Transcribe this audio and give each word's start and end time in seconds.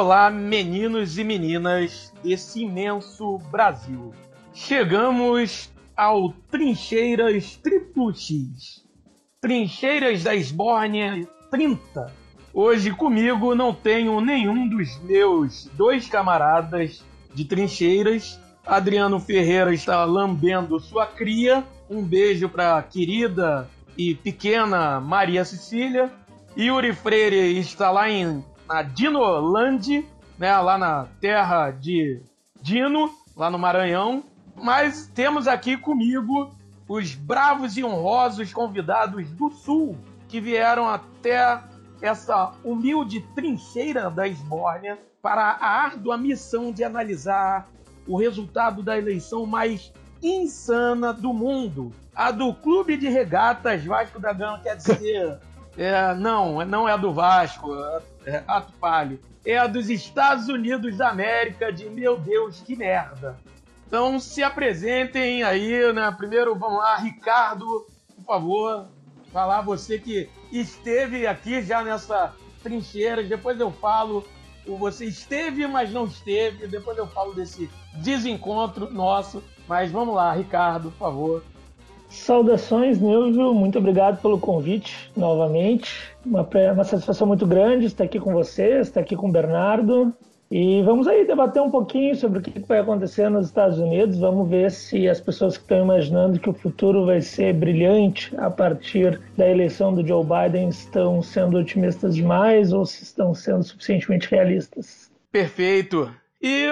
Olá, 0.00 0.30
meninos 0.30 1.18
e 1.18 1.24
meninas 1.24 2.14
desse 2.22 2.62
imenso 2.62 3.36
Brasil. 3.50 4.14
Chegamos 4.54 5.72
ao 5.96 6.32
Trincheiras 6.52 7.56
Triplo 7.56 8.14
X. 8.14 8.86
Trincheiras 9.40 10.22
da 10.22 10.36
Esbórnia 10.36 11.28
30. 11.50 12.14
Hoje 12.54 12.92
comigo 12.92 13.56
não 13.56 13.74
tenho 13.74 14.20
nenhum 14.20 14.68
dos 14.68 14.96
meus 15.02 15.68
dois 15.74 16.06
camaradas 16.06 17.04
de 17.34 17.44
trincheiras. 17.44 18.38
Adriano 18.64 19.18
Ferreira 19.18 19.74
está 19.74 20.04
lambendo 20.04 20.78
sua 20.78 21.06
cria. 21.06 21.64
Um 21.90 22.04
beijo 22.04 22.48
para 22.48 22.78
a 22.78 22.82
querida 22.84 23.68
e 23.96 24.14
pequena 24.14 25.00
Maria 25.00 25.44
Cecília. 25.44 26.08
Yuri 26.56 26.92
Freire 26.92 27.58
está 27.58 27.90
lá 27.90 28.08
em 28.08 28.44
na 28.68 28.82
Dinoland, 28.82 30.04
né, 30.38 30.56
lá 30.58 30.76
na 30.76 31.06
terra 31.20 31.70
de 31.70 32.20
Dino, 32.60 33.10
lá 33.34 33.50
no 33.50 33.58
Maranhão. 33.58 34.22
Mas 34.54 35.06
temos 35.06 35.48
aqui 35.48 35.76
comigo 35.76 36.54
os 36.86 37.14
bravos 37.14 37.76
e 37.76 37.84
honrosos 37.84 38.52
convidados 38.52 39.30
do 39.30 39.50
Sul 39.50 39.96
que 40.28 40.40
vieram 40.40 40.88
até 40.88 41.62
essa 42.02 42.52
humilde 42.62 43.20
trincheira 43.34 44.10
da 44.10 44.28
Esbórnia 44.28 44.98
para 45.22 45.42
a 45.42 45.66
árdua 45.66 46.16
missão 46.16 46.70
de 46.70 46.84
analisar 46.84 47.68
o 48.06 48.16
resultado 48.16 48.82
da 48.82 48.96
eleição 48.96 49.46
mais 49.46 49.92
insana 50.22 51.12
do 51.12 51.32
mundo, 51.32 51.92
a 52.14 52.30
do 52.30 52.52
Clube 52.54 52.96
de 52.96 53.08
Regatas 53.08 53.84
Vasco 53.84 54.18
da 54.18 54.32
Gama, 54.32 54.60
quer 54.60 54.76
dizer, 54.76 55.38
é, 55.78 56.14
não, 56.14 56.64
não 56.64 56.88
é 56.88 56.92
a 56.92 56.96
do 56.96 57.12
Vasco, 57.12 57.72
é 58.26 58.38
Rato 58.38 58.72
Palho. 58.74 59.20
É 59.46 59.56
a 59.56 59.66
dos 59.66 59.88
Estados 59.88 60.48
Unidos 60.48 60.96
da 60.96 61.08
América, 61.08 61.72
de 61.72 61.88
meu 61.88 62.18
Deus, 62.18 62.60
que 62.60 62.76
merda. 62.76 63.38
Então 63.86 64.20
se 64.20 64.42
apresentem 64.42 65.42
aí, 65.42 65.90
né? 65.92 66.14
Primeiro, 66.18 66.54
vamos 66.54 66.78
lá, 66.78 66.96
Ricardo, 66.96 67.86
por 68.16 68.24
favor, 68.26 68.88
falar 69.32 69.62
você 69.62 69.98
que 69.98 70.28
esteve 70.52 71.26
aqui 71.26 71.62
já 71.62 71.82
nessa 71.82 72.34
trincheira, 72.62 73.22
depois 73.22 73.58
eu 73.58 73.70
falo 73.70 74.24
você 74.76 75.06
esteve, 75.06 75.66
mas 75.66 75.90
não 75.92 76.04
esteve, 76.04 76.66
depois 76.66 76.98
eu 76.98 77.06
falo 77.06 77.32
desse 77.32 77.70
desencontro 77.94 78.92
nosso, 78.92 79.42
mas 79.66 79.90
vamos 79.90 80.14
lá, 80.14 80.32
Ricardo, 80.32 80.90
por 80.90 80.98
favor. 80.98 81.44
Saudações, 82.08 83.00
Nilvio. 83.00 83.52
Muito 83.54 83.78
obrigado 83.78 84.20
pelo 84.20 84.38
convite 84.38 85.10
novamente. 85.16 86.12
Uma, 86.24 86.48
uma 86.72 86.84
satisfação 86.84 87.26
muito 87.26 87.46
grande 87.46 87.86
estar 87.86 88.04
aqui 88.04 88.18
com 88.18 88.32
vocês, 88.32 88.88
estar 88.88 89.00
aqui 89.00 89.14
com 89.14 89.28
o 89.28 89.32
Bernardo. 89.32 90.14
E 90.50 90.80
vamos 90.82 91.06
aí 91.06 91.26
debater 91.26 91.60
um 91.60 91.70
pouquinho 91.70 92.16
sobre 92.16 92.38
o 92.38 92.42
que 92.42 92.58
vai 92.60 92.78
acontecer 92.78 93.28
nos 93.28 93.46
Estados 93.46 93.78
Unidos. 93.78 94.18
Vamos 94.18 94.48
ver 94.48 94.70
se 94.70 95.06
as 95.06 95.20
pessoas 95.20 95.58
que 95.58 95.62
estão 95.62 95.84
imaginando 95.84 96.40
que 96.40 96.48
o 96.48 96.54
futuro 96.54 97.04
vai 97.04 97.20
ser 97.20 97.52
brilhante 97.52 98.34
a 98.38 98.50
partir 98.50 99.20
da 99.36 99.46
eleição 99.46 99.94
do 99.94 100.06
Joe 100.06 100.24
Biden 100.24 100.70
estão 100.70 101.22
sendo 101.22 101.58
otimistas 101.58 102.14
demais 102.14 102.72
ou 102.72 102.86
se 102.86 103.02
estão 103.02 103.34
sendo 103.34 103.62
suficientemente 103.62 104.30
realistas. 104.30 105.12
Perfeito. 105.30 106.10
E, 106.40 106.70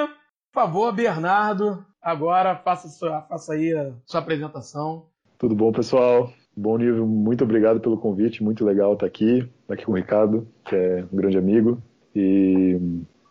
por 0.51 0.63
favor, 0.63 0.91
Bernardo, 0.95 1.85
agora 2.01 2.57
faça, 2.57 2.89
sua, 2.89 3.21
faça 3.23 3.53
aí 3.53 3.75
a 3.75 3.93
sua 4.07 4.21
apresentação. 4.21 5.05
Tudo 5.39 5.55
bom, 5.55 5.71
pessoal? 5.71 6.33
Bom 6.57 6.79
nível, 6.79 7.07
muito 7.07 7.45
obrigado 7.45 7.79
pelo 7.79 7.99
convite, 7.99 8.43
muito 8.43 8.65
legal 8.65 8.95
estar 8.95 9.05
aqui, 9.05 9.47
estar 9.61 9.75
aqui 9.75 9.85
com 9.85 9.93
o 9.93 9.95
Ricardo, 9.95 10.49
que 10.65 10.75
é 10.75 11.05
um 11.13 11.17
grande 11.17 11.37
amigo. 11.37 11.83
E 12.15 12.81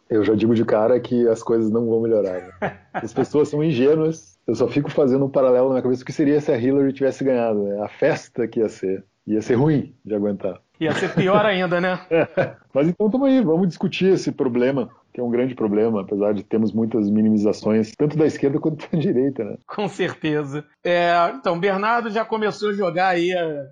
eu 0.08 0.24
já 0.24 0.36
digo 0.36 0.54
de 0.54 0.64
cara 0.64 1.00
que 1.00 1.28
as 1.28 1.42
coisas 1.42 1.72
não 1.72 1.88
vão 1.88 2.02
melhorar. 2.02 2.42
Né? 2.62 2.78
As 2.94 3.12
pessoas 3.12 3.50
são 3.50 3.64
ingênuas. 3.64 4.38
Eu 4.46 4.54
só 4.54 4.68
fico 4.68 4.92
fazendo 4.92 5.26
um 5.26 5.30
paralelo 5.30 5.70
na 5.70 5.74
minha 5.74 5.82
cabeça 5.82 6.04
o 6.04 6.06
que 6.06 6.14
seria 6.14 6.40
se 6.40 6.52
a 6.52 6.58
Hillary 6.58 6.94
tivesse 6.94 7.24
ganhado. 7.24 7.64
Né? 7.64 7.82
A 7.82 7.88
festa 7.88 8.48
que 8.48 8.60
ia 8.60 8.70
ser. 8.70 9.04
Ia 9.26 9.42
ser 9.42 9.56
ruim 9.56 9.96
de 10.06 10.14
aguentar. 10.14 10.62
Ia 10.80 10.94
ser 10.94 11.16
pior 11.16 11.44
ainda, 11.44 11.82
né? 11.82 12.00
Mas 12.72 12.88
então 12.88 13.08
estamos 13.08 13.28
aí, 13.28 13.42
vamos 13.42 13.68
discutir 13.68 14.14
esse 14.14 14.32
problema 14.32 14.92
que 15.16 15.22
é 15.22 15.24
um 15.24 15.32
grande 15.32 15.56
problema, 15.56 16.02
apesar 16.02 16.34
de 16.34 16.44
termos 16.44 16.74
muitas 16.74 17.10
minimizações, 17.10 17.94
tanto 17.98 18.18
da 18.18 18.26
esquerda 18.26 18.60
quanto 18.60 18.86
da 18.92 18.98
direita, 19.00 19.46
né? 19.46 19.58
Com 19.66 19.88
certeza. 19.88 20.66
É, 20.84 21.10
então, 21.34 21.58
Bernardo 21.58 22.10
já 22.10 22.26
começou 22.26 22.72
a 22.72 22.74
jogar 22.74 23.08
aí 23.08 23.32
é, 23.32 23.66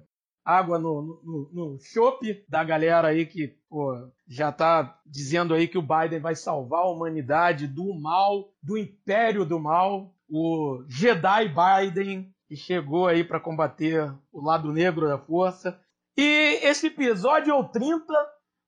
água 0.46 0.80
no, 0.80 1.20
no, 1.22 1.50
no 1.52 1.78
chope 1.82 2.46
da 2.48 2.64
galera 2.64 3.10
aí 3.10 3.26
que 3.26 3.58
pô, 3.70 3.94
já 4.26 4.54
tá 4.54 4.98
dizendo 5.06 5.54
aí 5.54 5.68
que 5.68 5.78
o 5.78 5.82
Biden 5.82 6.22
vai 6.22 6.34
salvar 6.34 6.84
a 6.84 6.90
humanidade 6.90 7.68
do 7.68 7.94
mal, 7.94 8.54
do 8.64 8.78
império 8.78 9.44
do 9.44 9.60
mal, 9.60 10.16
o 10.30 10.82
Jedi 10.88 11.50
Biden, 11.50 12.34
que 12.48 12.56
chegou 12.56 13.06
aí 13.06 13.22
para 13.22 13.38
combater 13.42 14.14
o 14.32 14.42
lado 14.42 14.72
negro 14.72 15.10
da 15.10 15.18
força. 15.18 15.78
E 16.16 16.60
esse 16.64 16.88
episódio 16.88 17.52
é 17.52 17.54
o 17.54 17.66
30 17.66 18.06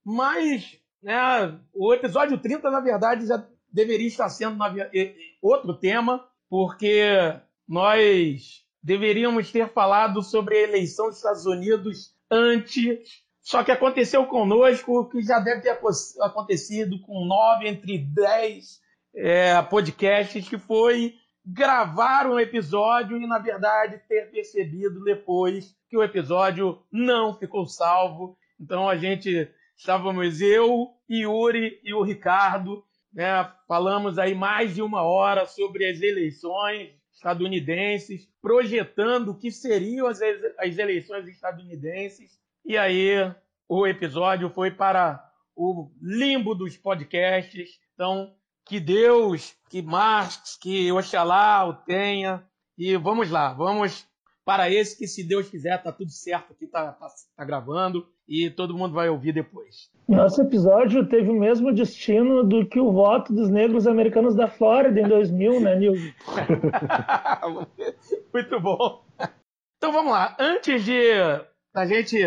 mais 0.03 0.77
né, 1.05 1.55
o 1.71 1.93
episódio 1.93 2.35
30, 2.35 2.71
na 2.71 2.79
verdade, 2.79 3.27
já 3.27 3.45
deveria 3.71 4.07
estar 4.07 4.27
sendo 4.27 4.57
outro 5.39 5.75
tema, 5.75 6.27
porque 6.49 7.05
nós 7.67 8.65
deveríamos 8.81 9.51
ter 9.51 9.69
falado 9.69 10.23
sobre 10.23 10.55
a 10.55 10.63
eleição 10.63 11.05
dos 11.05 11.17
Estados 11.17 11.45
Unidos 11.45 12.11
antes. 12.31 13.23
Só 13.39 13.63
que 13.63 13.71
aconteceu 13.71 14.25
conosco 14.25 15.01
o 15.01 15.07
que 15.07 15.21
já 15.21 15.37
deve 15.37 15.61
ter 15.61 15.77
acontecido 16.21 16.99
com 17.01 17.23
nove 17.23 17.67
entre 17.67 17.99
dez 17.99 18.81
é, 19.15 19.61
podcasts, 19.61 20.49
que 20.49 20.57
foi 20.57 21.13
gravar 21.45 22.25
um 22.25 22.39
episódio 22.39 23.21
e, 23.21 23.27
na 23.27 23.37
verdade, 23.37 24.01
ter 24.09 24.31
percebido 24.31 25.03
depois 25.03 25.77
que 25.87 25.95
o 25.95 26.01
episódio 26.01 26.81
não 26.91 27.37
ficou 27.37 27.67
salvo. 27.67 28.35
Então 28.59 28.89
a 28.89 28.97
gente 28.97 29.47
Estávamos 29.77 30.41
eu, 30.41 30.93
Yuri 31.09 31.79
e 31.83 31.93
o 31.93 32.01
Ricardo, 32.01 32.83
né, 33.13 33.49
falamos 33.67 34.17
aí 34.17 34.33
mais 34.33 34.73
de 34.73 34.81
uma 34.81 35.03
hora 35.03 35.45
sobre 35.45 35.85
as 35.85 36.01
eleições 36.01 36.91
estadunidenses, 37.13 38.29
projetando 38.41 39.29
o 39.29 39.37
que 39.37 39.51
seriam 39.51 40.07
as, 40.07 40.19
as 40.59 40.77
eleições 40.77 41.27
estadunidenses. 41.27 42.39
E 42.65 42.77
aí 42.77 43.33
o 43.67 43.85
episódio 43.87 44.49
foi 44.49 44.71
para 44.71 45.23
o 45.55 45.91
limbo 46.01 46.53
dos 46.53 46.75
podcasts. 46.77 47.79
Então, 47.93 48.33
que 48.65 48.79
Deus, 48.79 49.55
que 49.69 49.81
Marx, 49.81 50.57
que 50.61 50.91
Oxalá 50.91 51.65
o 51.65 51.73
tenha. 51.73 52.45
E 52.77 52.97
vamos 52.97 53.29
lá, 53.29 53.53
vamos 53.53 54.05
para 54.43 54.69
esse 54.69 54.97
que, 54.97 55.07
se 55.07 55.23
Deus 55.23 55.49
quiser, 55.49 55.81
tá 55.81 55.91
tudo 55.91 56.11
certo 56.11 56.53
aqui, 56.53 56.67
tá, 56.67 56.91
tá, 56.91 57.07
tá 57.35 57.45
gravando 57.45 58.07
e 58.27 58.49
todo 58.49 58.77
mundo 58.77 58.93
vai 58.93 59.09
ouvir 59.09 59.33
depois. 59.33 59.89
Nosso 60.07 60.41
episódio 60.41 61.07
teve 61.07 61.29
o 61.29 61.39
mesmo 61.39 61.73
destino 61.73 62.43
do 62.43 62.65
que 62.65 62.79
o 62.79 62.91
voto 62.91 63.33
dos 63.33 63.49
negros 63.49 63.87
americanos 63.87 64.35
da 64.35 64.47
Flórida 64.47 64.99
em 64.99 65.07
2000, 65.07 65.59
né, 65.59 65.75
Nilson? 65.75 66.13
Muito 68.33 68.59
bom. 68.59 69.03
Então 69.77 69.91
vamos 69.91 70.11
lá. 70.11 70.35
Antes 70.39 70.83
de 70.83 71.11
a 71.73 71.85
gente 71.85 72.17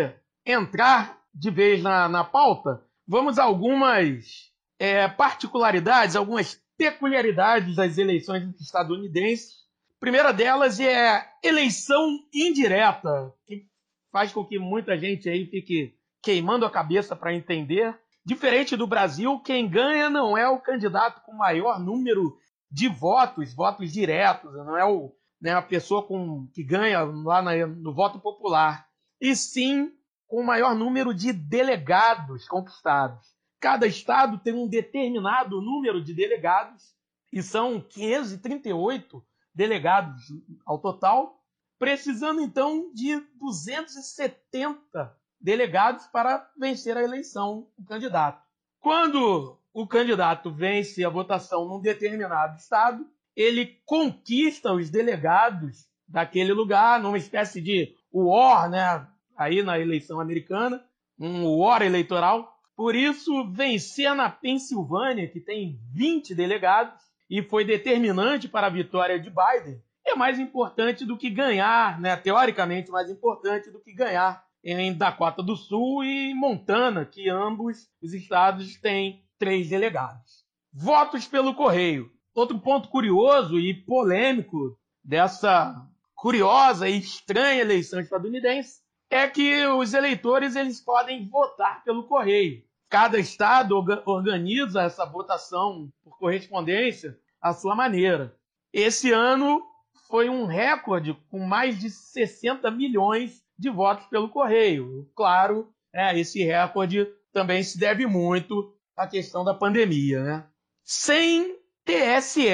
entrar 0.45 1.19
de 1.33 1.49
vez 1.49 1.81
na, 1.81 2.09
na 2.09 2.23
pauta, 2.23 2.81
vamos 3.07 3.37
a 3.37 3.43
algumas 3.43 4.51
é, 4.79 5.07
particularidades, 5.07 6.15
algumas 6.15 6.61
peculiaridades 6.77 7.75
das 7.75 7.97
eleições 7.97 8.43
estadunidenses 8.59 9.59
primeira 9.99 10.31
delas 10.31 10.79
é 10.79 11.27
eleição 11.43 12.19
indireta, 12.33 13.33
que 13.45 13.67
faz 14.11 14.31
com 14.31 14.45
que 14.45 14.59
muita 14.59 14.97
gente 14.97 15.29
aí 15.29 15.45
fique 15.45 15.95
queimando 16.21 16.65
a 16.65 16.71
cabeça 16.71 17.15
para 17.15 17.33
entender. 17.33 17.97
Diferente 18.25 18.75
do 18.75 18.85
Brasil, 18.85 19.39
quem 19.39 19.67
ganha 19.67 20.09
não 20.09 20.37
é 20.37 20.47
o 20.47 20.59
candidato 20.59 21.21
com 21.25 21.33
maior 21.33 21.79
número 21.79 22.37
de 22.69 22.87
votos, 22.87 23.53
votos 23.53 23.91
diretos, 23.91 24.53
não 24.53 24.77
é 24.77 24.85
o, 24.85 25.11
né, 25.41 25.53
a 25.53 25.61
pessoa 25.61 26.05
com, 26.05 26.47
que 26.53 26.63
ganha 26.63 27.01
lá 27.01 27.41
na, 27.41 27.65
no 27.65 27.93
voto 27.93 28.19
popular, 28.19 28.87
e 29.19 29.35
sim 29.35 29.91
com 30.27 30.41
o 30.41 30.45
maior 30.45 30.75
número 30.75 31.13
de 31.13 31.33
delegados 31.33 32.47
conquistados. 32.47 33.27
Cada 33.59 33.87
estado 33.87 34.37
tem 34.37 34.53
um 34.53 34.67
determinado 34.67 35.59
número 35.61 36.03
de 36.03 36.13
delegados, 36.13 36.93
e 37.31 37.41
são 37.41 37.81
538 37.81 39.23
delegados 39.53 40.21
ao 40.65 40.79
total, 40.79 41.38
precisando 41.79 42.41
então 42.41 42.91
de 42.93 43.19
270 43.39 45.17
delegados 45.39 46.05
para 46.07 46.45
vencer 46.57 46.97
a 46.97 47.01
eleição 47.01 47.67
o 47.77 47.85
candidato. 47.85 48.43
Quando 48.81 49.57
o 49.73 49.87
candidato 49.87 50.51
vence 50.51 51.03
a 51.05 51.09
votação 51.09 51.65
num 51.65 51.81
determinado 51.81 52.57
estado, 52.57 53.07
ele 53.35 53.79
conquista 53.85 54.73
os 54.73 54.89
delegados 54.89 55.87
daquele 56.05 56.51
lugar, 56.51 57.01
numa 57.01 57.17
espécie 57.17 57.61
de 57.61 57.95
war, 58.11 58.69
né, 58.69 59.07
aí 59.37 59.63
na 59.63 59.79
eleição 59.79 60.19
americana, 60.19 60.83
um 61.17 61.57
war 61.57 61.81
eleitoral, 61.81 62.57
Por 62.75 62.95
isso, 62.95 63.45
vencer 63.51 64.15
na 64.15 64.29
Pensilvânia, 64.29 65.27
que 65.27 65.41
tem 65.41 65.77
20 65.93 66.33
delegados, 66.33 67.01
e 67.29 67.43
foi 67.43 67.65
determinante 67.65 68.47
para 68.47 68.67
a 68.67 68.69
vitória 68.69 69.19
de 69.19 69.29
Biden, 69.29 69.83
é 70.09 70.15
mais 70.15 70.39
importante 70.39 71.05
do 71.05 71.17
que 71.17 71.29
ganhar, 71.29 71.99
né? 71.99 72.15
teoricamente 72.15 72.91
mais 72.91 73.09
importante 73.09 73.71
do 73.71 73.79
que 73.79 73.93
ganhar 73.93 74.43
em 74.63 74.93
Dakota 74.93 75.41
do 75.41 75.55
Sul 75.55 76.03
e 76.03 76.33
Montana, 76.33 77.05
que 77.05 77.29
ambos 77.29 77.87
os 78.01 78.13
estados 78.13 78.75
têm 78.79 79.23
três 79.37 79.69
delegados. 79.69 80.43
Votos 80.73 81.25
pelo 81.25 81.53
correio. 81.53 82.11
Outro 82.33 82.59
ponto 82.59 82.89
curioso 82.89 83.59
e 83.59 83.73
polêmico 83.73 84.77
dessa 85.03 85.75
curiosa 86.15 86.87
e 86.87 86.99
estranha 86.99 87.61
eleição 87.61 87.99
estadunidense 87.99 88.81
é 89.09 89.27
que 89.27 89.65
os 89.65 89.93
eleitores 89.93 90.55
eles 90.55 90.79
podem 90.81 91.27
votar 91.27 91.83
pelo 91.83 92.03
correio. 92.03 92.63
Cada 92.89 93.17
estado 93.19 93.75
organiza 94.05 94.81
essa 94.81 95.05
votação 95.05 95.91
por 96.03 96.17
correspondência 96.17 97.17
à 97.41 97.53
sua 97.53 97.75
maneira. 97.75 98.35
Esse 98.73 99.11
ano 99.11 99.63
foi 100.09 100.27
um 100.27 100.45
recorde 100.45 101.15
com 101.29 101.39
mais 101.39 101.79
de 101.79 101.89
60 101.89 102.69
milhões 102.71 103.43
de 103.57 103.69
votos 103.69 104.07
pelo 104.07 104.29
correio. 104.29 105.07
Claro, 105.15 105.71
é, 105.93 106.19
esse 106.19 106.43
recorde 106.43 107.07
também 107.31 107.61
se 107.61 107.77
deve 107.77 108.07
muito 108.07 108.75
à 108.97 109.07
questão 109.07 109.45
da 109.45 109.53
pandemia. 109.53 110.23
Né? 110.23 110.47
Sem 110.83 111.55
TSE, 111.85 112.49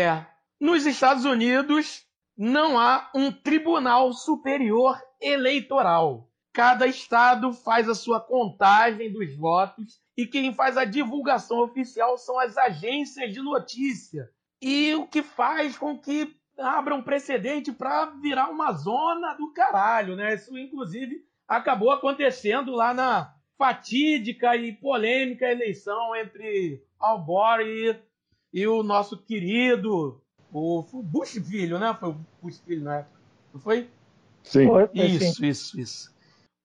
nos 0.60 0.86
Estados 0.86 1.24
Unidos 1.24 2.06
não 2.38 2.78
há 2.78 3.10
um 3.16 3.32
Tribunal 3.32 4.12
Superior 4.12 5.02
Eleitoral. 5.22 6.30
Cada 6.52 6.86
estado 6.86 7.54
faz 7.54 7.88
a 7.88 7.96
sua 7.96 8.20
contagem 8.20 9.12
dos 9.12 9.36
votos 9.36 10.00
e 10.18 10.26
quem 10.26 10.54
faz 10.54 10.76
a 10.76 10.84
divulgação 10.84 11.60
oficial 11.60 12.18
são 12.18 12.38
as 12.38 12.58
agências 12.58 13.34
de 13.34 13.42
notícia. 13.42 14.30
E 14.62 14.94
o 14.96 15.08
que 15.08 15.22
faz 15.22 15.78
com 15.78 15.98
que 15.98 16.36
abra 16.58 16.96
um 16.96 17.02
precedente 17.02 17.72
para 17.72 18.06
virar 18.22 18.50
uma 18.50 18.72
zona 18.74 19.34
do 19.34 19.52
caralho, 19.52 20.16
né? 20.16 20.36
Isso, 20.36 20.58
inclusive, 20.58 21.26
acabou 21.48 21.92
acontecendo 21.92 22.72
lá 22.72 22.94
na 22.94 23.34
fatídica 23.58 24.56
e 24.56 24.74
polêmica 24.74 25.50
eleição 25.50 26.16
entre 26.16 26.84
Al 27.00 27.24
Gore 27.24 27.64
e, 28.54 28.62
e 28.62 28.68
o 28.68 28.84
nosso 28.84 29.18
querido 29.18 30.22
o, 30.52 31.04
Bush 31.04 31.34
filho, 31.34 31.78
né? 31.78 31.94
Foi 32.00 32.10
o 32.10 32.18
Bush 32.42 32.60
filho 32.60 32.84
na 32.84 33.00
época, 33.00 33.20
não 33.54 33.60
foi? 33.60 33.90
Sim. 34.44 34.68
Isso, 34.94 35.36
sim. 35.36 35.48
isso, 35.48 35.80
isso. 35.80 36.16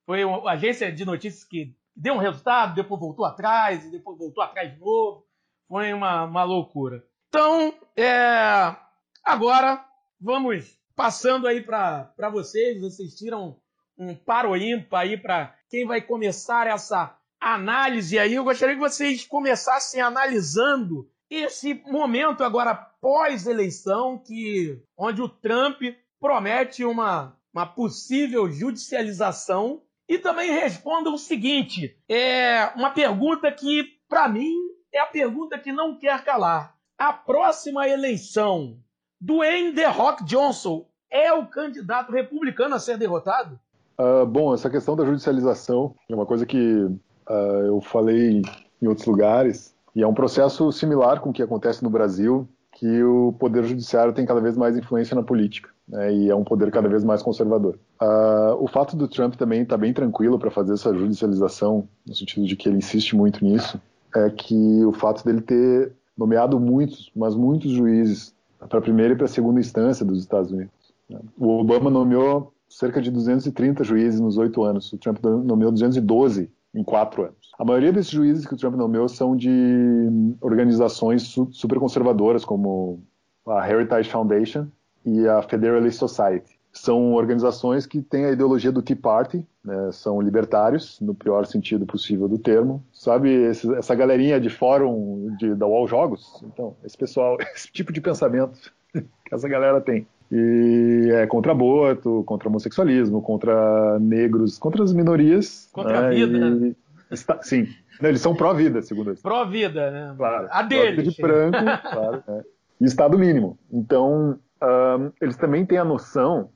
Foi 0.06 0.24
uma 0.24 0.52
agência 0.52 0.92
de 0.92 1.04
notícias 1.04 1.44
que 1.44 1.74
deu 1.96 2.14
um 2.14 2.18
resultado, 2.18 2.74
depois 2.74 3.00
voltou 3.00 3.24
atrás, 3.24 3.90
depois 3.90 4.18
voltou 4.18 4.42
atrás 4.42 4.72
de 4.72 4.78
novo. 4.78 5.26
Foi 5.68 5.92
uma, 5.92 6.24
uma 6.24 6.44
loucura. 6.44 7.04
Então, 7.28 7.72
é, 7.96 8.76
Agora, 9.24 9.84
vamos 10.20 10.78
passando 10.96 11.46
aí 11.46 11.62
para 11.62 12.30
vocês. 12.32 12.80
Vocês 12.80 13.14
tiram 13.14 13.56
um 13.96 14.14
paro 14.14 14.56
ímpar 14.56 15.02
aí 15.02 15.16
para 15.16 15.54
quem 15.68 15.86
vai 15.86 16.00
começar 16.00 16.66
essa 16.66 17.16
análise 17.40 18.18
aí. 18.18 18.34
Eu 18.34 18.44
gostaria 18.44 18.74
que 18.74 18.80
vocês 18.80 19.26
começassem 19.26 20.00
analisando 20.00 21.08
esse 21.30 21.74
momento 21.86 22.42
agora 22.42 22.74
pós-eleição, 22.74 24.18
que 24.18 24.82
onde 24.96 25.22
o 25.22 25.28
Trump 25.28 25.80
promete 26.18 26.84
uma, 26.84 27.36
uma 27.52 27.66
possível 27.66 28.50
judicialização. 28.50 29.82
E 30.08 30.18
também 30.18 30.50
respondam 30.50 31.14
o 31.14 31.18
seguinte: 31.18 31.96
é 32.08 32.72
uma 32.74 32.90
pergunta 32.90 33.50
que, 33.52 33.84
para 34.08 34.28
mim, 34.28 34.52
é 34.92 34.98
a 34.98 35.06
pergunta 35.06 35.58
que 35.58 35.72
não 35.72 35.96
quer 35.96 36.24
calar. 36.24 36.76
A 36.98 37.12
próxima 37.12 37.88
eleição 37.88 38.76
Dwayne 39.20 39.74
The 39.74 39.86
Rock 39.86 40.24
Johnson 40.24 40.86
é 41.10 41.30
o 41.32 41.44
candidato 41.44 42.10
republicano 42.10 42.74
a 42.74 42.78
ser 42.78 42.96
derrotado? 42.96 43.58
Uh, 43.98 44.24
bom, 44.24 44.54
essa 44.54 44.70
questão 44.70 44.96
da 44.96 45.04
judicialização 45.04 45.94
é 46.08 46.14
uma 46.14 46.24
coisa 46.24 46.46
que 46.46 46.56
uh, 46.56 47.66
eu 47.66 47.80
falei 47.82 48.40
em 48.80 48.86
outros 48.86 49.06
lugares, 49.06 49.74
e 49.94 50.02
é 50.02 50.06
um 50.06 50.14
processo 50.14 50.72
similar 50.72 51.20
com 51.20 51.28
o 51.28 51.32
que 51.34 51.42
acontece 51.42 51.82
no 51.82 51.90
Brasil, 51.90 52.48
que 52.72 53.02
o 53.02 53.34
poder 53.38 53.64
judiciário 53.64 54.14
tem 54.14 54.24
cada 54.24 54.40
vez 54.40 54.56
mais 54.56 54.74
influência 54.74 55.14
na 55.14 55.22
política, 55.22 55.68
né, 55.86 56.14
e 56.14 56.30
é 56.30 56.34
um 56.34 56.44
poder 56.44 56.70
cada 56.70 56.88
vez 56.88 57.04
mais 57.04 57.22
conservador. 57.22 57.78
Uh, 58.00 58.54
o 58.58 58.66
fato 58.68 58.96
do 58.96 59.06
Trump 59.06 59.34
também 59.34 59.62
estar 59.62 59.74
tá 59.74 59.80
bem 59.80 59.92
tranquilo 59.92 60.38
para 60.38 60.50
fazer 60.50 60.72
essa 60.72 60.94
judicialização, 60.94 61.86
no 62.06 62.14
sentido 62.14 62.46
de 62.46 62.56
que 62.56 62.70
ele 62.70 62.78
insiste 62.78 63.14
muito 63.14 63.44
nisso, 63.44 63.78
é 64.16 64.30
que 64.30 64.82
o 64.86 64.92
fato 64.92 65.22
dele 65.22 65.42
ter 65.42 65.92
nomeado 66.16 66.58
muitos, 66.58 67.12
mas 67.14 67.34
muitos 67.34 67.70
juízes 67.70 68.34
para 68.68 68.78
a 68.78 68.82
primeira 68.82 69.14
e 69.14 69.16
para 69.16 69.26
a 69.26 69.28
segunda 69.28 69.60
instância 69.60 70.04
dos 70.04 70.20
Estados 70.20 70.50
Unidos. 70.50 70.94
Né? 71.08 71.18
O 71.38 71.60
Obama 71.60 71.90
nomeou 71.90 72.52
cerca 72.68 73.00
de 73.00 73.10
230 73.10 73.82
juízes 73.82 74.20
nos 74.20 74.38
oito 74.38 74.62
anos, 74.62 74.92
o 74.92 74.98
Trump 74.98 75.18
nomeou 75.24 75.72
212 75.72 76.50
em 76.72 76.84
quatro 76.84 77.22
anos. 77.24 77.50
A 77.58 77.64
maioria 77.64 77.92
desses 77.92 78.12
juízes 78.12 78.46
que 78.46 78.54
o 78.54 78.56
Trump 78.56 78.76
nomeou 78.76 79.08
são 79.08 79.36
de 79.36 80.08
organizações 80.40 81.34
super 81.50 81.78
conservadoras, 81.78 82.44
como 82.44 83.02
a 83.46 83.68
Heritage 83.68 84.08
Foundation 84.08 84.68
e 85.04 85.26
a 85.26 85.42
Federalist 85.42 85.98
Society. 85.98 86.59
São 86.72 87.14
organizações 87.14 87.84
que 87.84 88.00
têm 88.00 88.26
a 88.26 88.30
ideologia 88.30 88.70
do 88.70 88.82
Tea 88.82 88.96
Party, 88.96 89.44
né, 89.64 89.90
são 89.92 90.20
libertários, 90.20 91.00
no 91.00 91.14
pior 91.14 91.44
sentido 91.44 91.84
possível 91.84 92.28
do 92.28 92.38
termo. 92.38 92.84
Sabe, 92.92 93.28
esse, 93.28 93.72
essa 93.74 93.94
galerinha 93.94 94.40
de 94.40 94.48
fórum 94.48 95.34
de, 95.38 95.54
da 95.54 95.66
UOL 95.66 95.88
Jogos? 95.88 96.42
Então, 96.44 96.76
esse 96.84 96.96
pessoal, 96.96 97.36
esse 97.54 97.70
tipo 97.72 97.92
de 97.92 98.00
pensamento 98.00 98.72
que 98.92 99.34
essa 99.34 99.48
galera 99.48 99.80
tem. 99.80 100.06
E 100.32 101.10
é 101.12 101.26
contra 101.26 101.50
aborto, 101.50 102.22
contra 102.24 102.48
homossexualismo, 102.48 103.20
contra 103.20 103.98
negros, 103.98 104.58
contra 104.58 104.84
as 104.84 104.92
minorias. 104.92 105.68
Contra 105.72 106.02
né, 106.02 106.06
a 106.06 106.10
vida. 106.10 106.66
E, 106.66 106.76
está, 107.12 107.42
sim. 107.42 107.66
Não, 108.00 108.08
eles 108.08 108.20
são 108.20 108.34
pró-vida, 108.34 108.80
segundo 108.80 109.10
eles. 109.10 109.20
Pró-vida, 109.20 109.90
né? 109.90 110.14
Claro. 110.16 110.48
A 110.50 110.62
deles. 110.62 111.14
De 111.14 111.20
branco, 111.20 111.58
claro. 111.58 112.22
Né? 112.26 112.44
E 112.80 112.84
Estado 112.84 113.18
mínimo. 113.18 113.58
Então, 113.70 114.38
um, 114.62 115.12
eles 115.20 115.36
também 115.36 115.66
têm 115.66 115.78
a 115.78 115.84
noção, 115.84 116.48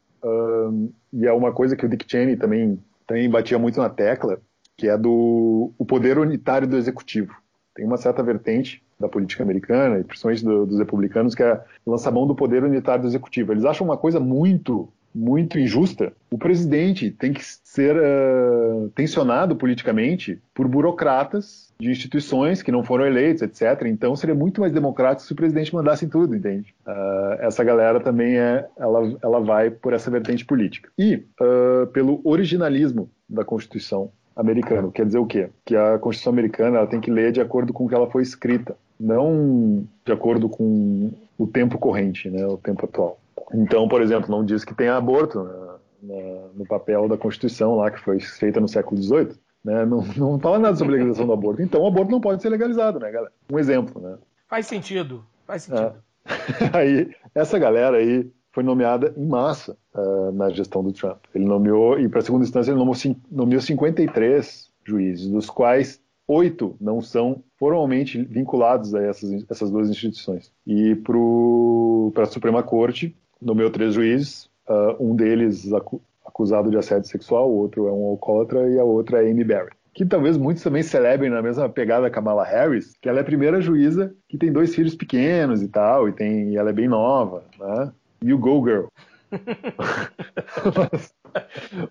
e 1.13 1.27
é 1.27 1.33
uma 1.33 1.53
coisa 1.53 1.77
que 1.77 1.85
o 1.85 1.89
Dick 1.89 2.07
Cheney 2.09 2.37
também 2.37 2.79
também 3.07 3.29
batia 3.29 3.59
muito 3.59 3.79
na 3.79 3.89
tecla, 3.89 4.41
que 4.77 4.89
é 4.89 4.97
do 4.97 5.73
o 5.79 5.85
poder 5.85 6.19
unitário 6.19 6.67
do 6.67 6.77
executivo. 6.77 7.35
Tem 7.75 7.85
uma 7.85 7.97
certa 7.97 8.23
vertente 8.23 8.83
da 8.99 9.09
política 9.09 9.43
americana, 9.43 9.99
e 9.99 10.05
principalmente 10.05 10.45
do, 10.45 10.65
dos 10.65 10.79
republicanos, 10.79 11.35
que 11.35 11.43
é 11.43 11.61
lançar 11.87 12.11
mão 12.11 12.27
do 12.27 12.35
poder 12.35 12.63
unitário 12.63 13.03
do 13.03 13.09
executivo. 13.09 13.53
Eles 13.53 13.65
acham 13.65 13.87
uma 13.87 13.97
coisa 13.97 14.21
muito 14.21 14.89
muito 15.15 15.59
injusta. 15.59 16.13
O 16.31 16.37
presidente 16.37 17.11
tem 17.11 17.33
que 17.33 17.45
ser 17.45 17.97
uh, 17.97 18.91
tensionado 18.95 19.55
politicamente 19.55 20.41
por 20.53 20.67
burocratas 20.67 21.73
de 21.79 21.91
instituições 21.91 22.63
que 22.63 22.73
não 22.73 22.83
foram 22.83 23.07
eleitos, 23.07 23.43
etc. 23.43 23.87
Então 23.87 24.17
seria 24.17 24.35
muito 24.35 24.61
mais 24.61 24.73
democrático 24.73 25.27
se 25.27 25.33
o 25.33 25.37
presidente 25.37 25.75
mandasse 25.75 26.05
em 26.05 26.09
tudo, 26.09 26.35
entende? 26.35 26.75
Uh, 26.87 27.35
essa 27.41 27.63
galera 27.63 28.01
também 28.01 28.39
é, 28.39 28.67
ela, 28.77 29.17
ela 29.23 29.41
vai 29.41 29.71
por 29.71 29.93
essa 29.93 30.11
vertente 30.11 30.45
política. 30.45 30.91
E 30.99 31.23
uh, 31.41 31.87
pelo 31.89 32.21
originalismo 32.25 33.09
da 33.29 33.45
Constituição 33.45 34.11
americana. 34.35 34.91
Quer 34.93 35.07
dizer 35.07 35.19
o 35.19 35.27
quê? 35.27 35.49
Que 35.65 35.77
a 35.77 35.99
Constituição 35.99 36.33
americana 36.33 36.79
ela 36.79 36.87
tem 36.87 37.01
que 37.01 37.11
ler 37.11 37.31
de 37.31 37.41
acordo 37.41 37.73
com 37.73 37.85
o 37.85 37.89
que 37.89 37.95
ela 37.95 38.11
foi 38.11 38.23
escrita, 38.23 38.77
não 38.99 39.87
de 40.05 40.13
acordo 40.13 40.49
com 40.49 41.13
o 41.39 41.47
tempo 41.47 41.79
corrente, 41.79 42.29
né, 42.31 42.47
o 42.47 42.57
tempo 42.57 42.85
atual. 42.85 43.19
Então, 43.53 43.89
por 43.89 44.03
exemplo, 44.03 44.31
não 44.31 44.45
diz 44.45 44.65
que 44.65 44.75
tem 44.75 44.89
aborto 44.89 45.43
na, 45.43 45.79
na, 46.03 46.49
no 46.55 46.67
papel 46.67 47.09
da 47.09 47.17
Constituição 47.17 47.77
lá 47.77 47.91
que 47.91 48.01
foi 48.01 48.21
feita 48.21 48.61
no 48.61 48.69
século 48.69 49.01
XVIII. 49.01 49.39
Né? 49.65 49.87
Não, 49.87 50.03
não 50.17 50.39
fala 50.39 50.59
nada 50.59 50.77
sobre 50.77 50.95
a 50.95 50.97
legalização 50.97 51.27
do 51.27 51.33
aborto. 51.33 51.63
Então, 51.63 51.83
o 51.83 51.87
aborto 51.87 52.11
não 52.11 52.21
pode 52.21 52.43
ser 52.43 52.51
legalizado, 52.51 52.99
né, 52.99 53.11
galera? 53.11 53.33
Um 53.51 53.59
exemplo, 53.59 54.01
né? 54.01 54.19
Faz 54.49 54.67
sentido, 54.67 55.25
faz 55.47 55.63
sentido. 55.63 55.95
É. 56.27 56.71
aí, 56.77 57.11
essa 57.35 57.59
galera 57.59 57.97
aí 57.97 58.31
foi 58.53 58.63
nomeada 58.63 59.13
em 59.17 59.27
massa 59.27 59.77
uh, 59.95 60.31
na 60.33 60.51
gestão 60.51 60.83
do 60.85 60.93
Trump. 60.93 61.25
Ele 61.35 61.45
nomeou, 61.45 61.99
e 61.99 62.09
para 62.09 62.21
a 62.21 62.23
segunda 62.23 62.45
instância, 62.45 62.71
ele 62.71 62.79
nomeou, 62.79 62.97
nomeou 63.31 63.61
53 63.61 64.71
juízes, 64.87 65.29
dos 65.29 65.49
quais 65.49 66.01
oito 66.27 66.77
não 66.81 67.01
são 67.01 67.43
formalmente 67.59 68.23
vinculados 68.23 68.95
a 68.95 69.03
essas, 69.03 69.45
essas 69.51 69.71
duas 69.71 69.91
instituições. 69.91 70.53
E 70.67 70.95
para 70.95 72.23
a 72.23 72.27
Suprema 72.27 72.63
Corte, 72.63 73.17
nomeou 73.45 73.71
três 73.71 73.95
juízes, 73.95 74.49
uh, 74.69 74.97
um 74.99 75.15
deles 75.15 75.73
acu 75.73 76.01
acusado 76.25 76.71
de 76.71 76.77
assédio 76.77 77.07
sexual, 77.07 77.49
o 77.49 77.59
outro 77.59 77.87
é 77.87 77.93
um 77.93 78.07
alcoólatra 78.07 78.69
e 78.69 78.79
a 78.79 78.83
outra 78.83 79.23
é 79.23 79.31
Amy 79.31 79.45
Barrett. 79.45 79.77
Que 79.93 80.05
talvez 80.05 80.37
muitos 80.37 80.65
também 80.65 80.83
celebrem 80.83 81.31
na 81.31 81.41
mesma 81.41 81.69
pegada 81.69 82.11
Kamala 82.11 82.43
Harris, 82.43 82.97
que 83.01 83.09
ela 83.09 83.19
é 83.19 83.21
a 83.21 83.25
primeira 83.25 83.61
juíza 83.61 84.13
que 84.29 84.37
tem 84.37 84.51
dois 84.51 84.75
filhos 84.75 84.97
pequenos 84.97 85.63
e 85.63 85.69
tal, 85.69 86.09
e, 86.09 86.13
tem, 86.13 86.49
e 86.49 86.57
ela 86.57 86.71
é 86.71 86.73
bem 86.73 86.89
nova, 86.89 87.45
né? 87.61 87.93
You 88.25 88.39
go, 88.39 88.65
girl. 88.65 88.87
mas, 90.91 91.15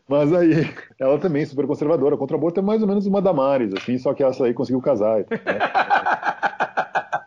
mas, 0.09 0.33
aí, 0.33 0.67
ela 0.99 1.17
também, 1.19 1.45
super 1.45 1.67
conservadora, 1.67 2.17
contra 2.17 2.35
aborto, 2.35 2.59
é 2.59 2.63
mais 2.63 2.81
ou 2.81 2.87
menos 2.87 3.05
uma 3.05 3.21
Damares, 3.21 3.73
assim, 3.73 3.97
só 3.97 4.13
que 4.13 4.23
essa 4.23 4.43
aí 4.45 4.53
conseguiu 4.53 4.81
casar. 4.81 5.19
Né? 5.19 5.25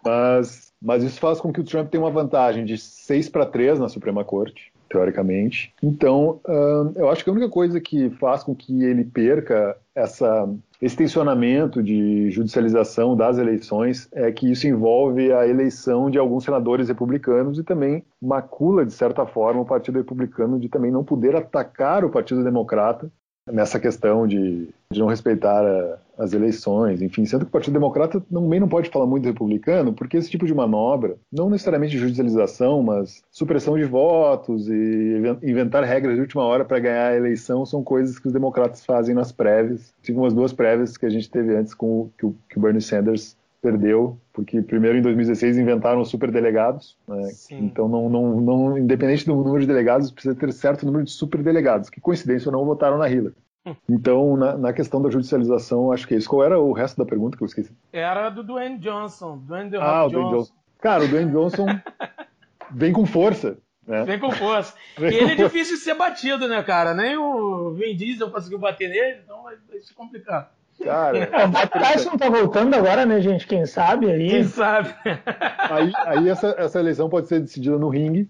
mas, 0.06 0.72
mas 0.80 1.02
isso 1.02 1.18
faz 1.18 1.40
com 1.40 1.52
que 1.52 1.60
o 1.60 1.64
Trump 1.64 1.90
tenha 1.90 2.02
uma 2.02 2.10
vantagem 2.10 2.64
de 2.64 2.78
6 2.78 3.28
para 3.28 3.44
3 3.44 3.80
na 3.80 3.88
Suprema 3.88 4.24
Corte, 4.24 4.72
teoricamente. 4.88 5.74
Então, 5.82 6.40
uh, 6.46 6.92
eu 6.94 7.10
acho 7.10 7.24
que 7.24 7.30
a 7.30 7.32
única 7.32 7.48
coisa 7.48 7.80
que 7.80 8.08
faz 8.10 8.44
com 8.44 8.54
que 8.54 8.84
ele 8.84 9.04
perca 9.04 9.76
essa, 9.94 10.48
esse 10.80 10.96
tensionamento 10.96 11.82
de 11.82 12.30
judicialização 12.30 13.16
das 13.16 13.36
eleições 13.36 14.08
é 14.12 14.30
que 14.30 14.50
isso 14.50 14.68
envolve 14.68 15.32
a 15.32 15.46
eleição 15.46 16.08
de 16.08 16.18
alguns 16.18 16.44
senadores 16.44 16.88
republicanos 16.88 17.58
e 17.58 17.64
também 17.64 18.04
macula, 18.22 18.86
de 18.86 18.92
certa 18.92 19.26
forma, 19.26 19.62
o 19.62 19.66
Partido 19.66 19.98
Republicano 19.98 20.60
de 20.60 20.68
também 20.68 20.92
não 20.92 21.02
poder 21.02 21.34
atacar 21.34 22.04
o 22.04 22.10
Partido 22.10 22.44
Democrata 22.44 23.10
nessa 23.50 23.78
questão 23.80 24.26
de, 24.26 24.68
de 24.92 25.00
não 25.00 25.06
respeitar 25.06 25.64
a, 25.64 25.98
as 26.18 26.32
eleições, 26.32 27.02
enfim, 27.02 27.24
sendo 27.24 27.44
que 27.44 27.48
o 27.48 27.52
Partido 27.52 27.74
Democrata 27.74 28.20
também 28.20 28.60
não 28.60 28.68
pode 28.68 28.90
falar 28.90 29.06
muito 29.06 29.24
do 29.24 29.28
republicano, 29.28 29.92
porque 29.92 30.16
esse 30.16 30.30
tipo 30.30 30.46
de 30.46 30.54
manobra, 30.54 31.16
não 31.32 31.50
necessariamente 31.50 31.92
de 31.92 31.98
judicialização, 31.98 32.82
mas 32.82 33.22
supressão 33.30 33.76
de 33.76 33.84
votos 33.84 34.68
e 34.68 35.22
inventar 35.42 35.84
regras 35.84 36.14
de 36.14 36.20
última 36.20 36.42
hora 36.42 36.64
para 36.64 36.78
ganhar 36.78 37.08
a 37.08 37.16
eleição, 37.16 37.66
são 37.66 37.82
coisas 37.82 38.18
que 38.18 38.26
os 38.26 38.32
democratas 38.32 38.84
fazem 38.84 39.14
nas 39.14 39.32
prévias, 39.32 39.94
assim 40.02 40.14
como 40.14 40.26
as 40.26 40.34
duas 40.34 40.52
prévias 40.52 40.96
que 40.96 41.06
a 41.06 41.10
gente 41.10 41.30
teve 41.30 41.54
antes 41.54 41.74
com 41.74 41.86
o, 41.86 42.10
que, 42.18 42.26
o, 42.26 42.34
que 42.48 42.58
o 42.58 42.60
Bernie 42.60 42.80
Sanders 42.80 43.36
perdeu, 43.60 44.16
porque 44.32 44.62
primeiro 44.62 44.98
em 44.98 45.02
2016 45.02 45.58
inventaram 45.58 46.00
os 46.00 46.08
superdelegados, 46.08 46.96
né? 47.08 47.30
então 47.50 47.88
não, 47.88 48.08
não, 48.08 48.40
não, 48.40 48.78
independente 48.78 49.26
do 49.26 49.34
número 49.34 49.60
de 49.60 49.66
delegados, 49.66 50.10
precisa 50.10 50.34
ter 50.34 50.52
certo 50.52 50.86
número 50.86 51.04
de 51.04 51.10
superdelegados, 51.10 51.90
que 51.90 52.00
coincidência 52.00 52.48
ou 52.48 52.52
não 52.52 52.64
votaram 52.64 52.96
na 52.96 53.08
Hillary. 53.08 53.34
Então, 53.88 54.36
na, 54.36 54.56
na, 54.56 54.72
questão 54.72 55.02
da 55.02 55.10
judicialização, 55.10 55.92
acho 55.92 56.06
que 56.06 56.14
é 56.14 56.18
isso. 56.18 56.28
Qual 56.28 56.44
era 56.44 56.58
o 56.58 56.72
resto 56.72 56.96
da 56.96 57.04
pergunta 57.04 57.36
que 57.36 57.42
eu 57.42 57.46
esqueci? 57.46 57.72
Era 57.92 58.30
do 58.30 58.42
Dwayne 58.42 58.78
Johnson. 58.78 59.38
Dwayne 59.38 59.70
The 59.70 59.78
ah, 59.80 60.04
o 60.04 60.10
Dwayne 60.10 60.30
Johnson. 60.30 60.52
Cara, 60.78 61.04
o 61.04 61.08
Dwayne 61.08 61.32
Johnson 61.32 61.66
vem 62.70 62.92
com 62.92 63.06
força. 63.06 63.58
Né? 63.86 64.04
Vem 64.04 64.18
com 64.18 64.30
força. 64.32 64.74
Vem 64.98 65.12
e 65.12 65.16
ele 65.16 65.32
é 65.32 65.34
difícil 65.36 65.76
de 65.76 65.82
ser 65.82 65.94
batido, 65.94 66.48
né, 66.48 66.62
cara? 66.62 66.92
Nem 66.92 67.16
o 67.16 67.70
Vin 67.70 67.94
Diesel 67.94 68.30
conseguiu 68.30 68.58
bater 68.58 68.88
nele, 68.88 69.20
então 69.24 69.44
vai, 69.44 69.54
vai 69.68 69.78
se 69.78 69.94
complicar. 69.94 70.52
Cara, 70.82 71.18
é, 71.18 71.44
o 71.44 71.48
Mike 71.48 71.70
Tyson 71.78 72.16
tá 72.18 72.28
voltando 72.28 72.74
agora, 72.74 73.06
né, 73.06 73.20
gente? 73.20 73.46
Quem 73.46 73.64
sabe 73.64 74.10
aí? 74.10 74.28
Quem 74.28 74.44
sabe? 74.44 74.94
Aí, 75.70 75.92
aí 76.04 76.28
essa, 76.28 76.54
essa 76.58 76.80
eleição 76.80 77.08
pode 77.08 77.28
ser 77.28 77.40
decidida 77.40 77.78
no 77.78 77.88
ringue. 77.88 78.28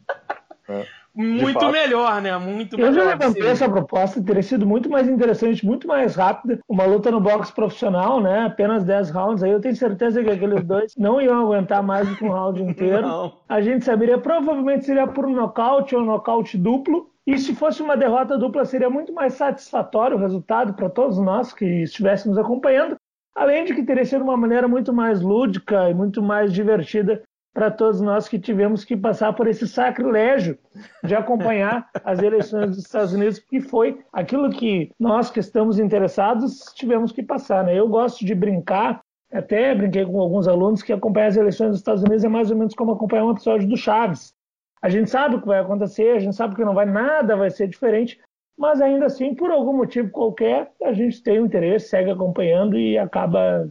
Né? 0.68 0.86
Muito 1.16 1.70
melhor, 1.70 2.20
né? 2.20 2.36
Muito 2.36 2.74
eu 2.74 2.90
melhor. 2.90 2.90
Eu 2.90 2.94
já 2.94 3.10
levantei 3.10 3.46
essa 3.46 3.68
proposta, 3.68 4.22
teria 4.22 4.42
sido 4.42 4.66
muito 4.66 4.90
mais 4.90 5.08
interessante, 5.08 5.64
muito 5.64 5.88
mais 5.88 6.14
rápida. 6.14 6.60
Uma 6.68 6.84
luta 6.84 7.10
no 7.10 7.20
boxe 7.20 7.52
profissional, 7.52 8.20
né? 8.20 8.44
Apenas 8.44 8.84
10 8.84 9.10
rounds. 9.10 9.42
Aí 9.42 9.50
eu 9.50 9.60
tenho 9.60 9.74
certeza 9.74 10.22
que 10.22 10.30
aqueles 10.30 10.62
dois 10.64 10.94
não 10.96 11.20
iam 11.20 11.40
aguentar 11.40 11.82
mais 11.82 12.06
do 12.06 12.14
que 12.16 12.24
um 12.24 12.30
round 12.30 12.62
inteiro. 12.62 13.02
Não. 13.02 13.32
A 13.48 13.62
gente 13.62 13.84
saberia, 13.84 14.18
provavelmente 14.18 14.84
seria 14.84 15.06
por 15.06 15.24
um 15.24 15.34
nocaute 15.34 15.96
ou 15.96 16.02
um 16.02 16.06
nocaute 16.06 16.58
duplo. 16.58 17.10
E 17.26 17.38
se 17.38 17.54
fosse 17.54 17.82
uma 17.82 17.96
derrota 17.96 18.36
dupla, 18.36 18.64
seria 18.64 18.90
muito 18.90 19.12
mais 19.12 19.34
satisfatório 19.34 20.16
o 20.16 20.20
resultado 20.20 20.74
para 20.74 20.88
todos 20.88 21.18
nós 21.18 21.52
que 21.52 21.64
estivéssemos 21.82 22.36
acompanhando. 22.36 22.96
Além 23.34 23.64
de 23.64 23.74
que 23.74 23.82
teria 23.82 24.04
sido 24.04 24.22
uma 24.22 24.36
maneira 24.36 24.68
muito 24.68 24.92
mais 24.92 25.20
lúdica 25.20 25.90
e 25.90 25.94
muito 25.94 26.22
mais 26.22 26.52
divertida 26.52 27.22
para 27.56 27.70
todos 27.70 28.02
nós 28.02 28.28
que 28.28 28.38
tivemos 28.38 28.84
que 28.84 28.94
passar 28.94 29.32
por 29.32 29.46
esse 29.46 29.66
sacrilégio 29.66 30.58
de 31.02 31.14
acompanhar 31.14 31.88
as 32.04 32.18
eleições 32.18 32.68
dos 32.68 32.80
Estados 32.80 33.14
Unidos, 33.14 33.38
que 33.38 33.62
foi 33.62 33.98
aquilo 34.12 34.50
que 34.50 34.92
nós 35.00 35.30
que 35.30 35.40
estamos 35.40 35.78
interessados 35.78 36.70
tivemos 36.74 37.12
que 37.12 37.22
passar. 37.22 37.64
Né? 37.64 37.74
Eu 37.74 37.88
gosto 37.88 38.26
de 38.26 38.34
brincar, 38.34 39.00
até 39.32 39.74
brinquei 39.74 40.04
com 40.04 40.20
alguns 40.20 40.46
alunos 40.46 40.82
que 40.82 40.92
acompanhar 40.92 41.28
as 41.28 41.38
eleições 41.38 41.70
dos 41.70 41.78
Estados 41.78 42.02
Unidos 42.02 42.24
é 42.24 42.28
mais 42.28 42.50
ou 42.50 42.58
menos 42.58 42.74
como 42.74 42.92
acompanhar 42.92 43.24
um 43.24 43.30
episódio 43.30 43.66
do 43.66 43.76
Chaves. 43.76 44.34
A 44.82 44.90
gente 44.90 45.08
sabe 45.08 45.36
o 45.36 45.40
que 45.40 45.46
vai 45.46 45.60
acontecer, 45.60 46.10
a 46.10 46.18
gente 46.18 46.36
sabe 46.36 46.54
que 46.54 46.64
não 46.64 46.74
vai 46.74 46.84
nada, 46.84 47.36
vai 47.36 47.48
ser 47.48 47.68
diferente, 47.68 48.20
mas 48.58 48.82
ainda 48.82 49.06
assim, 49.06 49.34
por 49.34 49.50
algum 49.50 49.74
motivo 49.74 50.10
qualquer, 50.10 50.72
a 50.84 50.92
gente 50.92 51.22
tem 51.22 51.40
um 51.40 51.46
interesse, 51.46 51.88
segue 51.88 52.10
acompanhando 52.10 52.78
e 52.78 52.98
acaba 52.98 53.66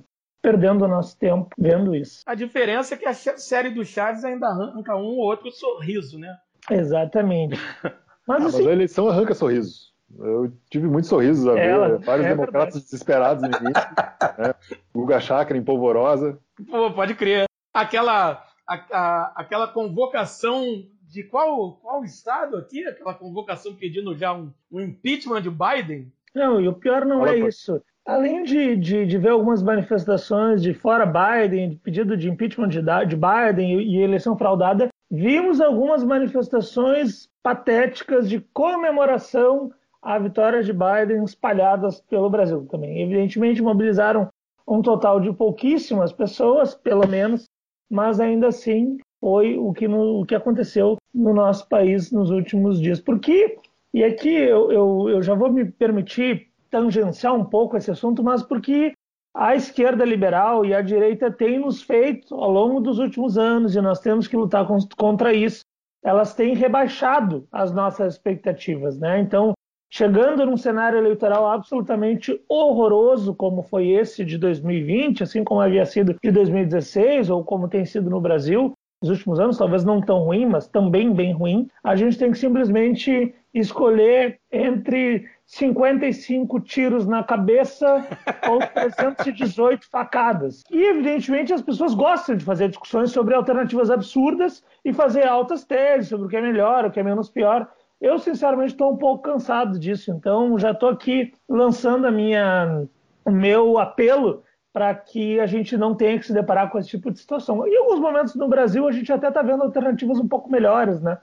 perdendo 0.46 0.86
o 0.86 0.88
nosso 0.88 1.18
tempo 1.18 1.50
vendo 1.58 1.96
isso. 1.96 2.22
A 2.28 2.36
diferença 2.36 2.94
é 2.94 2.98
que 2.98 3.06
a 3.08 3.14
série 3.14 3.72
do 3.72 3.84
Chaves 3.84 4.24
ainda 4.24 4.48
arranca 4.48 4.96
um 4.96 5.06
ou 5.06 5.18
outro 5.18 5.50
sorriso, 5.50 6.20
né? 6.20 6.38
Exatamente. 6.70 7.56
Mas, 8.28 8.44
ah, 8.44 8.48
assim... 8.48 8.58
mas 8.58 8.68
a 8.68 8.72
eleição 8.72 9.08
arranca 9.08 9.36
sorrisos. 9.36 9.94
Eu 10.18 10.52
tive 10.72 10.88
muitos 10.88 11.10
sorrisos 11.10 11.48
a 11.48 11.54
ver, 11.54 11.68
Ela, 11.68 11.98
vários 12.00 12.25
é 12.25 12.30
democratas 12.30 12.74
verdade. 12.74 12.84
desesperados 12.86 13.44
no 13.44 13.50
início. 13.50 13.84
né? 14.40 14.56
Guga 14.92 15.20
Chakra 15.20 15.56
em 15.56 15.64
polvorosa. 15.64 16.40
Pô, 16.68 16.92
pode 16.92 17.14
crer. 17.14 17.46
Aquela, 17.72 18.44
a, 18.68 18.74
a, 18.92 19.34
aquela 19.36 19.68
convocação 19.68 20.64
de 21.04 21.22
qual, 21.22 21.74
qual 21.74 22.04
estado 22.04 22.58
aqui? 22.58 22.84
Aquela 22.88 23.14
convocação 23.14 23.75
pedindo 23.75 24.18
já 24.18 24.34
um, 24.34 24.52
um 24.72 24.82
impeachment 24.82 25.44
de 25.44 25.52
Biden? 25.52 26.12
Não, 26.34 26.60
e 26.60 26.68
o 26.68 26.74
pior 26.74 27.06
não 27.06 27.20
Fala, 27.20 27.36
é 27.36 27.42
pô. 27.42 27.48
isso. 27.48 27.80
Além 28.06 28.44
de, 28.44 28.76
de, 28.76 29.06
de, 29.06 29.18
ver 29.18 29.30
algumas 29.30 29.64
manifestações 29.64 30.62
de 30.62 30.76
fora 30.76 31.06
Biden, 31.06 31.72
de 31.72 31.76
pedido 31.78 32.16
de 32.16 32.30
impeachment 32.30 32.68
de, 32.68 32.80
de 33.08 33.16
Biden 33.16 33.80
e, 33.80 33.98
e 33.98 34.02
eleição 34.02 34.38
fraudada, 34.38 34.90
vimos 35.10 35.60
algumas 35.60 36.04
manifestações 36.04 37.28
patéticas 37.42 38.30
de 38.30 38.40
comemoração 38.54 39.72
à 40.04 40.20
vitória 40.20 40.62
de 40.62 40.72
Biden 40.72 41.24
espalhadas 41.24 42.00
pelo 42.02 42.30
Brasil 42.30 42.68
também. 42.70 43.02
Evidentemente, 43.02 43.62
mobilizaram 43.62 44.30
um 44.68 44.84
total 44.84 45.20
de 45.20 45.34
pouquíssimas 45.34 46.14
pessoas, 46.14 46.76
pelo 46.76 47.08
menos, 47.08 47.46
mas 47.90 48.20
ainda 48.20 48.50
assim 48.50 48.98
foi 49.20 49.58
o 49.58 49.74
que, 49.74 49.88
no, 49.88 50.22
o 50.22 50.26
que 50.26 50.36
aconteceu 50.36 50.98
no 51.12 51.34
nosso 51.34 51.68
país 51.68 52.12
nos 52.12 52.30
últimos 52.30 52.80
dias. 52.80 53.00
Porque, 53.00 53.58
e 53.92 54.04
aqui 54.04 54.32
eu, 54.32 54.72
eu, 54.72 55.10
eu 55.10 55.24
já 55.24 55.34
vou 55.34 55.52
me 55.52 55.66
permitir 55.66 56.48
tangenciar 56.75 57.34
um 57.34 57.46
pouco 57.46 57.77
esse 57.77 57.89
assunto, 57.89 58.22
mas 58.22 58.44
porque 58.44 58.91
a 59.34 59.55
esquerda 59.55 60.03
liberal 60.03 60.65
e 60.65 60.74
a 60.74 60.82
direita 60.82 61.32
têm 61.32 61.58
nos 61.58 61.82
feito 61.82 62.36
ao 62.36 62.51
longo 62.51 62.82
dos 62.82 63.00
últimos 63.00 63.38
anos, 63.38 63.77
e 63.77 63.82
nós 63.82 64.01
temos 64.01 64.27
que 64.27 64.36
lutar 64.36 64.67
contra 64.98 65.34
isso, 65.34 65.62
elas 66.03 66.34
têm 66.34 66.53
rebaixado 66.53 67.48
as 67.50 67.72
nossas 67.72 68.15
expectativas. 68.15 69.00
Né? 69.00 69.22
Então, 69.22 69.53
chegando 69.89 70.46
num 70.46 70.58
cenário 70.58 71.00
eleitoral 71.00 71.48
absolutamente 71.48 72.38
horroroso, 72.50 73.34
como 73.34 73.63
foi 73.63 73.91
esse 73.91 74.25
de 74.25 74.38
2020, 74.38 75.24
assim 75.24 75.46
como 75.46 75.62
havia 75.62 75.86
sido 75.86 76.13
de 76.22 76.29
2016, 76.29 77.29
ou 77.29 77.41
como 77.41 77.70
tem 77.70 77.86
sido 77.86 78.10
no 78.10 78.20
Brasil, 78.20 78.74
nos 79.01 79.12
últimos 79.12 79.39
anos, 79.39 79.58
talvez 79.58 79.86
não 79.86 80.01
tão 80.01 80.20
ruim, 80.20 80.46
mas 80.46 80.67
também 80.67 81.13
bem 81.13 81.32
ruim, 81.32 81.70
a 81.82 81.96
gente 81.96 82.17
tem 82.17 82.32
que 82.32 82.38
simplesmente 82.38 83.34
escolher 83.53 84.39
entre 84.51 85.25
55 85.46 86.60
tiros 86.62 87.06
na 87.06 87.24
cabeça 87.24 88.06
ou 88.50 88.60
318 88.60 89.88
facadas. 89.90 90.64
E, 90.72 90.84
evidentemente, 90.84 91.54
as 91.54 91.62
pessoas 91.62 91.94
gostam 91.94 92.36
de 92.36 92.44
fazer 92.44 92.70
discussões 92.70 93.12
sobre 93.12 93.36
alternativas 93.36 93.92
absurdas 93.92 94.64
e 94.84 94.92
fazer 94.92 95.28
altas 95.28 95.64
teses 95.64 96.10
sobre 96.10 96.25
o 96.25 96.30
que 96.30 96.38
é 96.38 96.42
melhor, 96.42 96.86
o 96.86 96.92
que 96.92 97.00
é 97.00 97.04
menos 97.04 97.30
pior. 97.30 97.70
Eu, 98.02 98.20
sinceramente, 98.20 98.74
estou 98.74 98.92
um 98.92 98.98
pouco 98.98 99.24
cansado 99.24 99.80
disso, 99.80 100.12
então 100.12 100.58
já 100.60 100.72
estou 100.72 100.90
aqui 100.90 101.32
lançando 101.48 102.06
a 102.06 102.12
minha, 102.12 102.86
o 103.24 103.32
meu 103.32 103.80
apelo 103.80 104.44
para 104.75 104.94
que 104.94 105.40
a 105.40 105.46
gente 105.46 105.78
não 105.78 105.96
tenha 105.96 106.20
que 106.20 106.25
se 106.25 106.34
deparar 106.34 106.70
com 106.70 106.78
esse 106.78 106.90
tipo 106.90 107.10
de 107.10 107.18
situação. 107.18 107.66
Em 107.66 107.78
alguns 107.78 107.98
momentos 107.98 108.36
no 108.36 108.50
Brasil, 108.50 108.86
a 108.86 108.92
gente 108.92 109.10
até 109.10 109.30
está 109.30 109.42
vendo 109.42 109.64
alternativas 109.64 110.20
um 110.20 110.28
pouco 110.28 110.52
melhores, 110.52 111.02
né? 111.02 111.18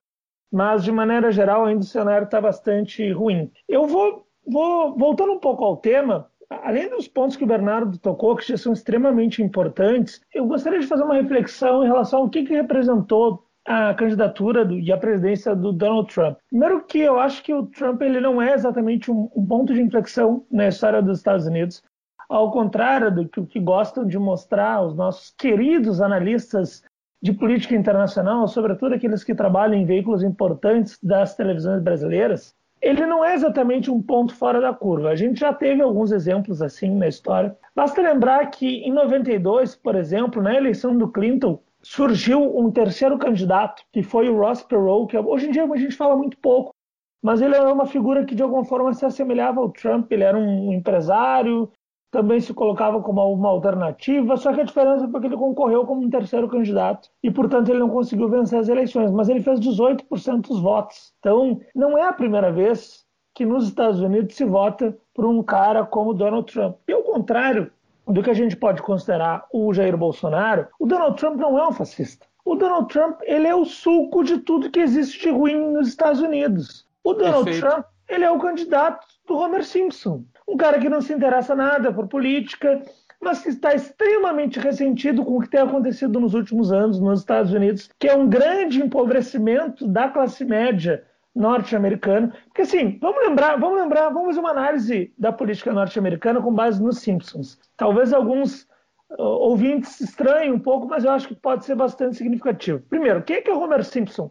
Mas 0.52 0.85
de 0.85 0.92
maneira 0.92 1.32
geral 1.32 1.64
ainda 1.64 1.80
o 1.80 1.87
cenário 1.87 2.26
está 2.26 2.40
bastante 2.40 3.11
ruim. 3.11 3.50
Eu 3.66 3.87
vou, 3.87 4.26
vou 4.47 4.94
voltando 4.97 5.32
um 5.32 5.38
pouco 5.38 5.64
ao 5.64 5.78
tema. 5.78 6.28
Além 6.50 6.90
dos 6.90 7.09
pontos 7.09 7.35
que 7.35 7.44
o 7.44 7.47
Bernardo 7.47 7.97
tocou, 7.99 8.37
que 8.37 8.47
já 8.47 8.59
são 8.59 8.75
extremamente 8.75 9.42
importantes, 9.42 10.21
eu 10.35 10.47
gostaria 10.47 10.80
de 10.80 10.87
fazer 10.87 11.02
uma 11.02 11.14
reflexão 11.14 11.82
em 11.82 11.87
relação 11.87 12.21
ao 12.21 12.28
que, 12.28 12.44
que 12.44 12.52
representou 12.52 13.42
a 13.64 13.94
candidatura 13.94 14.64
do, 14.64 14.78
e 14.78 14.92
a 14.92 14.99
presidência 14.99 15.54
do 15.54 15.73
Donald 15.73 16.12
Trump. 16.12 16.37
Primeiro 16.50 16.85
que 16.85 16.99
eu 16.99 17.18
acho 17.18 17.42
que 17.42 17.54
o 17.54 17.66
Trump 17.66 18.02
ele 18.02 18.21
não 18.21 18.42
é 18.42 18.52
exatamente 18.52 19.11
um, 19.11 19.30
um 19.35 19.47
ponto 19.47 19.73
de 19.73 19.80
inflexão 19.80 20.44
na 20.50 20.68
história 20.68 21.00
dos 21.00 21.18
Estados 21.18 21.47
Unidos, 21.47 21.82
ao 22.28 22.50
contrário 22.50 23.14
do 23.14 23.28
que, 23.28 23.44
que 23.47 23.61
gostam 23.61 24.06
de 24.06 24.18
mostrar 24.18 24.82
os 24.82 24.94
nossos 24.94 25.30
queridos 25.38 26.00
analistas 26.00 26.82
de 27.23 27.33
política 27.33 27.76
internacional, 27.76 28.49
sobretudo 28.49 28.95
aqueles 28.95 29.23
que 29.23 29.35
trabalham 29.35 29.76
em 29.76 29.87
veículos 29.87 30.25
importantes 30.25 30.99
das 31.00 31.37
televisões 31.37 31.81
brasileiras, 31.81 32.55
ele 32.81 33.07
não 33.07 33.25
é 33.25 33.35
exatamente 33.35 33.88
um 33.93 34.02
ponto 34.02 34.35
fora 34.35 34.61
da 34.61 34.73
curva. 34.73 35.11
A 35.11 35.14
gente 35.14 35.38
já 35.38 35.52
teve 35.52 35.81
alguns 35.81 36.11
exemplos 36.11 36.61
assim 36.61 36.91
na 36.97 37.07
história. 37.07 37.57
Basta 37.76 38.02
lembrar 38.02 38.45
que 38.50 38.79
em 38.79 38.93
92, 38.93 39.76
por 39.76 39.95
exemplo, 39.95 40.43
na 40.43 40.52
eleição 40.52 40.99
do 40.99 41.09
Clinton, 41.09 41.62
surgiu 41.81 42.59
um 42.59 42.73
terceiro 42.73 43.17
candidato, 43.19 43.85
que 43.93 44.02
foi 44.02 44.29
o 44.29 44.37
Ross 44.37 44.62
Perot, 44.62 45.07
que 45.07 45.17
hoje 45.17 45.47
em 45.47 45.52
dia 45.52 45.64
a 45.64 45.76
gente 45.76 45.95
fala 45.95 46.17
muito 46.17 46.37
pouco, 46.38 46.75
mas 47.23 47.41
ele 47.41 47.55
era 47.55 47.73
uma 47.73 47.87
figura 47.87 48.25
que 48.25 48.35
de 48.35 48.43
alguma 48.43 48.64
forma 48.64 48.93
se 48.95 49.05
assemelhava 49.05 49.61
ao 49.61 49.71
Trump. 49.71 50.11
Ele 50.11 50.25
era 50.25 50.37
um 50.37 50.73
empresário, 50.73 51.71
também 52.12 52.38
se 52.38 52.52
colocava 52.52 53.00
como 53.00 53.33
uma 53.33 53.49
alternativa, 53.49 54.37
só 54.37 54.52
que 54.52 54.61
a 54.61 54.64
diferença 54.64 55.09
foi 55.09 55.19
que 55.19 55.26
ele 55.26 55.37
concorreu 55.37 55.87
como 55.87 56.02
um 56.02 56.11
terceiro 56.11 56.47
candidato 56.47 57.09
e, 57.23 57.31
portanto, 57.31 57.71
ele 57.71 57.78
não 57.78 57.88
conseguiu 57.88 58.28
vencer 58.28 58.59
as 58.59 58.69
eleições, 58.69 59.11
mas 59.11 59.31
ele 59.31 59.40
fez 59.40 59.59
18% 59.59 60.42
dos 60.42 60.61
votos. 60.61 61.14
Então, 61.19 61.59
não 61.75 61.97
é 61.97 62.07
a 62.07 62.12
primeira 62.12 62.52
vez 62.52 63.07
que 63.35 63.47
nos 63.47 63.66
Estados 63.66 64.00
Unidos 64.00 64.37
se 64.37 64.45
vota 64.45 64.95
por 65.14 65.25
um 65.25 65.42
cara 65.42 65.87
como 65.87 66.12
Donald 66.12 66.52
Trump. 66.52 66.76
E 66.87 66.92
ao 66.92 67.02
contrário 67.02 67.73
do 68.07 68.23
que 68.23 68.31
a 68.31 68.35
gente 68.35 68.57
pode 68.57 68.83
considerar 68.83 69.47
o 69.50 69.73
Jair 69.73 69.97
Bolsonaro, 69.97 70.69
o 70.78 70.87
Donald 70.87 71.16
Trump 71.16 71.37
não 71.38 71.59
é 71.59 71.66
um 71.66 71.73
fascista. 71.73 72.26
O 72.45 72.57
Donald 72.57 72.88
Trump 72.88 73.21
ele 73.23 73.47
é 73.47 73.54
o 73.54 73.64
suco 73.64 74.23
de 74.23 74.38
tudo 74.38 74.71
que 74.71 74.81
existe 74.81 75.19
de 75.23 75.31
ruim 75.31 75.73
nos 75.73 75.88
Estados 75.88 76.21
Unidos. 76.21 76.87
O 77.02 77.14
Donald 77.14 77.45
Perfeito. 77.45 77.66
Trump 77.66 77.87
ele 78.07 78.25
é 78.25 78.31
o 78.31 78.38
candidato 78.38 79.07
do 79.26 79.35
Homer 79.35 79.64
Simpson, 79.64 80.25
um 80.49 80.56
cara 80.56 80.78
que 80.78 80.88
não 80.88 81.00
se 81.00 81.12
interessa 81.12 81.54
nada 81.54 81.92
por 81.92 82.08
política, 82.08 82.82
mas 83.20 83.40
que 83.40 83.50
está 83.50 83.72
extremamente 83.72 84.58
ressentido 84.58 85.25
com 85.25 85.38
o 85.38 85.40
que 85.40 85.49
tem 85.49 85.61
acontecido 85.61 86.18
nos 86.18 86.34
últimos 86.34 86.72
anos 86.72 87.00
nos 87.00 87.20
Estados 87.20 87.52
Unidos, 87.52 87.88
que 87.99 88.08
é 88.08 88.16
um 88.16 88.28
grande 88.28 88.82
empobrecimento 88.82 89.87
da 89.87 90.08
classe 90.08 90.44
média 90.44 91.04
norte-americana. 91.34 92.34
Porque 92.46 92.62
assim, 92.62 92.99
vamos 93.00 93.25
lembrar, 93.26 93.56
vamos 93.58 93.80
lembrar, 93.80 94.11
vamos 94.11 94.28
fazer 94.28 94.40
uma 94.40 94.50
análise 94.50 95.14
da 95.16 95.32
política 95.32 95.72
norte-americana 95.72 96.42
com 96.42 96.52
base 96.52 96.82
nos 96.82 96.99
Simpsons. 96.99 97.58
Talvez 97.76 98.12
alguns 98.12 98.62
uh, 99.11 99.22
ouvintes 99.22 100.00
estranhem 100.00 100.52
um 100.52 100.58
pouco, 100.58 100.88
mas 100.88 101.04
eu 101.04 101.12
acho 101.12 101.28
que 101.28 101.34
pode 101.34 101.64
ser 101.64 101.76
bastante 101.76 102.16
significativo. 102.16 102.80
Primeiro, 102.90 103.22
quem 103.22 103.37
é, 103.37 103.40
que 103.40 103.50
é 103.50 103.54
o 103.54 103.61
Homer 103.61 103.84
Simpson? 103.84 104.30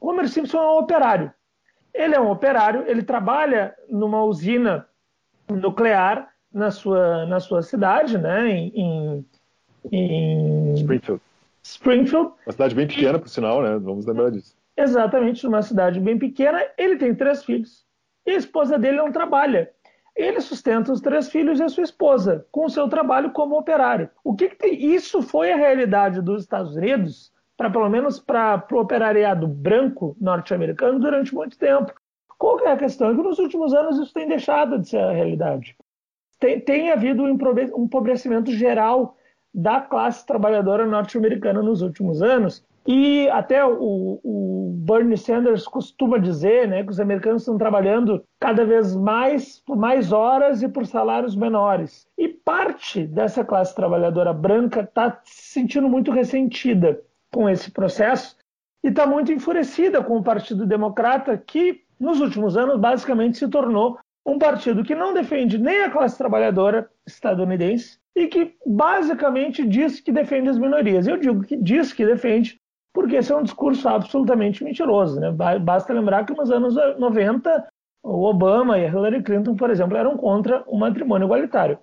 Homer 0.00 0.28
Simpson 0.28 0.58
é 0.58 0.70
um 0.70 0.78
operário. 0.78 1.32
Ele 1.92 2.14
é 2.14 2.20
um 2.20 2.30
operário, 2.30 2.84
ele 2.86 3.02
trabalha 3.02 3.74
numa 3.88 4.22
usina 4.24 4.86
nuclear 5.48 6.28
na 6.52 6.70
sua, 6.70 7.26
na 7.26 7.40
sua 7.40 7.62
cidade, 7.62 8.16
né, 8.18 8.48
em, 8.48 9.26
em 9.90 10.74
Springfield. 10.74 11.22
Springfield. 11.62 12.32
Uma 12.46 12.52
cidade 12.52 12.74
bem 12.74 12.86
pequena, 12.86 13.18
por 13.18 13.28
sinal, 13.28 13.62
né? 13.62 13.78
Vamos 13.78 14.06
lembrar 14.06 14.30
disso. 14.30 14.56
Exatamente, 14.76 15.44
numa 15.44 15.62
cidade 15.62 15.98
bem 15.98 16.18
pequena. 16.18 16.62
Ele 16.78 16.96
tem 16.96 17.14
três 17.14 17.44
filhos. 17.44 17.84
E 18.24 18.30
a 18.30 18.36
esposa 18.36 18.78
dele 18.78 18.98
não 18.98 19.10
trabalha. 19.10 19.70
Ele 20.14 20.40
sustenta 20.40 20.92
os 20.92 21.00
três 21.00 21.28
filhos 21.28 21.60
e 21.60 21.62
a 21.62 21.68
sua 21.68 21.84
esposa 21.84 22.46
com 22.50 22.66
o 22.66 22.70
seu 22.70 22.88
trabalho 22.88 23.32
como 23.32 23.58
operário. 23.58 24.08
O 24.24 24.34
que, 24.34 24.48
que 24.48 24.56
tem? 24.56 24.94
Isso 24.94 25.20
foi 25.22 25.52
a 25.52 25.56
realidade 25.56 26.22
dos 26.22 26.42
Estados 26.42 26.74
Unidos 26.74 27.32
para 27.56 27.70
pelo 27.70 27.88
menos 27.88 28.20
para 28.20 28.64
o 28.70 28.76
operariado 28.76 29.46
branco 29.46 30.16
norte-americano 30.20 30.98
durante 30.98 31.34
muito 31.34 31.58
tempo. 31.58 31.92
Qual 32.38 32.60
é 32.60 32.72
a 32.72 32.76
questão? 32.76 33.10
É 33.10 33.14
que 33.14 33.22
nos 33.22 33.38
últimos 33.38 33.72
anos 33.72 33.98
isso 33.98 34.12
tem 34.12 34.28
deixado 34.28 34.78
de 34.78 34.88
ser 34.88 34.98
a 34.98 35.12
realidade. 35.12 35.76
Tem, 36.38 36.60
tem 36.60 36.90
havido 36.90 37.22
um 37.22 37.30
empobrecimento 37.84 38.50
geral 38.52 39.16
da 39.54 39.80
classe 39.80 40.26
trabalhadora 40.26 40.86
norte-americana 40.86 41.62
nos 41.62 41.80
últimos 41.80 42.20
anos. 42.20 42.62
E 42.86 43.28
até 43.30 43.64
o, 43.64 44.20
o, 44.22 44.74
Bernie 44.86 45.16
Sanders 45.16 45.66
costuma 45.66 46.18
dizer 46.18 46.68
né, 46.68 46.84
que 46.84 46.90
os 46.90 47.00
americanos 47.00 47.42
estão 47.42 47.58
trabalhando 47.58 48.22
cada 48.38 48.64
vez 48.64 48.94
mais 48.94 49.58
por 49.60 49.76
mais 49.76 50.12
horas 50.12 50.62
e 50.62 50.68
por 50.68 50.86
salários 50.86 51.34
menores. 51.34 52.06
E 52.16 52.28
parte 52.28 53.04
dessa 53.04 53.44
classe 53.44 53.74
trabalhadora 53.74 54.32
branca 54.32 54.82
está 54.82 55.20
se 55.24 55.54
sentindo 55.54 55.88
muito 55.88 56.12
ressentida 56.12 57.00
com 57.32 57.48
esse 57.48 57.72
processo 57.72 58.36
e 58.84 58.88
está 58.88 59.04
muito 59.04 59.32
enfurecida 59.32 60.00
com 60.04 60.18
o 60.18 60.22
Partido 60.22 60.64
Democrata, 60.64 61.36
que 61.36 61.82
nos 61.98 62.20
últimos 62.20 62.56
anos 62.56 62.78
basicamente 62.78 63.38
se 63.38 63.48
tornou 63.48 63.98
um 64.24 64.38
partido 64.38 64.82
que 64.82 64.94
não 64.94 65.14
defende 65.14 65.56
nem 65.56 65.84
a 65.84 65.90
classe 65.90 66.18
trabalhadora 66.18 66.90
estadunidense 67.06 67.98
e 68.14 68.26
que 68.26 68.54
basicamente 68.66 69.66
diz 69.66 70.00
que 70.00 70.10
defende 70.10 70.48
as 70.48 70.58
minorias. 70.58 71.06
Eu 71.06 71.16
digo 71.16 71.42
que 71.42 71.56
diz 71.56 71.92
que 71.92 72.04
defende 72.04 72.58
porque 72.92 73.16
esse 73.16 73.30
é 73.30 73.36
um 73.36 73.42
discurso 73.42 73.88
absolutamente 73.88 74.64
mentiroso. 74.64 75.20
Né? 75.20 75.30
Basta 75.60 75.92
lembrar 75.92 76.24
que 76.24 76.34
nos 76.34 76.50
anos 76.50 76.74
90 76.98 77.68
o 78.02 78.24
Obama 78.24 78.78
e 78.78 78.86
a 78.86 78.88
Hillary 78.88 79.22
Clinton, 79.22 79.54
por 79.54 79.68
exemplo, 79.68 79.96
eram 79.96 80.16
contra 80.16 80.64
o 80.66 80.78
matrimônio 80.78 81.26
igualitário. 81.26 81.78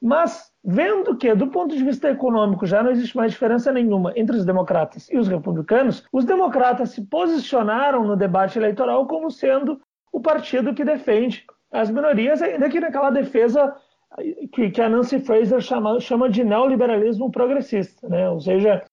Mas, 0.00 0.52
vendo 0.62 1.16
que, 1.16 1.34
do 1.34 1.46
ponto 1.46 1.74
de 1.74 1.82
vista 1.82 2.10
econômico, 2.10 2.66
já 2.66 2.82
não 2.82 2.90
existe 2.90 3.16
mais 3.16 3.32
diferença 3.32 3.72
nenhuma 3.72 4.12
entre 4.16 4.36
os 4.36 4.44
democratas 4.44 5.08
e 5.10 5.16
os 5.16 5.28
republicanos, 5.28 6.04
os 6.12 6.24
democratas 6.24 6.90
se 6.90 7.02
posicionaram 7.06 8.04
no 8.04 8.16
debate 8.16 8.58
eleitoral 8.58 9.06
como 9.06 9.30
sendo 9.30 9.80
o 10.12 10.20
partido 10.20 10.74
que 10.74 10.84
defende 10.84 11.44
as 11.72 11.90
minorias, 11.90 12.40
ainda 12.42 12.68
que 12.68 12.80
naquela 12.80 13.10
defesa 13.10 13.74
que, 14.52 14.70
que 14.70 14.80
a 14.80 14.88
Nancy 14.88 15.20
Fraser 15.20 15.60
chama, 15.60 15.98
chama 16.00 16.28
de 16.28 16.44
neoliberalismo 16.44 17.30
progressista, 17.30 18.08
né? 18.08 18.28
ou 18.28 18.40
seja, 18.40 18.84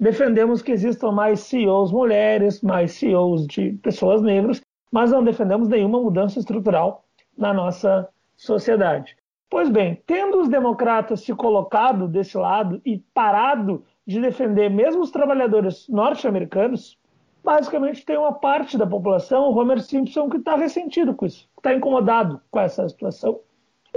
defendemos 0.00 0.62
que 0.62 0.72
existam 0.72 1.12
mais 1.12 1.40
CEOs 1.40 1.92
mulheres, 1.92 2.60
mais 2.60 2.92
CEOs 2.92 3.46
de 3.46 3.72
pessoas 3.74 4.20
negras, 4.20 4.60
mas 4.90 5.12
não 5.12 5.22
defendemos 5.22 5.68
nenhuma 5.68 6.00
mudança 6.00 6.38
estrutural 6.38 7.04
na 7.36 7.52
nossa 7.52 8.08
sociedade. 8.36 9.16
Pois 9.48 9.68
bem, 9.68 10.02
tendo 10.06 10.40
os 10.40 10.48
democratas 10.48 11.20
se 11.20 11.34
colocado 11.34 12.08
desse 12.08 12.36
lado 12.36 12.80
e 12.84 12.98
parado 13.12 13.84
de 14.06 14.20
defender 14.20 14.68
mesmo 14.68 15.02
os 15.02 15.10
trabalhadores 15.10 15.88
norte-americanos, 15.88 16.98
basicamente 17.42 18.04
tem 18.04 18.16
uma 18.16 18.32
parte 18.32 18.76
da 18.76 18.86
população, 18.86 19.44
o 19.44 19.56
Homer 19.56 19.80
Simpson, 19.80 20.28
que 20.28 20.38
está 20.38 20.56
ressentido 20.56 21.14
com 21.14 21.26
isso, 21.26 21.48
está 21.56 21.74
incomodado 21.74 22.40
com 22.50 22.58
essa 22.58 22.88
situação 22.88 23.40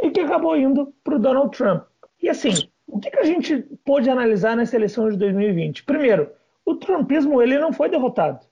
e 0.01 0.11
que 0.11 0.19
acabou 0.19 0.55
indo 0.55 0.93
para 1.03 1.15
o 1.15 1.19
Donald 1.19 1.55
Trump. 1.57 1.83
E 2.21 2.29
assim, 2.29 2.53
o 2.85 2.99
que, 2.99 3.11
que 3.11 3.19
a 3.19 3.25
gente 3.25 3.59
pôde 3.83 4.09
analisar 4.09 4.55
nessa 4.55 4.75
eleição 4.75 5.09
de 5.09 5.17
2020? 5.17 5.83
Primeiro, 5.83 6.31
o 6.65 6.75
trumpismo 6.75 7.41
ele 7.41 7.57
não 7.57 7.71
foi 7.71 7.89
derrotado. 7.89 8.45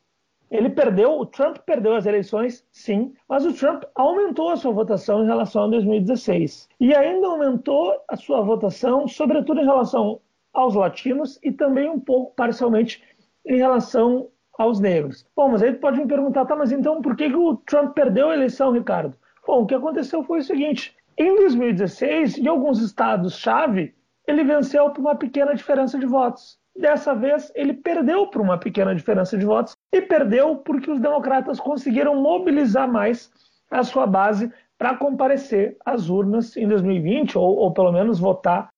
Ele 0.50 0.70
perdeu, 0.70 1.20
o 1.20 1.26
Trump 1.26 1.58
perdeu 1.66 1.96
as 1.96 2.06
eleições, 2.06 2.66
sim, 2.72 3.14
mas 3.28 3.46
o 3.46 3.54
Trump 3.54 3.84
aumentou 3.96 4.50
a 4.50 4.56
sua 4.56 4.72
votação 4.72 5.24
em 5.24 5.26
relação 5.26 5.64
a 5.64 5.68
2016. 5.68 6.70
E 6.80 6.94
ainda 6.94 7.28
aumentou 7.28 7.96
a 8.08 8.16
sua 8.16 8.42
votação, 8.42 9.08
sobretudo 9.08 9.60
em 9.60 9.66
relação 9.66 10.22
aos 10.54 10.76
latinos 10.76 11.40
e 11.44 11.52
também 11.52 11.90
um 11.90 12.00
pouco, 12.00 12.34
parcialmente, 12.36 13.04
em 13.46 13.58
relação 13.58 14.30
aos 14.58 14.80
negros. 14.80 15.26
Bom, 15.36 15.50
mas 15.50 15.62
aí 15.62 15.74
pode 15.74 16.00
me 16.00 16.08
perguntar, 16.08 16.46
tá, 16.46 16.56
mas 16.56 16.72
então 16.72 17.02
por 17.02 17.16
que, 17.16 17.30
que 17.30 17.36
o 17.36 17.58
Trump 17.58 17.94
perdeu 17.94 18.30
a 18.30 18.34
eleição, 18.34 18.72
Ricardo? 18.72 19.16
Bom, 19.46 19.64
o 19.64 19.66
que 19.66 19.76
aconteceu 19.76 20.24
foi 20.24 20.40
o 20.40 20.44
seguinte: 20.44 20.96
em 21.18 21.36
2016, 21.36 22.38
em 22.38 22.48
alguns 22.48 22.82
estados-chave, 22.82 23.94
ele 24.28 24.44
venceu 24.44 24.90
por 24.90 25.02
uma 25.02 25.16
pequena 25.16 25.54
diferença 25.54 26.00
de 26.00 26.06
votos. 26.06 26.60
Dessa 26.78 27.16
vez, 27.16 27.52
ele 27.56 27.74
perdeu 27.74 28.28
por 28.28 28.42
uma 28.42 28.58
pequena 28.58 28.94
diferença 28.94 29.38
de 29.38 29.46
votos 29.46 29.76
e 29.94 30.02
perdeu 30.02 30.58
porque 30.58 30.92
os 30.92 31.00
democratas 31.00 31.60
conseguiram 31.60 32.22
mobilizar 32.22 32.92
mais 32.92 33.32
a 33.72 33.84
sua 33.84 34.06
base 34.06 34.52
para 34.78 34.98
comparecer 34.98 35.78
às 35.86 36.10
urnas 36.10 36.56
em 36.58 36.68
2020, 36.68 37.38
ou, 37.38 37.58
ou 37.58 37.74
pelo 37.74 37.92
menos 37.92 38.20
votar 38.20 38.70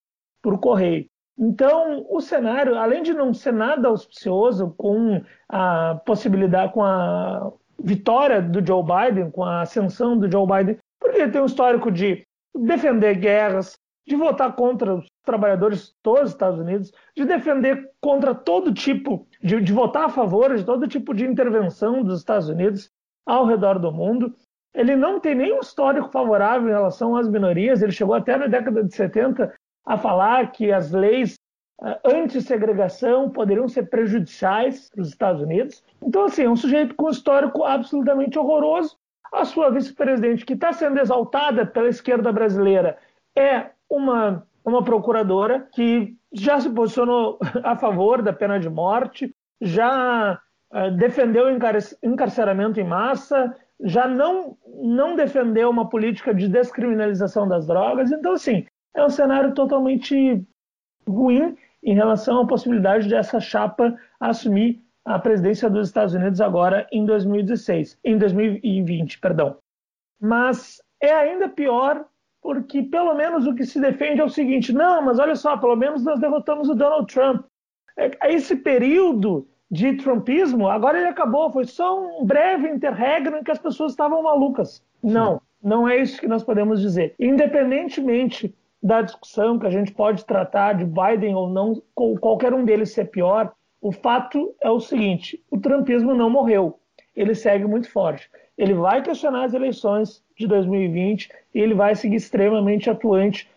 por 0.43 0.59
correio. 0.59 1.07
Então, 1.39 2.05
o 2.09 2.19
cenário, 2.19 2.77
além 2.77 3.03
de 3.03 3.13
não 3.13 3.33
ser 3.33 3.53
nada 3.53 3.87
auspicioso 3.87 4.73
com 4.77 5.21
a 5.49 5.99
possibilidade, 6.05 6.73
com 6.73 6.83
a 6.83 7.51
vitória 7.79 8.41
do 8.41 8.65
Joe 8.65 8.83
Biden, 8.83 9.31
com 9.31 9.43
a 9.43 9.61
ascensão 9.61 10.17
do 10.17 10.31
Joe 10.31 10.47
Biden, 10.47 10.77
porque 10.99 11.17
ele 11.17 11.31
tem 11.31 11.41
um 11.41 11.45
histórico 11.45 11.91
de 11.91 12.23
defender 12.55 13.15
guerras, 13.15 13.77
de 14.07 14.15
votar 14.15 14.55
contra 14.55 14.95
os 14.95 15.05
trabalhadores 15.25 15.93
dos 16.01 16.29
Estados 16.29 16.59
Unidos, 16.59 16.93
de 17.15 17.25
defender 17.25 17.91
contra 17.99 18.33
todo 18.33 18.73
tipo, 18.73 19.27
de, 19.43 19.59
de 19.59 19.73
votar 19.73 20.05
a 20.05 20.09
favor 20.09 20.55
de 20.55 20.63
todo 20.63 20.87
tipo 20.87 21.13
de 21.13 21.25
intervenção 21.25 22.01
dos 22.01 22.19
Estados 22.19 22.47
Unidos 22.47 22.89
ao 23.25 23.45
redor 23.45 23.77
do 23.77 23.91
mundo. 23.91 24.33
Ele 24.73 24.95
não 24.95 25.19
tem 25.19 25.35
nenhum 25.35 25.59
histórico 25.59 26.09
favorável 26.09 26.69
em 26.69 26.71
relação 26.71 27.17
às 27.17 27.27
minorias. 27.27 27.81
Ele 27.81 27.91
chegou 27.91 28.15
até 28.15 28.37
na 28.37 28.47
década 28.47 28.81
de 28.81 28.95
70 28.95 29.53
a 29.85 29.97
falar 29.97 30.51
que 30.53 30.71
as 30.71 30.91
leis 30.91 31.35
uh, 31.81 31.95
anti-segregação 32.05 33.29
poderiam 33.29 33.67
ser 33.67 33.89
prejudiciais 33.89 34.89
para 34.89 35.01
os 35.01 35.09
Estados 35.09 35.41
Unidos. 35.41 35.83
Então, 36.01 36.25
assim, 36.25 36.43
é 36.43 36.49
um 36.49 36.55
sujeito 36.55 36.95
com 36.95 37.07
um 37.07 37.09
histórico 37.09 37.65
absolutamente 37.65 38.39
horroroso. 38.39 38.95
A 39.33 39.43
sua 39.43 39.69
vice-presidente, 39.69 40.45
que 40.45 40.53
está 40.53 40.71
sendo 40.71 40.97
exaltada 40.97 41.65
pela 41.65 41.89
esquerda 41.89 42.31
brasileira, 42.31 42.97
é 43.37 43.71
uma, 43.89 44.45
uma 44.63 44.83
procuradora 44.83 45.67
que 45.73 46.15
já 46.31 46.59
se 46.59 46.69
posicionou 46.69 47.39
a 47.63 47.75
favor 47.75 48.21
da 48.21 48.33
pena 48.33 48.59
de 48.59 48.69
morte, 48.69 49.33
já 49.61 50.39
uh, 50.73 50.91
defendeu 50.97 51.45
o 51.45 52.07
encarceramento 52.07 52.79
em 52.79 52.83
massa, 52.83 53.55
já 53.81 54.07
não, 54.07 54.57
não 54.81 55.15
defendeu 55.15 55.69
uma 55.69 55.89
política 55.89 56.33
de 56.33 56.47
descriminalização 56.47 57.47
das 57.47 57.67
drogas. 57.67 58.11
Então, 58.11 58.33
assim, 58.33 58.65
é 58.95 59.03
um 59.03 59.09
cenário 59.09 59.53
totalmente 59.53 60.43
ruim 61.07 61.55
em 61.83 61.93
relação 61.93 62.41
à 62.41 62.47
possibilidade 62.47 63.07
dessa 63.07 63.39
chapa 63.39 63.95
assumir 64.19 64.81
a 65.05 65.17
presidência 65.17 65.69
dos 65.69 65.87
Estados 65.87 66.13
Unidos 66.13 66.41
agora 66.41 66.85
em 66.91 67.05
2016, 67.05 67.97
em 68.03 68.17
2020, 68.17 69.19
perdão. 69.19 69.57
Mas 70.19 70.81
é 71.01 71.13
ainda 71.13 71.47
pior 71.47 72.05
porque 72.47 72.81
pelo 72.81 73.13
menos 73.13 73.45
o 73.45 73.53
que 73.53 73.65
se 73.65 73.77
defende 73.77 74.21
é 74.21 74.23
o 74.23 74.29
seguinte: 74.29 74.71
não, 74.71 75.01
mas 75.01 75.19
olha 75.19 75.35
só, 75.35 75.57
pelo 75.57 75.75
menos 75.75 76.01
nós 76.05 76.17
derrotamos 76.17 76.69
o 76.69 76.75
Donald 76.75 77.13
Trump. 77.13 77.45
É, 77.97 78.09
esse 78.33 78.55
período 78.55 79.45
de 79.69 79.97
trumpismo, 79.97 80.69
agora 80.69 80.97
ele 80.97 81.09
acabou, 81.09 81.51
foi 81.51 81.65
só 81.65 81.99
um 82.01 82.25
breve 82.25 82.69
interregno 82.69 83.35
em 83.35 83.43
que 83.43 83.51
as 83.51 83.59
pessoas 83.59 83.91
estavam 83.91 84.23
malucas. 84.23 84.81
Não, 85.03 85.41
não 85.61 85.89
é 85.89 85.97
isso 85.97 86.21
que 86.21 86.27
nós 86.27 86.41
podemos 86.41 86.79
dizer. 86.79 87.13
Independentemente 87.19 88.55
da 88.81 89.01
discussão 89.01 89.59
que 89.59 89.67
a 89.67 89.69
gente 89.69 89.91
pode 89.91 90.23
tratar 90.23 90.71
de 90.71 90.85
Biden 90.85 91.35
ou 91.35 91.49
não, 91.49 91.81
qualquer 91.93 92.53
um 92.53 92.63
deles 92.63 92.93
ser 92.93 93.11
pior, 93.11 93.51
o 93.81 93.91
fato 93.91 94.55
é 94.61 94.69
o 94.69 94.79
seguinte: 94.79 95.43
o 95.51 95.59
trumpismo 95.59 96.15
não 96.15 96.29
morreu, 96.29 96.79
ele 97.13 97.35
segue 97.35 97.65
muito 97.65 97.91
forte. 97.91 98.29
Ele 98.57 98.73
vai 98.73 99.01
questionar 99.03 99.45
as 99.45 99.53
eleições 99.53 100.23
de 100.35 100.47
2020 100.47 101.29
e 101.53 101.59
ele 101.59 101.73
vai 101.73 101.95
seguir 101.95 102.15
extremamente 102.15 102.89
atuante 102.89 103.47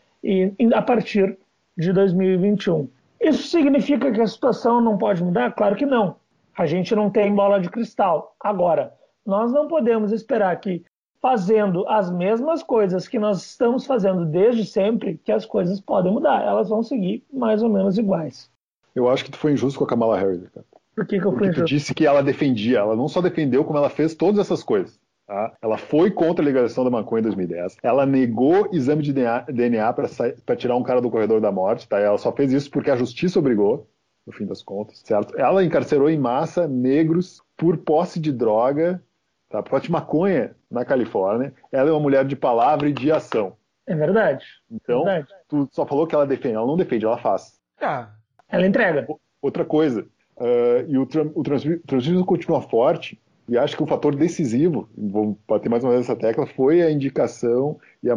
a 0.74 0.82
partir 0.82 1.38
de 1.76 1.92
2021. 1.92 2.88
Isso 3.20 3.48
significa 3.48 4.10
que 4.12 4.20
a 4.20 4.26
situação 4.26 4.80
não 4.80 4.98
pode 4.98 5.22
mudar? 5.22 5.52
Claro 5.52 5.76
que 5.76 5.86
não. 5.86 6.16
A 6.56 6.66
gente 6.66 6.94
não 6.94 7.10
tem 7.10 7.34
bola 7.34 7.60
de 7.60 7.70
cristal. 7.70 8.34
Agora, 8.40 8.94
nós 9.24 9.52
não 9.52 9.68
podemos 9.68 10.12
esperar 10.12 10.58
que, 10.60 10.84
fazendo 11.20 11.86
as 11.88 12.10
mesmas 12.10 12.62
coisas 12.62 13.06
que 13.06 13.18
nós 13.18 13.42
estamos 13.42 13.86
fazendo 13.86 14.24
desde 14.26 14.64
sempre, 14.64 15.18
que 15.24 15.32
as 15.32 15.46
coisas 15.46 15.80
podem 15.80 16.12
mudar. 16.12 16.42
Elas 16.42 16.68
vão 16.68 16.82
seguir 16.82 17.24
mais 17.32 17.62
ou 17.62 17.68
menos 17.68 17.96
iguais. 17.98 18.50
Eu 18.94 19.08
acho 19.08 19.24
que 19.24 19.30
tu 19.30 19.38
foi 19.38 19.52
injusto 19.52 19.78
com 19.78 19.84
a 19.84 19.88
Kamala 19.88 20.18
Harris, 20.18 20.48
cara. 20.48 20.66
Por 20.94 21.06
que, 21.06 21.18
que 21.18 21.26
eu 21.26 21.32
fui 21.32 21.46
Porque 21.46 21.60
tu 21.60 21.64
disse 21.64 21.94
que 21.94 22.06
ela 22.06 22.22
defendia. 22.22 22.78
Ela 22.78 22.96
não 22.96 23.08
só 23.08 23.20
defendeu, 23.20 23.64
como 23.64 23.78
ela 23.78 23.90
fez 23.90 24.14
todas 24.14 24.40
essas 24.40 24.62
coisas. 24.62 24.98
Tá? 25.26 25.52
Ela 25.62 25.78
foi 25.78 26.10
contra 26.10 26.44
a 26.44 26.46
legalização 26.46 26.82
da 26.82 26.90
maconha 26.90 27.20
em 27.20 27.24
2010. 27.24 27.76
Ela 27.82 28.04
negou 28.04 28.68
exame 28.72 29.00
de 29.02 29.12
DNA 29.12 29.92
para 29.92 30.56
tirar 30.56 30.76
um 30.76 30.82
cara 30.82 31.00
do 31.00 31.08
corredor 31.08 31.40
da 31.40 31.52
morte. 31.52 31.88
Tá? 31.88 32.00
Ela 32.00 32.18
só 32.18 32.32
fez 32.32 32.52
isso 32.52 32.68
porque 32.68 32.90
a 32.90 32.96
justiça 32.96 33.38
obrigou, 33.38 33.88
no 34.26 34.32
fim 34.32 34.44
das 34.44 34.60
contas. 34.60 35.00
Certo? 35.04 35.38
Ela 35.38 35.64
encarcerou 35.64 36.10
em 36.10 36.18
massa 36.18 36.66
negros 36.66 37.40
por 37.56 37.76
posse 37.78 38.18
de 38.18 38.32
droga, 38.32 39.00
tá? 39.48 39.62
por 39.62 39.70
posse 39.70 39.84
de 39.84 39.92
maconha 39.92 40.56
na 40.68 40.84
Califórnia. 40.84 41.54
Ela 41.70 41.90
é 41.90 41.92
uma 41.92 42.00
mulher 42.00 42.24
de 42.24 42.34
palavra 42.34 42.88
e 42.88 42.92
de 42.92 43.12
ação. 43.12 43.56
É 43.86 43.94
verdade. 43.94 44.44
Então, 44.68 45.02
é 45.02 45.18
verdade. 45.18 45.42
tu 45.48 45.68
só 45.70 45.86
falou 45.86 46.08
que 46.08 46.14
ela 46.14 46.26
defende. 46.26 46.56
Ela 46.56 46.66
não 46.66 46.76
defende, 46.76 47.04
ela 47.04 47.18
faz. 47.18 47.60
É. 47.80 48.06
Ela 48.48 48.66
entrega. 48.66 49.06
Outra 49.40 49.64
coisa, 49.64 50.06
uh, 50.40 50.88
e 50.88 50.98
o, 50.98 51.06
o 51.34 52.24
continua 52.24 52.62
forte, 52.62 53.20
e 53.48 53.58
acho 53.58 53.76
que 53.76 53.82
o 53.82 53.86
fator 53.86 54.14
decisivo, 54.14 54.88
vou 54.96 55.36
bater 55.46 55.68
mais 55.68 55.84
uma 55.84 55.92
vez 55.92 56.04
essa 56.04 56.16
tecla, 56.16 56.46
foi 56.46 56.82
a 56.82 56.90
indicação 56.90 57.78
a, 58.08 58.16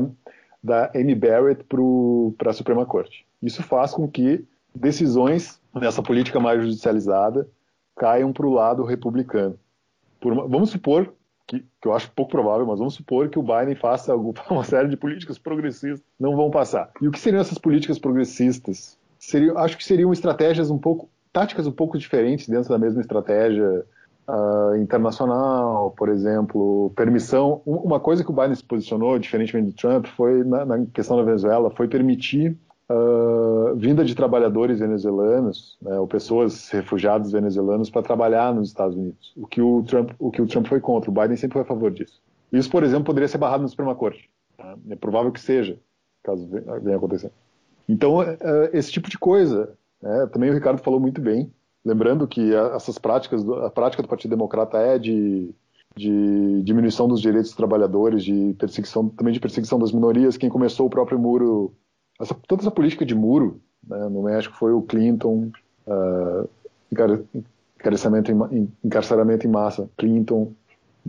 da 0.63 0.91
Amy 0.95 1.15
Barrett 1.15 1.65
para 2.37 2.51
a 2.51 2.53
Suprema 2.53 2.85
Corte. 2.85 3.25
Isso 3.41 3.63
faz 3.63 3.93
com 3.93 4.07
que 4.07 4.45
decisões 4.73 5.59
nessa 5.73 6.01
política 6.01 6.39
mais 6.39 6.61
judicializada 6.61 7.47
caiam 7.95 8.31
para 8.31 8.45
o 8.45 8.53
lado 8.53 8.83
republicano. 8.83 9.57
Uma, 10.23 10.47
vamos 10.47 10.69
supor, 10.69 11.13
que, 11.45 11.59
que, 11.59 11.87
eu 11.87 11.93
acho 11.93 12.11
pouco 12.11 12.31
provável, 12.31 12.65
mas 12.65 12.79
vamos 12.79 12.93
supor 12.93 13.29
que 13.29 13.37
o 13.37 13.43
Biden 13.43 13.75
faça 13.75 14.15
uma 14.49 14.63
série 14.63 14.87
de 14.87 14.97
políticas 14.97 15.37
progressistas, 15.37 16.01
não 16.19 16.35
vão 16.35 16.49
passar. 16.49 16.91
E 17.01 17.07
o 17.07 17.11
que 17.11 17.19
seriam 17.19 17.41
essas 17.41 17.57
políticas 17.57 17.99
progressistas? 17.99 18.97
Seriam, 19.19 19.57
acho 19.57 19.77
que 19.77 19.83
seriam 19.83 20.11
estratégias 20.11 20.69
um 20.69 20.77
pouco, 20.77 21.09
táticas 21.33 21.65
um 21.65 21.71
pouco 21.71 21.97
diferentes 21.97 22.47
dentro 22.47 22.69
da 22.69 22.77
mesma 22.77 23.01
estratégia 23.01 23.83
uh, 24.27 24.75
internacional, 24.77 25.91
por 25.91 26.09
exemplo, 26.09 26.91
permissão. 26.95 27.61
Uma 27.65 27.99
coisa 27.99 28.23
que 28.23 28.29
o 28.29 28.33
Biden 28.33 28.55
se 28.55 28.63
posicionou, 28.63 29.17
diferentemente 29.17 29.71
do 29.71 29.75
Trump, 29.75 30.05
foi 30.15 30.43
na, 30.43 30.63
na 30.63 30.85
questão 30.85 31.17
da 31.17 31.23
Venezuela, 31.23 31.71
foi 31.71 31.87
permitir 31.87 32.55
uh, 32.89 33.75
vinda 33.75 34.05
de 34.05 34.15
trabalhadores 34.15 34.79
venezuelanos, 34.79 35.77
né, 35.81 35.99
ou 35.99 36.07
pessoas 36.07 36.69
refugiados 36.69 37.31
venezuelanos 37.31 37.89
para 37.89 38.03
trabalhar 38.03 38.53
nos 38.53 38.69
Estados 38.69 38.95
Unidos. 38.95 39.33
O 39.35 39.47
que 39.47 39.61
o 39.61 39.83
Trump, 39.83 40.11
o 40.19 40.31
que 40.31 40.41
o 40.41 40.47
Trump 40.47 40.67
foi 40.67 40.79
contra, 40.79 41.09
o 41.09 41.13
Biden 41.13 41.35
sempre 41.35 41.53
foi 41.53 41.63
a 41.63 41.65
favor 41.65 41.91
disso. 41.91 42.21
Isso, 42.51 42.69
por 42.69 42.83
exemplo, 42.83 43.05
poderia 43.05 43.27
ser 43.27 43.39
barrado 43.39 43.63
na 43.63 43.67
Suprema 43.67 43.95
Corte. 43.95 44.29
Tá? 44.55 44.75
É 44.89 44.95
provável 44.95 45.31
que 45.31 45.39
seja, 45.39 45.77
caso 46.21 46.47
venha 46.81 46.97
acontecer. 46.97 47.31
Então, 47.89 48.19
uh, 48.19 48.69
esse 48.71 48.91
tipo 48.91 49.09
de 49.09 49.17
coisa. 49.17 49.73
Né, 50.03 50.27
também 50.27 50.49
o 50.49 50.53
Ricardo 50.53 50.81
falou 50.81 50.99
muito 50.99 51.21
bem. 51.21 51.49
Lembrando 51.85 52.27
que 52.27 52.53
essas 52.53 52.97
práticas, 52.97 53.47
a 53.47 53.69
prática 53.69 54.03
do 54.03 54.09
Partido 54.09 54.31
Democrata 54.31 54.77
é 54.77 54.99
de, 54.99 55.49
de 55.95 56.61
diminuição 56.61 57.07
dos 57.07 57.21
direitos 57.21 57.51
dos 57.51 57.57
trabalhadores, 57.57 58.23
de 58.23 58.53
perseguição, 58.59 59.07
também 59.07 59.33
de 59.33 59.39
perseguição 59.39 59.79
das 59.79 59.93
minorias. 59.93 60.35
Quem 60.35 60.49
começou 60.49 60.87
o 60.87 60.89
próprio 60.89 61.17
muro, 61.17 61.73
essa, 62.19 62.35
toda 62.47 62.61
essa 62.61 62.71
política 62.71 63.05
de 63.05 63.15
muro 63.15 63.61
né, 63.87 64.09
no 64.09 64.23
México 64.23 64.55
foi 64.57 64.73
o 64.73 64.81
Clinton, 64.81 65.51
uh, 65.87 66.49
encarceramento, 66.91 68.31
em, 68.51 68.71
encarceramento 68.83 69.47
em 69.47 69.49
massa, 69.49 69.89
Clinton, 69.97 70.51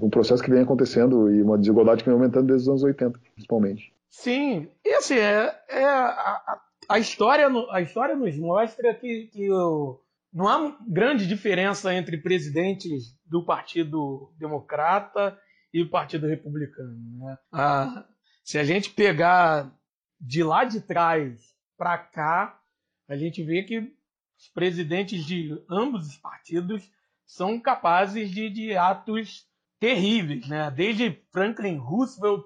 um 0.01 0.11
processo 0.11 0.43
que 0.43 0.51
vem 0.51 0.63
acontecendo 0.63 1.33
e 1.33 1.43
uma 1.43 1.59
desigualdade 1.59 2.03
que 2.03 2.09
vem 2.09 2.19
aumentando 2.19 2.47
desde 2.47 2.63
os 2.63 2.69
anos 2.69 2.83
80, 2.85 3.19
principalmente. 3.35 3.93
Sim, 4.09 4.69
e 4.85 4.95
assim, 4.95 5.15
é, 5.15 5.53
é 5.69 5.85
a, 5.85 6.07
a, 6.07 6.61
história, 6.99 7.49
a 7.71 7.81
história 7.81 8.15
nos 8.15 8.37
mostra 8.39 8.95
que, 8.95 9.29
que 9.33 9.51
o, 9.51 10.01
não 10.33 10.49
há 10.49 10.77
grande 10.89 11.27
diferença 11.27 11.95
entre 11.95 12.19
presidentes 12.19 13.17
do 13.25 13.45
Partido 13.45 14.33
Democrata 14.39 15.39
e 15.73 15.83
o 15.83 15.91
Partido 15.91 16.27
Republicano. 16.27 16.97
Né? 17.19 17.39
Ah, 17.53 18.07
se 18.43 18.59
a 18.59 18.65
gente 18.65 18.91
pegar 18.91 19.73
de 20.21 20.43
lá 20.43 20.65
de 20.65 20.81
trás 20.81 21.41
para 21.77 21.97
cá, 21.99 22.61
a 23.09 23.17
gente 23.17 23.43
vê 23.43 23.63
que 23.63 23.79
os 23.79 24.49
presidentes 24.53 25.25
de 25.25 25.57
ambos 25.71 26.07
os 26.07 26.17
partidos 26.17 26.91
são 27.27 27.61
capazes 27.61 28.31
de, 28.31 28.51
de 28.51 28.77
atos 28.77 29.47
terríveis, 29.79 30.49
né? 30.49 30.71
Desde 30.71 31.23
Franklin 31.33 31.77
Roosevelt, 31.77 32.45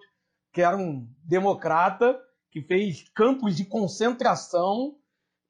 que 0.52 0.62
era 0.62 0.76
um 0.76 1.08
democrata, 1.24 2.18
que 2.50 2.62
fez 2.62 3.08
campos 3.14 3.56
de 3.56 3.64
concentração 3.64 4.96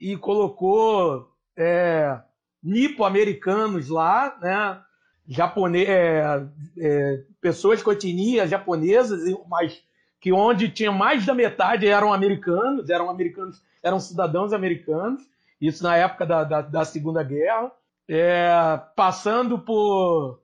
e 0.01 0.17
colocou 0.17 1.33
é, 1.57 2.21
nipo-americanos 2.63 3.89
lá, 3.89 4.37
né? 4.41 4.81
Japone 5.27 5.85
é, 5.85 6.43
é, 6.79 7.25
pessoas 7.41 7.83
com 7.83 7.93
etnia 7.93 8.47
japonesas, 8.47 9.21
mas 9.49 9.83
que 10.21 10.33
onde 10.33 10.71
tinha 10.71 10.91
mais 10.91 11.27
da 11.27 11.35
metade 11.35 11.87
eram 11.87 12.13
americanos, 12.13 12.89
eram 12.89 13.11
americanos, 13.11 13.63
eram 13.83 14.01
cidadãos 14.01 14.53
americanos, 14.53 15.23
isso 15.61 15.83
na 15.83 15.97
época 15.97 16.25
da, 16.25 16.45
da, 16.45 16.61
da 16.63 16.85
Segunda 16.85 17.23
Guerra. 17.23 17.71
É, 18.09 18.81
passando 18.97 19.59
por, 19.59 20.41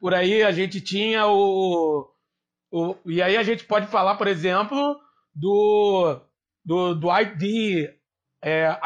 por 0.00 0.14
aí, 0.14 0.42
a 0.42 0.50
gente 0.50 0.80
tinha 0.80 1.26
o, 1.26 2.08
o. 2.70 2.96
E 3.04 3.20
aí 3.20 3.36
a 3.36 3.42
gente 3.42 3.64
pode 3.64 3.86
falar, 3.88 4.16
por 4.16 4.26
exemplo, 4.26 4.98
do, 5.34 6.20
do 6.64 6.94
Dwight 6.94 7.36
D. 7.36 7.98
É, 8.44 8.76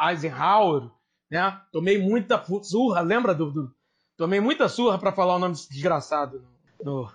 Eisenhower, 0.00 0.90
né? 1.30 1.60
Tomei 1.70 1.98
muita 1.98 2.42
surra, 2.62 3.00
lembra 3.00 3.34
do, 3.34 3.50
do... 3.50 3.74
Tomei 4.16 4.40
muita 4.40 4.68
surra 4.68 4.98
para 4.98 5.12
falar 5.12 5.36
o 5.36 5.38
nome 5.38 5.54
desgraçado 5.54 6.46
no, 6.82 7.10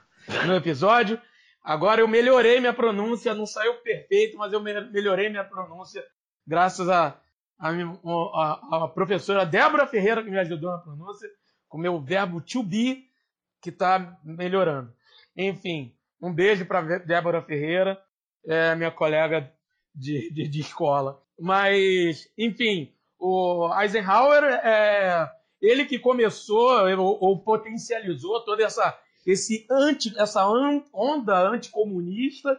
no, 0.46 0.56
episódio. 0.56 1.20
Agora 1.64 2.02
eu 2.02 2.08
melhorei 2.08 2.60
minha 2.60 2.74
pronúncia, 2.74 3.34
não 3.34 3.46
saiu 3.46 3.76
perfeito, 3.76 4.38
mas 4.38 4.54
eu 4.54 4.62
melhorei 4.62 5.30
minha 5.30 5.44
pronúncia 5.44 6.06
graças 6.46 6.90
a, 6.90 7.20
a, 7.60 7.70
a, 7.70 8.84
a 8.84 8.88
professora 8.88 9.46
Débora 9.46 9.88
Ferreira 9.88 10.24
que 10.24 10.30
me 10.30 10.40
ajudou 10.40 10.72
na 10.72 10.80
pronúncia, 10.80 11.30
com 11.68 11.78
meu 11.78 12.02
verbo 12.02 12.42
to 12.42 12.64
be, 12.64 13.08
que 13.62 13.70
está 13.70 14.18
melhorando. 14.24 14.94
Enfim, 15.38 15.96
um 16.22 16.34
beijo 16.34 16.66
para 16.66 17.00
Débora 17.00 17.42
Ferreira, 17.42 18.02
é, 18.46 18.76
minha 18.76 18.92
colega 18.92 19.52
de, 19.94 20.32
de, 20.32 20.48
de 20.48 20.60
escola. 20.60 21.22
Mas, 21.40 22.28
enfim, 22.38 22.94
o 23.20 23.70
Eisenhower 23.80 24.44
é 24.44 25.30
ele 25.62 25.86
que 25.86 26.00
começou 26.00 26.88
ou, 26.98 27.18
ou 27.22 27.44
potencializou 27.44 28.44
toda 28.46 28.64
essa 28.64 28.98
esse 29.26 29.68
anti, 29.70 30.18
essa 30.18 30.48
onda 30.94 31.38
anticomunista 31.50 32.58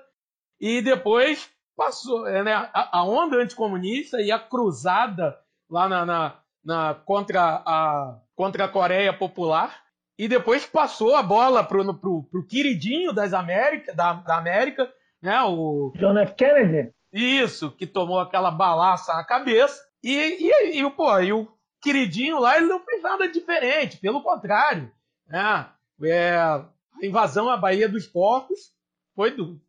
e 0.60 0.82
depois 0.82 1.50
passou 1.76 2.26
é, 2.28 2.42
né, 2.44 2.70
a, 2.74 3.04
onda 3.04 3.38
anticomunista 3.38 4.20
e 4.20 4.30
a 4.30 4.38
cruzada 4.38 5.38
lá 5.68 5.88
na, 5.88 6.04
na, 6.04 6.40
na, 6.64 6.94
contra, 6.94 7.62
a, 7.66 8.18
contra 8.34 8.66
a 8.66 8.68
Coreia 8.68 9.12
Popular 9.12 9.82
e 10.18 10.28
depois 10.28 10.66
passou 10.66 11.14
a 11.14 11.22
bola 11.22 11.64
pro, 11.64 11.94
pro 11.94 12.46
queridinho 12.46 13.12
das 13.12 13.32
América, 13.32 13.94
da, 13.94 14.12
da 14.12 14.36
América, 14.36 14.92
né, 15.22 15.42
o 15.42 15.92
John 15.96 16.18
F. 16.18 16.34
Kennedy. 16.34 16.92
Isso, 17.12 17.72
que 17.72 17.86
tomou 17.86 18.20
aquela 18.20 18.50
balaça 18.50 19.12
na 19.14 19.24
cabeça 19.24 19.82
e, 20.02 20.14
e, 20.14 20.80
e, 20.80 20.90
pô, 20.90 21.18
e 21.18 21.32
o, 21.32 21.48
queridinho 21.80 22.38
lá, 22.38 22.56
ele 22.56 22.66
não 22.66 22.80
fez 22.84 23.02
nada 23.02 23.28
diferente, 23.28 23.96
pelo 23.96 24.22
contrário. 24.22 24.90
Né? 25.26 25.68
É, 26.04 26.36
a 26.36 26.68
invasão 27.02 27.48
à 27.48 27.56
Baía 27.56 27.88
dos 27.88 28.06
Porcos 28.06 28.72
foi, 29.14 29.30
do, 29.32 29.60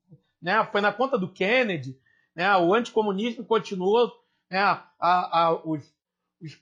né, 0.41 0.67
foi 0.71 0.81
na 0.81 0.91
conta 0.91 1.17
do 1.17 1.31
Kennedy, 1.31 1.97
né, 2.35 2.55
o 2.57 2.73
anticomunismo 2.73 3.45
continuou, 3.45 4.11
né, 4.49 4.59
a, 4.59 4.85
a, 4.99 5.61
os, 5.65 5.83
os, 6.41 6.57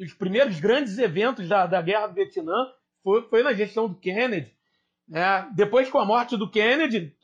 os, 0.00 0.14
primeiros 0.14 0.58
grandes 0.60 0.98
eventos 0.98 1.48
da, 1.48 1.66
da 1.66 1.82
Guerra 1.82 2.08
do 2.08 2.14
Vietnã 2.14 2.54
foi, 3.02 3.22
foi 3.28 3.42
na 3.42 3.52
gestão 3.52 3.88
do 3.88 3.96
Kennedy. 3.96 4.52
Né? 5.08 5.48
Depois, 5.54 5.90
com 5.90 5.98
a 5.98 6.04
morte 6.04 6.36
do 6.36 6.50
Kennedy, 6.50 7.14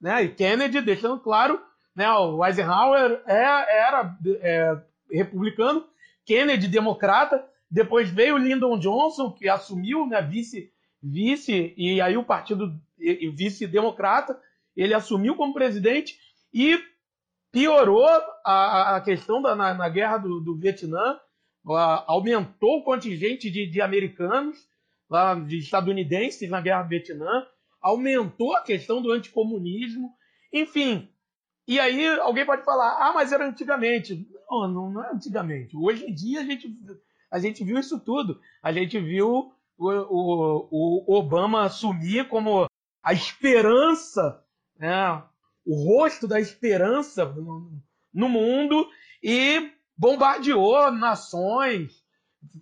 né, 0.00 0.24
e 0.24 0.28
Kennedy 0.28 0.80
deixando 0.80 1.18
claro, 1.20 1.60
né, 1.94 2.10
o 2.12 2.44
Eisenhower 2.44 3.22
é, 3.26 3.86
era 3.86 4.16
é, 4.40 4.78
republicano, 5.10 5.86
Kennedy 6.24 6.68
democrata, 6.68 7.44
depois 7.70 8.10
veio 8.10 8.36
Lyndon 8.36 8.78
Johnson, 8.78 9.30
que 9.32 9.48
assumiu 9.48 10.06
né, 10.06 10.20
vice, 10.22 10.72
vice, 11.02 11.74
e 11.76 12.00
aí 12.00 12.16
o 12.16 12.24
partido 12.24 12.74
vice-democrata, 12.98 14.38
ele 14.76 14.94
assumiu 14.94 15.34
como 15.34 15.54
presidente 15.54 16.18
e 16.52 16.78
piorou 17.50 18.06
a, 18.44 18.96
a 18.96 19.00
questão 19.00 19.40
da, 19.40 19.54
na, 19.54 19.74
na 19.74 19.88
guerra 19.88 20.18
do, 20.18 20.40
do 20.40 20.56
Vietnã, 20.56 21.18
aumentou 22.06 22.78
o 22.78 22.84
contingente 22.84 23.50
de, 23.50 23.66
de 23.66 23.80
americanos, 23.80 24.56
lá, 25.08 25.34
de 25.34 25.58
estadunidenses 25.58 26.48
na 26.48 26.60
guerra 26.60 26.82
do 26.82 26.88
Vietnã, 26.88 27.46
aumentou 27.80 28.54
a 28.54 28.62
questão 28.62 29.02
do 29.02 29.12
anticomunismo, 29.12 30.12
enfim. 30.52 31.08
E 31.66 31.80
aí 31.80 32.06
alguém 32.20 32.46
pode 32.46 32.64
falar, 32.64 32.96
ah, 33.00 33.12
mas 33.12 33.32
era 33.32 33.46
antigamente. 33.46 34.28
Não, 34.48 34.68
não, 34.68 34.90
não 34.90 35.04
é 35.04 35.12
antigamente. 35.12 35.76
Hoje 35.76 36.04
em 36.04 36.14
dia 36.14 36.40
a 36.40 36.44
gente, 36.44 36.76
a 37.30 37.38
gente 37.38 37.64
viu 37.64 37.78
isso 37.78 37.98
tudo. 37.98 38.40
A 38.62 38.72
gente 38.72 38.98
viu 39.00 39.52
o, 39.76 39.90
o, 39.90 41.04
o 41.06 41.16
Obama 41.16 41.64
assumir 41.64 42.28
como 42.28 42.66
a 43.02 43.12
esperança, 43.12 44.42
né, 44.78 45.22
o 45.64 45.74
rosto 45.84 46.28
da 46.28 46.40
esperança 46.40 47.24
no, 47.24 47.72
no 48.12 48.28
mundo 48.28 48.88
e 49.22 49.70
bombardeou 49.96 50.90
nações, 50.92 52.04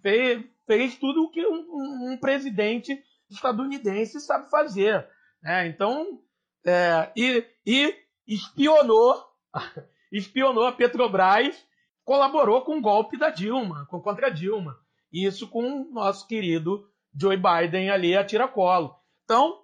fez, 0.00 0.44
fez 0.66 0.96
tudo 0.96 1.24
o 1.24 1.30
que 1.30 1.44
um, 1.46 2.12
um, 2.12 2.16
presidente 2.18 3.02
estadunidense 3.30 4.20
sabe 4.20 4.50
fazer. 4.50 5.08
Né? 5.42 5.66
Então, 5.68 6.20
é, 6.64 7.10
e, 7.16 7.44
e 7.66 7.94
espionou, 8.26 9.22
espionou 10.12 10.66
a 10.66 10.72
Petrobras, 10.72 11.56
colaborou 12.04 12.62
com 12.62 12.78
o 12.78 12.82
golpe 12.82 13.18
da 13.18 13.30
Dilma, 13.30 13.86
contra 13.86 14.28
a 14.28 14.30
Dilma. 14.30 14.78
Isso 15.12 15.48
com 15.48 15.82
o 15.82 15.92
nosso 15.92 16.26
querido 16.26 16.88
Joe 17.14 17.36
Biden 17.36 17.90
ali 17.90 18.16
a 18.16 18.24
tiracolo. 18.24 18.96
Então, 19.24 19.62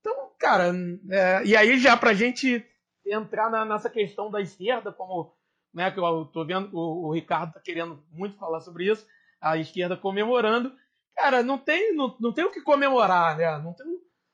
então 0.00 0.30
cara, 0.38 0.72
é, 1.10 1.44
e 1.44 1.56
aí 1.56 1.78
já 1.78 1.96
para 1.96 2.10
a 2.10 2.14
gente 2.14 2.64
entrar 3.04 3.50
na, 3.50 3.64
nessa 3.64 3.90
questão 3.90 4.30
da 4.30 4.40
esquerda, 4.40 4.92
como 4.92 5.34
né, 5.74 5.90
que 5.90 5.98
eu 5.98 6.22
estou 6.22 6.46
vendo 6.46 6.74
o, 6.74 7.08
o 7.08 7.12
Ricardo 7.12 7.48
está 7.48 7.60
querendo 7.60 8.02
muito 8.10 8.38
falar 8.38 8.60
sobre 8.60 8.90
isso, 8.90 9.06
a 9.40 9.56
esquerda 9.56 9.96
comemorando. 9.96 10.72
Cara, 11.16 11.42
não 11.42 11.56
tem, 11.56 11.94
não, 11.94 12.14
não 12.20 12.32
tem 12.32 12.44
o 12.44 12.52
que 12.52 12.60
comemorar, 12.60 13.36
né? 13.38 13.58
Não 13.58 13.72
tem, 13.72 13.86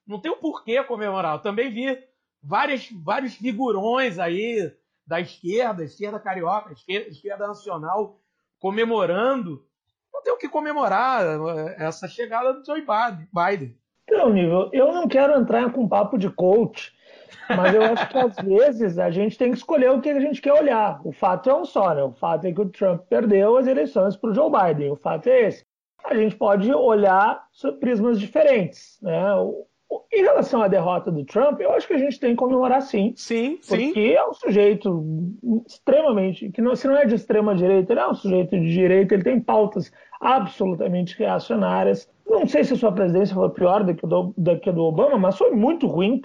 não 0.07 0.21
tem 0.21 0.33
o 0.33 0.37
porquê 0.37 0.83
comemorar. 0.83 1.37
Eu 1.37 1.43
também 1.43 1.73
vi 1.73 1.97
várias, 2.43 2.89
vários 3.05 3.35
figurões 3.35 4.19
aí 4.19 4.73
da 5.07 5.21
esquerda, 5.21 5.85
esquerda 5.85 6.19
carioca, 6.19 6.73
esquerda, 6.73 7.09
esquerda 7.09 7.47
nacional, 7.47 8.21
comemorando. 8.59 9.65
Não 10.13 10.23
tem 10.23 10.33
o 10.33 10.39
que 10.39 10.49
comemorar 10.49 11.25
é, 11.25 11.85
essa 11.85 12.09
chegada 12.09 12.53
do 12.53 12.65
Joe 12.65 12.81
Biden. 12.81 13.79
Então, 14.05 14.31
Nível, 14.31 14.69
eu 14.73 14.93
não 14.93 15.07
quero 15.07 15.39
entrar 15.39 15.71
com 15.73 15.89
papo 15.89 16.19
de 16.19 16.29
coach, 16.29 16.93
mas 17.49 17.73
eu 17.73 17.83
acho 17.83 18.09
que 18.09 18.19
às 18.19 18.37
vezes 18.37 18.99
a 18.99 19.11
gente 19.11 19.39
tem 19.39 19.53
que 19.53 19.59
escolher 19.59 19.91
o 19.91 20.01
que 20.01 20.11
a 20.11 20.21
gente 20.21 20.41
quer 20.41 20.53
olhar. 20.53 21.01
O 21.05 21.13
fato 21.13 21.49
é 21.49 21.55
um 21.55 21.65
só, 21.65 21.95
né? 21.95 22.03
O 22.03 22.13
fato 22.13 22.45
é 22.45 22.53
que 22.53 22.61
o 22.61 22.69
Trump 22.69 23.03
perdeu 23.09 23.57
as 23.57 23.67
eleições 23.69 24.17
para 24.17 24.31
o 24.31 24.35
Joe 24.35 24.51
Biden. 24.51 24.91
O 24.91 24.97
fato 24.97 25.29
é 25.29 25.43
esse. 25.43 25.65
A 26.05 26.15
gente 26.15 26.37
pode 26.37 26.73
olhar 26.73 27.47
sob 27.53 27.79
prismas 27.79 28.19
diferentes, 28.21 28.99
né? 29.03 29.23
Em 30.13 30.23
relação 30.23 30.63
à 30.63 30.69
derrota 30.69 31.11
do 31.11 31.25
Trump, 31.25 31.61
eu 31.61 31.73
acho 31.73 31.87
que 31.87 31.93
a 31.93 31.99
gente 31.99 32.19
tem 32.19 32.31
que 32.31 32.37
comemorar 32.37 32.81
sim. 32.81 33.13
Sim, 33.15 33.59
sim. 33.61 33.87
Porque 33.87 34.15
é 34.17 34.27
um 34.27 34.33
sujeito 34.33 35.05
extremamente. 35.67 36.51
que 36.51 36.63
não, 36.63 36.75
se 36.75 36.89
não 36.89 36.97
é 36.97 37.05
de 37.05 37.15
extrema 37.15 37.55
direita, 37.55 37.93
ele 37.93 38.01
é 38.01 38.09
um 38.09 38.15
sujeito 38.15 38.59
de 38.59 38.73
direita, 38.73 39.15
ele 39.15 39.23
tem 39.23 39.41
pautas 39.41 39.93
absolutamente 40.21 41.17
reacionárias. 41.19 42.09
Não 42.27 42.47
sei 42.47 42.65
se 42.65 42.73
a 42.73 42.77
sua 42.77 42.93
presidência 42.93 43.35
foi 43.35 43.51
pior 43.51 43.85
do 43.85 43.95
que, 43.95 44.07
do, 44.07 44.33
do, 44.37 44.61
que 44.61 44.73
do 44.73 44.83
Obama, 44.83 45.19
mas 45.19 45.37
foi 45.37 45.51
muito 45.51 45.87
ruim 45.87 46.21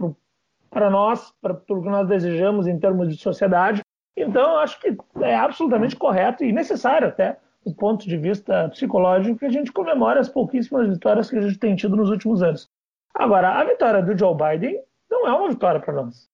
para 0.70 0.90
nós, 0.90 1.34
para 1.42 1.54
tudo 1.54 1.82
que 1.82 1.90
nós 1.90 2.08
desejamos 2.08 2.68
em 2.68 2.80
termos 2.80 3.10
de 3.10 3.22
sociedade. 3.22 3.82
Então, 4.16 4.54
eu 4.54 4.58
acho 4.60 4.80
que 4.80 4.96
é 5.22 5.36
absolutamente 5.36 5.96
correto 5.96 6.44
e 6.44 6.52
necessário 6.52 7.08
até, 7.08 7.38
do 7.68 7.76
ponto 7.76 8.08
de 8.08 8.18
vista 8.18 8.70
psicológico, 8.70 9.40
que 9.40 9.46
a 9.46 9.52
gente 9.52 9.72
comemore 9.72 10.20
as 10.20 10.30
pouquíssimas 10.30 10.88
vitórias 10.88 11.30
que 11.30 11.38
a 11.38 11.42
gente 11.42 11.60
tem 11.60 11.76
tido 11.76 11.96
nos 11.96 12.10
últimos 12.10 12.42
anos. 12.42 12.70
Agora, 13.14 13.60
a 13.60 13.64
vitória 13.64 14.02
do 14.02 14.18
Joe 14.18 14.36
Biden 14.36 14.80
não 15.10 15.28
é 15.28 15.34
uma 15.34 15.50
vitória 15.50 15.80
para 15.80 15.94
nós. 15.94 16.30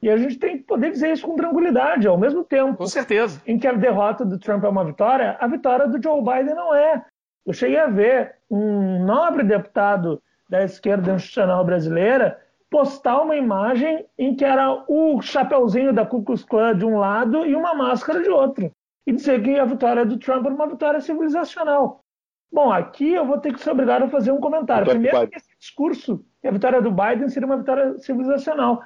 E 0.00 0.08
a 0.08 0.16
gente 0.16 0.38
tem 0.38 0.58
que 0.58 0.64
poder 0.64 0.92
dizer 0.92 1.12
isso 1.12 1.26
com 1.26 1.34
tranquilidade, 1.34 2.06
ao 2.06 2.16
mesmo 2.16 2.44
tempo. 2.44 2.76
Com 2.76 2.86
certeza. 2.86 3.42
Em 3.46 3.58
que 3.58 3.66
a 3.66 3.72
derrota 3.72 4.24
do 4.24 4.38
Trump 4.38 4.62
é 4.62 4.68
uma 4.68 4.84
vitória, 4.84 5.36
a 5.40 5.46
vitória 5.48 5.88
do 5.88 6.00
Joe 6.00 6.22
Biden 6.22 6.54
não 6.54 6.72
é. 6.74 7.04
Eu 7.44 7.52
cheguei 7.52 7.78
a 7.78 7.88
ver 7.88 8.36
um 8.48 9.04
nobre 9.04 9.42
deputado 9.42 10.22
da 10.48 10.62
esquerda 10.62 11.14
institucional 11.14 11.64
brasileira 11.64 12.38
postar 12.70 13.20
uma 13.20 13.34
imagem 13.34 14.04
em 14.18 14.36
que 14.36 14.44
era 14.44 14.84
o 14.86 15.20
chapeuzinho 15.20 15.92
da 15.92 16.04
Ku 16.06 16.22
Klux 16.22 16.44
Klan 16.44 16.76
de 16.76 16.84
um 16.84 16.98
lado 16.98 17.44
e 17.46 17.54
uma 17.54 17.74
máscara 17.74 18.22
de 18.22 18.28
outro. 18.28 18.70
E 19.08 19.12
dizer 19.12 19.42
que 19.42 19.58
a 19.58 19.64
vitória 19.64 20.04
do 20.04 20.18
Trump 20.18 20.44
era 20.44 20.54
uma 20.54 20.66
vitória 20.66 21.00
civilizacional. 21.00 22.04
Bom, 22.52 22.70
aqui 22.70 23.14
eu 23.14 23.24
vou 23.24 23.38
ter 23.38 23.54
que 23.54 23.60
ser 23.60 23.70
obrigado 23.70 24.02
a 24.02 24.08
fazer 24.08 24.32
um 24.32 24.38
comentário. 24.38 24.86
Primeiro 24.86 25.26
que 25.26 25.38
esse 25.38 25.48
discurso, 25.58 26.22
que 26.42 26.46
a 26.46 26.50
vitória 26.50 26.82
do 26.82 26.90
Biden 26.90 27.26
seria 27.30 27.46
uma 27.46 27.56
vitória 27.56 27.96
civilizacional. 27.96 28.84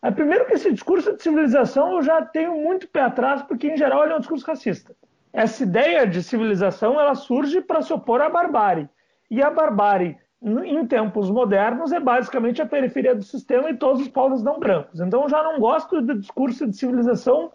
É, 0.00 0.12
primeiro 0.12 0.46
que 0.46 0.54
esse 0.54 0.72
discurso 0.72 1.16
de 1.16 1.20
civilização 1.20 1.94
eu 1.94 2.02
já 2.02 2.24
tenho 2.24 2.54
muito 2.54 2.86
pé 2.86 3.00
atrás, 3.00 3.42
porque 3.42 3.66
em 3.66 3.76
geral 3.76 4.04
ele 4.04 4.12
é 4.12 4.16
um 4.16 4.20
discurso 4.20 4.46
racista. 4.46 4.94
Essa 5.32 5.64
ideia 5.64 6.06
de 6.06 6.22
civilização 6.22 7.00
ela 7.00 7.16
surge 7.16 7.60
para 7.60 7.82
se 7.82 7.92
opor 7.92 8.20
à 8.20 8.28
barbárie. 8.28 8.88
E 9.28 9.42
a 9.42 9.50
barbárie, 9.50 10.16
em 10.40 10.86
tempos 10.86 11.28
modernos, 11.28 11.90
é 11.90 11.98
basicamente 11.98 12.62
a 12.62 12.66
periferia 12.66 13.16
do 13.16 13.24
sistema 13.24 13.70
e 13.70 13.76
todos 13.76 14.02
os 14.02 14.08
povos 14.08 14.40
não 14.40 14.60
brancos. 14.60 15.00
Então 15.00 15.24
eu 15.24 15.28
já 15.28 15.42
não 15.42 15.58
gosto 15.58 16.00
do 16.00 16.16
discurso 16.16 16.64
de 16.64 16.76
civilização 16.76 17.50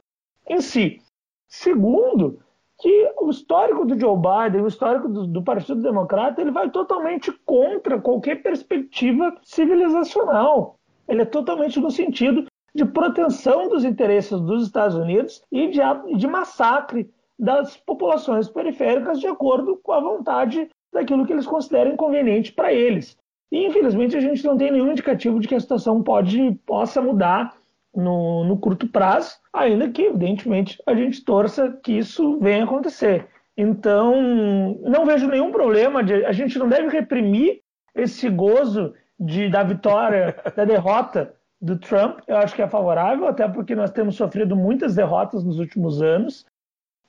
em 0.45 0.59
si. 0.59 1.01
Segundo, 1.49 2.39
que 2.79 3.11
o 3.19 3.29
histórico 3.29 3.85
do 3.85 3.99
Joe 3.99 4.15
Biden, 4.15 4.61
o 4.61 4.67
histórico 4.67 5.09
do, 5.09 5.25
do, 5.25 5.43
Partido 5.43 5.81
Democrata, 5.81 6.39
ele 6.39 6.51
vai 6.51 6.69
totalmente 6.69 7.31
contra 7.43 7.99
qualquer 7.99 8.41
perspectiva 8.41 9.35
civilizacional. 9.43 10.75
Ele 11.07 11.23
é 11.23 11.25
totalmente 11.25 11.79
no 11.79 11.89
sentido 11.89 12.45
de 12.73 12.85
proteção 12.85 13.67
dos 13.67 13.83
interesses 13.83 14.39
dos 14.39 14.63
Estados 14.63 14.95
Unidos 14.95 15.43
e 15.51 15.67
de, 15.67 15.79
de 16.15 16.27
massacre 16.27 17.09
das 17.37 17.75
populações 17.75 18.47
periféricas 18.47 19.19
de 19.19 19.27
acordo 19.27 19.77
com 19.77 19.91
a 19.91 19.99
vontade 19.99 20.69
daquilo 20.93 21.25
que 21.25 21.33
eles 21.33 21.47
consideram 21.47 21.97
conveniente 21.97 22.53
para 22.53 22.71
eles. 22.71 23.17
E, 23.51 23.65
infelizmente, 23.65 24.15
a 24.15 24.21
gente 24.21 24.45
não 24.45 24.55
tem 24.55 24.71
nenhum 24.71 24.91
indicativo 24.91 25.39
de 25.39 25.47
que 25.47 25.55
a 25.55 25.59
situação 25.59 26.03
pode, 26.03 26.51
possa 26.65 27.01
mudar 27.01 27.58
no, 27.95 28.43
no 28.43 28.57
curto 28.57 28.87
prazo, 28.87 29.35
ainda 29.53 29.89
que, 29.89 30.03
evidentemente, 30.03 30.81
a 30.85 30.93
gente 30.93 31.23
torça 31.23 31.77
que 31.83 31.97
isso 31.97 32.39
venha 32.39 32.63
acontecer. 32.63 33.27
Então, 33.57 34.77
não 34.81 35.05
vejo 35.05 35.27
nenhum 35.27 35.51
problema, 35.51 36.03
de, 36.03 36.25
a 36.25 36.31
gente 36.31 36.57
não 36.57 36.69
deve 36.69 36.87
reprimir 36.89 37.61
esse 37.93 38.29
gozo 38.29 38.93
de, 39.19 39.49
da 39.49 39.63
vitória, 39.63 40.35
da 40.55 40.63
derrota 40.63 41.33
do 41.61 41.77
Trump. 41.77 42.19
Eu 42.27 42.37
acho 42.37 42.55
que 42.55 42.61
é 42.61 42.67
favorável, 42.69 43.27
até 43.27 43.47
porque 43.47 43.75
nós 43.75 43.91
temos 43.91 44.15
sofrido 44.15 44.55
muitas 44.55 44.95
derrotas 44.95 45.43
nos 45.43 45.59
últimos 45.59 46.01
anos. 46.01 46.45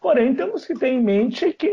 Porém, 0.00 0.34
temos 0.34 0.66
que 0.66 0.74
ter 0.74 0.88
em 0.88 1.02
mente 1.02 1.52
que 1.52 1.70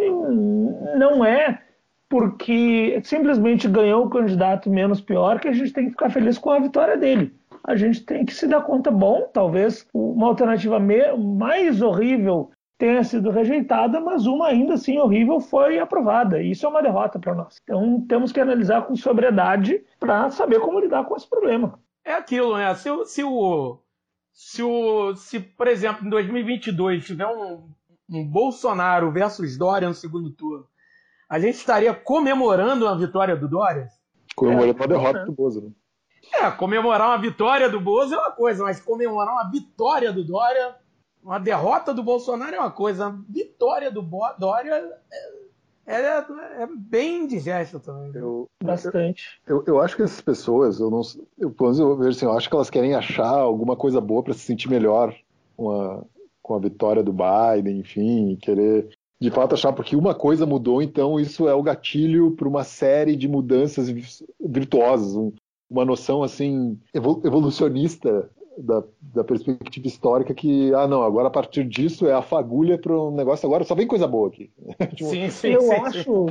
não 0.98 1.26
é 1.26 1.62
porque 2.10 3.02
simplesmente 3.04 3.68
ganhou 3.68 4.06
o 4.06 4.10
candidato 4.10 4.70
menos 4.70 5.02
pior 5.02 5.40
que 5.40 5.48
a 5.48 5.54
gente 5.54 5.74
tem 5.74 5.86
que 5.86 5.92
ficar 5.92 6.10
feliz 6.10 6.38
com 6.38 6.52
a 6.52 6.60
vitória 6.60 6.98
dele 6.98 7.37
a 7.68 7.76
gente 7.76 8.06
tem 8.06 8.26
que 8.26 8.34
se 8.34 8.48
dar 8.48 8.62
conta, 8.62 8.90
bom, 8.90 9.30
talvez 9.34 9.86
uma 9.94 10.28
alternativa 10.28 10.80
mais 10.80 11.82
horrível 11.82 12.50
tenha 12.78 13.04
sido 13.04 13.30
rejeitada, 13.30 14.00
mas 14.00 14.26
uma 14.26 14.48
ainda 14.48 14.76
assim 14.76 14.98
horrível 14.98 15.42
foi 15.42 15.78
aprovada. 15.78 16.42
Isso 16.42 16.66
é 16.66 16.70
uma 16.70 16.82
derrota 16.82 17.20
para 17.20 17.36
nós. 17.36 17.60
Então 17.62 18.06
temos 18.08 18.32
que 18.32 18.40
analisar 18.40 18.84
com 18.84 18.96
sobriedade 18.96 19.84
para 20.00 20.30
saber 20.30 20.62
como 20.62 20.80
lidar 20.80 21.04
com 21.04 21.16
esse 21.18 21.30
problema. 21.30 21.78
É 22.06 22.14
aquilo, 22.14 22.56
né? 22.56 22.74
Se, 22.76 22.90
se 23.06 23.24
o, 23.24 23.80
se, 24.32 24.64
o, 24.64 25.14
se 25.16 25.40
por 25.40 25.68
exemplo, 25.68 26.08
em 26.08 26.10
2022 26.10 27.06
tiver 27.06 27.28
um, 27.28 27.68
um 28.10 28.26
Bolsonaro 28.26 29.12
versus 29.12 29.58
Dória 29.58 29.90
no 29.90 29.94
segundo 29.94 30.30
turno, 30.30 30.66
a 31.28 31.38
gente 31.38 31.56
estaria 31.56 31.94
comemorando 31.94 32.88
a 32.88 32.96
vitória 32.96 33.36
do 33.36 33.50
Dória? 33.50 33.90
Comemorando 34.38 34.72
é, 34.72 34.76
uma 34.76 34.88
derrota 34.88 35.26
do 35.26 35.34
Bozo, 35.34 35.62
né? 35.62 35.72
É, 36.34 36.52
comemorar 36.52 37.10
uma 37.10 37.18
vitória 37.18 37.70
do 37.70 37.80
Bozo 37.80 38.14
é 38.14 38.18
uma 38.18 38.32
coisa, 38.32 38.64
mas 38.64 38.80
comemorar 38.80 39.34
uma 39.34 39.50
vitória 39.50 40.12
do 40.12 40.24
Dória, 40.24 40.76
uma 41.24 41.40
derrota 41.40 41.94
do 41.94 42.04
Bolsonaro 42.04 42.56
é 42.56 42.60
uma 42.60 42.72
coisa. 42.72 43.08
A 43.08 43.16
vitória 43.30 43.90
do 43.90 44.02
Dória 44.38 44.92
é, 45.86 46.02
é, 46.02 46.18
é 46.64 46.68
bem 46.76 47.24
indigesta 47.24 47.80
também. 47.80 48.12
Eu, 48.14 48.48
Bastante. 48.62 49.40
Eu, 49.48 49.64
eu, 49.66 49.82
acho 49.82 49.96
que 49.96 50.04
essas 50.04 50.22
pessoas, 50.22 50.80
eu 50.80 50.92
não 50.92 51.02
eu, 51.38 51.56
eu 51.60 51.98
vejo 51.98 52.10
assim, 52.10 52.26
eu 52.26 52.34
acho 52.34 52.50
que 52.50 52.56
elas 52.56 52.70
querem 52.70 52.94
achar 52.94 53.30
alguma 53.30 53.76
coisa 53.76 54.02
boa 54.02 54.22
para 54.22 54.34
se 54.34 54.42
sentir 54.42 54.70
melhor 54.70 55.16
com 55.56 55.72
a, 55.72 56.04
com 56.42 56.56
a 56.56 56.60
vitória 56.60 57.02
do 57.02 57.14
Biden, 57.14 57.80
enfim, 57.80 58.36
querer 58.36 58.90
de 59.20 59.32
fato 59.32 59.56
achar 59.56 59.74
porque 59.74 59.96
uma 59.96 60.14
coisa 60.14 60.46
mudou, 60.46 60.82
então 60.82 61.20
isso 61.20 61.48
é 61.48 61.54
o 61.54 61.64
gatilho 61.64 62.32
para 62.32 62.48
uma 62.48 62.64
série 62.64 63.16
de 63.16 63.28
mudanças 63.28 63.90
virtuosas, 64.40 65.16
um, 65.16 65.32
uma 65.70 65.86
noção 65.86 66.24
assim 66.24 66.80
evolucionista 66.94 68.30
da, 68.58 68.84
da, 69.02 69.24
perspectiva 69.24 69.88
histórica 69.88 70.34
que 70.34 70.74
ah 70.74 70.88
não 70.88 71.04
agora 71.04 71.28
a 71.28 71.32
partir 71.32 71.64
disso 71.64 72.08
é 72.08 72.14
a 72.14 72.22
fagulha 72.22 72.78
para 72.78 72.94
um 72.94 73.12
negócio 73.12 73.46
agora 73.46 73.64
só 73.64 73.76
vem 73.76 73.86
coisa 73.86 74.08
boa 74.08 74.30
aqui 74.30 74.50
tipo, 74.96 75.10
sim, 75.10 75.30
sim, 75.30 75.50
eu 75.50 75.62
sim, 75.62 75.72
acho 75.74 76.26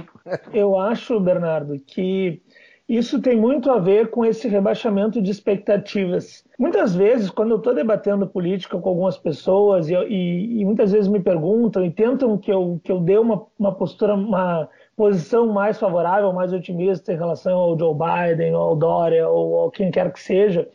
eu 0.52 0.78
acho 0.78 1.20
Bernardo 1.20 1.78
que 1.78 2.42
isso 2.88 3.20
tem 3.20 3.36
muito 3.36 3.68
a 3.68 3.80
ver 3.80 4.10
com 4.10 4.24
esse 4.24 4.46
rebaixamento 4.46 5.20
de 5.20 5.28
expectativas. 5.28 6.44
Muitas 6.56 6.94
vezes, 6.94 7.30
quando 7.30 7.50
eu 7.50 7.56
estou 7.56 7.74
debatendo 7.74 8.28
política 8.28 8.78
com 8.78 8.88
algumas 8.88 9.18
pessoas 9.18 9.88
e, 9.88 9.94
e, 9.94 10.60
e, 10.60 10.64
muitas 10.64 10.92
vezes 10.92 11.08
me 11.08 11.18
perguntam 11.18 11.84
e 11.84 11.90
tentam 11.90 12.38
que 12.38 12.52
eu, 12.52 12.80
que 12.84 12.92
eu 12.92 13.00
dê 13.00 13.18
uma, 13.18 13.44
uma 13.58 13.74
postura, 13.74 14.14
uma 14.14 14.68
posição 14.96 15.46
mais 15.46 15.78
favorável, 15.78 16.32
mais 16.32 16.52
otimista 16.52 17.12
em 17.12 17.16
relação 17.16 17.58
ao 17.58 17.78
Joe 17.78 17.94
Biden, 17.94 18.54
ou 18.54 18.62
ao 18.62 18.76
Dória, 18.76 19.28
ou 19.28 19.58
ao 19.58 19.70
quem 19.70 19.90
quer 19.90 20.10
que 20.12 20.20
seja, 20.20 20.68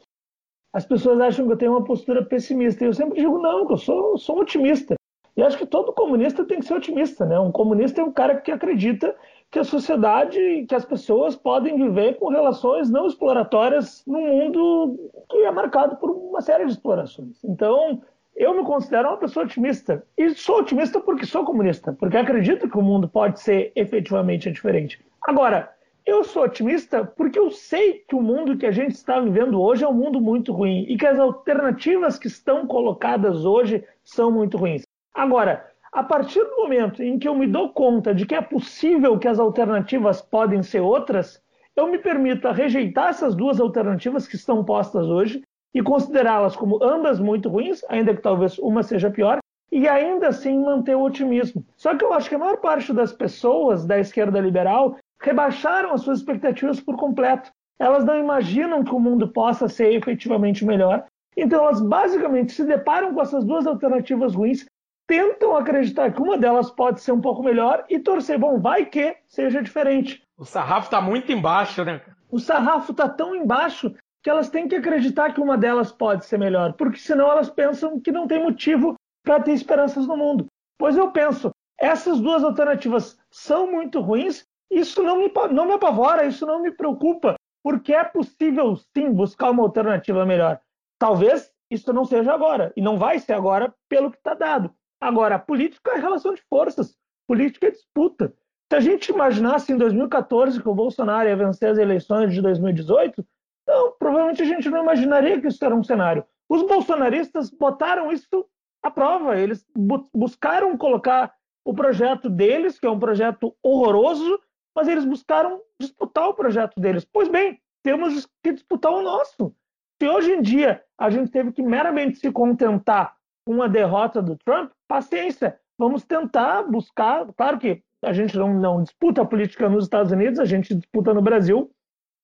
as 0.74 0.86
pessoas 0.86 1.20
acham 1.20 1.46
que 1.48 1.54
eu 1.54 1.58
tenho 1.58 1.72
uma 1.72 1.84
postura 1.84 2.24
pessimista. 2.24 2.84
E 2.84 2.88
eu 2.88 2.94
sempre 2.94 3.20
digo, 3.20 3.40
não, 3.40 3.66
que 3.66 3.74
eu 3.74 3.78
sou, 3.78 4.18
sou 4.18 4.38
um 4.38 4.42
otimista. 4.42 4.96
E 5.36 5.42
acho 5.42 5.58
que 5.58 5.66
todo 5.66 5.94
comunista 5.94 6.46
tem 6.46 6.60
que 6.60 6.66
ser 6.66 6.74
otimista, 6.74 7.26
né? 7.26 7.40
Um 7.40 7.52
comunista 7.52 8.02
é 8.02 8.04
um 8.04 8.12
cara 8.12 8.40
que 8.40 8.52
acredita 8.52 9.16
que 9.50 9.60
a 9.60 9.64
sociedade, 9.64 10.66
que 10.68 10.76
as 10.76 10.86
pessoas 10.86 11.36
podem 11.36 11.76
viver 11.76 12.18
com 12.18 12.30
relações 12.30 12.90
não 12.90 13.08
exploratórias 13.08 14.04
num 14.06 14.22
mundo 14.22 15.12
que 15.30 15.38
é 15.38 15.52
marcado 15.52 15.98
por 15.98 16.10
uma 16.10 16.42
série 16.42 16.66
de 16.66 16.72
explorações. 16.72 17.44
Então, 17.44 18.02
eu 18.36 18.56
me 18.56 18.64
considero 18.64 19.10
uma 19.10 19.18
pessoa 19.18 19.46
otimista. 19.46 20.04
E 20.18 20.32
sou 20.32 20.60
otimista 20.60 21.00
porque 21.00 21.26
sou 21.26 21.46
comunista, 21.46 21.94
porque 21.94 22.18
acredito 22.18 22.70
que 22.70 22.78
o 22.78 22.82
mundo 22.82 23.08
pode 23.08 23.40
ser 23.40 23.72
efetivamente 23.76 24.52
diferente. 24.52 25.04
Agora, 25.22 25.72
eu 26.06 26.24
sou 26.24 26.44
otimista 26.44 27.06
porque 27.06 27.38
eu 27.38 27.52
sei 27.52 28.04
que 28.08 28.16
o 28.16 28.22
mundo 28.22 28.58
que 28.58 28.66
a 28.66 28.72
gente 28.72 28.96
está 28.96 29.20
vivendo 29.20 29.62
hoje 29.62 29.84
é 29.84 29.88
um 29.88 29.94
mundo 29.94 30.20
muito 30.20 30.52
ruim 30.52 30.86
e 30.90 30.98
que 30.98 31.06
as 31.06 31.20
alternativas 31.20 32.18
que 32.18 32.28
estão 32.28 32.66
colocadas 32.66 33.46
hoje 33.46 33.84
são 34.04 34.32
muito 34.32 34.58
ruins. 34.58 34.82
Agora, 35.14 35.70
a 35.92 36.02
partir 36.04 36.44
do 36.44 36.56
momento 36.56 37.04
em 37.04 37.20
que 37.20 37.28
eu 37.28 37.36
me 37.36 37.46
dou 37.46 37.70
conta 37.70 38.16
de 38.16 38.26
que 38.26 38.34
é 38.34 38.42
possível 38.42 39.20
que 39.20 39.28
as 39.28 39.40
alternativas 39.40 40.22
podem 40.22 40.64
ser 40.64 40.80
outras, 40.80 41.42
eu 41.76 41.88
me 41.88 42.00
permito 42.00 42.50
rejeitar 42.52 43.10
essas 43.10 43.36
duas 43.36 43.60
alternativas 43.60 44.28
que 44.28 44.36
estão 44.36 44.64
postas 44.64 45.08
hoje 45.08 45.44
e 45.74 45.82
considerá-las 45.82 46.56
como 46.56 46.84
ambas 46.84 47.20
muito 47.20 47.50
ruins, 47.50 47.84
ainda 47.90 48.16
que 48.16 48.22
talvez 48.22 48.58
uma 48.60 48.84
seja 48.84 49.10
pior, 49.10 49.40
e 49.72 49.88
ainda 49.88 50.28
assim 50.28 50.60
manter 50.60 50.96
o 50.96 51.04
otimismo. 51.04 51.66
Só 51.78 51.96
que 51.96 52.04
eu 52.04 52.14
acho 52.14 52.28
que 52.28 52.36
a 52.36 52.40
maior 52.40 52.58
parte 52.58 52.92
das 52.92 53.14
pessoas 53.14 53.86
da 53.86 53.98
esquerda 54.00 54.40
liberal 54.40 54.98
rebaixaram 55.22 55.94
as 55.94 56.02
suas 56.02 56.20
expectativas 56.20 56.80
por 56.82 56.98
completo. 56.98 57.52
Elas 57.80 58.04
não 58.04 58.20
imaginam 58.20 58.84
que 58.84 58.94
o 58.94 59.00
mundo 59.00 59.30
possa 59.30 59.70
ser 59.70 59.94
efetivamente 59.94 60.66
melhor. 60.66 61.06
Então 61.38 61.64
elas 61.64 61.82
basicamente 61.82 62.52
se 62.52 62.66
deparam 62.66 63.14
com 63.14 63.22
essas 63.22 63.46
duas 63.46 63.66
alternativas 63.66 64.36
ruins 64.36 64.66
tentam 65.12 65.58
acreditar 65.58 66.14
que 66.14 66.22
uma 66.22 66.38
delas 66.38 66.72
pode 66.72 67.02
ser 67.02 67.12
um 67.12 67.20
pouco 67.20 67.44
melhor 67.44 67.84
e 67.90 68.00
torcer, 68.00 68.40
bom, 68.40 68.62
vai 68.62 68.86
que 68.86 69.18
seja 69.28 69.62
diferente. 69.62 70.24
O 70.38 70.46
sarrafo 70.46 70.86
está 70.86 71.02
muito 71.02 71.30
embaixo, 71.34 71.84
né? 71.84 72.00
O 72.30 72.40
sarrafo 72.40 72.94
está 72.94 73.10
tão 73.10 73.36
embaixo 73.36 73.94
que 74.24 74.30
elas 74.30 74.50
têm 74.50 74.68
que 74.68 74.76
acreditar 74.76 75.34
que 75.34 75.42
uma 75.42 75.58
delas 75.58 75.92
pode 75.92 76.26
ser 76.26 76.38
melhor, 76.38 76.74
porque 76.74 76.98
senão 76.98 77.30
elas 77.30 77.50
pensam 77.50 78.00
que 78.00 78.12
não 78.12 78.28
tem 78.28 78.42
motivo 78.42 78.96
para 79.24 79.42
ter 79.42 79.54
esperanças 79.54 80.08
no 80.08 80.18
mundo. 80.18 80.46
Pois 80.78 80.96
eu 80.96 81.12
penso, 81.12 81.52
essas 81.80 82.20
duas 82.20 82.44
alternativas 82.44 83.18
são 83.32 83.72
muito 83.72 84.00
ruins, 84.00 84.46
isso 84.70 85.02
não 85.02 85.18
me, 85.18 85.32
não 85.52 85.66
me 85.66 85.74
apavora, 85.74 86.26
isso 86.26 86.46
não 86.46 86.62
me 86.62 86.72
preocupa, 86.72 87.36
porque 87.64 87.94
é 87.94 88.04
possível 88.04 88.76
sim 88.96 89.12
buscar 89.12 89.52
uma 89.52 89.64
alternativa 89.64 90.26
melhor. 90.26 90.60
Talvez 91.00 91.52
isso 91.70 91.92
não 91.92 92.06
seja 92.06 92.34
agora, 92.34 92.72
e 92.76 92.82
não 92.82 92.98
vai 92.98 93.18
ser 93.18 93.34
agora 93.34 93.74
pelo 93.90 94.12
que 94.12 94.18
está 94.18 94.34
dado. 94.34 94.74
Agora, 95.00 95.40
política 95.40 95.92
é 95.92 96.00
relação 96.00 96.34
de 96.34 96.44
forças, 96.48 96.96
política 97.28 97.68
é 97.68 97.72
disputa. 97.72 98.34
Se 98.72 98.76
a 98.76 98.80
gente 98.80 99.10
imaginasse 99.10 99.72
em 99.72 99.78
2014 99.78 100.62
que 100.62 100.70
o 100.70 100.76
Bolsonaro 100.76 101.28
ia 101.28 101.36
vencer 101.36 101.70
as 101.70 101.78
eleições 101.78 102.34
de 102.34 102.42
2018, 102.42 103.26
então, 103.72 103.96
provavelmente 103.98 104.42
a 104.42 104.46
gente 104.46 104.70
não 104.70 104.84
imaginaria 104.84 105.40
que 105.40 105.48
isso 105.48 105.64
era 105.64 105.74
um 105.74 105.82
cenário. 105.82 106.26
Os 106.50 106.62
bolsonaristas 106.64 107.50
botaram 107.50 108.12
isso 108.12 108.46
à 108.84 108.92
prova, 108.92 109.40
eles 109.40 109.66
bu 109.74 110.10
buscaram 110.14 110.78
colocar 110.78 111.34
o 111.64 111.74
projeto 111.74 112.30
deles, 112.30 112.78
que 112.78 112.86
é 112.86 112.90
um 112.90 113.00
projeto 113.00 113.56
horroroso, 113.64 114.38
mas 114.76 114.90
eles 114.90 115.06
buscaram 115.06 115.62
disputar 115.80 116.28
o 116.28 116.34
projeto 116.34 116.82
deles. 116.82 117.06
Pois 117.06 117.30
bem, 117.30 117.62
temos 117.82 118.28
que 118.44 118.52
disputar 118.52 118.92
o 118.92 119.02
nosso. 119.02 119.56
Se 120.02 120.10
hoje 120.10 120.34
em 120.34 120.42
dia 120.42 120.84
a 120.98 121.10
gente 121.10 121.32
teve 121.32 121.54
que 121.54 121.62
meramente 121.62 122.20
se 122.20 122.30
contentar 122.30 123.16
com 123.46 123.62
a 123.64 123.68
derrota 123.68 124.22
do 124.22 124.36
Trump, 124.36 124.72
paciência, 124.86 125.58
vamos 125.80 126.04
tentar 126.04 126.64
buscar. 126.64 127.26
Claro 127.38 127.58
que 127.58 127.82
a 128.04 128.12
gente 128.12 128.38
não, 128.38 128.54
não 128.54 128.84
disputa 128.84 129.22
a 129.22 129.26
política 129.26 129.70
nos 129.70 129.86
Estados 129.86 130.12
Unidos, 130.12 130.40
a 130.40 130.46
gente 130.46 130.76
disputa 130.76 131.14
no 131.14 131.22
Brasil. 131.22 131.72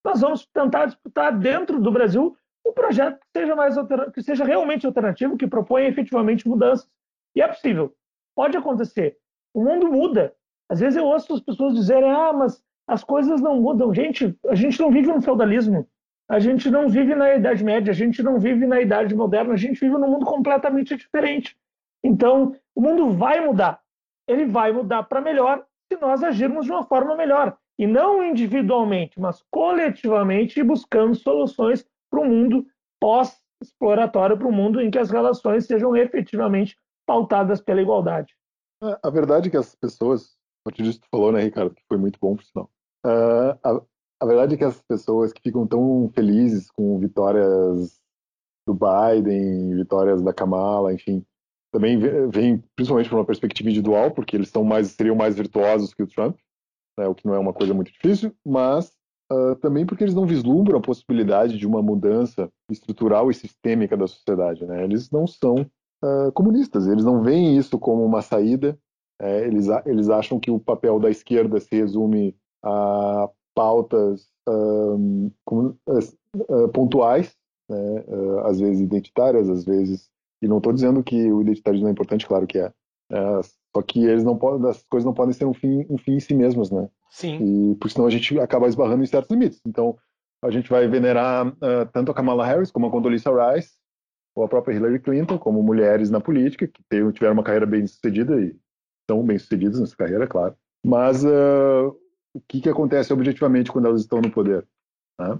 Nós 0.04 0.20
vamos 0.20 0.46
tentar 0.46 0.86
disputar 0.86 1.36
dentro 1.36 1.80
do 1.80 1.90
Brasil 1.90 2.36
um 2.66 2.72
projeto 2.72 3.18
que 3.18 3.40
seja, 3.40 3.56
mais 3.56 3.74
que 4.14 4.22
seja 4.22 4.44
realmente 4.44 4.86
alternativo, 4.86 5.36
que 5.36 5.46
proponha 5.46 5.88
efetivamente 5.88 6.46
mudanças. 6.46 6.88
E 7.34 7.42
é 7.42 7.48
possível. 7.48 7.94
Pode 8.34 8.56
acontecer. 8.56 9.16
O 9.54 9.62
mundo 9.62 9.88
muda. 9.90 10.34
Às 10.68 10.80
vezes 10.80 10.96
eu 10.96 11.04
ouço 11.04 11.34
as 11.34 11.40
pessoas 11.40 11.74
dizerem: 11.74 12.10
ah, 12.10 12.32
mas 12.32 12.62
as 12.86 13.02
coisas 13.02 13.40
não 13.40 13.60
mudam. 13.60 13.92
Gente, 13.92 14.38
a 14.48 14.54
gente 14.54 14.78
não 14.80 14.90
vive 14.90 15.08
no 15.08 15.20
feudalismo. 15.20 15.88
A 16.28 16.38
gente 16.38 16.70
não 16.70 16.88
vive 16.88 17.14
na 17.14 17.34
Idade 17.34 17.64
Média, 17.64 17.90
a 17.90 17.94
gente 17.94 18.22
não 18.22 18.38
vive 18.38 18.66
na 18.66 18.80
Idade 18.80 19.14
Moderna, 19.14 19.54
a 19.54 19.56
gente 19.56 19.80
vive 19.80 19.96
num 19.96 20.10
mundo 20.10 20.26
completamente 20.26 20.94
diferente. 20.94 21.56
Então, 22.04 22.54
o 22.74 22.82
mundo 22.82 23.10
vai 23.12 23.40
mudar. 23.40 23.80
Ele 24.26 24.44
vai 24.44 24.70
mudar 24.70 25.04
para 25.04 25.22
melhor 25.22 25.64
se 25.90 25.98
nós 25.98 26.22
agirmos 26.22 26.66
de 26.66 26.70
uma 26.70 26.84
forma 26.84 27.16
melhor. 27.16 27.56
E 27.78 27.86
não 27.86 28.22
individualmente, 28.22 29.20
mas 29.20 29.42
coletivamente, 29.50 30.62
buscando 30.62 31.14
soluções 31.14 31.86
para 32.10 32.20
um 32.20 32.28
mundo 32.28 32.66
pós-exploratório, 33.00 34.36
para 34.36 34.48
um 34.48 34.52
mundo 34.52 34.80
em 34.80 34.90
que 34.90 34.98
as 34.98 35.10
relações 35.10 35.66
sejam 35.66 35.96
efetivamente 35.96 36.76
pautadas 37.06 37.60
pela 37.60 37.80
igualdade. 37.80 38.34
É, 38.82 38.98
a 39.02 39.10
verdade 39.10 39.48
é 39.48 39.50
que 39.50 39.56
as 39.56 39.74
pessoas, 39.74 40.36
a 40.64 40.70
partir 40.70 40.82
disso 40.82 41.00
que 41.00 41.06
tu 41.06 41.10
falou, 41.10 41.32
né, 41.32 41.40
Ricardo, 41.40 41.74
que 41.74 41.82
foi 41.88 41.98
muito 41.98 42.18
bom, 42.20 42.34
por 42.34 42.44
sinal. 42.44 42.70
Uh, 43.06 43.58
a, 43.62 43.80
a 44.20 44.26
verdade 44.26 44.54
é 44.54 44.58
que 44.58 44.64
as 44.64 44.82
pessoas 44.82 45.32
que 45.32 45.40
ficam 45.40 45.66
tão 45.66 46.10
felizes 46.14 46.70
com 46.70 46.98
vitórias 46.98 48.00
do 48.66 48.74
Biden, 48.74 49.76
vitórias 49.76 50.20
da 50.22 50.34
Kamala, 50.34 50.92
enfim, 50.92 51.24
também 51.72 51.98
vem 52.28 52.62
principalmente 52.74 53.08
por 53.08 53.16
uma 53.16 53.24
perspectiva 53.24 53.68
individual, 53.68 54.10
porque 54.10 54.36
eles 54.36 54.48
são 54.48 54.64
mais, 54.64 54.88
seriam 54.88 55.16
mais 55.16 55.36
virtuosos 55.36 55.94
que 55.94 56.02
o 56.02 56.06
Trump, 56.06 56.36
né, 56.98 57.06
o 57.06 57.14
que 57.14 57.26
não 57.26 57.34
é 57.34 57.38
uma 57.38 57.52
coisa 57.52 57.72
muito 57.72 57.92
difícil, 57.92 58.34
mas 58.44 58.92
uh, 59.32 59.54
também 59.56 59.86
porque 59.86 60.04
eles 60.04 60.14
não 60.14 60.26
vislumbram 60.26 60.78
a 60.78 60.82
possibilidade 60.82 61.56
de 61.56 61.66
uma 61.66 61.80
mudança 61.80 62.50
estrutural 62.70 63.30
e 63.30 63.34
sistêmica 63.34 63.96
da 63.96 64.06
sociedade. 64.06 64.66
Né? 64.66 64.84
Eles 64.84 65.10
não 65.10 65.26
são 65.26 65.54
uh, 66.04 66.32
comunistas, 66.34 66.86
eles 66.86 67.04
não 67.04 67.22
veem 67.22 67.56
isso 67.56 67.78
como 67.78 68.04
uma 68.04 68.20
saída, 68.20 68.78
é, 69.20 69.46
eles, 69.46 69.66
eles 69.84 70.08
acham 70.08 70.38
que 70.38 70.50
o 70.50 70.60
papel 70.60 71.00
da 71.00 71.10
esquerda 71.10 71.58
se 71.58 71.74
resume 71.74 72.36
a 72.62 73.28
pautas 73.52 74.28
um, 74.48 75.30
uh, 75.48 76.68
pontuais, 76.72 77.36
né, 77.68 78.04
às 78.44 78.60
vezes 78.60 78.80
identitárias, 78.80 79.48
às 79.48 79.64
vezes 79.64 80.08
e 80.40 80.46
não 80.46 80.58
estou 80.58 80.72
dizendo 80.72 81.02
que 81.02 81.32
o 81.32 81.40
identitarismo 81.40 81.88
é 81.88 81.90
importante, 81.90 82.26
claro 82.26 82.46
que 82.46 82.58
é. 82.58 82.72
é. 83.10 83.40
Só 83.74 83.82
que 83.82 84.04
eles 84.04 84.24
não 84.24 84.36
podem, 84.36 84.68
as 84.68 84.82
coisas 84.84 85.04
não 85.04 85.14
podem 85.14 85.32
ser 85.32 85.44
um 85.44 85.54
fim, 85.54 85.86
um 85.88 85.98
fim 85.98 86.12
em 86.12 86.20
si 86.20 86.34
mesmas, 86.34 86.70
né? 86.70 86.88
Sim. 87.10 87.72
E 87.72 87.74
porque 87.76 87.94
senão 87.94 88.06
a 88.06 88.10
gente 88.10 88.38
acaba 88.38 88.68
esbarrando 88.68 89.02
em 89.02 89.06
certos 89.06 89.30
limites. 89.30 89.60
Então 89.66 89.96
a 90.42 90.50
gente 90.50 90.70
vai 90.70 90.86
venerar 90.88 91.48
uh, 91.48 91.86
tanto 91.92 92.10
a 92.10 92.14
Kamala 92.14 92.46
Harris 92.46 92.70
como 92.70 92.86
a 92.86 92.90
Condoleezza 92.90 93.30
Rice 93.30 93.72
ou 94.36 94.44
a 94.44 94.48
própria 94.48 94.74
Hillary 94.74 95.00
Clinton 95.00 95.38
como 95.38 95.62
mulheres 95.62 96.10
na 96.10 96.20
política 96.20 96.66
que 96.66 96.82
tiveram 97.12 97.34
uma 97.34 97.42
carreira 97.42 97.66
bem 97.66 97.86
sucedida 97.86 98.40
e 98.40 98.56
estão 99.00 99.24
bem 99.24 99.38
sucedidas 99.38 99.80
nessa 99.80 99.96
carreira, 99.96 100.26
claro. 100.26 100.54
Mas 100.84 101.24
uh, 101.24 101.96
o 102.32 102.40
que, 102.46 102.60
que 102.60 102.68
acontece 102.68 103.12
objetivamente 103.12 103.72
quando 103.72 103.86
elas 103.86 104.02
estão 104.02 104.20
no 104.20 104.30
poder? 104.30 104.66
Né? 105.20 105.38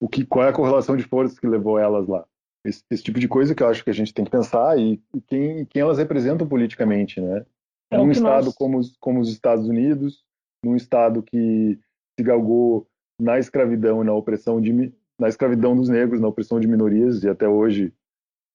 O 0.00 0.08
que, 0.08 0.24
qual 0.26 0.44
é 0.44 0.50
a 0.50 0.52
correlação 0.52 0.96
de 0.96 1.04
forças 1.04 1.38
que 1.38 1.46
levou 1.46 1.78
elas 1.78 2.06
lá? 2.06 2.26
Esse, 2.64 2.82
esse, 2.90 3.02
tipo 3.02 3.18
de 3.18 3.28
coisa 3.28 3.54
que 3.54 3.62
eu 3.62 3.68
acho 3.68 3.82
que 3.82 3.90
a 3.90 3.94
gente 3.94 4.12
tem 4.12 4.24
que 4.24 4.30
pensar 4.30 4.78
e, 4.78 5.00
e 5.14 5.20
quem, 5.20 5.64
quem 5.66 5.80
elas 5.80 5.98
representam 5.98 6.46
politicamente, 6.46 7.20
né? 7.20 7.46
É 7.90 7.96
num 7.96 8.10
estado 8.10 8.46
nós... 8.46 8.54
como, 8.54 8.78
os, 8.78 8.96
como 8.98 9.20
os 9.20 9.30
Estados 9.30 9.68
Unidos, 9.68 10.24
num 10.64 10.76
estado 10.76 11.22
que 11.22 11.78
se 12.18 12.24
galgou 12.24 12.86
na 13.20 13.38
escravidão 13.38 14.02
e 14.02 14.06
na 14.06 14.12
opressão 14.12 14.60
de 14.60 14.92
na 15.18 15.28
escravidão 15.28 15.74
dos 15.74 15.88
negros, 15.88 16.20
na 16.20 16.28
opressão 16.28 16.60
de 16.60 16.68
minorias 16.68 17.22
e 17.22 17.28
até 17.28 17.48
hoje 17.48 17.94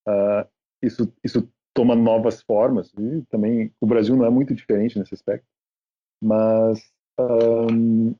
uh, 0.07 0.47
isso 0.82 1.11
isso 1.23 1.49
toma 1.73 1.95
novas 1.95 2.41
formas 2.43 2.93
e 2.99 3.23
também 3.29 3.73
o 3.79 3.88
Brasil 3.88 4.15
não 4.15 4.25
é 4.25 4.29
muito 4.29 4.53
diferente 4.53 4.99
nesse 4.99 5.13
aspecto, 5.13 5.47
mas 6.21 6.79
um, 7.19 8.13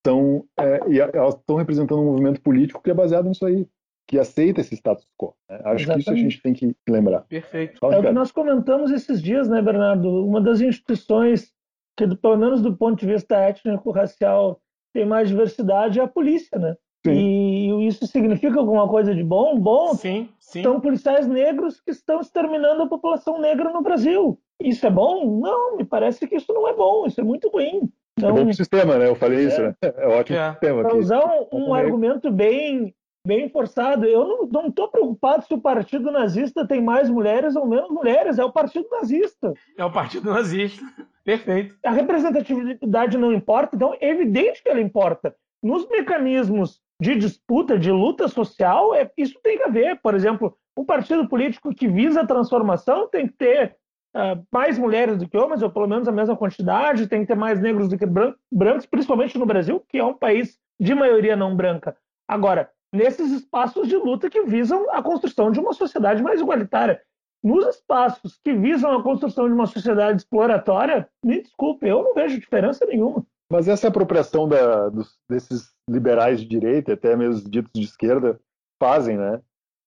então, 0.00 0.46
é, 0.58 0.90
e 0.90 1.00
elas 1.00 1.34
estão 1.34 1.56
representando 1.56 2.02
um 2.02 2.04
movimento 2.04 2.40
político 2.42 2.82
que 2.82 2.90
é 2.90 2.94
baseado 2.94 3.26
nisso 3.26 3.46
aí, 3.46 3.66
que 4.06 4.18
aceita 4.18 4.60
esse 4.60 4.74
status 4.74 5.06
quo. 5.18 5.34
Né? 5.48 5.60
Acho 5.64 5.84
Exatamente. 5.84 5.94
que 5.94 6.00
isso 6.00 6.10
a 6.10 6.16
gente 6.16 6.42
tem 6.42 6.52
que 6.52 6.76
lembrar. 6.88 7.22
Perfeito. 7.22 7.78
Fala, 7.78 7.94
é 7.94 7.98
o 7.98 8.02
que 8.02 8.12
nós 8.12 8.30
comentamos 8.30 8.90
esses 8.90 9.22
dias, 9.22 9.48
né, 9.48 9.62
Bernardo? 9.62 10.24
Uma 10.24 10.40
das 10.40 10.60
instituições 10.60 11.52
que, 11.96 12.06
pelo 12.16 12.36
menos 12.36 12.60
do 12.60 12.76
ponto 12.76 12.98
de 12.98 13.06
vista 13.06 13.36
étnico-racial, 13.36 14.60
tem 14.92 15.06
mais 15.06 15.28
diversidade 15.28 15.98
é 15.98 16.02
a 16.02 16.08
polícia, 16.08 16.58
né? 16.58 16.76
Sim. 17.06 17.12
E 17.12 17.86
isso 17.86 18.06
significa 18.06 18.58
alguma 18.58 18.88
coisa 18.88 19.14
de 19.14 19.22
bom? 19.22 19.58
Bom, 19.58 19.94
sim, 19.94 20.28
sim. 20.38 20.62
são 20.62 20.80
policiais 20.80 21.26
negros 21.26 21.80
que 21.80 21.90
estão 21.90 22.20
exterminando 22.20 22.82
a 22.82 22.88
população 22.88 23.38
negra 23.38 23.70
no 23.70 23.82
Brasil. 23.82 24.38
Isso 24.62 24.86
é 24.86 24.90
bom? 24.90 25.38
Não, 25.38 25.76
me 25.76 25.84
parece 25.84 26.26
que 26.26 26.36
isso 26.36 26.52
não 26.52 26.66
é 26.66 26.72
bom, 26.72 27.06
isso 27.06 27.20
é 27.20 27.24
muito 27.24 27.50
ruim. 27.50 27.90
Então, 28.18 28.30
é 28.30 28.32
bom 28.32 28.44
pro 28.44 28.54
sistema, 28.54 28.96
né? 28.96 29.08
Eu 29.08 29.16
falei 29.16 29.40
é, 29.40 29.48
isso, 29.48 29.60
né? 29.60 29.74
É 29.82 30.06
ótimo 30.06 30.38
é. 30.38 30.50
sistema. 30.52 30.82
Para 30.82 30.96
usar 30.96 31.22
um, 31.52 31.66
um 31.66 31.74
argumento 31.74 32.30
bem, 32.30 32.94
bem 33.26 33.48
forçado, 33.48 34.04
eu 34.04 34.48
não 34.52 34.68
estou 34.68 34.88
preocupado 34.88 35.44
se 35.44 35.54
o 35.54 35.60
partido 35.60 36.10
nazista 36.10 36.66
tem 36.66 36.82
mais 36.82 37.08
mulheres 37.08 37.56
ou 37.56 37.66
menos 37.66 37.90
mulheres, 37.90 38.38
é 38.38 38.44
o 38.44 38.52
partido 38.52 38.86
nazista. 38.90 39.54
É 39.76 39.84
o 39.84 39.90
partido 39.90 40.30
nazista, 40.30 40.84
perfeito. 41.24 41.76
A 41.84 41.90
representatividade 41.90 43.16
não 43.16 43.32
importa, 43.32 43.74
então 43.74 43.94
é 44.00 44.10
evidente 44.10 44.62
que 44.62 44.68
ela 44.68 44.80
importa. 44.80 45.34
Nos 45.62 45.88
mecanismos 45.88 46.80
de 47.00 47.14
disputa, 47.16 47.78
de 47.78 47.90
luta 47.90 48.28
social, 48.28 48.94
é, 48.94 49.10
isso 49.16 49.40
tem 49.42 49.56
que 49.56 49.64
haver. 49.64 49.98
Por 50.02 50.14
exemplo, 50.14 50.56
um 50.76 50.84
partido 50.84 51.26
político 51.26 51.74
que 51.74 51.88
visa 51.88 52.20
a 52.20 52.26
transformação 52.26 53.08
tem 53.08 53.26
que 53.26 53.34
ter 53.34 53.76
uh, 54.14 54.44
mais 54.52 54.78
mulheres 54.78 55.16
do 55.16 55.28
que 55.28 55.36
homens, 55.36 55.62
ou 55.62 55.70
pelo 55.70 55.88
menos 55.88 56.06
a 56.06 56.12
mesma 56.12 56.36
quantidade, 56.36 57.06
tem 57.06 57.22
que 57.22 57.26
ter 57.26 57.36
mais 57.36 57.60
negros 57.60 57.88
do 57.88 57.96
que 57.96 58.06
bran 58.06 58.34
brancos, 58.52 58.86
principalmente 58.86 59.38
no 59.38 59.46
Brasil, 59.46 59.82
que 59.88 59.98
é 59.98 60.04
um 60.04 60.14
país 60.14 60.58
de 60.78 60.94
maioria 60.94 61.36
não 61.36 61.56
branca. 61.56 61.96
Agora, 62.28 62.70
nesses 62.94 63.32
espaços 63.32 63.88
de 63.88 63.96
luta 63.96 64.30
que 64.30 64.42
visam 64.44 64.88
a 64.90 65.02
construção 65.02 65.50
de 65.50 65.58
uma 65.58 65.72
sociedade 65.72 66.22
mais 66.22 66.40
igualitária. 66.40 67.02
Nos 67.42 67.66
espaços 67.66 68.40
que 68.42 68.54
visam 68.54 68.96
a 68.96 69.02
construção 69.02 69.46
de 69.46 69.52
uma 69.52 69.66
sociedade 69.66 70.22
exploratória, 70.22 71.08
me 71.22 71.42
desculpe, 71.42 71.86
eu 71.86 72.02
não 72.02 72.14
vejo 72.14 72.40
diferença 72.40 72.86
nenhuma. 72.86 73.26
Mas 73.52 73.68
essa 73.68 73.88
apropriação 73.88 74.48
da, 74.48 74.88
dos, 74.88 75.18
desses 75.28 75.74
liberais 75.88 76.40
de 76.40 76.46
direita, 76.46 76.94
até 76.94 77.14
mesmo 77.14 77.50
ditos 77.50 77.70
de 77.74 77.82
esquerda, 77.82 78.40
fazem, 78.80 79.18
né? 79.18 79.42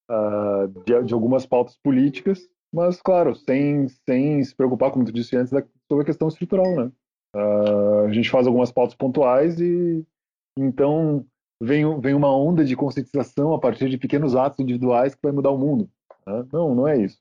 Uh, 0.10 0.68
de, 0.86 1.04
de, 1.04 1.14
algumas 1.14 1.46
pautas 1.46 1.78
políticas, 1.84 2.48
mas, 2.74 3.02
claro, 3.02 3.36
sem, 3.36 3.88
sem 4.08 4.42
se 4.44 4.56
preocupar, 4.56 4.92
como 4.92 5.04
tu 5.04 5.12
disse 5.12 5.36
antes, 5.36 5.50
sobre 5.50 6.04
a 6.04 6.06
questão 6.06 6.28
estrutural, 6.28 6.76
né? 6.76 6.92
Uh, 7.36 8.06
a 8.06 8.14
gente 8.14 8.30
faz 8.30 8.48
algumas 8.48 8.72
pautas 8.72 8.96
pontuais 8.96 9.60
e 9.60 10.06
então 10.58 11.26
vem, 11.62 12.00
vem 12.00 12.14
uma 12.14 12.36
onda 12.36 12.64
de 12.64 12.76
conscientização 12.76 13.54
a 13.54 13.60
partir 13.60 13.90
de 13.90 13.98
pequenos 13.98 14.36
atos 14.36 14.60
individuais 14.60 15.16
que 15.16 15.22
vai 15.22 15.32
mudar 15.32 15.52
o 15.52 15.58
mundo. 15.58 15.90
Né? 16.26 16.46
Não, 16.52 16.76
não 16.76 16.88
é 16.88 16.98
isso. 16.98 17.18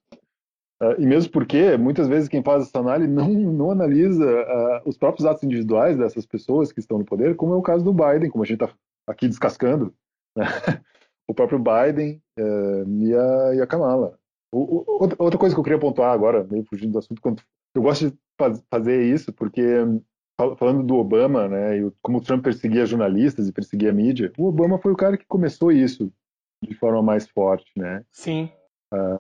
Uh, 0.83 1.01
e 1.01 1.07
mesmo 1.07 1.33
porque, 1.33 1.77
muitas 1.79 2.07
vezes, 2.07 2.29
quem 2.29 2.43
faz 2.43 2.65
essa 2.65 2.79
análise 2.79 3.11
não, 3.11 3.29
não 3.29 3.71
analisa 3.71 4.25
uh, 4.25 4.89
os 4.89 4.99
próprios 4.99 5.25
atos 5.25 5.43
individuais 5.43 5.97
dessas 5.97 6.27
pessoas 6.27 6.71
que 6.71 6.81
estão 6.81 6.99
no 6.99 7.05
poder, 7.05 7.35
como 7.35 7.55
é 7.55 7.57
o 7.57 7.63
caso 7.63 7.83
do 7.83 7.95
Biden, 7.95 8.31
como 8.31 8.45
a 8.45 8.47
gente 8.47 8.63
está 8.63 8.75
aqui 9.07 9.27
descascando. 9.27 9.95
Né? 10.37 10.45
o 11.29 11.35
próprio 11.35 11.59
Biden 11.59 12.21
uh, 12.39 13.03
e, 13.03 13.15
a, 13.15 13.55
e 13.55 13.61
a 13.63 13.67
Kamala. 13.67 14.19
O, 14.53 14.81
o, 14.81 15.15
outra 15.19 15.39
coisa 15.39 15.55
que 15.55 15.59
eu 15.59 15.65
queria 15.65 15.79
pontuar 15.79 16.13
agora, 16.13 16.45
meio 16.45 16.65
fugindo 16.65 16.93
do 16.93 16.99
assunto, 16.99 17.21
eu 17.75 17.83
gosto 17.83 18.11
de 18.11 18.19
faz, 18.39 18.63
fazer 18.71 19.03
isso 19.03 19.33
porque, 19.33 19.63
falando 20.59 20.83
do 20.83 20.97
Obama, 20.97 21.49
né, 21.49 21.79
e 21.79 21.93
como 22.03 22.19
o 22.19 22.21
Trump 22.21 22.45
perseguia 22.45 22.85
jornalistas 22.85 23.49
e 23.49 23.53
perseguia 23.53 23.91
a 23.91 23.95
mídia, 23.95 24.33
o 24.37 24.47
Obama 24.47 24.79
foi 24.79 24.93
o 24.93 24.97
cara 24.97 25.17
que 25.17 25.27
começou 25.27 25.73
isso 25.73 26.13
de 26.63 26.75
forma 26.75 27.03
mais 27.03 27.29
forte, 27.29 27.71
né? 27.77 28.05
Sim. 28.11 28.51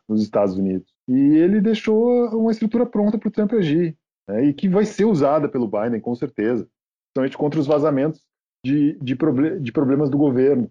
nos 0.08 0.22
Estados 0.22 0.56
Unidos. 0.56 0.94
E 1.08 1.36
ele 1.36 1.60
deixou 1.60 2.28
uma 2.38 2.50
estrutura 2.50 2.86
pronta 2.86 3.18
para 3.18 3.28
o 3.28 3.32
Trump 3.32 3.52
agir, 3.54 3.96
né, 4.28 4.44
e 4.44 4.54
que 4.54 4.68
vai 4.68 4.84
ser 4.84 5.04
usada 5.04 5.48
pelo 5.48 5.68
Biden, 5.68 6.00
com 6.00 6.14
certeza, 6.14 6.68
principalmente 7.14 7.38
contra 7.38 7.60
os 7.60 7.66
vazamentos 7.66 8.22
de, 8.64 8.98
de, 9.00 9.16
proble 9.16 9.58
de 9.60 9.72
problemas 9.72 10.10
do 10.10 10.18
governo, 10.18 10.70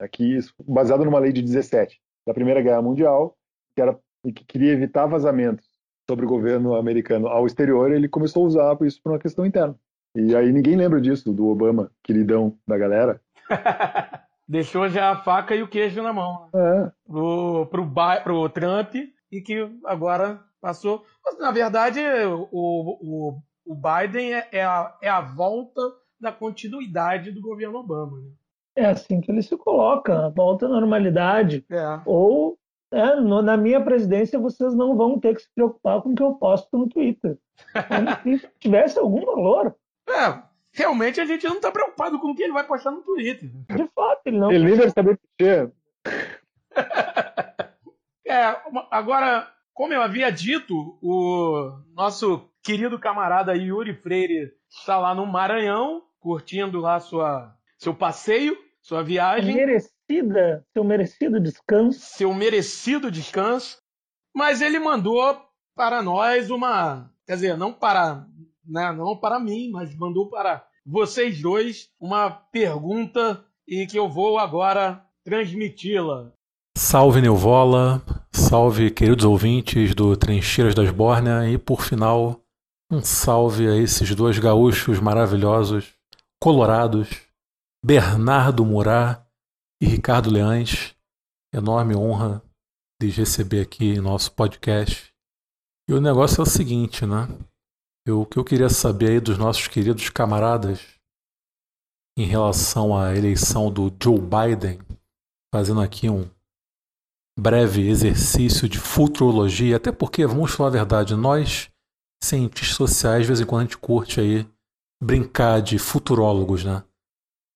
aqui 0.00 0.38
baseado 0.66 1.04
numa 1.04 1.18
lei 1.18 1.32
de 1.32 1.42
17 1.42 2.00
da 2.26 2.34
Primeira 2.34 2.62
Guerra 2.62 2.82
Mundial, 2.82 3.36
que 3.74 3.82
era 3.82 3.98
que 4.22 4.44
queria 4.44 4.72
evitar 4.72 5.06
vazamentos 5.06 5.68
sobre 6.08 6.24
o 6.24 6.28
governo 6.28 6.74
americano 6.74 7.28
ao 7.28 7.46
exterior, 7.46 7.92
ele 7.92 8.08
começou 8.08 8.44
a 8.44 8.46
usar 8.46 8.76
isso 8.82 9.00
para 9.02 9.12
uma 9.12 9.18
questão 9.18 9.46
interna. 9.46 9.74
E 10.14 10.36
aí 10.36 10.52
ninguém 10.52 10.76
lembra 10.76 11.00
disso, 11.00 11.32
do 11.32 11.48
Obama, 11.48 11.90
queridão 12.02 12.56
da 12.66 12.76
galera. 12.76 13.20
Deixou 14.46 14.88
já 14.88 15.10
a 15.10 15.16
faca 15.16 15.54
e 15.54 15.62
o 15.62 15.68
queijo 15.68 16.02
na 16.02 16.12
mão. 16.12 16.48
Né? 16.52 16.60
É. 16.60 16.92
Pro, 17.06 17.66
pro, 17.66 17.90
pro 18.22 18.48
Trump 18.50 18.94
e 19.30 19.40
que 19.40 19.66
agora 19.84 20.40
passou. 20.60 21.04
Mas, 21.24 21.38
na 21.38 21.50
verdade, 21.50 22.00
o, 22.00 22.48
o, 22.52 23.42
o 23.64 23.74
Biden 23.74 24.34
é, 24.34 24.48
é, 24.52 24.64
a, 24.64 24.94
é 25.00 25.08
a 25.08 25.20
volta 25.20 25.80
da 26.20 26.30
continuidade 26.30 27.32
do 27.32 27.40
governo 27.40 27.78
Obama. 27.78 28.18
Né? 28.18 28.30
É 28.76 28.86
assim 28.86 29.20
que 29.20 29.30
ele 29.30 29.42
se 29.42 29.56
coloca, 29.56 30.30
volta 30.30 30.66
à 30.66 30.68
normalidade. 30.68 31.64
É. 31.70 32.00
Ou 32.04 32.58
é, 32.92 33.16
no, 33.16 33.42
na 33.42 33.56
minha 33.56 33.80
presidência 33.80 34.38
vocês 34.38 34.74
não 34.74 34.96
vão 34.96 35.18
ter 35.18 35.34
que 35.34 35.42
se 35.42 35.48
preocupar 35.54 36.02
com 36.02 36.10
o 36.10 36.14
que 36.14 36.22
eu 36.22 36.34
posto 36.34 36.76
no 36.76 36.88
Twitter. 36.88 37.38
se 38.22 38.48
tivesse 38.60 38.98
algum 38.98 39.24
valor. 39.24 39.74
É, 40.08 40.42
realmente 40.72 41.20
a 41.20 41.24
gente 41.24 41.46
não 41.46 41.56
está 41.56 41.70
preocupado 41.70 42.18
com 42.18 42.30
o 42.30 42.34
que 42.34 42.42
ele 42.42 42.52
vai 42.52 42.66
postar 42.66 42.90
no 42.90 43.02
Twitter. 43.02 43.50
De 43.74 43.88
fato, 43.94 44.20
ele 44.26 44.38
não. 44.38 44.52
Ele 44.52 44.64
nem 44.64 44.76
deve 44.76 44.90
saber 44.90 45.18
mexer. 45.40 45.72
É, 48.24 48.56
agora, 48.90 49.46
como 49.74 49.92
eu 49.92 50.00
havia 50.00 50.32
dito, 50.32 50.98
o 51.02 51.70
nosso 51.94 52.48
querido 52.62 52.98
camarada 52.98 53.54
Yuri 53.54 53.94
Freire 53.94 54.52
está 54.70 54.98
lá 54.98 55.14
no 55.14 55.26
Maranhão, 55.26 56.02
curtindo 56.18 56.80
lá 56.80 56.98
sua, 56.98 57.54
seu 57.76 57.92
passeio, 57.92 58.56
sua 58.80 59.02
viagem. 59.02 59.54
Merecida, 60.08 60.66
seu 60.72 60.84
merecido 60.84 61.40
descanso. 61.40 62.00
Seu 62.00 62.34
merecido 62.34 63.10
descanso. 63.10 63.78
Mas 64.34 64.60
ele 64.60 64.78
mandou 64.78 65.20
para 65.74 66.02
nós 66.02 66.50
uma. 66.50 67.10
Quer 67.26 67.34
dizer, 67.34 67.56
não 67.56 67.72
para, 67.72 68.26
né, 68.66 68.92
não 68.92 69.16
para 69.16 69.38
mim, 69.38 69.70
mas 69.70 69.94
mandou 69.94 70.28
para 70.28 70.64
vocês 70.84 71.40
dois 71.40 71.88
uma 72.00 72.30
pergunta 72.30 73.44
e 73.66 73.86
que 73.86 73.98
eu 73.98 74.08
vou 74.08 74.38
agora 74.38 75.04
transmiti-la. 75.24 76.32
Salve 76.76 77.20
Neuvola, 77.20 78.02
salve 78.32 78.90
queridos 78.90 79.24
ouvintes 79.24 79.94
do 79.94 80.16
Trincheiras 80.16 80.74
das 80.74 80.90
Bórnia 80.90 81.48
e 81.48 81.58
por 81.58 81.82
final, 81.82 82.40
um 82.90 83.00
salve 83.02 83.68
a 83.68 83.76
esses 83.76 84.14
dois 84.14 84.38
gaúchos 84.38 84.98
maravilhosos, 84.98 85.94
colorados, 86.40 87.08
Bernardo 87.84 88.64
Murá 88.64 89.24
e 89.82 89.86
Ricardo 89.86 90.30
Leães. 90.30 90.94
Enorme 91.52 91.96
honra 91.96 92.40
de 93.00 93.10
receber 93.10 93.62
aqui 93.62 93.94
em 93.94 94.00
nosso 94.00 94.32
podcast. 94.32 95.12
E 95.90 95.92
o 95.92 96.00
negócio 96.00 96.40
é 96.40 96.42
o 96.44 96.46
seguinte, 96.46 97.04
né? 97.04 97.26
Eu, 98.06 98.20
o 98.20 98.26
que 98.26 98.38
eu 98.38 98.44
queria 98.44 98.68
saber 98.68 99.10
aí 99.10 99.20
dos 99.20 99.36
nossos 99.36 99.66
queridos 99.66 100.08
camaradas 100.08 100.80
em 102.16 102.24
relação 102.24 102.96
à 102.96 103.16
eleição 103.16 103.72
do 103.72 103.92
Joe 104.00 104.20
Biden, 104.20 104.78
fazendo 105.52 105.80
aqui 105.80 106.08
um 106.08 106.30
breve 107.36 107.88
exercício 107.88 108.68
de 108.68 108.78
futurologia, 108.78 109.78
até 109.78 109.90
porque, 109.90 110.24
vamos 110.24 110.52
falar 110.52 110.68
a 110.68 110.72
verdade, 110.72 111.16
nós, 111.16 111.70
cientistas 112.22 112.76
sociais, 112.76 113.22
de 113.22 113.28
vez 113.28 113.40
em 113.40 113.46
quando 113.46 113.62
a 113.62 113.64
gente 113.64 113.78
curte 113.78 114.20
aí 114.20 114.48
brincar 115.02 115.60
de 115.60 115.76
futurólogos, 115.76 116.62
né? 116.62 116.84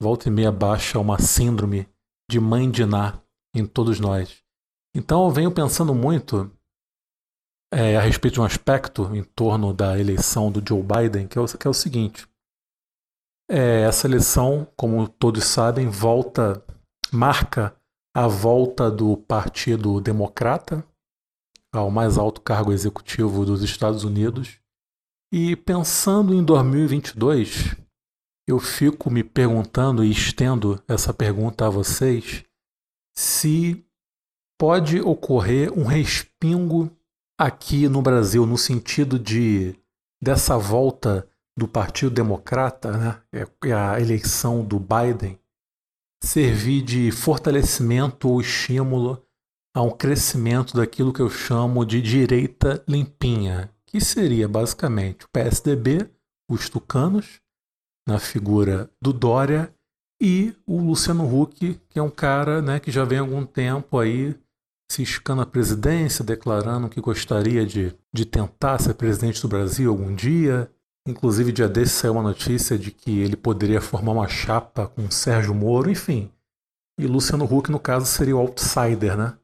Volta 0.03 0.29
e 0.29 0.33
meia 0.33 0.51
baixa 0.51 0.99
uma 0.99 1.21
síndrome 1.21 1.89
de 2.31 2.41
mãe 2.41 2.71
de 2.71 2.85
Ná 2.85 3.21
em 3.55 3.67
todos 3.67 4.01
nós. 4.01 4.43
Então 4.95 5.25
eu 5.25 5.31
venho 5.31 5.53
pensando 5.53 5.95
muito 5.95 6.51
é, 7.73 7.97
a 7.97 8.01
respeito 8.01 8.35
de 8.35 8.41
um 8.41 8.45
aspecto 8.45 9.15
em 9.15 9.23
torno 9.23 9.73
da 9.73 9.99
eleição 9.99 10.51
do 10.51 10.63
Joe 10.67 10.83
Biden, 10.83 11.29
que 11.29 11.39
é 11.39 11.41
o, 11.41 11.47
que 11.47 11.67
é 11.67 11.71
o 11.71 11.75
seguinte. 11.75 12.27
É, 13.49 13.83
essa 13.83 14.07
eleição, 14.07 14.67
como 14.77 15.09
todos 15.09 15.45
sabem, 15.45 15.89
volta, 15.89 16.65
marca 17.13 17.77
a 18.15 18.27
volta 18.27 18.91
do 18.91 19.17
Partido 19.17 20.01
Democrata 20.01 20.85
ao 21.73 21.91
mais 21.91 22.17
alto 22.17 22.41
cargo 22.41 22.73
executivo 22.73 23.45
dos 23.45 23.63
Estados 23.63 24.05
Unidos. 24.05 24.59
E 25.33 25.55
pensando 25.55 26.33
em 26.33 26.43
2022, 26.43 27.77
eu 28.47 28.59
fico 28.61 29.11
me 29.11 29.25
perguntando 29.25 30.05
e 30.05 30.11
estendo 30.11 30.83
essa 30.87 31.13
pergunta 31.13 31.67
a 31.67 31.71
vocês 31.71 32.45
se 33.15 33.85
pode 34.59 35.01
ocorrer 35.01 35.73
um 35.77 35.85
respingo 35.85 36.91
aqui 37.39 37.89
no 37.89 38.01
Brasil 38.01 38.47
no 38.47 38.57
sentido 38.57 39.19
de 39.19 39.75
dessa 40.23 40.57
volta 40.57 41.29
do 41.57 41.67
Partido 41.67 42.11
Democrata, 42.11 42.97
né, 42.97 43.23
é, 43.33 43.69
é 43.69 43.73
a 43.73 44.01
eleição 44.01 44.65
do 44.65 44.79
Biden, 44.79 45.39
servir 46.23 46.83
de 46.83 47.11
fortalecimento 47.11 48.29
ou 48.29 48.41
estímulo 48.41 49.23
a 49.75 49.83
um 49.83 49.91
crescimento 49.91 50.75
daquilo 50.77 51.13
que 51.13 51.21
eu 51.21 51.31
chamo 51.31 51.85
de 51.85 52.01
direita 52.01 52.83
limpinha, 52.89 53.71
que 53.87 54.01
seria 54.01 54.49
basicamente 54.49 55.25
o 55.25 55.29
PSDB, 55.29 56.11
os 56.51 56.69
tucanos, 56.69 57.41
na 58.07 58.19
figura 58.19 58.89
do 59.01 59.13
Dória, 59.13 59.73
e 60.21 60.55
o 60.67 60.81
Luciano 60.81 61.25
Huck, 61.25 61.79
que 61.89 61.99
é 61.99 62.03
um 62.03 62.11
cara 62.11 62.63
né, 62.63 62.81
que 62.81 62.91
já 62.91 63.05
vem 63.05 63.19
há 63.19 63.21
algum 63.21 63.45
tempo 63.45 63.99
aí 63.99 64.35
se 64.91 65.03
escando 65.03 65.43
a 65.43 65.47
presidência, 65.47 66.25
declarando 66.25 66.89
que 66.89 67.01
gostaria 67.01 67.67
de, 67.67 67.95
de 68.15 68.25
tentar 68.25 68.79
ser 68.79 68.95
presidente 68.95 69.43
do 69.43 69.49
Brasil 69.49 69.91
algum 69.91 70.15
dia. 70.15 70.71
Inclusive, 71.07 71.53
dia 71.53 71.69
desse 71.69 71.93
saiu 71.93 72.15
uma 72.15 72.23
notícia 72.23 72.79
de 72.79 72.91
que 72.91 73.19
ele 73.19 73.37
poderia 73.37 73.81
formar 73.81 74.13
uma 74.13 74.29
chapa 74.29 74.89
com 74.89 75.11
Sérgio 75.11 75.55
Moro, 75.55 75.91
enfim. 75.91 76.31
E 76.99 77.07
Luciano 77.07 77.45
Huck, 77.45 77.71
no 77.71 77.79
caso, 77.79 78.07
seria 78.07 78.37
o 78.37 78.41
outsider, 78.41 79.17
né? 79.17 79.37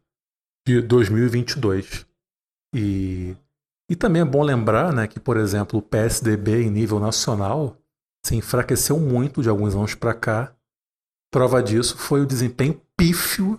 De 0.66 0.80
2022. 0.80 2.06
E, 2.74 3.36
e 3.90 3.96
também 3.96 4.22
é 4.22 4.24
bom 4.24 4.42
lembrar 4.42 4.92
né, 4.92 5.06
que, 5.06 5.20
por 5.20 5.36
exemplo, 5.36 5.78
o 5.78 5.82
PSDB 5.82 6.62
em 6.62 6.70
nível 6.70 6.98
nacional 6.98 7.76
se 8.24 8.36
enfraqueceu 8.36 8.98
muito 8.98 9.42
de 9.42 9.48
alguns 9.48 9.74
anos 9.74 9.94
para 9.94 10.14
cá. 10.14 10.54
Prova 11.30 11.62
disso 11.62 11.96
foi 11.96 12.20
o 12.20 12.26
desempenho 12.26 12.80
pífio 12.96 13.58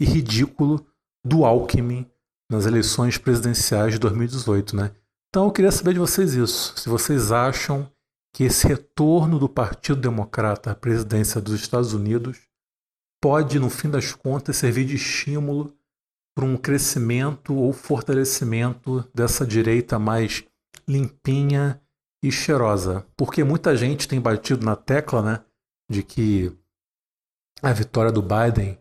e 0.00 0.04
ridículo 0.04 0.86
do 1.24 1.44
Alckmin 1.44 2.10
nas 2.50 2.66
eleições 2.66 3.16
presidenciais 3.18 3.92
de 3.92 3.98
2018, 3.98 4.74
né? 4.74 4.90
Então 5.28 5.44
eu 5.44 5.52
queria 5.52 5.70
saber 5.70 5.92
de 5.92 6.00
vocês 6.00 6.34
isso. 6.34 6.76
Se 6.76 6.88
vocês 6.88 7.30
acham 7.30 7.90
que 8.34 8.44
esse 8.44 8.66
retorno 8.66 9.38
do 9.38 9.48
Partido 9.48 10.00
Democrata 10.00 10.70
à 10.70 10.74
presidência 10.74 11.40
dos 11.40 11.60
Estados 11.60 11.92
Unidos 11.94 12.38
pode, 13.22 13.58
no 13.58 13.70
fim 13.70 13.90
das 13.90 14.12
contas, 14.12 14.56
servir 14.56 14.86
de 14.86 14.96
estímulo 14.96 15.72
para 16.34 16.44
um 16.44 16.56
crescimento 16.56 17.54
ou 17.54 17.72
fortalecimento 17.72 19.08
dessa 19.14 19.46
direita 19.46 19.98
mais 19.98 20.44
limpinha 20.88 21.80
e 22.22 22.30
cheirosa. 22.30 23.06
Porque 23.16 23.42
muita 23.44 23.76
gente 23.76 24.08
tem 24.08 24.20
batido 24.20 24.64
na 24.64 24.76
tecla 24.76 25.22
né, 25.22 25.44
de 25.90 26.02
que 26.02 26.56
a 27.62 27.72
vitória 27.72 28.12
do 28.12 28.22
Biden 28.22 28.78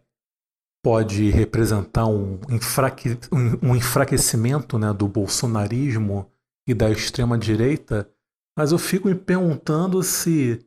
pode 0.83 1.29
representar 1.29 2.07
um, 2.07 2.39
enfraque, 2.49 3.17
um, 3.31 3.69
um 3.71 3.75
enfraquecimento 3.75 4.77
né, 4.79 4.93
do 4.93 5.07
bolsonarismo 5.07 6.31
e 6.67 6.73
da 6.73 6.89
extrema-direita, 6.89 8.09
mas 8.57 8.71
eu 8.71 8.77
fico 8.77 9.07
me 9.07 9.15
perguntando 9.15 10.01
se, 10.03 10.65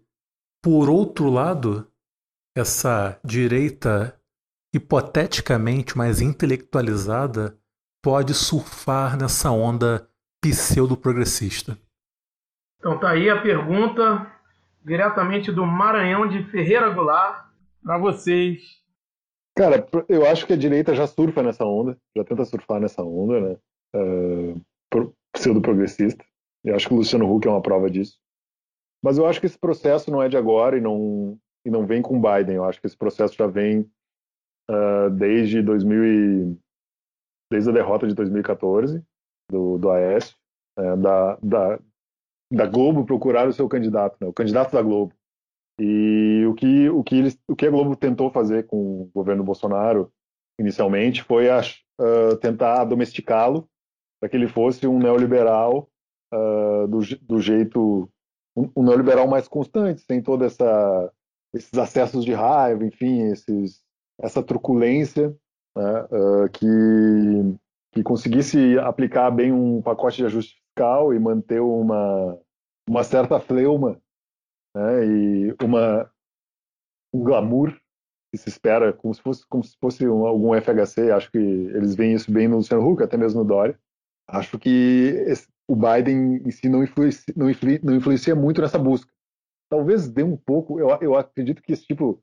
por 0.63 0.89
outro 0.89 1.31
lado, 1.31 1.87
essa 2.57 3.19
direita 3.25 4.19
hipoteticamente 4.75 5.97
mais 5.97 6.21
intelectualizada 6.21 7.59
pode 8.03 8.35
surfar 8.35 9.17
nessa 9.17 9.51
onda 9.51 10.09
pseudo-progressista. 10.43 11.79
Então 12.83 12.99
tá 12.99 13.11
aí 13.11 13.31
a 13.31 13.41
pergunta 13.41 14.29
diretamente 14.85 15.53
do 15.53 15.65
Maranhão 15.65 16.27
de 16.27 16.43
Ferreira 16.51 16.91
Goulart 16.91 17.47
para 17.81 17.97
vocês. 17.97 18.61
Cara, 19.57 19.87
eu 20.09 20.27
acho 20.27 20.45
que 20.45 20.53
a 20.53 20.57
direita 20.57 20.93
já 20.93 21.07
surfa 21.07 21.45
nessa 21.45 21.65
onda, 21.65 21.97
já 22.17 22.25
tenta 22.25 22.45
surfar 22.45 22.81
nessa 22.81 23.01
onda, 23.01 23.41
né? 23.41 23.57
Uh, 23.95 24.61
pseudo-progressista. 25.33 26.25
Eu 26.65 26.75
acho 26.75 26.89
que 26.89 26.95
o 26.95 26.97
Luciano 26.97 27.33
Huck 27.33 27.47
é 27.47 27.51
uma 27.53 27.63
prova 27.63 27.89
disso. 27.89 28.19
Mas 29.01 29.17
eu 29.17 29.27
acho 29.27 29.39
que 29.39 29.47
esse 29.47 29.59
processo 29.59 30.11
não 30.11 30.21
é 30.21 30.29
de 30.29 30.37
agora 30.37 30.77
e 30.77 30.81
não, 30.81 31.39
e 31.65 31.71
não 31.71 31.87
vem 31.87 32.03
com 32.03 32.21
Biden. 32.21 32.57
Eu 32.57 32.65
acho 32.65 32.81
que 32.81 32.89
esse 32.89 32.97
processo 32.97 33.37
já 33.37 33.47
vem 33.47 33.89
uh, 34.69 35.09
desde 35.09 35.63
2000 35.63 36.05
e, 36.05 36.59
desde 37.49 37.71
a 37.71 37.73
derrota 37.73 38.09
de 38.09 38.15
2014 38.17 39.01
do, 39.49 39.79
do 39.79 39.89
Aécio, 39.89 40.35
uh, 40.81 40.97
da, 40.97 41.39
da, 41.41 41.79
da 42.53 42.67
Globo 42.67 43.05
procurar 43.05 43.49
o 43.49 43.53
seu 43.53 43.67
candidato, 43.69 44.17
né? 44.21 44.27
o 44.27 44.33
candidato 44.33 44.73
da 44.73 44.83
Globo. 44.83 45.15
E 45.81 46.45
o 46.47 46.55
que, 46.55 46.91
o 46.91 47.03
que, 47.03 47.17
eles, 47.17 47.39
o 47.49 47.57
que 47.57 47.67
a 47.67 47.71
Globo 47.71 47.97
tentou 47.97 48.31
fazer 48.31 48.67
com 48.67 48.77
o 48.77 49.11
governo 49.15 49.43
Bolsonaro 49.43 50.13
inicialmente 50.61 51.23
foi 51.23 51.49
a, 51.49 51.61
uh, 51.61 52.37
tentar 52.37 52.85
domesticá-lo 52.85 53.67
para 54.21 54.29
que 54.29 54.37
ele 54.37 54.47
fosse 54.47 54.87
um 54.87 54.99
neoliberal 54.99 55.89
uh, 56.33 56.87
do, 56.87 57.01
do 57.23 57.41
jeito 57.41 58.09
um, 58.55 58.71
um, 58.77 58.83
neoliberal 58.83 59.27
mais 59.27 59.49
constante, 59.49 60.03
sem 60.03 60.23
toda 60.23 60.45
essa 60.45 61.13
esses 61.55 61.75
acessos 61.75 62.25
de 62.25 62.33
raiva, 62.33 62.83
enfim, 62.85 63.25
esses, 63.31 63.83
essa 64.19 64.43
truculência 64.43 65.35
né, 65.77 66.03
uh, 66.05 66.49
que 66.53 67.57
que 67.95 68.03
conseguisse 68.03 68.79
aplicar 68.79 69.31
bem 69.31 69.53
um 69.53 69.83
pacote 69.83 70.17
de 70.19 70.25
ajuste 70.25 70.62
e 70.79 71.19
manter 71.19 71.61
uma 71.61 72.39
uma 72.89 73.05
certa 73.05 73.39
fleuma 73.39 74.01
né, 74.75 75.07
e 75.07 75.57
uma 75.63 76.11
um 77.13 77.23
glamour 77.23 77.77
que 78.33 78.39
se 78.39 78.49
espera 78.49 78.93
como 78.93 79.15
se 79.15 79.21
fosse 79.21 79.47
como 79.47 79.63
se 79.63 79.77
fosse 79.79 80.09
um, 80.09 80.27
algum 80.27 80.55
FHC 80.59 81.11
acho 81.11 81.31
que 81.31 81.39
eles 81.39 81.95
veem 81.95 82.15
isso 82.15 82.33
bem 82.33 82.49
no 82.49 82.57
Luciano 82.57 82.89
Huck 82.89 83.03
até 83.03 83.17
mesmo 83.17 83.41
no 83.41 83.47
Dória. 83.47 83.79
Acho 84.27 84.59
que 84.59 84.71
esse, 85.27 85.47
o 85.69 85.77
Biden 85.77 86.37
em 86.37 86.51
si 86.51 86.69
não 86.69 86.83
influencia, 86.83 87.35
não, 87.37 87.51
influencia, 87.51 87.81
não 87.85 87.95
influencia, 87.95 88.35
muito 88.35 88.63
nessa 88.63 88.79
busca. 88.79 89.13
Talvez 89.69 90.09
dê 90.09 90.23
um 90.23 90.37
pouco 90.37 90.81
eu, 90.81 90.89
eu 91.03 91.17
acredito 91.17 91.63
que 91.63 91.73
esse 91.73 91.87
tipo 91.87 92.23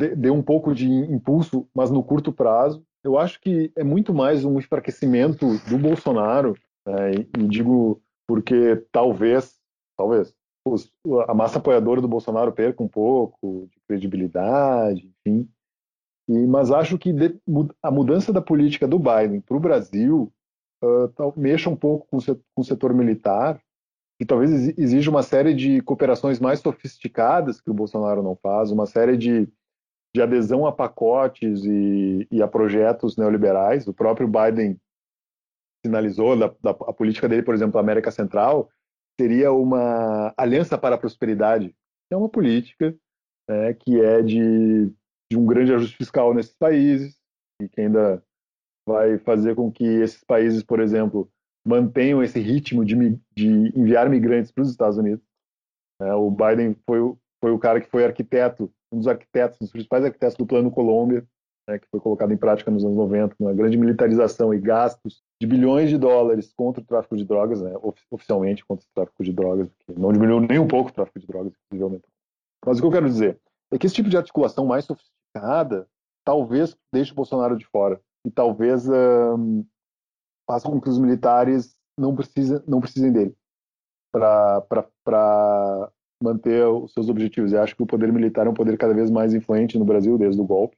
dê, 0.00 0.16
dê 0.16 0.30
um 0.30 0.42
pouco 0.42 0.74
de 0.74 0.88
impulso 0.88 1.68
mas 1.74 1.90
no 1.90 2.02
curto 2.02 2.32
prazo 2.32 2.82
eu 3.02 3.18
acho 3.18 3.38
que 3.40 3.70
é 3.76 3.84
muito 3.84 4.14
mais 4.14 4.44
um 4.46 4.58
enfraquecimento 4.58 5.58
do 5.68 5.76
Bolsonaro 5.76 6.56
né, 6.86 7.12
e, 7.38 7.46
digo 7.48 8.02
porque 8.26 8.84
talvez 8.92 9.54
talvez 9.96 10.34
os, 10.66 10.90
a 11.28 11.34
massa 11.34 11.58
apoiadora 11.58 12.00
do 12.00 12.08
Bolsonaro 12.08 12.52
perca 12.52 12.82
um 12.82 12.88
pouco 12.88 13.68
de 13.70 13.80
credibilidade, 13.86 15.12
enfim. 15.20 15.48
E, 16.28 16.46
mas 16.46 16.70
acho 16.70 16.96
que 16.98 17.12
de, 17.12 17.38
a 17.82 17.90
mudança 17.90 18.32
da 18.32 18.40
política 18.40 18.88
do 18.88 18.98
Biden 18.98 19.40
para 19.40 19.56
o 19.56 19.60
Brasil 19.60 20.32
uh, 20.82 21.08
tal, 21.08 21.34
mexa 21.36 21.68
um 21.68 21.76
pouco 21.76 22.06
com 22.08 22.16
o, 22.16 22.20
setor, 22.20 22.42
com 22.54 22.62
o 22.62 22.64
setor 22.64 22.94
militar 22.94 23.60
e 24.20 24.24
talvez 24.24 24.78
exija 24.78 25.10
uma 25.10 25.22
série 25.22 25.52
de 25.52 25.80
cooperações 25.82 26.38
mais 26.38 26.60
sofisticadas 26.60 27.60
que 27.60 27.70
o 27.70 27.74
Bolsonaro 27.74 28.22
não 28.22 28.36
faz, 28.36 28.70
uma 28.70 28.86
série 28.86 29.16
de, 29.16 29.48
de 30.14 30.22
adesão 30.22 30.66
a 30.66 30.72
pacotes 30.72 31.64
e, 31.64 32.26
e 32.30 32.40
a 32.40 32.48
projetos 32.48 33.16
neoliberais. 33.16 33.86
O 33.88 33.92
próprio 33.92 34.28
Biden 34.28 34.78
sinalizou 35.84 36.36
da, 36.36 36.48
da, 36.62 36.70
a 36.70 36.92
política 36.92 37.28
dele, 37.28 37.42
por 37.42 37.54
exemplo, 37.54 37.74
na 37.74 37.80
América 37.80 38.10
Central, 38.10 38.70
seria 39.20 39.52
uma 39.52 40.32
aliança 40.36 40.76
para 40.78 40.94
a 40.94 40.98
prosperidade. 40.98 41.74
É 42.10 42.16
uma 42.16 42.28
política 42.28 42.96
né, 43.48 43.74
que 43.74 44.00
é 44.00 44.22
de, 44.22 44.86
de 45.30 45.36
um 45.36 45.46
grande 45.46 45.72
ajuste 45.72 45.96
fiscal 45.96 46.34
nesses 46.34 46.54
países 46.54 47.16
e 47.60 47.68
que 47.68 47.80
ainda 47.80 48.22
vai 48.86 49.18
fazer 49.18 49.54
com 49.54 49.70
que 49.70 49.84
esses 49.84 50.22
países, 50.24 50.62
por 50.62 50.80
exemplo, 50.80 51.30
mantenham 51.66 52.22
esse 52.22 52.38
ritmo 52.38 52.84
de, 52.84 53.18
de 53.34 53.46
enviar 53.78 54.08
migrantes 54.10 54.52
para 54.52 54.62
os 54.62 54.70
Estados 54.70 54.98
Unidos. 54.98 55.24
É, 56.00 56.12
o 56.14 56.30
Biden 56.30 56.76
foi, 56.86 56.98
foi 57.40 57.50
o 57.52 57.58
cara 57.58 57.80
que 57.80 57.88
foi 57.88 58.04
arquiteto, 58.04 58.70
um 58.92 58.98
dos 58.98 59.08
arquitetos, 59.08 59.58
um 59.60 59.64
dos 59.64 59.72
principais 59.72 60.04
arquitetos 60.04 60.36
do 60.36 60.46
Plano 60.46 60.70
Colômbia, 60.70 61.26
né, 61.68 61.78
que 61.78 61.86
foi 61.88 62.00
colocado 62.00 62.32
em 62.32 62.36
prática 62.36 62.70
nos 62.70 62.84
anos 62.84 62.96
90, 62.96 63.36
uma 63.40 63.52
grande 63.52 63.76
militarização 63.76 64.52
e 64.52 64.58
gastos 64.58 65.22
de 65.40 65.46
bilhões 65.46 65.88
de 65.90 65.98
dólares 65.98 66.52
contra 66.54 66.82
o 66.82 66.84
tráfico 66.84 67.16
de 67.16 67.24
drogas, 67.24 67.62
né, 67.62 67.72
oficialmente 68.10 68.64
contra 68.64 68.84
o 68.84 68.88
tráfico 68.94 69.24
de 69.24 69.32
drogas, 69.32 69.68
que 69.80 69.98
não 69.98 70.12
diminuiu 70.12 70.40
nem 70.40 70.58
um 70.58 70.68
pouco 70.68 70.90
o 70.90 70.92
tráfico 70.92 71.18
de 71.18 71.26
drogas, 71.26 71.52
inclusive 71.52 71.82
aumentou. 71.82 72.10
Mas 72.64 72.78
o 72.78 72.80
que 72.80 72.86
eu 72.86 72.92
quero 72.92 73.08
dizer 73.08 73.38
é 73.72 73.78
que 73.78 73.86
esse 73.86 73.94
tipo 73.94 74.08
de 74.08 74.16
articulação 74.16 74.66
mais 74.66 74.84
sofisticada 74.84 75.88
talvez 76.24 76.76
deixe 76.92 77.12
o 77.12 77.16
Bolsonaro 77.16 77.56
de 77.56 77.66
fora 77.66 78.00
e 78.26 78.30
talvez 78.30 78.86
faça 80.48 80.68
com 80.68 80.80
que 80.80 80.88
os 80.88 80.98
militares 80.98 81.76
não 81.98 82.14
precisem, 82.14 82.62
não 82.66 82.80
precisem 82.80 83.12
dele 83.12 83.36
para 84.12 85.90
manter 86.22 86.66
os 86.66 86.92
seus 86.92 87.08
objetivos. 87.08 87.52
Eu 87.52 87.62
acho 87.62 87.76
que 87.76 87.82
o 87.82 87.86
poder 87.86 88.12
militar 88.12 88.46
é 88.46 88.50
um 88.50 88.54
poder 88.54 88.78
cada 88.78 88.94
vez 88.94 89.10
mais 89.10 89.34
influente 89.34 89.78
no 89.78 89.84
Brasil 89.84 90.16
desde 90.16 90.40
o 90.40 90.46
golpe. 90.46 90.76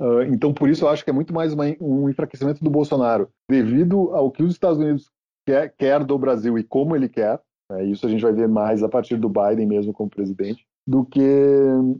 Uh, 0.00 0.22
então, 0.22 0.52
por 0.52 0.68
isso, 0.68 0.84
eu 0.84 0.88
acho 0.88 1.04
que 1.04 1.10
é 1.10 1.12
muito 1.12 1.32
mais 1.32 1.52
uma, 1.52 1.64
um 1.80 2.08
enfraquecimento 2.08 2.62
do 2.62 2.70
Bolsonaro, 2.70 3.28
devido 3.48 4.14
ao 4.14 4.30
que 4.30 4.42
os 4.42 4.52
Estados 4.52 4.78
Unidos 4.78 5.10
quer, 5.46 5.74
quer 5.76 6.04
do 6.04 6.18
Brasil 6.18 6.58
e 6.58 6.64
como 6.64 6.96
ele 6.96 7.08
quer. 7.08 7.40
Né, 7.70 7.84
isso 7.84 8.06
a 8.06 8.08
gente 8.10 8.22
vai 8.22 8.32
ver 8.32 8.48
mais 8.48 8.82
a 8.82 8.88
partir 8.88 9.16
do 9.16 9.28
Biden 9.28 9.66
mesmo 9.66 9.92
como 9.92 10.10
presidente, 10.10 10.66
do 10.86 11.04
que, 11.04 11.20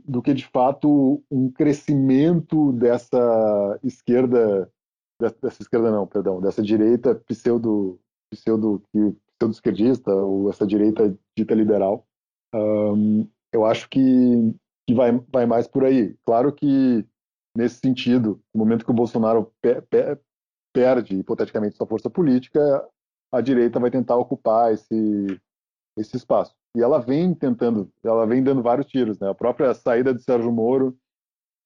do 0.05 0.21
que 0.21 0.33
de 0.33 0.45
fato 0.45 1.23
um 1.31 1.49
crescimento 1.51 2.71
dessa 2.73 3.79
esquerda, 3.83 4.69
dessa, 5.19 5.61
esquerda 5.61 5.89
não, 5.89 6.05
perdão, 6.05 6.39
dessa 6.39 6.61
direita 6.61 7.15
pseudo, 7.15 7.99
pseudo, 8.31 8.83
pseudo 8.91 9.51
esquerdista 9.51 10.13
ou 10.13 10.49
essa 10.49 10.67
direita 10.67 11.17
dita 11.35 11.55
liberal. 11.55 12.05
Um, 12.53 13.27
eu 13.51 13.65
acho 13.65 13.89
que, 13.89 13.99
que 14.87 14.93
vai, 14.93 15.11
vai 15.31 15.45
mais 15.45 15.67
por 15.67 15.83
aí. 15.83 16.15
Claro 16.25 16.53
que 16.53 17.05
nesse 17.55 17.79
sentido, 17.79 18.41
no 18.53 18.59
momento 18.59 18.85
que 18.85 18.91
o 18.91 18.95
Bolsonaro 18.95 19.51
pe 19.61 19.81
pe 19.81 20.17
perde, 20.73 21.15
hipoteticamente, 21.15 21.77
sua 21.77 21.87
força 21.87 22.09
política, 22.09 22.85
a 23.31 23.39
direita 23.39 23.79
vai 23.79 23.89
tentar 23.89 24.17
ocupar 24.17 24.73
esse, 24.73 25.39
esse 25.97 26.17
espaço. 26.17 26.53
E 26.75 26.81
ela 26.81 26.99
vem 26.99 27.33
tentando, 27.33 27.89
ela 28.03 28.27
vem 28.27 28.43
dando 28.43 28.61
vários 28.61 28.87
tiros. 28.87 29.17
Né? 29.17 29.29
A 29.29 29.33
própria 29.33 29.73
saída 29.73 30.13
de 30.13 30.21
Sérgio 30.21 30.51
Moro 30.51 30.97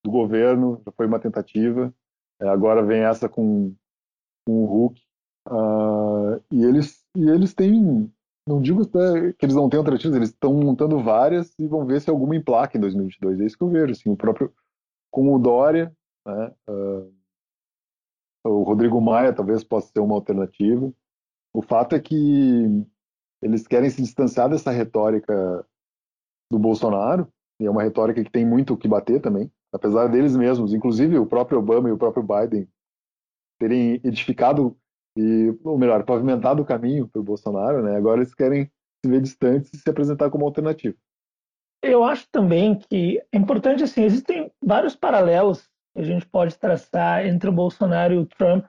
do 0.06 0.12
governo 0.12 0.80
já 0.86 0.92
foi 0.92 1.08
uma 1.08 1.20
tentativa. 1.20 1.92
É, 2.40 2.48
agora 2.48 2.84
vem 2.84 3.02
essa 3.02 3.28
com, 3.28 3.74
com 4.46 4.64
o 4.64 4.66
Hulk. 4.66 5.02
Uh, 5.48 6.44
e, 6.52 6.64
eles, 6.64 7.04
e 7.16 7.28
eles 7.28 7.56
têm, 7.56 8.14
não 8.48 8.62
digo 8.62 8.86
que 8.86 9.46
eles 9.46 9.56
não 9.56 9.68
têm 9.68 9.80
alternativas, 9.80 10.16
eles 10.16 10.30
estão 10.30 10.54
montando 10.54 11.00
várias 11.00 11.58
e 11.58 11.68
vão 11.68 11.86
ver 11.86 12.00
se 12.02 12.10
alguma 12.10 12.36
emplaca 12.36 12.78
em 12.78 12.82
2022. 12.82 13.40
É 13.40 13.46
isso 13.46 13.58
que 13.58 13.64
eu 13.64 13.70
vejo. 13.70 13.92
Assim, 13.94 14.12
o 14.12 14.16
próprio 14.18 14.54
com 15.12 15.34
o 15.34 15.39
Dória, 15.39 15.95
né, 16.26 16.53
uh, 16.70 17.14
o 18.45 18.64
Rodrigo 18.64 18.99
Maia 19.01 19.34
talvez 19.34 19.64
possa 19.64 19.91
ser 19.91 19.99
uma 19.99 20.16
alternativa. 20.16 20.91
O 21.53 21.62
fato 21.62 21.95
é 21.95 21.99
que 21.99 22.86
eles 23.41 23.68
querem 23.68 23.89
se 23.89 24.01
distanciar 24.01 24.49
dessa 24.49 24.72
retórica 24.72 25.66
do 26.51 26.60
Bolsonaro, 26.60 27.28
e 27.60 27.66
é 27.66 27.70
uma 27.70 27.84
retórica 27.84 28.24
que 28.24 28.32
tem 28.32 28.45
muito 28.45 28.74
o 28.74 28.78
que 28.78 28.88
bater 28.88 29.22
também, 29.22 29.51
apesar 29.72 30.07
deles 30.07 30.36
mesmos, 30.36 30.74
inclusive 30.74 31.18
o 31.18 31.26
próprio 31.26 31.60
Obama 31.60 31.89
e 31.89 31.91
o 31.91 31.97
próprio 31.97 32.24
Biden 32.24 32.68
terem 33.60 33.99
edificado 34.03 34.76
e, 35.18 35.53
ou 35.64 35.78
melhor, 35.78 36.05
pavimentado 36.05 36.62
o 36.62 36.66
caminho 36.66 37.07
para 37.07 37.20
o 37.20 37.24
Bolsonaro, 37.24 37.84
né? 37.84 37.95
Agora 37.95 38.22
eles 38.22 38.34
querem 38.34 38.72
se 39.03 39.12
ver 39.12 39.22
distantes 39.22 39.74
e 39.74 39.78
se 39.78 39.89
apresentar 39.89 40.30
como 40.30 40.45
alternativa. 40.45 40.95
Eu 41.82 42.04
acho 42.04 42.28
também 42.30 42.76
que 42.76 43.22
é 43.32 43.38
importante, 43.38 43.84
assim, 43.84 44.04
existem 44.04 44.52
vários 44.62 44.96
paralelos 44.96 45.70
que 45.94 46.02
a 46.02 46.04
gente 46.04 46.26
pode 46.26 46.58
traçar 46.58 47.26
entre 47.26 47.50
o 47.50 47.54
Bolsonaro 47.54 48.14
e 48.14 48.18
o 48.18 48.26
Trump, 48.26 48.66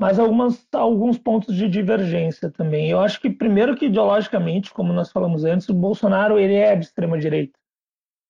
mas 0.00 0.18
algumas, 0.18 0.66
alguns 0.72 1.18
pontos 1.18 1.54
de 1.54 1.68
divergência 1.68 2.50
também. 2.50 2.90
Eu 2.90 3.00
acho 3.00 3.20
que, 3.20 3.28
primeiro 3.28 3.76
que 3.76 3.86
ideologicamente, 3.86 4.72
como 4.72 4.92
nós 4.92 5.12
falamos 5.12 5.44
antes, 5.44 5.68
o 5.68 5.74
Bolsonaro 5.74 6.38
ele 6.38 6.54
é 6.54 6.74
de 6.74 6.86
extrema-direita. 6.86 7.58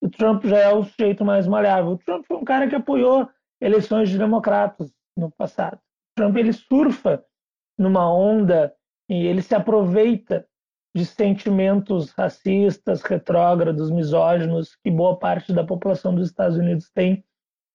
O 0.03 0.09
Trump 0.09 0.45
já 0.45 0.59
é 0.59 0.75
o 0.75 0.83
sujeito 0.83 1.25
mais 1.25 1.47
maleável. 1.47 1.93
O 1.93 1.99
Trump 1.99 2.25
foi 2.27 2.37
um 2.39 2.45
cara 2.45 2.67
que 2.69 2.75
apoiou 2.75 3.29
eleições 3.61 4.09
de 4.09 4.19
democratas 4.19 4.93
no 5.17 5.31
passado. 5.31 5.77
O 5.77 6.15
Trump 6.17 6.37
ele 6.37 6.53
surfa 6.53 7.25
numa 7.79 8.13
onda 8.13 8.75
e 9.09 9.27
ele 9.27 9.43
se 9.43 9.55
aproveita 9.55 10.47
de 10.95 11.05
sentimentos 11.05 12.11
racistas, 12.11 13.03
retrógrados, 13.03 13.91
misóginos 13.91 14.76
que 14.82 14.91
boa 14.91 15.18
parte 15.18 15.53
da 15.53 15.64
população 15.64 16.14
dos 16.14 16.28
Estados 16.28 16.57
Unidos 16.57 16.91
tem 16.93 17.24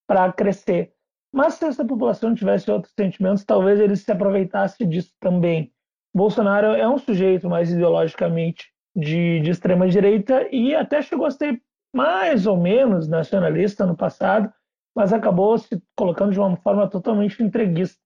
para 0.07 0.31
crescer. 0.33 0.93
Mas 1.33 1.55
se 1.55 1.65
essa 1.65 1.83
população 1.83 2.35
tivesse 2.35 2.69
outros 2.69 2.93
sentimentos, 2.93 3.43
talvez 3.43 3.79
ele 3.79 3.95
se 3.95 4.11
aproveitasse 4.11 4.85
disso 4.85 5.13
também. 5.19 5.71
Bolsonaro 6.13 6.67
é 6.67 6.87
um 6.87 6.97
sujeito 6.97 7.49
mais 7.49 7.71
ideologicamente 7.71 8.71
de, 8.95 9.41
de 9.41 9.51
extrema 9.51 9.87
direita 9.87 10.47
e 10.49 10.73
até 10.73 11.01
chegou 11.01 11.25
a 11.25 11.31
ser 11.31 11.61
mais 11.93 12.47
ou 12.47 12.57
menos 12.57 13.07
nacionalista 13.07 13.85
no 13.85 13.97
passado, 13.97 14.51
mas 14.95 15.11
acabou 15.11 15.57
se 15.57 15.81
colocando 15.95 16.31
de 16.31 16.39
uma 16.39 16.55
forma 16.57 16.89
totalmente 16.89 17.41
entreguista. 17.43 17.99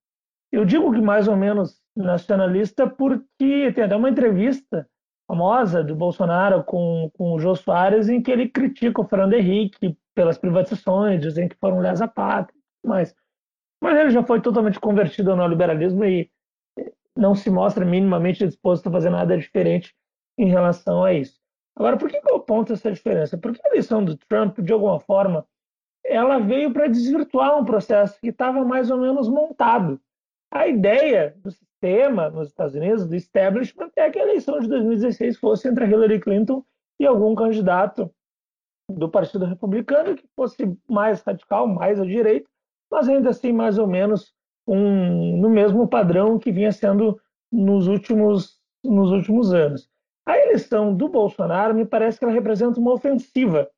Eu 0.50 0.64
digo 0.64 0.92
que 0.92 1.00
mais 1.00 1.28
ou 1.28 1.36
menos 1.36 1.80
nacionalista 1.96 2.88
porque 2.88 3.72
tem 3.72 3.84
até 3.84 3.94
uma 3.94 4.10
entrevista 4.10 4.88
famosa 5.30 5.84
do 5.84 5.94
Bolsonaro 5.94 6.64
com, 6.64 7.08
com 7.16 7.32
o 7.32 7.38
Jô 7.38 7.54
Soares, 7.54 8.08
em 8.08 8.20
que 8.20 8.32
ele 8.32 8.48
critica 8.48 9.00
o 9.00 9.06
Fernando 9.06 9.34
Henrique 9.34 9.96
pelas 10.12 10.36
privatizações, 10.36 11.20
dizem 11.20 11.48
que 11.48 11.54
foram 11.54 11.78
lesa 11.78 12.08
pátria, 12.08 12.60
mas, 12.84 13.14
mas 13.80 13.96
ele 13.96 14.10
já 14.10 14.24
foi 14.24 14.40
totalmente 14.40 14.80
convertido 14.80 15.30
ao 15.30 15.36
neoliberalismo 15.36 16.04
e 16.04 16.28
não 17.16 17.36
se 17.36 17.48
mostra 17.48 17.84
minimamente 17.84 18.44
disposto 18.44 18.88
a 18.88 18.90
fazer 18.90 19.10
nada 19.10 19.38
diferente 19.38 19.94
em 20.36 20.48
relação 20.48 21.04
a 21.04 21.14
isso. 21.14 21.38
Agora, 21.76 21.96
por 21.96 22.10
que 22.10 22.20
eu 22.28 22.36
aponto 22.36 22.72
essa 22.72 22.90
diferença? 22.90 23.38
Porque 23.38 23.60
a 23.64 23.68
eleição 23.68 24.04
do 24.04 24.16
Trump, 24.16 24.58
de 24.58 24.72
alguma 24.72 24.98
forma, 24.98 25.46
ela 26.04 26.40
veio 26.40 26.72
para 26.72 26.88
desvirtuar 26.88 27.56
um 27.56 27.64
processo 27.64 28.18
que 28.20 28.30
estava 28.30 28.64
mais 28.64 28.90
ou 28.90 28.98
menos 28.98 29.28
montado. 29.28 30.00
A 30.50 30.66
ideia 30.66 31.34
do 31.38 31.50
sistema 31.50 32.28
nos 32.28 32.48
Estados 32.48 32.74
Unidos, 32.74 33.06
do 33.06 33.14
establishment, 33.14 33.90
é 33.96 34.10
que 34.10 34.18
a 34.18 34.22
eleição 34.22 34.58
de 34.58 34.68
2016 34.68 35.38
fosse 35.38 35.68
entre 35.68 35.86
Hillary 35.86 36.18
Clinton 36.18 36.64
e 36.98 37.06
algum 37.06 37.34
candidato 37.34 38.12
do 38.90 39.08
Partido 39.08 39.46
Republicano 39.46 40.16
que 40.16 40.26
fosse 40.34 40.76
mais 40.88 41.22
radical, 41.22 41.68
mais 41.68 42.00
à 42.00 42.04
direita, 42.04 42.48
mas 42.90 43.08
ainda 43.08 43.30
assim 43.30 43.52
mais 43.52 43.78
ou 43.78 43.86
menos 43.86 44.34
um, 44.66 45.36
no 45.36 45.48
mesmo 45.48 45.86
padrão 45.88 46.38
que 46.38 46.50
vinha 46.50 46.72
sendo 46.72 47.20
nos 47.50 47.86
últimos, 47.86 48.58
nos 48.84 49.10
últimos 49.12 49.54
anos. 49.54 49.88
A 50.26 50.36
eleição 50.36 50.94
do 50.94 51.08
Bolsonaro 51.08 51.74
me 51.74 51.84
parece 51.84 52.18
que 52.18 52.24
ela 52.24 52.34
representa 52.34 52.80
uma 52.80 52.92
ofensiva 52.92 53.70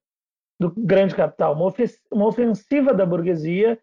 do 0.58 0.72
grande 0.76 1.14
capital, 1.14 1.54
uma 1.54 2.26
ofensiva 2.26 2.94
da 2.94 3.04
burguesia 3.04 3.78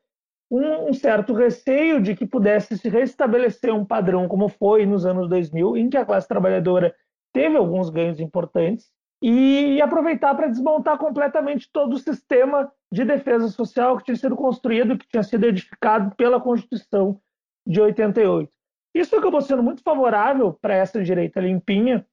um, 0.50 0.90
um, 0.90 0.94
certo 0.94 1.34
receio 1.34 2.02
de 2.02 2.16
que 2.16 2.26
pudesse 2.26 2.78
se 2.78 2.90
restabelecer 2.90 3.74
um 3.74 3.86
padrão 3.86 4.28
como 4.28 4.50
foi 4.50 4.86
nos 4.86 5.06
anos 5.06 5.30
2000, 5.30 5.78
em 5.78 5.90
que 5.90 5.98
a 5.98 6.06
classe 6.06 6.28
trabalhadora 6.28 6.94
teve 7.32 7.58
alguns 7.58 7.90
ganhos 7.90 8.20
importantes, 8.20 8.88
e 9.22 9.82
aproveitar 9.82 10.34
para 10.34 10.48
desmontar 10.48 10.98
completamente 10.98 11.70
todo 11.72 11.94
o 11.94 12.00
sistema 12.00 12.72
de 12.92 13.04
defesa 13.04 13.50
social 13.50 13.98
que 13.98 14.06
tinha 14.06 14.16
sido 14.16 14.36
construído, 14.36 14.98
que 14.98 15.08
tinha 15.08 15.24
sido 15.24 15.46
edificado 15.46 16.16
pela 16.16 16.40
Constituição 16.40 17.20
de 17.68 17.82
88. 17.82 18.50
Isso 18.96 19.16
acabou 19.16 19.42
sendo 19.42 19.62
muito 19.62 19.84
favorável 19.84 20.54
para 20.54 20.74
essa 20.74 21.04
direita 21.04 21.40
limpinha, 21.40 22.06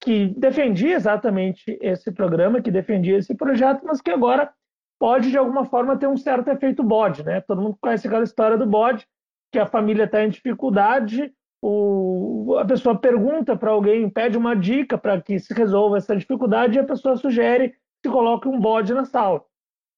que 0.00 0.28
defendia 0.36 0.96
exatamente 0.96 1.78
esse 1.80 2.10
programa, 2.10 2.60
que 2.60 2.70
defendia 2.70 3.18
esse 3.18 3.34
projeto, 3.34 3.82
mas 3.84 4.00
que 4.00 4.10
agora 4.10 4.52
pode, 4.98 5.30
de 5.30 5.38
alguma 5.38 5.64
forma, 5.64 5.96
ter 5.96 6.06
um 6.06 6.16
certo 6.16 6.48
efeito 6.48 6.82
bode. 6.82 7.24
Né? 7.24 7.40
Todo 7.40 7.60
mundo 7.60 7.78
conhece 7.80 8.06
aquela 8.06 8.24
história 8.24 8.56
do 8.56 8.66
bode, 8.66 9.06
que 9.52 9.58
a 9.58 9.66
família 9.66 10.04
está 10.04 10.24
em 10.24 10.30
dificuldade, 10.30 11.32
o, 11.66 12.56
a 12.58 12.64
pessoa 12.66 12.94
pergunta 12.94 13.56
para 13.56 13.70
alguém, 13.70 14.10
pede 14.10 14.36
uma 14.36 14.54
dica 14.54 14.98
para 14.98 15.18
que 15.22 15.38
se 15.38 15.54
resolva 15.54 15.96
essa 15.96 16.14
dificuldade 16.14 16.76
e 16.76 16.80
a 16.80 16.84
pessoa 16.84 17.16
sugere 17.16 17.70
que 17.70 17.76
se 18.04 18.12
coloque 18.12 18.46
um 18.46 18.60
bode 18.60 18.92
na 18.92 19.06
sala. 19.06 19.42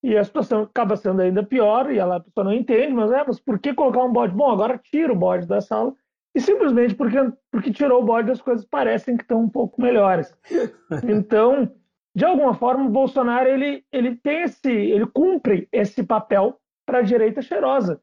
E 0.01 0.17
a 0.17 0.23
situação 0.23 0.63
acaba 0.63 0.95
sendo 0.95 1.23
ainda 1.23 1.43
pior 1.43 1.91
e 1.91 1.99
ela, 1.99 2.17
a 2.17 2.21
pessoa 2.21 2.45
não 2.45 2.53
entende, 2.53 2.93
mas, 2.95 3.11
é, 3.11 3.25
mas 3.27 3.41
por 3.41 3.59
que 3.59 3.75
colocar 3.75 4.05
um 4.05 4.13
bode? 4.13 4.33
Bom, 4.33 4.49
agora 4.49 4.79
tira 4.79 5.13
o 5.13 5.17
bode 5.17 5.47
da 5.49 5.61
sala 5.61 5.93
e 6.33 6.41
simplesmente 6.41 6.95
porque, 6.95 7.17
porque 7.51 7.73
tirou 7.73 8.01
o 8.01 8.05
bode 8.05 8.31
as 8.31 8.41
coisas 8.41 8.65
parecem 8.65 9.17
que 9.17 9.25
estão 9.25 9.41
um 9.41 9.49
pouco 9.49 9.83
melhores. 9.83 10.33
Então, 11.03 11.69
de 12.17 12.25
alguma 12.25 12.55
forma, 12.55 12.87
o 12.87 12.91
Bolsonaro 12.91 13.47
ele, 13.47 13.85
ele 13.93 14.17
tem 14.17 14.45
esse, 14.45 14.73
ele 14.73 15.07
cumpre 15.07 15.69
esse 15.71 16.03
papel 16.03 16.59
para 16.87 17.01
a 17.01 17.03
direita 17.03 17.43
cheirosa. 17.43 18.01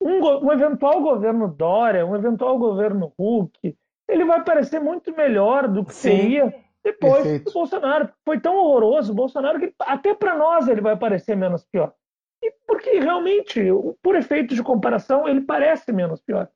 Um, 0.00 0.24
um, 0.24 0.52
eventual 0.52 1.02
governo 1.02 1.48
Dória, 1.48 2.06
um 2.06 2.14
eventual 2.14 2.56
governo 2.60 3.12
Huck, 3.18 3.76
ele 4.08 4.24
vai 4.24 4.44
parecer 4.44 4.78
muito 4.78 5.12
melhor 5.16 5.66
do 5.66 5.84
que 5.84 5.92
Sim, 5.92 6.10
seria 6.10 6.54
depois 6.84 7.24
perfeito. 7.24 7.46
do 7.46 7.52
Bolsonaro. 7.52 8.08
Foi 8.24 8.38
tão 8.38 8.56
horroroso 8.56 9.10
o 9.10 9.16
Bolsonaro 9.16 9.58
que 9.58 9.74
até 9.80 10.14
para 10.14 10.38
nós 10.38 10.68
ele 10.68 10.80
vai 10.80 10.96
parecer 10.96 11.34
menos 11.34 11.64
pior. 11.64 11.92
E 12.40 12.52
porque 12.68 13.00
realmente, 13.00 13.60
por 14.00 14.14
efeito 14.14 14.54
de 14.54 14.62
comparação, 14.62 15.26
ele 15.26 15.40
parece 15.40 15.92
menos 15.92 16.20
pior. 16.20 16.48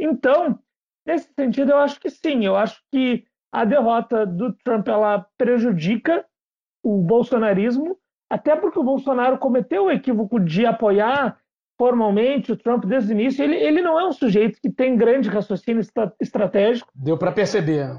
Então, 0.00 0.58
nesse 1.06 1.32
sentido, 1.32 1.70
eu 1.70 1.78
acho 1.78 2.00
que 2.00 2.10
sim. 2.10 2.44
Eu 2.44 2.56
acho 2.56 2.82
que 2.90 3.24
a 3.52 3.64
derrota 3.64 4.26
do 4.26 4.52
Trump 4.52 4.88
ela 4.88 5.24
prejudica 5.38 6.26
o 6.82 6.98
bolsonarismo, 6.98 7.96
até 8.30 8.54
porque 8.56 8.78
o 8.78 8.84
Bolsonaro 8.84 9.38
cometeu 9.38 9.84
o 9.84 9.90
equívoco 9.90 10.38
de 10.38 10.64
apoiar 10.64 11.38
formalmente, 11.78 12.52
o 12.52 12.56
Trump 12.56 12.84
desde 12.84 13.12
o 13.12 13.18
início, 13.18 13.42
ele, 13.42 13.56
ele 13.56 13.80
não 13.80 13.98
é 13.98 14.06
um 14.06 14.12
sujeito 14.12 14.60
que 14.60 14.70
tem 14.70 14.96
grande 14.96 15.30
raciocínio 15.30 15.82
estratégico. 16.20 16.90
Deu 16.94 17.16
para 17.16 17.32
perceber. 17.32 17.98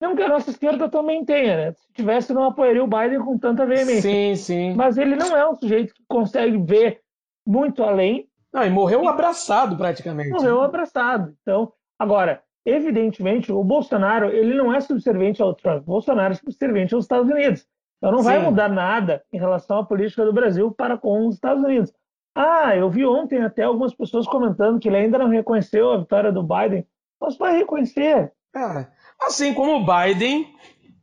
Não 0.00 0.16
que 0.16 0.22
a 0.22 0.28
nossa 0.28 0.50
esquerda 0.50 0.88
também 0.88 1.24
tenha, 1.24 1.56
né? 1.56 1.72
Se 1.72 1.92
tivesse, 1.92 2.32
não 2.32 2.44
apoiaria 2.44 2.82
o 2.82 2.88
Biden 2.88 3.20
com 3.20 3.38
tanta 3.38 3.64
veemência. 3.66 4.02
Sim, 4.02 4.34
sim. 4.34 4.74
Mas 4.74 4.98
ele 4.98 5.14
não 5.14 5.36
é 5.36 5.48
um 5.48 5.54
sujeito 5.54 5.94
que 5.94 6.02
consegue 6.08 6.58
ver 6.58 7.00
muito 7.46 7.84
além. 7.84 8.26
Não, 8.52 8.64
e 8.64 8.70
morreu 8.70 9.06
abraçado 9.06 9.76
praticamente. 9.76 10.30
Morreu 10.30 10.62
abraçado. 10.62 11.32
Então, 11.42 11.72
agora, 11.98 12.42
evidentemente, 12.66 13.52
o 13.52 13.62
Bolsonaro 13.62 14.30
ele 14.30 14.54
não 14.54 14.74
é 14.74 14.80
subserviente 14.80 15.40
ao 15.40 15.54
Trump. 15.54 15.82
O 15.82 15.92
Bolsonaro 15.92 16.32
é 16.32 16.36
subserviente 16.36 16.94
aos 16.94 17.04
Estados 17.04 17.30
Unidos. 17.30 17.64
Então 18.00 18.10
não 18.12 18.20
Sim. 18.20 18.24
vai 18.24 18.38
mudar 18.38 18.68
nada 18.70 19.22
em 19.30 19.38
relação 19.38 19.78
à 19.78 19.84
política 19.84 20.24
do 20.24 20.32
Brasil 20.32 20.72
para 20.72 20.96
com 20.96 21.28
os 21.28 21.34
Estados 21.34 21.62
Unidos. 21.62 21.92
Ah, 22.34 22.74
eu 22.74 22.88
vi 22.88 23.04
ontem 23.04 23.42
até 23.42 23.64
algumas 23.64 23.94
pessoas 23.94 24.26
comentando 24.26 24.80
que 24.80 24.88
ele 24.88 24.96
ainda 24.96 25.18
não 25.18 25.28
reconheceu 25.28 25.92
a 25.92 25.98
vitória 25.98 26.32
do 26.32 26.42
Biden. 26.42 26.86
Mas 27.20 27.36
vai 27.36 27.58
reconhecer. 27.58 28.32
É, 28.56 28.86
assim 29.20 29.52
como 29.52 29.76
o 29.76 29.84
Biden 29.84 30.46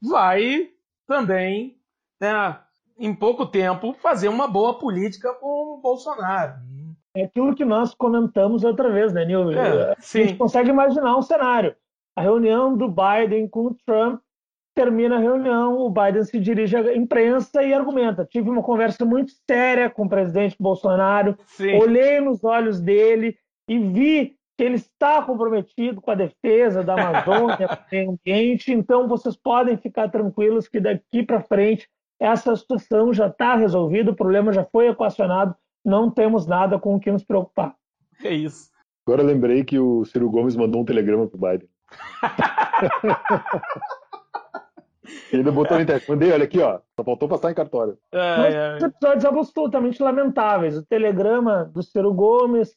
vai 0.02 0.70
também, 1.08 1.78
né, 2.20 2.60
em 2.98 3.14
pouco 3.14 3.46
tempo, 3.46 3.94
fazer 4.02 4.28
uma 4.28 4.48
boa 4.48 4.80
política 4.80 5.32
com 5.36 5.76
o 5.76 5.78
Bolsonaro. 5.78 6.56
É 7.16 7.26
aquilo 7.26 7.56
que 7.56 7.64
nós 7.64 7.94
comentamos 7.94 8.64
outra 8.64 8.92
vez, 8.92 9.14
né, 9.14 9.24
Nil? 9.24 9.52
É, 9.52 9.92
a 9.92 9.96
gente 10.00 10.36
consegue 10.36 10.70
imaginar 10.70 11.16
um 11.16 11.22
cenário. 11.22 11.76
A 12.16 12.22
reunião 12.22 12.76
do 12.76 12.88
Biden 12.88 13.48
com 13.48 13.68
o 13.68 13.76
Trump 13.86 14.20
termina 14.78 15.16
a 15.16 15.20
reunião, 15.20 15.80
o 15.80 15.90
Biden 15.90 16.24
se 16.24 16.40
dirige 16.40 16.78
à 16.78 16.96
imprensa 16.96 17.64
e 17.64 17.74
argumenta. 17.74 18.24
Tive 18.24 18.48
uma 18.48 18.62
conversa 18.62 19.04
muito 19.04 19.32
séria 19.50 19.90
com 19.90 20.06
o 20.06 20.10
presidente 20.10 20.56
Bolsonaro, 20.60 21.36
Sim. 21.46 21.80
olhei 21.80 22.22
nos 22.22 22.44
olhos 22.44 22.80
dele 22.80 23.36
e 23.68 23.80
vi 23.80 24.36
que 24.56 24.64
ele 24.64 24.76
está 24.76 25.24
comprometido 25.24 26.00
com 26.00 26.12
a 26.12 26.16
defesa 26.16 26.84
da 26.84 26.94
Amazônia, 26.94 27.58
do 27.68 27.78
meio 27.92 28.12
ambiente, 28.12 28.72
então 28.72 29.08
vocês 29.08 29.36
podem 29.36 29.76
ficar 29.78 30.10
tranquilos 30.10 30.68
que 30.68 30.80
daqui 30.80 31.24
para 31.24 31.42
frente 31.42 31.90
essa 32.20 32.56
situação 32.56 33.12
já 33.12 33.28
está 33.28 33.56
resolvida, 33.56 34.12
o 34.12 34.16
problema 34.16 34.54
já 34.54 34.64
foi 34.64 34.90
equacionado, 34.90 35.56
não 35.84 36.12
temos 36.12 36.46
nada 36.46 36.78
com 36.78 36.96
o 36.96 37.00
que 37.00 37.12
nos 37.12 37.24
preocupar. 37.24 37.74
É 38.24 38.32
isso. 38.32 38.70
Agora 39.08 39.24
lembrei 39.24 39.64
que 39.64 39.80
o 39.80 40.06
Ciro 40.06 40.30
Gomes 40.30 40.56
mandou 40.56 40.82
um 40.82 40.86
telegrama 40.86 41.28
pro 41.28 41.40
Biden. 41.40 41.68
Ele 45.32 45.44
botou 45.52 45.78
no 45.78 45.84
internet. 45.84 46.10
Mandei, 46.10 46.32
olha 46.32 46.44
aqui, 46.44 46.60
ó. 46.60 46.80
Só 47.00 47.04
faltou 47.04 47.28
passar 47.28 47.52
em 47.52 47.56
cartório. 47.56 47.98
É, 48.12 48.78
é. 48.80 48.86
episódios 48.86 49.26
absolutamente 49.26 50.02
lamentáveis. 50.02 50.78
O 50.78 50.86
telegrama 50.86 51.66
do 51.66 51.82
Ciro 51.84 52.14
Gomes, 52.14 52.76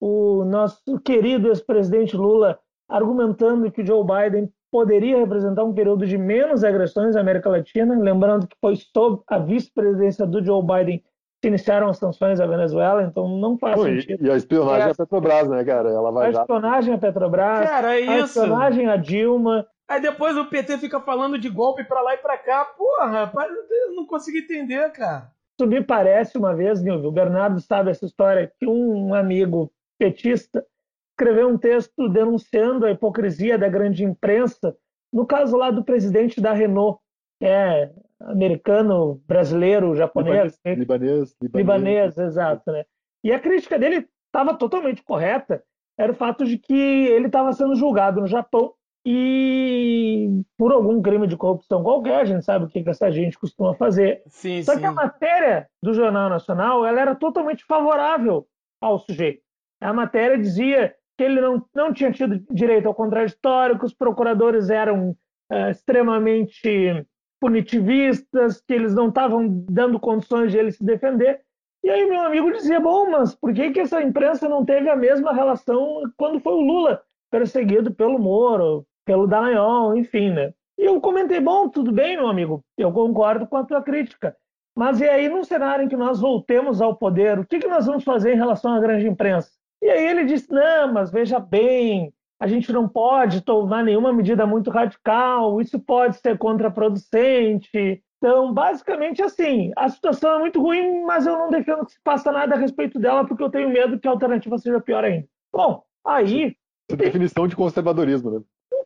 o 0.00 0.44
nosso 0.44 0.98
querido 1.04 1.48
ex-presidente 1.48 2.16
Lula 2.16 2.58
argumentando 2.88 3.70
que 3.70 3.82
o 3.82 3.86
Joe 3.86 4.04
Biden 4.04 4.50
poderia 4.70 5.18
representar 5.18 5.64
um 5.64 5.74
período 5.74 6.06
de 6.06 6.16
menos 6.16 6.64
agressões 6.64 7.16
à 7.16 7.20
América 7.20 7.48
Latina, 7.48 7.96
lembrando 7.98 8.46
que 8.46 8.56
foi 8.60 8.76
sob 8.76 9.22
a 9.26 9.38
vice-presidência 9.38 10.26
do 10.26 10.44
Joe 10.44 10.62
Biden 10.62 11.02
que 11.42 11.48
iniciaram 11.48 11.88
as 11.88 11.96
sanções 11.96 12.38
à 12.38 12.46
Venezuela, 12.46 13.02
então 13.02 13.26
não 13.38 13.56
faz 13.58 13.74
Pô, 13.74 13.84
sentido. 13.84 14.26
E 14.26 14.30
a 14.30 14.36
espionagem 14.36 14.88
é, 14.88 14.90
à 14.90 14.94
Petrobras, 14.94 15.48
né, 15.48 15.64
cara? 15.64 15.88
Ela 15.88 16.12
vai 16.12 16.26
a 16.26 16.30
espionagem 16.30 16.94
à 16.94 16.98
Petrobras, 16.98 17.68
cara, 17.68 17.98
é 17.98 18.08
a 18.08 18.18
espionagem 18.18 18.86
à 18.86 18.96
Dilma, 18.96 19.66
Aí 19.90 20.00
depois 20.00 20.36
o 20.36 20.46
PT 20.46 20.78
fica 20.78 21.00
falando 21.00 21.36
de 21.36 21.48
golpe 21.48 21.82
pra 21.82 22.00
lá 22.00 22.14
e 22.14 22.18
pra 22.18 22.38
cá. 22.38 22.64
Porra, 22.64 23.06
rapaz, 23.06 23.50
eu 23.68 23.92
não 23.96 24.06
consigo 24.06 24.38
entender, 24.38 24.88
cara. 24.92 25.32
Isso 25.58 25.68
me 25.68 25.82
parece 25.82 26.38
uma 26.38 26.54
vez, 26.54 26.80
Nilvio, 26.80 27.08
o 27.08 27.12
Bernardo 27.12 27.60
sabe 27.60 27.90
essa 27.90 28.06
história, 28.06 28.52
que 28.56 28.68
um 28.68 29.12
amigo 29.12 29.72
petista 29.98 30.64
escreveu 31.10 31.48
um 31.48 31.58
texto 31.58 32.08
denunciando 32.08 32.86
a 32.86 32.92
hipocrisia 32.92 33.58
da 33.58 33.68
grande 33.68 34.04
imprensa, 34.04 34.76
no 35.12 35.26
caso 35.26 35.56
lá 35.56 35.72
do 35.72 35.82
presidente 35.82 36.40
da 36.40 36.52
Renault, 36.52 37.00
que 37.40 37.46
é 37.46 37.90
americano, 38.20 39.20
brasileiro, 39.26 39.96
japonês. 39.96 40.56
Libanês, 40.64 40.78
libanês, 40.78 41.36
libanês, 41.42 41.66
libanês 41.66 42.18
exato, 42.18 42.70
né? 42.70 42.84
E 43.24 43.32
a 43.32 43.40
crítica 43.40 43.76
dele 43.76 44.08
estava 44.26 44.54
totalmente 44.54 45.02
correta, 45.02 45.64
era 45.98 46.12
o 46.12 46.16
fato 46.16 46.44
de 46.44 46.58
que 46.58 46.74
ele 47.08 47.26
estava 47.26 47.52
sendo 47.52 47.74
julgado 47.74 48.20
no 48.20 48.28
Japão 48.28 48.72
e 49.04 50.42
por 50.58 50.72
algum 50.72 51.00
crime 51.00 51.26
de 51.26 51.36
corrupção 51.36 51.82
qualquer, 51.82 52.20
a 52.20 52.24
gente 52.24 52.44
sabe 52.44 52.66
o 52.66 52.68
que, 52.68 52.84
essa 52.86 53.10
gente 53.10 53.38
costuma 53.38 53.74
fazer. 53.74 54.22
Sim, 54.26 54.62
Só 54.62 54.74
sim. 54.74 54.80
que 54.80 54.86
a 54.86 54.92
matéria 54.92 55.68
do 55.82 55.94
Jornal 55.94 56.28
Nacional 56.28 56.84
ela 56.84 57.00
era 57.00 57.14
totalmente 57.14 57.64
favorável 57.64 58.46
ao 58.80 58.98
sujeito. 58.98 59.42
A 59.80 59.92
matéria 59.92 60.36
dizia 60.36 60.94
que 61.16 61.24
ele 61.24 61.40
não, 61.40 61.64
não 61.74 61.92
tinha 61.92 62.12
tido 62.12 62.44
direito 62.50 62.86
ao 62.86 62.94
contraditório, 62.94 63.78
que 63.78 63.86
os 63.86 63.94
procuradores 63.94 64.68
eram 64.68 65.10
uh, 65.50 65.70
extremamente 65.70 67.06
punitivistas, 67.40 68.60
que 68.60 68.74
eles 68.74 68.94
não 68.94 69.08
estavam 69.08 69.64
dando 69.70 69.98
condições 69.98 70.52
de 70.52 70.58
ele 70.58 70.72
se 70.72 70.84
defender. 70.84 71.40
E 71.82 71.88
aí 71.88 72.06
meu 72.06 72.20
amigo 72.20 72.52
dizia, 72.52 72.78
bom, 72.78 73.10
mas 73.10 73.34
por 73.34 73.54
que, 73.54 73.70
que 73.70 73.80
essa 73.80 74.02
imprensa 74.02 74.46
não 74.46 74.64
teve 74.64 74.90
a 74.90 74.96
mesma 74.96 75.32
relação 75.32 76.02
quando 76.18 76.38
foi 76.40 76.52
o 76.52 76.60
Lula 76.60 77.02
perseguido 77.30 77.94
pelo 77.94 78.18
Moro, 78.18 78.86
pelo 79.04 79.26
Dallagnol, 79.26 79.96
enfim, 79.96 80.30
né? 80.30 80.52
E 80.78 80.84
eu 80.84 81.00
comentei, 81.00 81.40
bom, 81.40 81.68
tudo 81.68 81.92
bem, 81.92 82.16
meu 82.16 82.28
amigo, 82.28 82.64
eu 82.76 82.90
concordo 82.90 83.46
com 83.46 83.56
a 83.56 83.64
tua 83.64 83.82
crítica. 83.82 84.34
Mas 84.76 85.00
e 85.00 85.08
aí, 85.08 85.28
num 85.28 85.44
cenário 85.44 85.84
em 85.84 85.88
que 85.88 85.96
nós 85.96 86.20
voltemos 86.20 86.80
ao 86.80 86.96
poder, 86.96 87.38
o 87.38 87.46
que, 87.46 87.58
que 87.58 87.68
nós 87.68 87.86
vamos 87.86 88.04
fazer 88.04 88.32
em 88.32 88.36
relação 88.36 88.72
à 88.72 88.80
grande 88.80 89.06
imprensa? 89.06 89.50
E 89.82 89.88
aí 89.90 90.06
ele 90.06 90.24
disse, 90.24 90.50
não, 90.50 90.92
mas 90.92 91.10
veja 91.10 91.38
bem, 91.38 92.12
a 92.40 92.46
gente 92.46 92.72
não 92.72 92.88
pode 92.88 93.42
tomar 93.42 93.84
nenhuma 93.84 94.12
medida 94.12 94.46
muito 94.46 94.70
radical, 94.70 95.60
isso 95.60 95.78
pode 95.78 96.16
ser 96.16 96.38
contraproducente. 96.38 98.02
Então, 98.16 98.52
basicamente 98.52 99.22
assim, 99.22 99.72
a 99.76 99.88
situação 99.88 100.34
é 100.34 100.38
muito 100.38 100.60
ruim, 100.60 101.02
mas 101.02 101.26
eu 101.26 101.36
não 101.36 101.50
defendo 101.50 101.84
que 101.84 101.92
se 101.92 102.00
faça 102.04 102.30
nada 102.30 102.54
a 102.54 102.58
respeito 102.58 102.98
dela, 102.98 103.26
porque 103.26 103.42
eu 103.42 103.50
tenho 103.50 103.68
medo 103.68 103.98
que 103.98 104.08
a 104.08 104.10
alternativa 104.10 104.56
seja 104.58 104.80
pior 104.80 105.04
ainda. 105.04 105.26
Bom, 105.52 105.82
aí... 106.06 106.56
Essa 106.88 106.96
definição 106.96 107.46
de 107.46 107.56
conservadorismo, 107.56 108.30
né? 108.30 108.40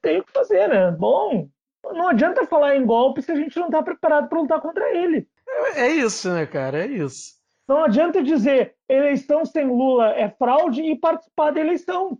Tem 0.05 0.21
o 0.21 0.25
que 0.25 0.33
fazer, 0.33 0.69
né? 0.69 0.91
Bom, 0.91 1.49
não 1.83 2.09
adianta 2.09 2.47
falar 2.47 2.77
em 2.77 2.85
golpe 2.85 3.23
se 3.23 3.33
a 3.33 3.37
gente 3.37 3.59
não 3.59 3.67
está 3.67 3.83
preparado 3.83 4.29
para 4.29 4.39
lutar 4.39 4.61
contra 4.61 4.95
ele. 4.95 5.27
É, 5.49 5.87
é 5.87 5.91
isso, 5.91 6.31
né, 6.31 6.47
cara? 6.47 6.85
É 6.85 6.87
isso. 6.87 7.35
Não 7.67 7.83
adianta 7.83 8.23
dizer 8.23 8.77
eleição 8.87 9.45
sem 9.47 9.67
Lula 9.67 10.11
é 10.11 10.29
fraude 10.29 10.83
e 10.83 10.99
participar 10.99 11.51
da 11.51 11.61
eleição. 11.61 12.19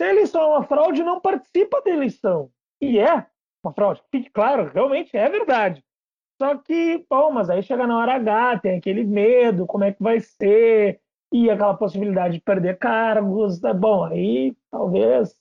Se 0.00 0.06
a 0.06 0.10
eleição 0.10 0.42
é 0.42 0.46
uma 0.46 0.64
fraude, 0.64 1.02
não 1.02 1.20
participa 1.20 1.82
da 1.82 1.90
eleição. 1.90 2.50
E 2.80 2.98
é 2.98 3.26
uma 3.62 3.72
fraude. 3.74 4.02
Fique 4.10 4.30
claro, 4.30 4.70
realmente 4.72 5.14
é 5.16 5.28
verdade. 5.28 5.84
Só 6.40 6.56
que, 6.56 7.04
bom, 7.08 7.30
mas 7.30 7.48
aí 7.48 7.62
chega 7.62 7.86
na 7.86 7.98
hora 7.98 8.14
H, 8.14 8.60
tem 8.60 8.78
aquele 8.78 9.04
medo, 9.04 9.66
como 9.66 9.84
é 9.84 9.92
que 9.92 10.02
vai 10.02 10.20
ser, 10.20 11.00
e 11.32 11.50
aquela 11.50 11.74
possibilidade 11.74 12.34
de 12.34 12.40
perder 12.40 12.78
cargos. 12.78 13.58
Tá 13.58 13.72
bom, 13.72 14.04
aí 14.04 14.54
talvez 14.70 15.34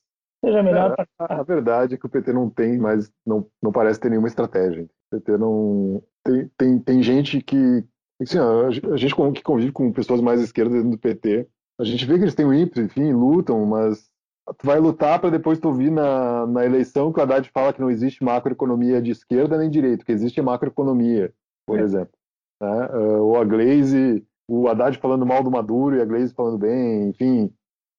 seja 0.46 0.64
melhor. 0.64 0.96
É, 0.98 1.06
a, 1.20 1.40
a, 1.40 1.44
verdade 1.44 1.96
é 1.96 1.98
que 1.98 2.06
o 2.06 2.10
PT 2.10 2.32
não 2.32 2.50
tem 2.50 2.78
mais, 2.78 3.12
não, 3.26 3.46
não 3.62 3.72
parece 3.72 4.00
ter 4.00 4.10
nenhuma 4.10 4.28
estratégia. 4.28 4.84
O 4.84 5.16
PT 5.16 5.38
não. 5.38 6.04
Tem, 6.24 6.52
tem, 6.58 6.80
tem 6.80 7.04
gente 7.04 7.42
que. 7.42 7.84
Assim, 8.22 8.38
a, 8.40 8.98
gente 8.98 9.16
que 9.34 9.44
convive 9.44 9.72
com 9.72 9.92
pessoas 9.92 10.22
mais 10.22 10.42
esquerdas 10.42 10.76
dentro 10.76 10.92
do 10.92 10.98
PT, 10.98 11.48
a 11.80 11.84
gente 11.84 12.06
vê 12.06 12.18
que 12.18 12.24
eles 12.24 12.36
têm 12.36 12.46
o 12.46 12.54
ímpeto, 12.54 12.82
enfim, 12.82 13.12
lutam, 13.12 13.66
mas 13.66 14.10
tu 14.58 14.66
vai 14.66 14.80
lutar 14.80 15.20
para 15.20 15.32
depois 15.32 15.60
tu 15.60 15.68
ouvir 15.68 15.92
na, 15.92 16.46
na 16.48 16.66
eleição 16.66 17.12
que 17.12 17.20
o 17.20 17.24
Haddad 17.24 17.50
fala 17.50 17.74
que 17.74 17.82
não 17.82 17.90
existe 17.90 18.24
macroeconomia 18.24 19.02
de 19.02 19.12
esquerda 19.12 19.58
nem 19.58 19.70
direita, 19.70 20.06
que 20.06 20.12
existe 20.12 20.42
macroeconomia, 20.42 21.34
por 21.68 21.80
é. 21.80 21.84
exemplo. 21.84 22.14
Né? 22.62 22.88
Uh, 22.94 23.24
ou 23.24 23.38
a 23.38 23.44
Glaze, 23.44 24.26
o 24.48 24.70
Haddad 24.70 24.98
falando 25.00 25.26
mal 25.26 25.44
do 25.44 25.52
Maduro 25.52 25.98
e 25.98 26.02
a 26.02 26.06
Glaze 26.06 26.34
falando 26.34 26.58
bem, 26.58 27.10
enfim, 27.10 27.52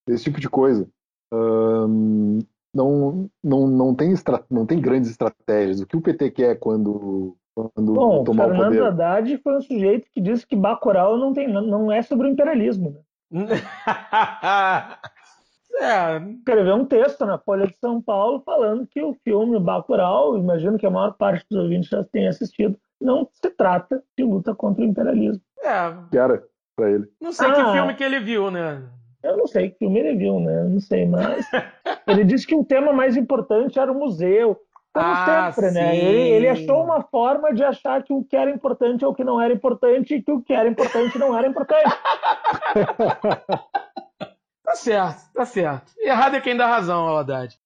esse 0.08 0.24
tipo 0.24 0.40
de 0.40 0.48
coisa 0.48 0.88
não, 1.32 3.30
não, 3.42 3.66
não, 3.66 3.94
tem 3.94 4.12
estra, 4.12 4.44
não 4.50 4.66
tem 4.66 4.80
grandes 4.80 5.10
estratégias. 5.10 5.80
O 5.80 5.86
que 5.86 5.96
o 5.96 6.00
PT 6.00 6.30
quer 6.30 6.58
quando, 6.58 7.36
quando 7.54 7.94
Bom, 7.94 8.24
tomar 8.24 8.48
Fernando 8.48 8.60
o 8.60 8.76
poder? 8.76 8.84
Haddad 8.84 9.38
foi 9.38 9.56
um 9.56 9.62
sujeito 9.62 10.08
que 10.12 10.20
disse 10.20 10.46
que 10.46 10.54
Bacurau 10.54 11.18
não, 11.18 11.32
tem, 11.32 11.48
não 11.48 11.90
é 11.90 12.02
sobre 12.02 12.28
o 12.28 12.30
imperialismo. 12.30 13.04
Né? 13.30 13.30
é. 15.80 16.18
Escreveu 16.38 16.76
um 16.76 16.84
texto 16.84 17.26
na 17.26 17.38
Folha 17.38 17.66
de 17.66 17.76
São 17.76 18.00
Paulo 18.00 18.40
falando 18.44 18.86
que 18.86 19.02
o 19.02 19.14
filme 19.24 19.58
Bacurau, 19.58 20.36
imagino 20.36 20.78
que 20.78 20.86
a 20.86 20.90
maior 20.90 21.14
parte 21.14 21.44
dos 21.50 21.60
ouvintes 21.60 21.88
já 21.88 22.04
tenha 22.04 22.30
assistido, 22.30 22.78
não 23.00 23.28
se 23.32 23.50
trata 23.50 24.02
de 24.16 24.24
luta 24.24 24.54
contra 24.54 24.82
o 24.82 24.86
imperialismo. 24.86 25.42
É. 25.62 25.94
Que 26.10 26.18
era 26.18 26.42
para 26.76 26.90
ele. 26.90 27.06
Não 27.20 27.32
sei 27.32 27.48
ah, 27.48 27.54
que 27.54 27.72
filme 27.72 27.94
que 27.94 28.04
ele 28.04 28.20
viu, 28.20 28.50
né? 28.50 28.82
Eu 29.26 29.36
não 29.36 29.46
sei 29.46 29.70
que 29.70 29.78
filme 29.78 29.98
ele 29.98 30.16
viu, 30.16 30.38
né? 30.38 30.62
Eu 30.62 30.70
não 30.70 30.80
sei, 30.80 31.06
mas 31.06 31.46
ele 32.06 32.24
disse 32.24 32.46
que 32.46 32.54
o 32.54 32.64
tema 32.64 32.92
mais 32.92 33.16
importante 33.16 33.78
era 33.78 33.90
o 33.90 33.98
museu. 33.98 34.60
Como 34.92 35.06
ah, 35.06 35.52
sempre, 35.52 35.72
né? 35.72 35.72
sim. 35.72 35.80
né? 35.80 35.96
Ele, 35.96 36.28
ele, 36.30 36.48
achou 36.48 36.82
uma 36.82 37.02
forma 37.02 37.52
de 37.52 37.62
achar 37.62 38.02
que 38.02 38.12
o 38.12 38.24
que 38.24 38.34
era 38.34 38.50
importante 38.50 39.04
é 39.04 39.06
o 39.06 39.14
que 39.14 39.24
não 39.24 39.40
era 39.40 39.52
importante 39.52 40.14
e 40.14 40.22
que 40.22 40.32
o 40.32 40.40
que 40.40 40.54
era 40.54 40.68
importante 40.68 41.18
não 41.18 41.36
era 41.36 41.46
importante. 41.46 41.84
certo, 44.74 45.32
tá 45.34 45.44
certo. 45.44 45.92
Errado 45.98 46.36
é 46.36 46.40
quem 46.40 46.56
dá 46.56 46.66
razão, 46.66 47.16
Haddad. 47.16 47.58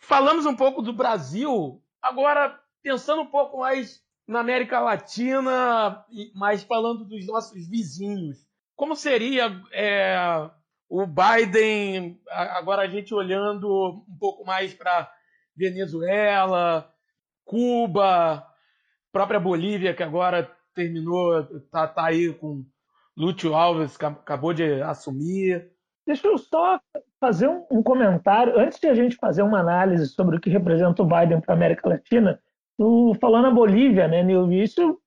Falamos 0.00 0.46
um 0.46 0.56
pouco 0.56 0.82
do 0.82 0.92
Brasil, 0.92 1.80
agora 2.00 2.58
pensando 2.82 3.22
um 3.22 3.26
pouco 3.26 3.58
mais 3.58 4.02
na 4.26 4.40
América 4.40 4.80
Latina, 4.80 6.04
mas 6.34 6.62
falando 6.62 7.04
dos 7.04 7.26
nossos 7.26 7.68
vizinhos. 7.68 8.44
Como 8.74 8.96
seria 8.96 9.60
é, 9.72 10.50
o 10.88 11.04
Biden, 11.06 12.20
agora 12.30 12.82
a 12.82 12.88
gente 12.88 13.14
olhando 13.14 14.04
um 14.08 14.18
pouco 14.18 14.44
mais 14.44 14.72
para 14.72 15.10
Venezuela, 15.56 16.88
Cuba, 17.44 18.46
própria 19.12 19.40
Bolívia, 19.40 19.94
que 19.94 20.02
agora 20.02 20.50
terminou, 20.74 21.44
tá, 21.70 21.88
tá 21.88 22.06
aí 22.06 22.32
com 22.34 22.64
Lúcio 23.16 23.54
Alves, 23.54 23.96
acabou 24.00 24.52
de 24.52 24.82
assumir. 24.82 25.70
Deixa 26.06 26.28
eu 26.28 26.38
só 26.38 26.78
fazer 27.18 27.48
um, 27.48 27.82
comentário, 27.82 28.58
antes 28.58 28.78
de 28.78 28.86
a 28.86 28.94
gente 28.94 29.16
fazer 29.16 29.42
uma 29.42 29.58
análise 29.58 30.06
sobre 30.06 30.36
o 30.36 30.40
que 30.40 30.50
representa 30.50 31.02
o 31.02 31.06
Biden 31.06 31.40
para 31.40 31.54
a 31.54 31.56
América 31.56 31.88
Latina, 31.88 32.40
tu 32.78 33.16
falou 33.20 33.42
na 33.42 33.50
Bolívia, 33.50 34.06
né, 34.06 34.22
Nilvio? 34.22 34.62
Isso, 34.62 35.00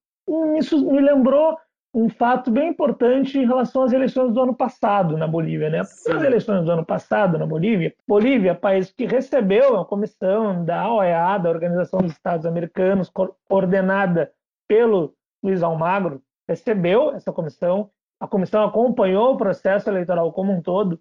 isso 0.58 0.92
me 0.92 1.00
lembrou 1.00 1.58
um 1.94 2.08
fato 2.08 2.52
bem 2.52 2.70
importante 2.70 3.38
em 3.38 3.46
relação 3.46 3.84
às 3.84 3.92
eleições 3.92 4.34
do 4.34 4.42
ano 4.42 4.56
passado 4.56 5.18
na 5.18 5.28
Bolívia, 5.28 5.70
né? 5.70 5.82
Porque 5.84 6.12
as 6.12 6.24
eleições 6.24 6.64
do 6.64 6.72
ano 6.72 6.86
passado 6.86 7.38
na 7.38 7.48
Bolívia, 7.48 7.94
Bolívia, 8.08 8.54
país 8.54 8.92
que 8.92 9.06
recebeu 9.06 9.78
a 9.78 9.86
comissão 9.86 10.64
da 10.64 10.92
OEA, 10.92 11.38
da 11.40 11.50
Organização 11.50 12.00
dos 12.00 12.12
Estados 12.12 12.46
Americanos, 12.46 13.12
coordenada 13.48 14.32
pelo 14.68 15.16
Luiz 15.44 15.64
Almagro, 15.64 16.22
recebeu 16.48 17.12
essa 17.12 17.32
comissão, 17.32 17.90
a 18.20 18.28
comissão 18.28 18.64
acompanhou 18.64 19.34
o 19.34 19.38
processo 19.38 19.90
eleitoral 19.90 20.32
como 20.32 20.52
um 20.52 20.62
todo. 20.62 21.00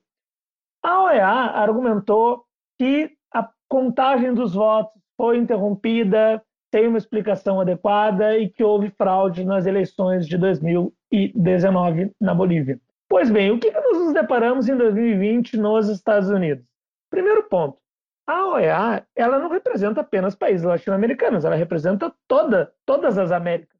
A 0.83 1.05
OEA 1.05 1.27
argumentou 1.27 2.45
que 2.79 3.11
a 3.35 3.49
contagem 3.69 4.33
dos 4.33 4.55
votos 4.55 4.99
foi 5.17 5.37
interrompida 5.37 6.43
tem 6.71 6.87
uma 6.87 6.99
explicação 6.99 7.61
adequada 7.61 8.37
e 8.37 8.49
que 8.49 8.63
houve 8.63 8.91
fraude 8.91 9.45
nas 9.45 9.67
eleições 9.67 10.27
de 10.27 10.37
2019 10.37 12.13
na 12.21 12.35
Bolívia. 12.35 12.81
Pois 13.09 13.31
bem, 13.31 13.51
o 13.51 13.59
que, 13.59 13.71
que 13.71 13.81
nós 13.81 13.99
nos 13.99 14.13
deparamos 14.13 14.69
em 14.69 14.77
2020 14.77 15.57
nos 15.57 15.89
Estados 15.89 16.29
Unidos? 16.29 16.65
Primeiro 17.11 17.43
ponto, 17.45 17.79
a 18.27 18.47
OEA 18.49 19.07
ela 19.17 19.39
não 19.39 19.49
representa 19.49 20.03
apenas 20.03 20.35
países 20.35 20.67
latino-americanos, 20.67 21.45
ela 21.45 21.57
representa 21.57 22.13
toda, 22.27 22.71
todas 22.85 23.17
as 23.17 23.33
Américas. 23.33 23.79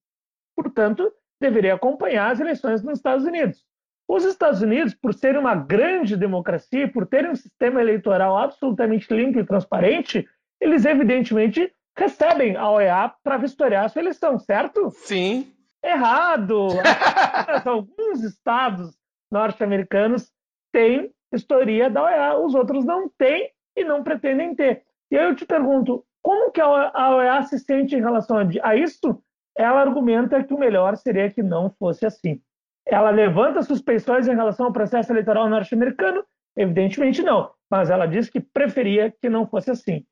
Portanto, 0.57 1.13
deveria 1.39 1.75
acompanhar 1.75 2.33
as 2.33 2.41
eleições 2.41 2.83
nos 2.83 2.99
Estados 2.99 3.27
Unidos. 3.27 3.63
Os 4.09 4.25
Estados 4.25 4.63
Unidos, 4.63 4.95
por 4.95 5.13
serem 5.13 5.39
uma 5.39 5.55
grande 5.55 6.17
democracia, 6.17 6.91
por 6.91 7.07
terem 7.07 7.31
um 7.31 7.37
sistema 7.37 7.83
eleitoral 7.83 8.39
absolutamente 8.39 9.13
limpo 9.13 9.39
e 9.39 9.45
transparente, 9.45 10.27
eles 10.59 10.87
evidentemente 10.87 11.71
recebem 11.99 12.57
a 12.57 12.71
OEA 12.71 13.13
para 13.23 13.37
vistoriar 13.37 13.85
a 13.85 13.89
sua 13.89 14.03
eleição, 14.03 14.39
certo? 14.39 14.91
Sim. 14.91 15.53
Errado! 15.83 16.69
Alguns 17.67 18.23
estados 18.23 18.97
norte-americanos 19.31 20.31
têm 20.73 21.13
vistoria 21.31 21.91
da 21.91 22.05
OEA, 22.05 22.39
os 22.39 22.55
outros 22.55 22.85
não 22.85 23.09
têm 23.19 23.51
e 23.77 23.85
não 23.85 24.03
pretendem 24.03 24.55
ter. 24.55 24.83
E 25.11 25.19
aí 25.19 25.25
eu 25.25 25.35
te 25.35 25.45
pergunto, 25.45 26.05
como 26.23 26.51
que 26.51 26.61
a 26.61 27.17
OEA 27.17 27.43
se 27.43 27.59
sente 27.59 27.95
em 27.95 28.01
relação 28.01 28.39
a 28.63 28.77
isso? 28.77 29.23
Ela 29.57 29.81
argumenta 29.81 30.43
que 30.43 30.55
o 30.55 30.59
melhor 30.59 30.97
seria 30.97 31.31
que 31.31 31.43
não 31.43 31.71
fosse 31.79 32.07
assim. 32.07 32.41
Ela 32.87 33.11
levanta 33.11 33.63
suspeições 33.63 34.27
em 34.29 34.35
relação 34.35 34.67
ao 34.67 34.73
processo 34.73 35.13
eleitoral 35.13 35.49
norte-americano? 35.49 36.25
Evidentemente 36.57 37.23
não, 37.23 37.51
mas 37.71 37.91
ela 37.91 38.07
diz 38.07 38.31
que 38.31 38.41
preferia 38.41 39.13
que 39.21 39.29
não 39.29 39.47
fosse 39.47 39.71
assim. 39.71 40.05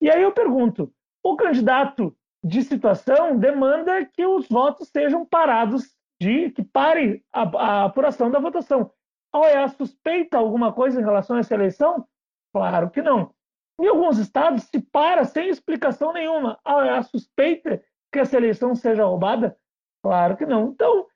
E 0.00 0.10
aí 0.10 0.22
eu 0.22 0.32
pergunto, 0.32 0.92
o 1.24 1.36
candidato 1.36 2.14
de 2.44 2.62
situação 2.62 3.38
demanda 3.38 4.04
que 4.04 4.26
os 4.26 4.46
votos 4.46 4.88
sejam 4.90 5.24
parados, 5.24 5.84
de 6.20 6.50
que 6.50 6.62
pare 6.62 7.24
a, 7.32 7.42
a 7.42 7.84
apuração 7.86 8.30
da 8.30 8.38
votação. 8.38 8.92
A 9.32 9.38
OEA 9.40 9.68
suspeita 9.68 10.36
alguma 10.36 10.72
coisa 10.72 11.00
em 11.00 11.04
relação 11.04 11.36
a 11.36 11.40
essa 11.40 11.54
eleição? 11.54 12.06
Claro 12.52 12.90
que 12.90 13.00
não. 13.00 13.34
Em 13.80 13.88
alguns 13.88 14.18
estados 14.18 14.64
se 14.64 14.78
para 14.78 15.24
sem 15.24 15.48
explicação 15.48 16.12
nenhuma. 16.12 16.60
A 16.62 16.76
OEA 16.76 17.02
suspeita 17.02 17.82
que 18.12 18.20
essa 18.20 18.36
eleição 18.36 18.74
seja 18.74 19.06
roubada? 19.06 19.56
Claro 20.02 20.36
que 20.36 20.44
não. 20.44 20.68
Então, 20.68 21.06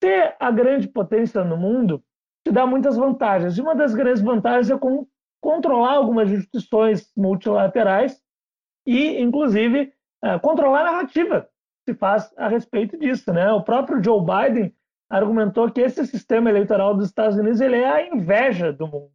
ter 0.00 0.34
a 0.40 0.50
grande 0.50 0.88
potência 0.88 1.44
no 1.44 1.58
mundo 1.58 2.02
te 2.44 2.50
dá 2.50 2.66
muitas 2.66 2.96
vantagens. 2.96 3.58
E 3.58 3.60
uma 3.60 3.74
das 3.74 3.94
grandes 3.94 4.22
vantagens 4.22 4.70
é 4.70 4.80
controlar 5.40 5.92
algumas 5.92 6.28
jurisdições 6.28 7.12
multilaterais 7.14 8.20
e, 8.86 9.20
inclusive, 9.20 9.92
é, 10.22 10.38
controlar 10.38 10.82
a 10.82 10.92
narrativa 10.92 11.48
se 11.88 11.94
faz 11.94 12.32
a 12.36 12.48
respeito 12.48 12.98
disso. 12.98 13.32
Né? 13.32 13.50
O 13.52 13.62
próprio 13.62 14.02
Joe 14.02 14.20
Biden 14.20 14.74
argumentou 15.08 15.70
que 15.70 15.80
esse 15.80 16.06
sistema 16.06 16.50
eleitoral 16.50 16.94
dos 16.94 17.06
Estados 17.06 17.36
Unidos 17.36 17.60
ele 17.60 17.76
é 17.76 17.88
a 17.88 18.06
inveja 18.06 18.72
do 18.72 18.86
mundo. 18.86 19.12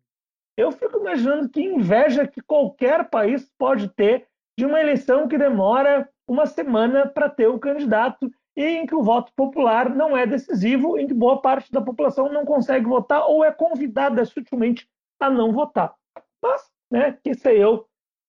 Eu 0.57 0.71
fico 0.71 0.99
imaginando 0.99 1.49
que 1.49 1.61
inveja 1.61 2.27
que 2.27 2.41
qualquer 2.41 3.09
país 3.09 3.49
pode 3.57 3.89
ter 3.89 4.27
de 4.57 4.65
uma 4.65 4.79
eleição 4.79 5.27
que 5.27 5.37
demora 5.37 6.09
uma 6.27 6.45
semana 6.45 7.07
para 7.07 7.29
ter 7.29 7.47
o 7.47 7.59
candidato 7.59 8.29
e 8.55 8.63
em 8.63 8.85
que 8.85 8.95
o 8.95 9.03
voto 9.03 9.31
popular 9.35 9.93
não 9.93 10.15
é 10.15 10.25
decisivo, 10.25 10.97
em 10.97 11.07
que 11.07 11.13
boa 11.13 11.41
parte 11.41 11.71
da 11.71 11.81
população 11.81 12.31
não 12.31 12.45
consegue 12.45 12.85
votar 12.85 13.27
ou 13.27 13.43
é 13.43 13.51
convidada 13.51 14.23
sutilmente 14.23 14.87
a 15.19 15.29
não 15.29 15.51
votar. 15.51 15.93
Mas, 16.41 16.71
né, 16.89 17.17
que 17.23 17.33
sei 17.33 17.61
eu, 17.61 17.85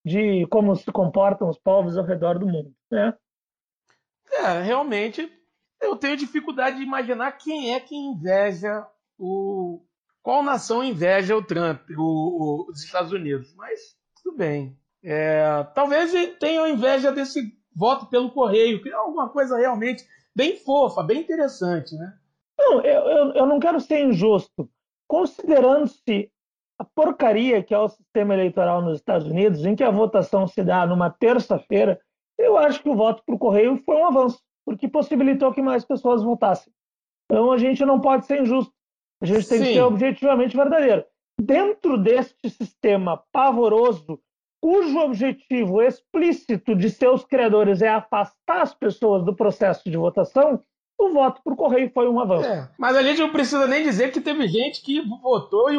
de 0.07 0.47
como 0.47 0.77
se 0.77 0.91
comportam 0.93 1.49
os 1.49 1.59
povos 1.59 1.99
ao 1.99 2.05
redor 2.05 2.39
do 2.39 2.47
mundo, 2.47 2.73
né? 2.89 3.13
É, 4.31 4.63
realmente 4.63 5.29
eu 5.83 5.97
tenho 5.97 6.17
dificuldade 6.17 6.77
de 6.77 6.85
imaginar 6.85 7.33
quem 7.33 7.75
é 7.75 7.81
que 7.81 7.97
inveja 7.97 8.87
o 9.19 9.83
qual 10.23 10.45
nação 10.45 10.83
inveja 10.83 11.37
o 11.37 11.43
Trump, 11.43 11.81
o, 11.91 12.03
o, 12.03 12.71
os 12.71 12.85
Estados 12.85 13.11
Unidos, 13.13 13.53
mas 13.57 13.97
tudo 14.23 14.37
bem. 14.37 14.79
É, 15.03 15.65
talvez 15.75 16.13
tenham 16.39 16.69
inveja 16.69 17.11
desse 17.11 17.41
voto 17.75 18.07
pelo 18.07 18.31
correio, 18.31 18.81
que 18.83 18.89
é 18.89 18.93
alguma 18.93 19.29
coisa 19.29 19.57
realmente 19.57 20.05
bem 20.35 20.57
fofa, 20.57 21.03
bem 21.03 21.21
interessante, 21.21 21.97
né? 21.97 22.17
Não, 22.57 22.81
eu, 22.81 23.03
eu, 23.09 23.33
eu 23.35 23.47
não 23.47 23.59
quero 23.59 23.81
ser 23.81 24.05
injusto. 24.05 24.71
Considerando-se 25.09 26.31
a 26.79 26.85
porcaria 26.85 27.63
que 27.63 27.75
é 27.75 27.79
o 27.79 27.89
sistema 27.89 28.35
eleitoral 28.35 28.83
nos 28.83 28.99
Estados 28.99 29.27
Unidos, 29.27 29.65
em 29.65 29.75
que 29.75 29.85
a 29.85 29.91
votação 29.91 30.47
se 30.47 30.63
dá 30.63 30.87
numa 30.87 31.11
terça-feira, 31.11 32.01
eu 32.39 32.59
acho 32.59 32.83
que 32.83 32.89
o 32.89 32.95
voto 32.95 33.23
por 33.27 33.39
correio 33.39 33.83
foi 33.85 33.97
um 33.97 34.07
avanço, 34.07 34.41
porque 34.65 34.89
possibilitou 34.89 35.53
que 35.53 35.63
mais 35.63 35.85
pessoas 35.85 36.23
votassem. 36.23 36.73
Então 37.25 37.51
a 37.51 37.59
gente 37.59 37.85
não 37.85 38.01
pode 38.01 38.27
ser 38.27 38.43
injusto. 38.43 38.73
A 39.23 39.27
gente 39.27 39.49
tem 39.49 39.59
Sim. 39.59 39.65
que 39.65 39.73
ser 39.73 39.83
objetivamente 39.83 40.57
verdadeiro. 40.57 41.05
Dentro 41.41 41.99
deste 41.99 42.51
sistema 42.51 43.23
pavoroso, 43.33 44.21
cujo 44.61 44.99
objetivo 44.99 45.83
explícito 45.83 46.75
de 46.75 46.91
seus 46.91 47.25
criadores 47.25 47.83
é 47.83 47.89
afastar 47.89 48.63
as 48.63 48.75
pessoas 48.75 49.25
do 49.25 49.35
processo 49.35 49.89
de 49.89 49.97
votação, 49.97 50.61
o 50.99 51.11
voto 51.11 51.41
por 51.43 51.57
correio 51.57 51.91
foi 51.93 52.09
um 52.09 52.19
avanço. 52.19 52.49
É, 52.49 52.69
mas 52.79 52.97
a 52.97 53.03
gente 53.03 53.21
não 53.21 53.31
precisa 53.31 53.67
nem 53.67 53.83
dizer 53.83 54.13
que 54.13 54.21
teve 54.21 54.49
gente 54.49 54.83
que 54.83 55.01
votou 55.01 55.71
e 55.71 55.79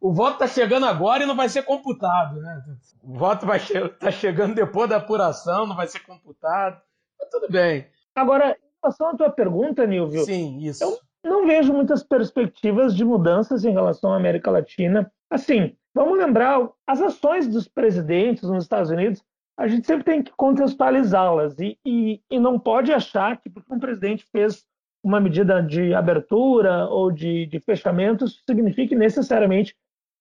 o 0.00 0.12
voto 0.12 0.32
está 0.34 0.46
chegando 0.46 0.86
agora 0.86 1.22
e 1.22 1.26
não 1.26 1.36
vai 1.36 1.48
ser 1.48 1.62
computado, 1.62 2.40
né? 2.40 2.64
O 3.02 3.18
voto 3.18 3.44
vai 3.44 3.60
tá 3.98 4.10
chegando 4.10 4.54
depois 4.54 4.88
da 4.88 4.96
apuração, 4.96 5.66
não 5.66 5.76
vai 5.76 5.86
ser 5.86 6.00
computado. 6.00 6.80
Mas 7.18 7.28
tudo 7.28 7.48
bem. 7.50 7.86
Agora, 8.14 8.52
em 8.52 8.82
relação 8.82 9.08
à 9.08 9.16
tua 9.16 9.30
pergunta, 9.30 9.86
Nilvio, 9.86 10.24
Sim, 10.24 10.58
isso. 10.60 10.82
eu 10.82 10.98
não 11.30 11.46
vejo 11.46 11.72
muitas 11.72 12.02
perspectivas 12.02 12.96
de 12.96 13.04
mudanças 13.04 13.64
em 13.64 13.72
relação 13.72 14.12
à 14.12 14.16
América 14.16 14.50
Latina. 14.50 15.12
Assim, 15.30 15.76
vamos 15.94 16.18
lembrar, 16.18 16.66
as 16.86 17.02
ações 17.02 17.46
dos 17.46 17.68
presidentes 17.68 18.44
nos 18.44 18.64
Estados 18.64 18.90
Unidos, 18.90 19.22
a 19.58 19.68
gente 19.68 19.86
sempre 19.86 20.04
tem 20.04 20.22
que 20.22 20.32
contextualizá-las 20.32 21.58
e, 21.58 21.78
e, 21.84 22.22
e 22.30 22.40
não 22.40 22.58
pode 22.58 22.90
achar 22.90 23.38
que 23.38 23.50
porque 23.50 23.72
um 23.72 23.78
presidente 23.78 24.24
fez 24.32 24.64
uma 25.02 25.20
medida 25.20 25.62
de 25.62 25.94
abertura 25.94 26.86
ou 26.86 27.10
de, 27.10 27.46
de 27.46 27.60
fechamento, 27.60 28.24
isso 28.24 28.42
signifique 28.48 28.94
necessariamente 28.94 29.74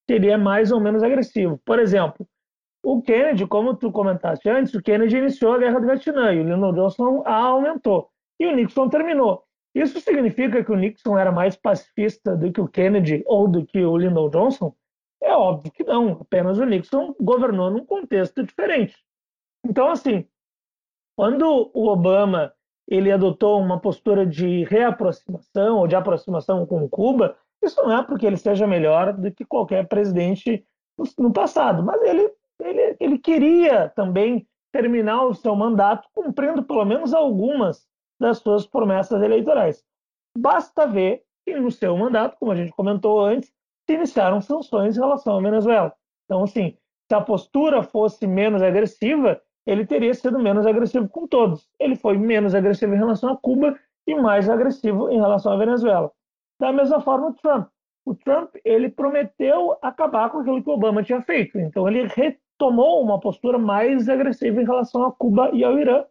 seria 0.09 0.39
mais 0.39 0.71
ou 0.71 0.79
menos 0.79 1.03
agressivo. 1.03 1.59
Por 1.63 1.77
exemplo, 1.77 2.27
o 2.83 2.99
Kennedy, 2.99 3.45
como 3.45 3.75
tu 3.75 3.91
comentaste 3.91 4.49
antes, 4.49 4.73
o 4.73 4.81
Kennedy 4.81 5.17
iniciou 5.17 5.53
a 5.53 5.59
guerra 5.59 5.79
do 5.79 5.85
Vietnã 5.85 6.33
e 6.33 6.39
o 6.39 6.43
Lyndon 6.43 6.73
Johnson 6.73 7.21
a 7.27 7.35
aumentou. 7.35 8.09
E 8.39 8.47
o 8.47 8.55
Nixon 8.55 8.89
terminou. 8.89 9.43
Isso 9.75 9.99
significa 9.99 10.63
que 10.63 10.71
o 10.71 10.75
Nixon 10.75 11.15
era 11.15 11.31
mais 11.31 11.55
pacifista 11.55 12.35
do 12.35 12.51
que 12.51 12.59
o 12.59 12.67
Kennedy 12.67 13.23
ou 13.27 13.47
do 13.47 13.63
que 13.63 13.85
o 13.85 13.95
Lyndon 13.95 14.29
Johnson? 14.29 14.73
É 15.21 15.31
óbvio 15.31 15.71
que 15.71 15.83
não. 15.83 16.13
Apenas 16.21 16.57
o 16.57 16.65
Nixon 16.65 17.13
governou 17.21 17.69
num 17.69 17.85
contexto 17.85 18.43
diferente. 18.43 18.97
Então, 19.63 19.91
assim, 19.91 20.25
quando 21.15 21.69
o 21.71 21.87
Obama 21.87 22.51
ele 22.87 23.11
adotou 23.11 23.61
uma 23.61 23.79
postura 23.79 24.25
de 24.25 24.63
reaproximação 24.63 25.77
ou 25.77 25.87
de 25.87 25.95
aproximação 25.95 26.65
com 26.65 26.89
Cuba, 26.89 27.37
Isso 27.63 27.81
não 27.81 27.97
é 27.97 28.03
porque 28.03 28.25
ele 28.25 28.37
seja 28.37 28.65
melhor 28.65 29.13
do 29.13 29.31
que 29.31 29.45
qualquer 29.45 29.87
presidente 29.87 30.65
no 31.17 31.31
passado, 31.31 31.83
mas 31.83 32.01
ele, 32.01 32.31
ele, 32.61 32.97
ele 32.99 33.17
queria 33.17 33.89
também 33.89 34.47
terminar 34.71 35.25
o 35.25 35.33
seu 35.33 35.55
mandato 35.55 36.07
cumprindo 36.13 36.63
pelo 36.63 36.85
menos 36.85 37.13
algumas 37.13 37.87
das 38.19 38.39
suas 38.39 38.65
promessas 38.65 39.21
eleitorais. 39.21 39.83
Basta 40.37 40.85
ver 40.85 41.23
que 41.45 41.55
no 41.55 41.71
seu 41.71 41.97
mandato, 41.97 42.37
como 42.37 42.51
a 42.51 42.55
gente 42.55 42.71
comentou 42.71 43.25
antes, 43.25 43.51
se 43.87 43.93
iniciaram 43.93 44.41
sanções 44.41 44.95
em 44.95 44.99
relação 44.99 45.37
à 45.37 45.41
Venezuela. 45.41 45.93
Então, 46.25 46.43
assim, 46.43 46.77
se 47.07 47.15
a 47.15 47.21
postura 47.21 47.81
fosse 47.81 48.27
menos 48.27 48.61
agressiva, 48.61 49.41
ele 49.65 49.85
teria 49.85 50.13
sido 50.13 50.37
menos 50.37 50.65
agressivo 50.65 51.09
com 51.09 51.27
todos. 51.27 51.67
Ele 51.79 51.95
foi 51.95 52.17
menos 52.17 52.53
agressivo 52.53 52.93
em 52.93 52.97
relação 52.97 53.31
a 53.31 53.37
Cuba 53.37 53.77
e 54.05 54.15
mais 54.15 54.49
agressivo 54.49 55.09
em 55.09 55.19
relação 55.19 55.51
à 55.53 55.57
Venezuela. 55.57 56.11
Da 56.59 56.73
mesma 56.73 56.99
forma, 57.01 57.29
o 57.29 57.33
Trump. 57.33 57.69
O 58.05 58.15
Trump 58.15 58.55
ele 58.65 58.89
prometeu 58.89 59.77
acabar 59.81 60.29
com 60.29 60.39
aquilo 60.39 60.63
que 60.63 60.69
o 60.69 60.73
Obama 60.73 61.03
tinha 61.03 61.21
feito. 61.21 61.59
Então, 61.59 61.87
ele 61.87 62.07
retomou 62.07 63.01
uma 63.01 63.19
postura 63.19 63.57
mais 63.57 64.09
agressiva 64.09 64.61
em 64.61 64.65
relação 64.65 65.03
a 65.03 65.11
Cuba 65.11 65.51
e 65.53 65.63
ao 65.63 65.77
Irã, 65.77 66.03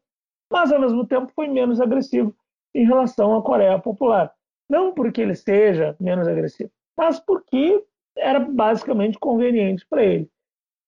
mas 0.51 0.72
ao 0.72 0.80
mesmo 0.80 1.07
tempo 1.07 1.30
foi 1.34 1.49
menos 1.49 1.80
agressivo 1.80 2.34
em 2.74 2.86
relação 2.86 3.36
à 3.36 3.42
Coreia 3.42 3.78
Popular. 3.78 4.32
Não 4.68 4.92
porque 4.92 5.20
ele 5.20 5.34
seja 5.34 5.96
menos 5.99 6.28
agressivo, 6.28 6.70
mas 6.96 7.18
porque 7.18 7.82
era 8.16 8.40
basicamente 8.40 9.18
conveniente 9.18 9.86
para 9.88 10.05
ele. 10.05 10.30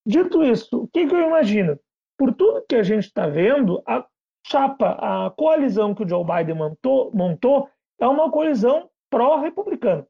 Dito 0.06 0.42
isso, 0.42 0.84
o 0.84 0.88
que, 0.88 1.06
que 1.06 1.14
eu 1.14 1.26
imagino? 1.26 1.78
Por 2.16 2.34
tudo 2.34 2.64
que 2.68 2.76
a 2.76 2.82
gente 2.82 3.04
está 3.04 3.26
vendo, 3.26 3.82
a 3.86 4.04
chapa, 4.46 4.96
a 5.00 5.30
coalizão 5.30 5.94
que 5.94 6.02
o 6.02 6.08
Joe 6.08 6.24
Biden 6.24 6.56
montou, 6.56 7.10
montou 7.14 7.68
é 7.98 8.06
uma 8.06 8.30
coalizão 8.30 8.88
pró-republicana. 9.10 10.06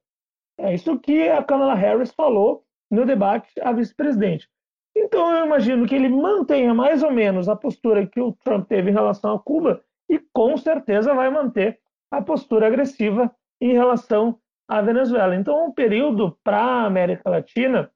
É 0.58 0.74
isso 0.74 0.98
que 0.98 1.28
a 1.28 1.42
Kamala 1.42 1.74
Harris 1.74 2.12
falou 2.12 2.64
no 2.90 3.06
debate 3.06 3.50
à 3.62 3.72
vice-presidente. 3.72 4.48
Então 4.94 5.34
eu 5.34 5.46
imagino 5.46 5.86
que 5.86 5.94
ele 5.94 6.08
mantenha 6.08 6.74
mais 6.74 7.02
ou 7.02 7.10
menos 7.10 7.48
a 7.48 7.56
postura 7.56 8.06
que 8.06 8.20
o 8.20 8.32
Trump 8.44 8.68
teve 8.68 8.90
em 8.90 8.94
relação 8.94 9.34
a 9.34 9.38
Cuba 9.40 9.82
e 10.08 10.18
com 10.32 10.56
certeza 10.56 11.14
vai 11.14 11.30
manter 11.30 11.78
a 12.10 12.20
postura 12.20 12.66
agressiva 12.66 13.34
em 13.60 13.72
relação 13.72 14.38
à 14.68 14.82
Venezuela. 14.82 15.34
Então 15.36 15.68
o 15.68 15.72
período 15.72 16.36
para 16.42 16.58
a 16.58 16.86
América 16.86 17.30
Latina 17.30 17.90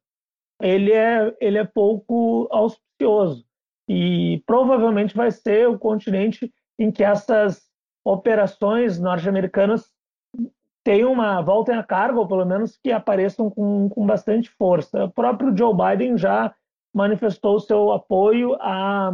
ele 0.62 0.92
é, 0.92 1.36
ele 1.40 1.58
é 1.58 1.64
pouco 1.64 2.48
auspicioso 2.50 3.44
e 3.88 4.42
provavelmente 4.46 5.14
vai 5.14 5.30
ser 5.30 5.68
o 5.68 5.78
continente 5.78 6.52
em 6.78 6.90
que 6.90 7.02
essas 7.02 7.62
operações 8.04 8.98
norte-americanas 9.00 9.90
tenham 10.84 11.10
uma 11.10 11.40
voltem 11.40 11.74
a 11.74 11.82
cargo, 11.82 12.20
ou 12.20 12.28
pelo 12.28 12.44
menos 12.44 12.78
que 12.82 12.92
apareçam 12.92 13.50
com, 13.50 13.88
com 13.88 14.06
bastante 14.06 14.50
força. 14.50 15.04
O 15.04 15.10
próprio 15.10 15.56
Joe 15.56 15.74
Biden 15.74 16.18
já 16.18 16.54
manifestou 16.94 17.58
seu 17.58 17.90
apoio 17.90 18.54
a, 18.60 19.10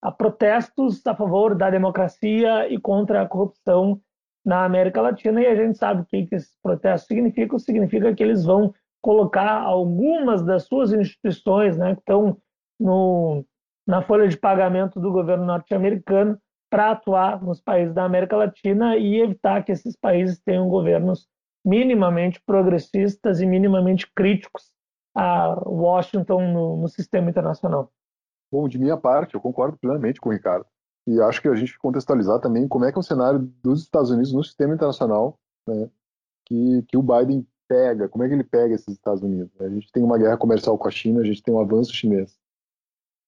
a 0.00 0.12
protestos 0.12 1.04
a 1.06 1.14
favor 1.14 1.54
da 1.54 1.68
democracia 1.68 2.72
e 2.72 2.78
contra 2.78 3.20
a 3.20 3.26
corrupção 3.26 4.00
na 4.46 4.64
América 4.64 5.02
Latina, 5.02 5.42
e 5.42 5.46
a 5.46 5.54
gente 5.54 5.76
sabe 5.76 6.00
o 6.00 6.06
que, 6.06 6.28
esses 6.32 6.56
protestos 6.62 7.08
significam. 7.08 7.58
Significa 7.58 8.14
que 8.14 8.22
eles 8.22 8.44
vão 8.44 8.72
colocar 9.02 9.60
algumas 9.60 10.42
das 10.42 10.64
suas 10.64 10.92
instituições 10.92 11.76
né, 11.76 11.94
que 11.94 12.00
estão 12.00 12.38
no, 12.78 13.44
na 13.86 14.00
folha 14.00 14.28
de 14.28 14.36
pagamento 14.36 14.98
do 14.98 15.12
governo 15.12 15.44
norte-americano 15.44 16.38
para 16.70 16.92
atuar 16.92 17.42
nos 17.42 17.60
países 17.60 17.92
da 17.92 18.04
América 18.04 18.36
Latina 18.36 18.96
e 18.96 19.20
evitar 19.20 19.64
que 19.64 19.72
esses 19.72 19.96
países 19.96 20.40
tenham 20.40 20.68
governos 20.68 21.28
minimamente 21.64 22.40
progressistas 22.46 23.40
e 23.40 23.46
minimamente 23.46 24.10
críticos 24.14 24.70
a 25.14 25.60
Washington 25.68 26.52
no, 26.52 26.76
no 26.76 26.88
sistema 26.88 27.28
internacional. 27.28 27.92
Bom, 28.50 28.68
de 28.68 28.78
minha 28.78 28.96
parte, 28.96 29.34
eu 29.34 29.40
concordo 29.40 29.76
plenamente 29.76 30.20
com 30.20 30.28
o 30.28 30.32
Ricardo. 30.32 30.64
E 31.06 31.20
acho 31.20 31.42
que 31.42 31.48
a 31.48 31.54
gente 31.54 31.78
contextualizar 31.78 32.40
também 32.40 32.68
como 32.68 32.84
é 32.84 32.92
que 32.92 32.98
é 32.98 33.00
o 33.00 33.02
cenário 33.02 33.40
dos 33.62 33.82
Estados 33.82 34.10
Unidos 34.10 34.32
no 34.32 34.44
sistema 34.44 34.74
internacional, 34.74 35.38
né, 35.66 35.90
que, 36.46 36.82
que 36.88 36.96
o 36.96 37.02
Biden 37.02 37.46
pega, 37.68 38.08
como 38.08 38.24
é 38.24 38.28
que 38.28 38.34
ele 38.34 38.44
pega 38.44 38.74
esses 38.74 38.94
Estados 38.94 39.22
Unidos. 39.22 39.52
A 39.60 39.68
gente 39.68 39.90
tem 39.92 40.02
uma 40.02 40.18
guerra 40.18 40.36
comercial 40.36 40.76
com 40.76 40.88
a 40.88 40.90
China, 40.90 41.20
a 41.20 41.24
gente 41.24 41.42
tem 41.42 41.54
um 41.54 41.60
avanço 41.60 41.92
chinês. 41.92 42.38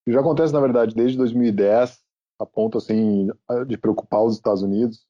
Já 0.07 0.21
acontece, 0.21 0.53
na 0.53 0.61
verdade, 0.61 0.95
desde 0.95 1.17
2010, 1.17 2.02
a 2.43 2.47
ponto 2.47 2.79
assim, 2.79 3.29
de 3.67 3.77
preocupar 3.79 4.23
os 4.23 4.35
Estados 4.35 4.63
Unidos 4.63 5.07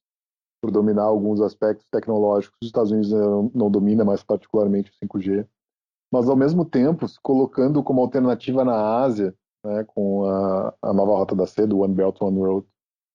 por 0.61 0.71
dominar 0.71 1.03
alguns 1.03 1.41
aspectos 1.41 1.85
tecnológicos. 1.91 2.57
Os 2.61 2.67
Estados 2.67 2.91
Unidos 2.91 3.11
não, 3.11 3.51
não 3.53 3.71
domina 3.71 4.05
mais 4.05 4.23
particularmente 4.23 4.91
o 4.91 5.05
5G 5.05 5.45
mas 6.13 6.29
ao 6.29 6.35
mesmo 6.35 6.63
tempo 6.63 7.07
se 7.07 7.19
colocando 7.19 7.81
como 7.81 7.99
alternativa 7.99 8.63
na 8.63 8.99
Ásia, 9.01 9.33
né, 9.65 9.83
com 9.83 10.25
a, 10.25 10.71
a, 10.79 10.93
nova 10.93 11.13
rota 11.13 11.35
da 11.35 11.47
seda, 11.47 11.75
One 11.75 11.95
Belt 11.95 12.21
One 12.21 12.37
Road. 12.39 12.67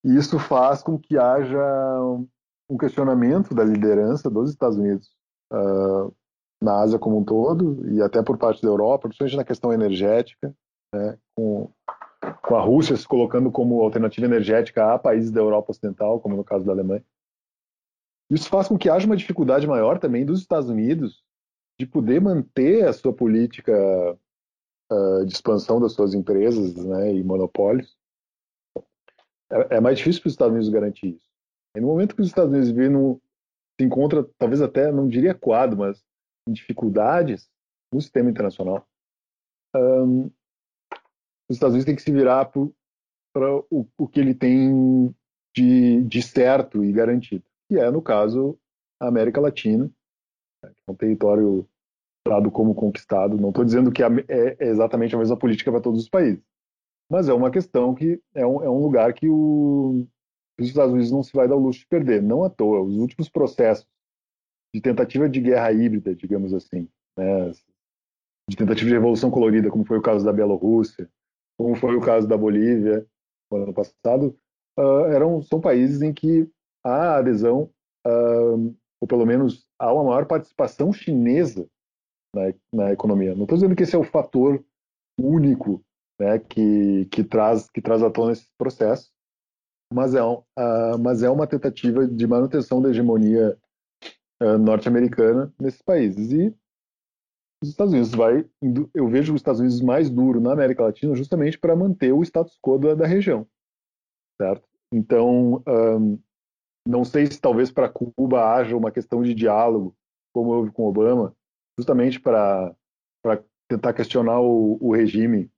E 0.04 0.16
isso 0.16 0.36
faz 0.36 0.82
com 0.82 0.98
que 0.98 1.16
haja 1.16 1.62
um 2.68 2.76
questionamento 2.76 3.54
da 3.54 3.62
liderança 3.62 4.28
dos 4.28 4.50
Estados 4.50 4.76
Unidos 4.76 5.12
uh, 5.52 6.12
na 6.60 6.80
Ásia 6.80 6.98
como 6.98 7.18
um 7.18 7.24
todo 7.24 7.88
e 7.88 8.02
até 8.02 8.20
por 8.20 8.36
parte 8.36 8.60
da 8.62 8.68
Europa, 8.68 9.06
principalmente 9.06 9.36
na 9.36 9.44
questão 9.44 9.72
energética, 9.72 10.52
né, 10.92 11.16
com, 11.36 11.70
com 12.42 12.56
a 12.56 12.60
Rússia 12.60 12.96
se 12.96 13.06
colocando 13.06 13.50
como 13.50 13.80
alternativa 13.82 14.26
energética 14.26 14.94
a 14.94 14.98
países 14.98 15.30
da 15.30 15.40
Europa 15.40 15.70
Ocidental, 15.70 16.20
como 16.20 16.36
no 16.36 16.44
caso 16.44 16.64
da 16.64 16.72
Alemanha. 16.72 17.04
Isso 18.30 18.48
faz 18.48 18.68
com 18.68 18.76
que 18.76 18.90
haja 18.90 19.06
uma 19.06 19.16
dificuldade 19.16 19.66
maior 19.66 19.98
também 19.98 20.24
dos 20.24 20.40
Estados 20.40 20.68
Unidos 20.68 21.22
de 21.78 21.86
poder 21.86 22.20
manter 22.20 22.86
a 22.86 22.92
sua 22.92 23.12
política 23.12 23.72
uh, 24.92 25.24
de 25.24 25.32
expansão 25.32 25.80
das 25.80 25.92
suas 25.92 26.12
empresas 26.12 26.74
né, 26.74 27.14
e 27.14 27.22
monopólios, 27.22 27.96
é, 29.50 29.76
é 29.76 29.80
mais 29.80 29.98
difícil 29.98 30.20
para 30.20 30.28
os 30.28 30.34
Estados 30.34 30.52
Unidos 30.52 30.68
garantir 30.68 31.14
isso. 31.14 31.28
E 31.76 31.80
no 31.80 31.86
momento 31.86 32.14
que 32.14 32.20
os 32.20 32.28
Estados 32.28 32.52
Unidos 32.52 32.70
viram, 32.70 33.20
se 33.78 33.86
encontra, 33.86 34.28
talvez 34.36 34.60
até, 34.60 34.90
não 34.90 35.08
diria 35.08 35.34
quadro, 35.34 35.78
mas 35.78 36.04
em 36.48 36.52
dificuldades 36.52 37.48
no 37.92 38.00
sistema 38.00 38.28
internacional, 38.28 38.86
um, 39.74 40.30
os 41.48 41.56
Estados 41.56 41.74
Unidos 41.74 41.86
têm 41.86 41.96
que 41.96 42.02
se 42.02 42.12
virar 42.12 42.44
para 42.46 43.56
o, 43.70 43.86
o 43.96 44.08
que 44.08 44.20
ele 44.20 44.34
tem 44.34 45.14
de, 45.54 46.02
de 46.02 46.22
certo 46.22 46.84
e 46.84 46.92
garantido, 46.92 47.44
que 47.68 47.78
é, 47.78 47.90
no 47.90 48.02
caso, 48.02 48.58
a 49.00 49.08
América 49.08 49.40
Latina, 49.40 49.90
é 50.64 50.90
um 50.90 50.94
território 50.94 51.68
dado 52.26 52.50
como 52.50 52.74
conquistado. 52.74 53.38
Não 53.38 53.48
estou 53.48 53.64
dizendo 53.64 53.90
que 53.90 54.02
é, 54.02 54.08
é 54.28 54.68
exatamente 54.68 55.14
a 55.14 55.18
mesma 55.18 55.36
política 55.36 55.70
para 55.70 55.80
todos 55.80 56.02
os 56.02 56.08
países, 56.08 56.42
mas 57.10 57.28
é 57.28 57.32
uma 57.32 57.50
questão 57.50 57.94
que 57.94 58.20
é 58.34 58.46
um, 58.46 58.62
é 58.62 58.68
um 58.68 58.82
lugar 58.82 59.12
que 59.14 59.28
o, 59.28 60.06
os 60.60 60.66
Estados 60.66 60.92
Unidos 60.92 61.10
não 61.10 61.22
se 61.22 61.32
vai 61.32 61.48
dar 61.48 61.56
o 61.56 61.60
luxo 61.60 61.80
de 61.80 61.86
perder. 61.86 62.22
Não 62.22 62.44
à 62.44 62.50
toa, 62.50 62.82
os 62.82 62.96
últimos 62.96 63.28
processos 63.28 63.86
de 64.74 64.80
tentativa 64.82 65.28
de 65.28 65.40
guerra 65.40 65.72
híbrida, 65.72 66.14
digamos 66.14 66.52
assim, 66.52 66.88
né, 67.16 67.50
de 68.48 68.56
tentativa 68.56 68.88
de 68.88 68.94
revolução 68.94 69.30
colorida, 69.30 69.70
como 69.70 69.86
foi 69.86 69.98
o 69.98 70.02
caso 70.02 70.24
da 70.24 70.32
Bielorrússia, 70.32 71.08
como 71.58 71.74
foi 71.74 71.96
o 71.96 72.00
caso 72.00 72.26
da 72.28 72.36
Bolívia 72.36 73.04
no 73.50 73.64
ano 73.64 73.74
passado, 73.74 74.38
uh, 74.78 75.06
eram, 75.06 75.42
são 75.42 75.60
países 75.60 76.00
em 76.00 76.14
que 76.14 76.48
a 76.84 77.16
adesão 77.16 77.70
uh, 78.06 78.76
ou 79.00 79.08
pelo 79.08 79.26
menos 79.26 79.66
há 79.78 79.92
uma 79.92 80.04
maior 80.04 80.26
participação 80.26 80.92
chinesa 80.92 81.68
na, 82.34 82.54
na 82.72 82.92
economia. 82.92 83.34
Não 83.34 83.42
estou 83.42 83.58
dizendo 83.58 83.74
que 83.74 83.82
esse 83.82 83.96
é 83.96 83.98
o 83.98 84.04
fator 84.04 84.64
único 85.18 85.82
né, 86.20 86.38
que, 86.38 87.06
que, 87.06 87.24
traz, 87.24 87.68
que 87.68 87.80
traz 87.80 88.02
à 88.02 88.10
tona 88.10 88.32
esse 88.32 88.48
processo, 88.56 89.10
mas 89.92 90.14
é, 90.14 90.22
um, 90.22 90.34
uh, 90.34 90.98
mas 91.00 91.22
é 91.22 91.30
uma 91.30 91.46
tentativa 91.46 92.06
de 92.06 92.26
manutenção 92.26 92.80
da 92.80 92.90
hegemonia 92.90 93.58
norte-americana 94.60 95.52
nesses 95.60 95.82
países. 95.82 96.30
E 96.30 96.54
os 97.62 97.70
Estados 97.70 97.92
Unidos 97.92 98.14
vai, 98.14 98.48
eu 98.94 99.08
vejo 99.08 99.34
os 99.34 99.40
Estados 99.40 99.60
Unidos 99.60 99.80
mais 99.80 100.08
duro 100.08 100.40
na 100.40 100.52
América 100.52 100.84
Latina 100.84 101.14
justamente 101.14 101.58
para 101.58 101.74
manter 101.74 102.12
o 102.12 102.22
status 102.22 102.58
quo 102.62 102.78
da, 102.78 102.94
da 102.94 103.06
região, 103.06 103.46
certo? 104.40 104.66
Então, 104.92 105.62
um, 105.66 106.18
não 106.86 107.04
sei 107.04 107.26
se 107.26 107.40
talvez 107.40 107.70
para 107.70 107.88
Cuba 107.88 108.54
haja 108.54 108.76
uma 108.76 108.90
questão 108.90 109.22
de 109.22 109.34
diálogo, 109.34 109.94
como 110.32 110.50
houve 110.50 110.70
com 110.70 110.86
Obama, 110.86 111.34
justamente 111.78 112.20
para 112.20 112.74
tentar 113.68 113.92
questionar 113.92 114.40
o, 114.40 114.78
o 114.80 114.94
regime 114.94 115.50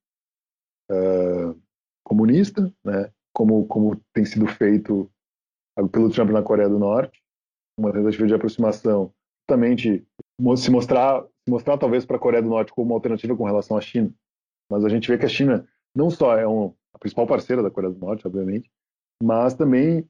uh, 0.91 1.61
comunista, 2.05 2.73
né? 2.85 3.13
como, 3.33 3.67
como 3.67 3.97
tem 4.13 4.25
sido 4.25 4.47
feito 4.47 5.11
pelo 5.93 6.11
Trump 6.11 6.31
na 6.31 6.43
Coreia 6.43 6.69
do 6.69 6.79
Norte, 6.79 7.23
uma 7.79 7.93
tentativa 7.93 8.27
de 8.27 8.35
aproximação, 8.35 9.15
justamente 9.43 10.07
se 10.57 10.71
mostrar, 10.71 11.23
se 11.23 11.51
mostrar 11.51 11.79
talvez 11.79 12.05
para 12.05 12.17
a 12.17 12.21
Coreia 12.21 12.43
do 12.43 12.49
Norte 12.49 12.73
como 12.73 12.91
uma 12.91 12.97
alternativa 12.97 13.37
com 13.37 13.45
relação 13.45 13.77
à 13.77 13.81
China. 13.81 14.13
Mas 14.71 14.85
a 14.85 14.89
gente 14.89 15.09
vê 15.09 15.19
que 15.19 15.27
a 15.27 15.29
China 15.29 15.69
não 15.95 16.11
só 16.11 16.37
é 16.37 16.47
um, 16.47 16.75
a 16.95 16.99
principal 16.99 17.27
parceira 17.27 17.63
da 17.63 17.71
Coreia 17.71 17.93
do 17.93 17.99
Norte, 17.99 18.27
obviamente, 18.27 18.71
mas 19.23 19.55
também 19.55 20.09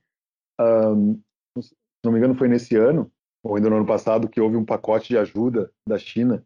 um, 0.60 1.20
se 1.60 1.74
não 2.04 2.12
me 2.12 2.18
engano 2.18 2.34
foi 2.34 2.48
nesse 2.48 2.76
ano, 2.76 3.10
ou 3.44 3.56
ainda 3.56 3.70
no 3.70 3.76
ano 3.76 3.86
passado, 3.86 4.28
que 4.28 4.40
houve 4.40 4.56
um 4.56 4.64
pacote 4.64 5.08
de 5.08 5.18
ajuda 5.18 5.70
da 5.86 5.98
China 5.98 6.44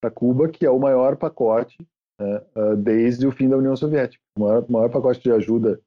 para 0.00 0.10
Cuba, 0.10 0.48
que 0.48 0.66
é 0.66 0.70
o 0.70 0.78
maior 0.78 1.16
pacote 1.16 1.76
né, 2.20 2.42
uh, 2.56 2.76
desde 2.76 3.26
o 3.26 3.32
fim 3.32 3.48
da 3.48 3.56
União 3.56 3.76
Soviética. 3.76 4.22
O 4.36 4.42
maior, 4.42 4.68
maior 4.68 4.90
pacote 4.90 5.20
de 5.20 5.32
ajuda 5.32 5.80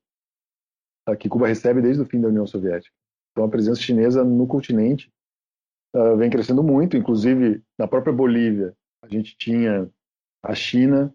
uh, 1.09 1.15
que 1.15 1.29
Cuba 1.29 1.47
recebe 1.47 1.81
desde 1.81 2.01
o 2.01 2.05
fim 2.05 2.19
da 2.19 2.27
União 2.27 2.47
Soviética. 2.47 2.93
Então, 3.31 3.45
a 3.45 3.49
presença 3.49 3.81
chinesa 3.81 4.23
no 4.23 4.47
continente 4.47 5.11
uh, 5.95 6.17
vem 6.17 6.29
crescendo 6.29 6.63
muito, 6.63 6.97
inclusive 6.97 7.61
na 7.77 7.87
própria 7.87 8.13
Bolívia. 8.13 8.73
A 9.03 9.07
gente 9.07 9.37
tinha 9.37 9.89
a 10.43 10.55
China 10.55 11.13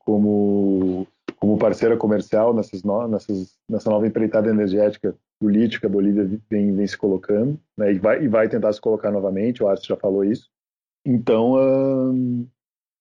como, 0.00 1.06
como 1.36 1.58
parceira 1.58 1.96
comercial 1.96 2.52
nessas, 2.52 2.82
no, 2.82 3.08
nessas, 3.08 3.56
nessa 3.66 3.88
nova 3.88 4.06
empreitada 4.06 4.50
energética 4.50 5.16
do 5.40 5.48
lítio 5.48 5.80
que 5.80 5.86
a 5.86 5.90
Bolívia 5.90 6.24
vem, 6.48 6.74
vem 6.74 6.86
se 6.86 6.96
colocando, 6.96 7.60
né, 7.76 7.92
e, 7.92 7.98
vai, 7.98 8.22
e 8.22 8.28
vai 8.28 8.48
tentar 8.48 8.72
se 8.72 8.80
colocar 8.80 9.10
novamente, 9.10 9.62
o 9.62 9.68
Arce 9.68 9.86
já 9.86 9.96
falou 9.96 10.24
isso. 10.24 10.48
Então, 11.04 11.52
uh, 11.52 12.48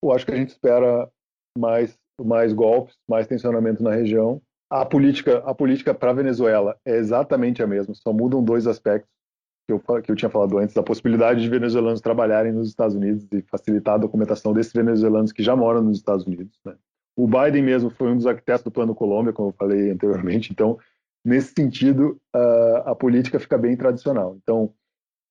eu 0.04 0.12
acho 0.12 0.26
que 0.26 0.32
a 0.32 0.36
gente 0.36 0.50
espera 0.50 1.10
mais, 1.58 1.98
mais 2.22 2.54
golpes, 2.54 2.96
mais 3.10 3.26
tensionamento 3.26 3.82
na 3.82 3.92
região. 3.92 4.42
A 4.70 4.86
política, 4.86 5.38
a 5.40 5.56
política 5.56 5.94
para 5.94 6.14
Venezuela 6.14 6.78
é 6.86 6.98
exatamente 6.98 7.64
a 7.64 7.68
mesma, 7.68 7.94
só 7.96 8.12
mudam 8.12 8.44
dois 8.44 8.68
aspectos 8.68 9.10
que 9.68 9.74
eu, 9.74 9.80
que 9.80 10.12
eu 10.12 10.16
tinha 10.16 10.30
falado 10.30 10.58
antes, 10.58 10.78
a 10.78 10.84
possibilidade 10.84 11.42
de 11.42 11.50
venezuelanos 11.50 12.00
trabalharem 12.00 12.52
nos 12.52 12.70
Estados 12.70 12.96
Unidos 12.96 13.28
e 13.32 13.42
facilitar 13.42 13.96
a 13.96 14.00
documentação 14.00 14.54
desses 14.54 14.72
venezuelanos 14.72 15.32
que 15.32 15.42
já 15.42 15.56
moram 15.56 15.82
nos 15.82 15.98
Estados 15.98 16.26
Unidos. 16.26 16.60
Né? 16.64 16.76
O 17.16 17.28
Biden 17.28 17.64
mesmo 17.64 17.90
foi 17.90 18.12
um 18.12 18.18
dos 18.18 18.28
arquitetos 18.28 18.64
do 18.64 18.72
Plano 18.72 18.94
Colômbia, 18.94 19.34
como 19.34 19.50
eu 19.50 19.54
falei 19.54 19.90
anteriormente, 19.92 20.52
então, 20.52 20.78
nesse 21.26 21.54
sentido, 21.54 22.20
a, 22.34 22.92
a 22.92 22.96
política 22.96 23.40
fica 23.40 23.58
bem 23.58 23.76
tradicional. 23.76 24.38
Então, 24.42 24.72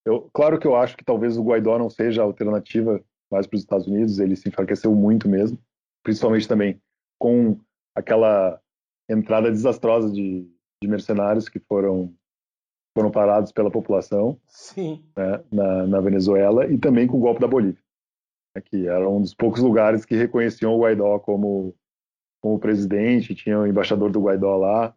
eu, 0.05 0.28
claro 0.32 0.59
que 0.59 0.66
eu 0.66 0.74
acho 0.74 0.97
que 0.97 1.05
talvez 1.05 1.37
o 1.37 1.45
Guaidó 1.45 1.78
não 1.78 1.89
seja 1.89 2.20
a 2.20 2.24
alternativa 2.24 3.01
mais 3.30 3.47
para 3.47 3.57
os 3.57 3.62
Estados 3.62 3.87
Unidos, 3.87 4.18
ele 4.18 4.37
se 4.37 4.49
enfraqueceu 4.49 4.95
muito 4.95 5.28
mesmo, 5.28 5.59
principalmente 6.03 6.47
também 6.47 6.80
com 7.18 7.59
aquela 7.95 8.61
entrada 9.09 9.51
desastrosa 9.51 10.11
de, 10.11 10.47
de 10.82 10.89
mercenários 10.89 11.49
que 11.49 11.59
foram 11.59 12.12
foram 12.95 13.11
parados 13.11 13.53
pela 13.53 13.71
população 13.71 14.39
né, 15.17 15.43
na, 15.51 15.87
na, 15.87 16.01
Venezuela 16.01 16.67
e 16.67 16.79
também 16.79 17.07
com 17.07 17.17
o 17.17 17.21
golpe 17.21 17.41
da 17.41 17.49
Bolívia, 17.49 17.83
né, 18.55 18.63
que 18.65 18.87
era 18.87 19.09
um 19.09 19.21
dos 19.21 19.35
poucos 19.35 19.61
lugares 19.61 20.05
que 20.05 20.15
reconheciam 20.15 20.75
o 20.75 20.81
Guaidó 20.81 21.19
como, 21.19 21.75
como 22.41 22.59
presidente, 22.59 23.35
tinha 23.35 23.59
o 23.59 23.67
embaixador 23.67 24.11
do 24.11 24.21
Guaidó 24.21 24.57
lá, 24.57 24.95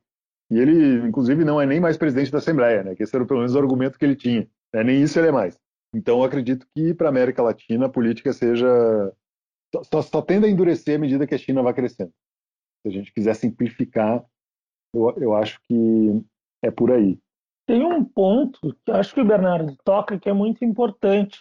e 0.50 0.60
ele, 0.60 1.08
inclusive, 1.08 1.43
não 1.43 1.60
é 1.60 1.66
nem 1.66 1.80
mais 1.80 1.98
presidente 1.98 2.32
da 2.32 2.38
Assembleia, 2.38 2.84
né, 2.84 2.95
que 2.95 3.04
esse 3.04 3.16
era 3.16 3.26
pelo 3.26 3.39
menos 3.39 3.56
o 3.56 3.60
argumento 3.60 3.98
que 3.98 4.06
ele 4.06 4.16
tinha, 4.16 4.48
né, 4.74 4.84
nem 4.84 5.02
isso 5.02 5.20
ele 5.20 5.30
é 5.30 5.32
mais. 5.32 5.60
Então, 5.93 6.20
eu 6.20 6.24
acredito 6.24 6.68
que 6.76 6.93
para 6.93 7.08
a 7.08 7.10
América 7.10 7.41
Latina 7.41 7.86
a 7.86 7.89
política 7.89 8.34
seja. 8.34 8.68
Só, 9.91 10.02
só 10.02 10.22
tende 10.22 10.45
a 10.45 10.50
endurecer 10.50 10.95
à 10.95 11.00
medida 11.00 11.28
que 11.28 11.36
a 11.36 11.38
China 11.38 11.64
vai 11.64 11.74
crescendo. 11.74 12.14
Se 12.82 12.88
a 12.88 12.91
gente 12.91 13.12
quiser 13.12 13.34
simplificar, 13.36 14.24
eu, 14.93 15.14
eu 15.18 15.36
acho 15.36 15.60
que 15.68 16.24
é 16.64 16.72
por 16.72 16.91
aí. 16.91 17.20
Tem 17.68 17.84
um 17.84 18.03
ponto 18.03 18.76
que 18.86 18.91
acho 18.91 19.13
que 19.13 19.22
o 19.22 19.26
Bernardo 19.26 19.76
toca 19.84 20.18
que 20.18 20.30
é 20.30 20.34
muito 20.34 20.63
importante. 20.63 21.39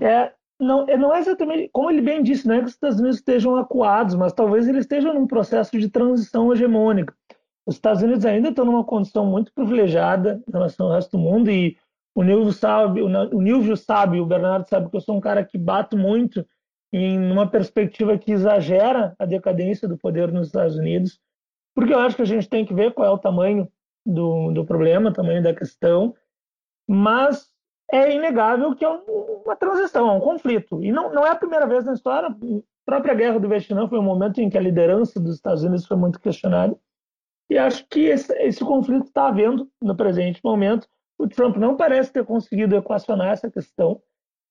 É, 0.00 0.32
não, 0.60 0.86
é, 0.86 0.96
não 0.98 1.14
é 1.14 1.18
exatamente, 1.18 1.70
como 1.72 1.90
ele 1.90 2.02
bem 2.02 2.22
disse, 2.22 2.46
não 2.46 2.56
é 2.56 2.58
que 2.58 2.66
os 2.66 2.72
Estados 2.72 3.00
Unidos 3.00 3.16
estejam 3.16 3.56
acuados, 3.56 4.14
mas 4.14 4.34
talvez 4.34 4.68
eles 4.68 4.82
estejam 4.82 5.14
num 5.14 5.26
processo 5.26 5.78
de 5.78 5.88
transição 5.88 6.52
hegemônica. 6.52 7.14
Os 7.66 7.76
Estados 7.76 8.02
Unidos 8.02 8.26
ainda 8.26 8.50
estão 8.50 8.66
numa 8.66 8.84
condição 8.84 9.24
muito 9.24 9.52
privilegiada 9.54 10.42
em 10.46 10.52
relação 10.52 10.86
ao 10.86 10.92
resto 10.92 11.12
do 11.12 11.18
mundo 11.18 11.50
e 11.50 11.76
o 12.14 12.22
Nilvio 12.22 12.52
sabe, 12.52 13.00
o 13.00 13.40
Nilvio 13.40 13.76
sabe, 13.76 14.20
o 14.20 14.26
Bernardo 14.26 14.68
sabe 14.68 14.90
que 14.90 14.96
eu 14.96 15.00
sou 15.00 15.16
um 15.16 15.20
cara 15.20 15.42
que 15.42 15.56
bato 15.56 15.96
muito 15.96 16.44
em 16.92 17.18
uma 17.30 17.48
perspectiva 17.48 18.18
que 18.18 18.32
exagera 18.32 19.14
a 19.18 19.24
decadência 19.24 19.88
do 19.88 19.96
poder 19.96 20.30
nos 20.30 20.48
Estados 20.48 20.76
Unidos, 20.76 21.18
porque 21.74 21.94
eu 21.94 21.98
acho 22.00 22.16
que 22.16 22.22
a 22.22 22.26
gente 22.26 22.48
tem 22.48 22.66
que 22.66 22.74
ver 22.74 22.92
qual 22.92 23.08
é 23.08 23.10
o 23.10 23.18
tamanho 23.18 23.68
do, 24.04 24.52
do 24.52 24.64
problema, 24.64 25.12
tamanho 25.12 25.42
da 25.42 25.54
questão, 25.54 26.14
mas 26.88 27.48
é 27.92 28.14
inegável 28.14 28.74
que 28.74 28.84
é 28.84 28.88
uma 28.88 29.56
transição, 29.56 30.08
é 30.08 30.12
um 30.12 30.20
conflito. 30.20 30.82
E 30.82 30.92
não, 30.92 31.12
não 31.12 31.26
é 31.26 31.30
a 31.30 31.36
primeira 31.36 31.66
vez 31.66 31.84
na 31.84 31.92
história. 31.92 32.28
A 32.28 32.36
própria 32.84 33.14
guerra 33.14 33.38
do 33.38 33.48
Vietnã 33.48 33.88
foi 33.88 33.98
um 33.98 34.02
momento 34.02 34.40
em 34.40 34.48
que 34.48 34.58
a 34.58 34.60
liderança 34.60 35.20
dos 35.20 35.34
Estados 35.34 35.62
Unidos 35.62 35.86
foi 35.86 35.96
muito 35.96 36.20
questionada. 36.20 36.76
E 37.50 37.58
acho 37.58 37.86
que 37.88 38.00
esse, 38.06 38.32
esse 38.34 38.64
conflito 38.64 39.06
está 39.06 39.26
havendo 39.26 39.68
no 39.82 39.96
presente 39.96 40.40
momento. 40.42 40.88
O 41.18 41.28
Trump 41.28 41.56
não 41.56 41.76
parece 41.76 42.12
ter 42.12 42.24
conseguido 42.24 42.76
equacionar 42.76 43.32
essa 43.32 43.50
questão. 43.50 44.00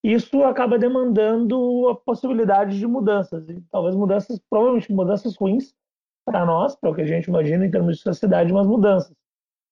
Isso 0.04 0.44
acaba 0.44 0.78
demandando 0.78 1.90
a 1.90 1.96
possibilidade 1.96 2.78
de 2.78 2.88
mudanças, 2.88 3.48
e 3.50 3.62
talvez 3.70 3.96
mudanças, 3.96 4.40
provavelmente 4.50 4.94
mudanças 4.94 5.36
ruins 5.36 5.74
para 6.26 6.46
nós, 6.46 6.76
para 6.76 6.90
o 6.90 6.96
que 6.96 7.02
a 7.02 7.06
gente 7.06 7.26
imagina 7.26 7.66
em 7.66 7.72
termos 7.72 7.98
de 7.98 8.04
sociedade, 8.04 8.54
mas 8.54 8.66
mudanças. 8.66 9.14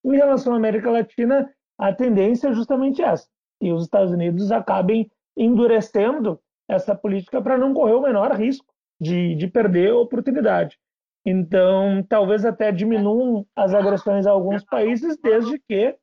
Em 0.08 0.16
relação 0.16 0.53
à 0.53 0.55
América 0.55 0.89
Latina, 0.89 1.53
a 1.78 1.93
tendência 1.93 2.47
é 2.47 2.53
justamente 2.53 3.01
essa. 3.01 3.28
E 3.62 3.74
os 3.74 3.84
Estados 3.84 4.12
Unidos 4.12 4.51
acabem 4.51 5.12
endurecendo 5.36 6.39
essa 6.70 6.95
política 6.95 7.41
para 7.41 7.58
não 7.58 7.74
correr 7.74 7.93
o 7.93 8.01
menor 8.01 8.32
risco 8.32 8.66
de, 8.99 9.36
de 9.36 9.47
perder 9.47 9.91
a 9.91 9.97
oportunidade. 9.97 10.78
Então, 11.26 12.01
talvez 12.08 12.45
até 12.45 12.72
diminuam 12.72 13.45
as 13.53 13.74
agressões 13.74 14.26
a 14.26 14.32
alguns 14.32 14.64
países, 14.64 15.18
desde 15.22 15.60
que 15.60 15.93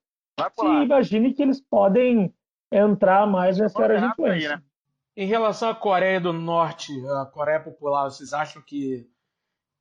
se 0.53 0.67
imagine 0.67 1.33
que 1.33 1.43
eles 1.43 1.63
podem 1.63 2.35
entrar 2.71 3.27
mais 3.27 3.57
nessa 3.57 3.83
área 3.83 4.01
de 4.01 4.07
influência. 4.07 4.57
Né? 4.57 4.63
Em 5.17 5.27
relação 5.27 5.71
à 5.71 5.75
Coreia 5.75 6.21
do 6.21 6.33
Norte, 6.33 6.93
a 7.23 7.25
Coreia 7.25 7.61
Popular, 7.61 8.05
vocês 8.05 8.35
acham 8.35 8.61
que, 8.61 9.09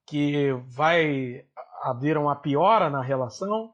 que 0.08 0.54
vai 0.70 1.46
haver 1.82 2.18
uma 2.18 2.38
piora 2.38 2.90
na 2.90 3.02
relação? 3.02 3.74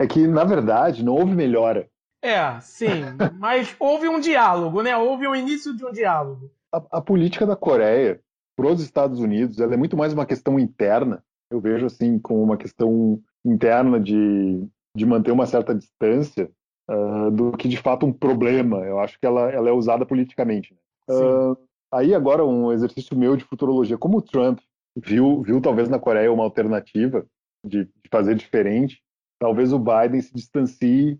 É 0.00 0.06
que, 0.06 0.26
na 0.26 0.44
verdade, 0.44 1.04
não 1.04 1.14
houve 1.14 1.34
melhora. 1.34 1.86
É, 2.22 2.58
sim. 2.60 2.86
mas 3.38 3.76
houve 3.78 4.08
um 4.08 4.18
diálogo, 4.18 4.82
né? 4.82 4.96
Houve 4.96 5.26
o 5.26 5.32
um 5.32 5.36
início 5.36 5.76
de 5.76 5.84
um 5.84 5.92
diálogo. 5.92 6.50
A, 6.72 6.98
a 6.98 7.00
política 7.02 7.46
da 7.46 7.54
Coreia 7.54 8.18
para 8.56 8.66
os 8.66 8.80
Estados 8.80 9.20
Unidos 9.20 9.58
ela 9.60 9.74
é 9.74 9.76
muito 9.76 9.98
mais 9.98 10.14
uma 10.14 10.24
questão 10.24 10.58
interna. 10.58 11.22
Eu 11.50 11.60
vejo 11.60 11.84
assim 11.84 12.18
como 12.18 12.42
uma 12.42 12.56
questão 12.56 13.20
interna 13.44 14.00
de, 14.00 14.66
de 14.96 15.04
manter 15.04 15.32
uma 15.32 15.44
certa 15.46 15.74
distância 15.74 16.50
uh, 16.90 17.30
do 17.30 17.52
que 17.52 17.68
de 17.68 17.76
fato 17.76 18.06
um 18.06 18.12
problema. 18.12 18.78
Eu 18.78 19.00
acho 19.00 19.18
que 19.18 19.26
ela, 19.26 19.50
ela 19.50 19.68
é 19.68 19.72
usada 19.72 20.06
politicamente. 20.06 20.74
Uh, 21.10 21.56
aí 21.92 22.14
agora 22.14 22.44
um 22.44 22.72
exercício 22.72 23.16
meu 23.18 23.36
de 23.36 23.44
futurologia. 23.44 23.98
Como 23.98 24.18
o 24.18 24.22
Trump 24.22 24.60
viu, 24.96 25.42
viu 25.42 25.60
talvez 25.60 25.88
na 25.88 25.98
Coreia 25.98 26.32
uma 26.32 26.44
alternativa 26.44 27.26
de, 27.66 27.84
de 27.84 28.08
fazer 28.10 28.34
diferente, 28.34 29.02
talvez 29.40 29.72
o 29.72 29.78
Biden 29.78 30.20
se 30.20 30.32
distancie 30.32 31.18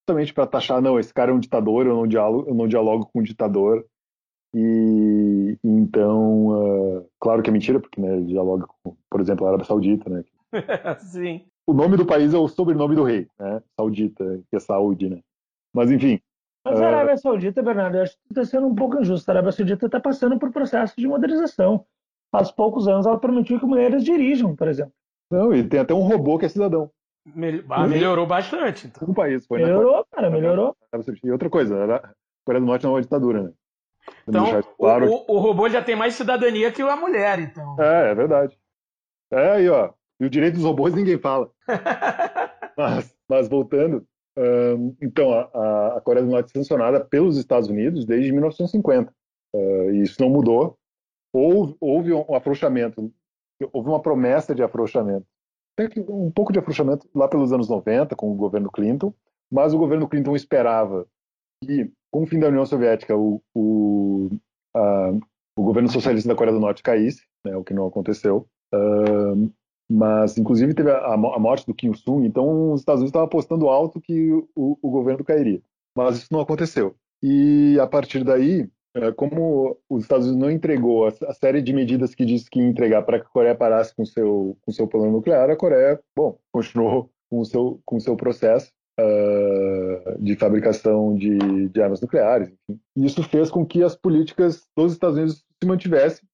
justamente 0.00 0.34
para 0.34 0.46
taxar, 0.46 0.82
não, 0.82 0.98
esse 0.98 1.14
cara 1.14 1.30
é 1.30 1.34
um 1.34 1.38
ditador, 1.38 1.86
eu 1.86 1.94
não 1.94 2.06
dialogo, 2.06 2.48
eu 2.48 2.54
não 2.54 2.66
dialogo 2.66 3.06
com 3.06 3.20
um 3.20 3.22
ditador. 3.22 3.86
E 4.52 5.56
então, 5.62 6.48
uh, 6.48 7.08
claro 7.20 7.40
que 7.40 7.48
é 7.48 7.52
mentira, 7.52 7.78
porque 7.78 8.00
né, 8.00 8.20
dialoga 8.22 8.66
com, 8.66 8.96
por 9.08 9.20
exemplo, 9.20 9.46
a 9.46 9.50
Arábia 9.50 9.66
Saudita, 9.66 10.10
né? 10.10 10.24
Sim. 10.98 11.46
O 11.66 11.72
nome 11.72 11.96
do 11.96 12.04
país 12.04 12.34
é 12.34 12.38
o 12.38 12.48
sobrenome 12.48 12.96
do 12.96 13.04
rei, 13.04 13.28
né? 13.38 13.62
Saudita, 13.76 14.42
que 14.50 14.56
é 14.56 14.58
Saúde, 14.58 15.08
né? 15.08 15.20
Mas 15.72 15.90
enfim. 15.90 16.20
Mas 16.64 16.80
a 16.80 16.88
Arábia 16.88 17.16
Saudita, 17.16 17.62
Bernardo, 17.62 17.96
eu 17.96 18.02
acho 18.02 18.14
que 18.14 18.32
está 18.32 18.44
sendo 18.44 18.66
um 18.66 18.74
pouco 18.74 18.98
injusto. 18.98 19.28
A 19.30 19.34
Arábia 19.34 19.52
Saudita 19.52 19.86
está 19.86 20.00
passando 20.00 20.38
por 20.38 20.50
processo 20.50 20.94
de 20.98 21.06
modernização. 21.06 21.86
Há 22.32 22.44
poucos 22.52 22.88
anos 22.88 23.06
ela 23.06 23.18
permitiu 23.18 23.58
que 23.58 23.66
mulheres 23.66 24.04
dirijam, 24.04 24.54
por 24.56 24.68
exemplo. 24.68 24.92
Não, 25.30 25.54
e 25.54 25.66
tem 25.66 25.80
até 25.80 25.94
um 25.94 26.02
robô 26.02 26.38
que 26.38 26.46
é 26.46 26.48
cidadão. 26.48 26.90
Mel 27.34 27.62
ah, 27.70 27.86
melhorou 27.86 28.26
bastante. 28.26 28.86
Então. 28.86 29.08
Um 29.08 29.14
país 29.14 29.46
foi, 29.46 29.62
melhorou, 29.62 29.98
né? 29.98 30.04
cara, 30.10 30.30
melhorou. 30.30 30.76
E 31.22 31.30
outra 31.30 31.50
coisa, 31.50 31.96
a 31.96 32.14
Coreia 32.44 32.60
do 32.60 32.66
Norte 32.66 32.84
não 32.84 32.92
é 32.92 32.94
uma 32.94 33.02
ditadura, 33.02 33.42
né? 33.42 33.52
Então, 34.26 34.62
claro. 34.78 35.06
o, 35.06 35.36
o, 35.36 35.38
robô 35.38 35.68
já 35.68 35.82
tem 35.82 35.94
mais 35.94 36.14
cidadania 36.14 36.72
que 36.72 36.82
a 36.82 36.96
mulher, 36.96 37.38
então. 37.38 37.76
É, 37.78 38.10
é 38.10 38.14
verdade. 38.14 38.58
É 39.32 39.50
aí, 39.52 39.68
ó. 39.68 39.92
E 40.18 40.24
o 40.24 40.30
direito 40.30 40.54
dos 40.54 40.64
robôs 40.64 40.94
ninguém 40.94 41.18
fala. 41.18 41.50
mas, 42.76 43.14
mas 43.28 43.48
voltando, 43.48 44.06
um, 44.36 44.96
então, 45.02 45.32
a, 45.32 45.96
a, 45.96 46.00
Coreia 46.00 46.24
do 46.24 46.32
Norte 46.32 46.50
é 46.50 46.58
sancionada 46.58 47.04
pelos 47.04 47.36
Estados 47.36 47.68
Unidos 47.68 48.04
desde 48.04 48.32
1950. 48.32 49.12
Uh, 49.54 49.90
e 49.92 50.02
isso 50.02 50.20
não 50.20 50.30
mudou. 50.30 50.78
Houve, 51.32 51.76
houve 51.80 52.12
um 52.12 52.34
afrouxamento, 52.34 53.12
houve 53.72 53.88
uma 53.88 54.00
promessa 54.00 54.54
de 54.54 54.62
afrouxamento 54.62 55.26
um 56.08 56.30
pouco 56.30 56.52
de 56.52 56.58
afrouxamento 56.58 57.08
lá 57.14 57.28
pelos 57.28 57.52
anos 57.52 57.68
90 57.68 58.14
com 58.16 58.30
o 58.30 58.34
governo 58.34 58.70
Clinton, 58.70 59.12
mas 59.50 59.74
o 59.74 59.78
governo 59.78 60.08
Clinton 60.08 60.36
esperava 60.36 61.06
que, 61.62 61.90
com 62.10 62.22
o 62.22 62.26
fim 62.26 62.38
da 62.38 62.48
União 62.48 62.64
Soviética, 62.64 63.16
o, 63.16 63.42
o, 63.54 64.30
a, 64.74 65.12
o 65.56 65.62
governo 65.62 65.90
socialista 65.90 66.28
da 66.28 66.34
Coreia 66.34 66.54
do 66.54 66.60
Norte 66.60 66.82
caísse, 66.82 67.22
né, 67.44 67.56
o 67.56 67.64
que 67.64 67.74
não 67.74 67.86
aconteceu. 67.86 68.46
Uh, 68.74 69.50
mas, 69.90 70.38
inclusive, 70.38 70.72
teve 70.72 70.90
a, 70.90 71.14
a, 71.14 71.38
morte 71.38 71.66
do 71.66 71.74
Kim 71.74 71.88
Il-sung, 71.88 72.24
então 72.24 72.72
os 72.72 72.80
Estados 72.80 73.00
Unidos 73.00 73.10
estavam 73.10 73.26
apostando 73.26 73.68
alto 73.68 74.00
que 74.00 74.30
o, 74.54 74.78
o 74.80 74.90
governo 74.90 75.24
cairia. 75.24 75.60
mas 75.96 76.18
isso 76.18 76.28
não 76.30 76.40
aconteceu. 76.40 76.94
E 77.22 77.76
a 77.80 77.86
partir 77.86 78.22
daí, 78.22 78.70
como 79.16 79.78
os 79.88 80.02
Estados 80.02 80.26
Unidos 80.26 80.42
não 80.42 80.50
entregou 80.50 81.06
a, 81.06 81.34
série 81.34 81.62
de 81.62 81.72
medidas 81.72 82.14
que 82.14 82.24
disse 82.24 82.50
que 82.50 82.60
ia 82.60 82.66
entregar 82.66 83.02
para 83.02 83.20
que 83.20 83.26
a 83.26 83.30
Coreia 83.30 83.54
parasse 83.54 83.94
com 83.94 84.04
seu 84.04 84.56
com 84.62 84.72
seu 84.72 84.86
plano 84.88 85.12
nuclear, 85.12 85.50
a 85.50 85.56
Coreia, 85.56 86.00
bom, 86.16 86.38
continuou 86.52 87.10
com 87.30 87.40
o 87.40 87.44
seu 87.44 87.80
com 87.84 88.00
seu 88.00 88.16
processo 88.16 88.72
uh, 88.98 90.22
de 90.22 90.34
fabricação 90.36 91.14
de, 91.14 91.68
de, 91.68 91.82
armas 91.82 92.00
nucleares. 92.00 92.48
Enfim. 92.68 92.80
Isso 92.96 93.22
fez 93.22 93.50
com 93.50 93.64
que 93.64 93.82
as 93.82 93.94
políticas 93.94 94.66
dos 94.76 94.92
Estados 94.92 95.16
Unidos 95.16 95.44
se 95.62 95.68
mantivessem 95.68 96.28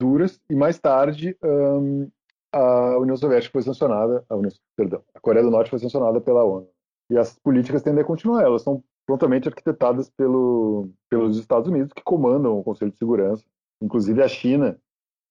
duras 0.00 0.40
e 0.50 0.54
mais 0.54 0.78
tarde 0.78 1.36
um, 1.42 2.10
a 2.52 2.98
União 2.98 3.16
Soviética 3.16 3.52
foi 3.52 3.62
sancionada, 3.62 4.24
a, 4.28 4.36
União, 4.36 4.50
perdão, 4.76 5.02
a 5.14 5.20
Coreia 5.20 5.44
do 5.44 5.50
Norte 5.50 5.70
foi 5.70 5.78
sancionada 5.78 6.20
pela 6.20 6.44
ONU. 6.44 6.68
E 7.10 7.16
as 7.16 7.38
políticas 7.38 7.82
tendem 7.82 8.02
a 8.02 8.06
continuar, 8.06 8.42
elas 8.42 8.62
são 8.62 8.82
prontamente 9.06 9.48
arquitetadas 9.48 10.10
pelo, 10.10 10.90
pelos 11.10 11.38
Estados 11.38 11.68
Unidos, 11.68 11.92
que 11.92 12.02
comandam 12.02 12.58
o 12.58 12.64
Conselho 12.64 12.90
de 12.90 12.98
Segurança. 12.98 13.44
Inclusive, 13.82 14.22
a 14.22 14.28
China 14.28 14.78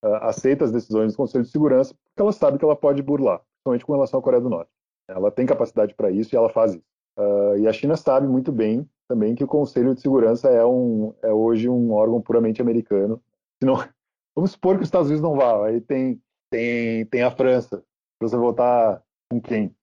uh, 0.04 0.16
aceita 0.22 0.66
as 0.66 0.72
decisões 0.72 1.14
do 1.14 1.18
Conselho 1.18 1.44
de 1.44 1.52
Segurança 1.52 1.94
porque 1.94 2.22
ela 2.22 2.32
sabe 2.32 2.58
que 2.58 2.66
ela 2.66 2.76
pode 2.76 3.02
burlar, 3.02 3.40
principalmente 3.40 3.86
com 3.86 3.94
relação 3.94 4.20
à 4.20 4.24
Coreia 4.24 4.42
do 4.42 4.50
Norte. 4.50 4.72
Ela 5.10 5.32
tem 5.32 5.46
capacidade 5.46 5.94
para 5.96 6.12
isso 6.12 6.34
e 6.34 6.38
ela 6.38 6.50
faz 6.50 6.74
isso. 6.74 6.84
Uh, 7.18 7.58
e 7.58 7.68
a 7.68 7.74
China 7.74 7.96
sabe 7.96 8.28
muito 8.28 8.52
bem 8.52 8.88
também 9.08 9.36
que 9.36 9.44
o 9.44 9.48
Conselho 9.48 9.94
de 9.94 10.02
Segurança 10.02 10.50
é, 10.50 10.66
um, 10.66 11.14
é 11.22 11.34
hoje 11.34 11.68
um 11.68 11.92
órgão 11.92 12.22
puramente 12.22 12.62
americano. 12.62 13.22
Não, 13.62 13.76
vamos 14.36 14.52
supor 14.52 14.76
que 14.76 14.84
os 14.84 14.88
Estados 14.88 15.08
Unidos 15.08 15.24
não 15.24 15.36
vá, 15.36 15.68
aí 15.68 15.82
tem, 15.82 16.22
tem, 16.50 17.06
tem 17.06 17.22
a 17.22 17.32
França. 17.32 17.84
Você 18.22 18.38
votar 18.38 19.04
com 19.30 19.42
quem? 19.42 19.76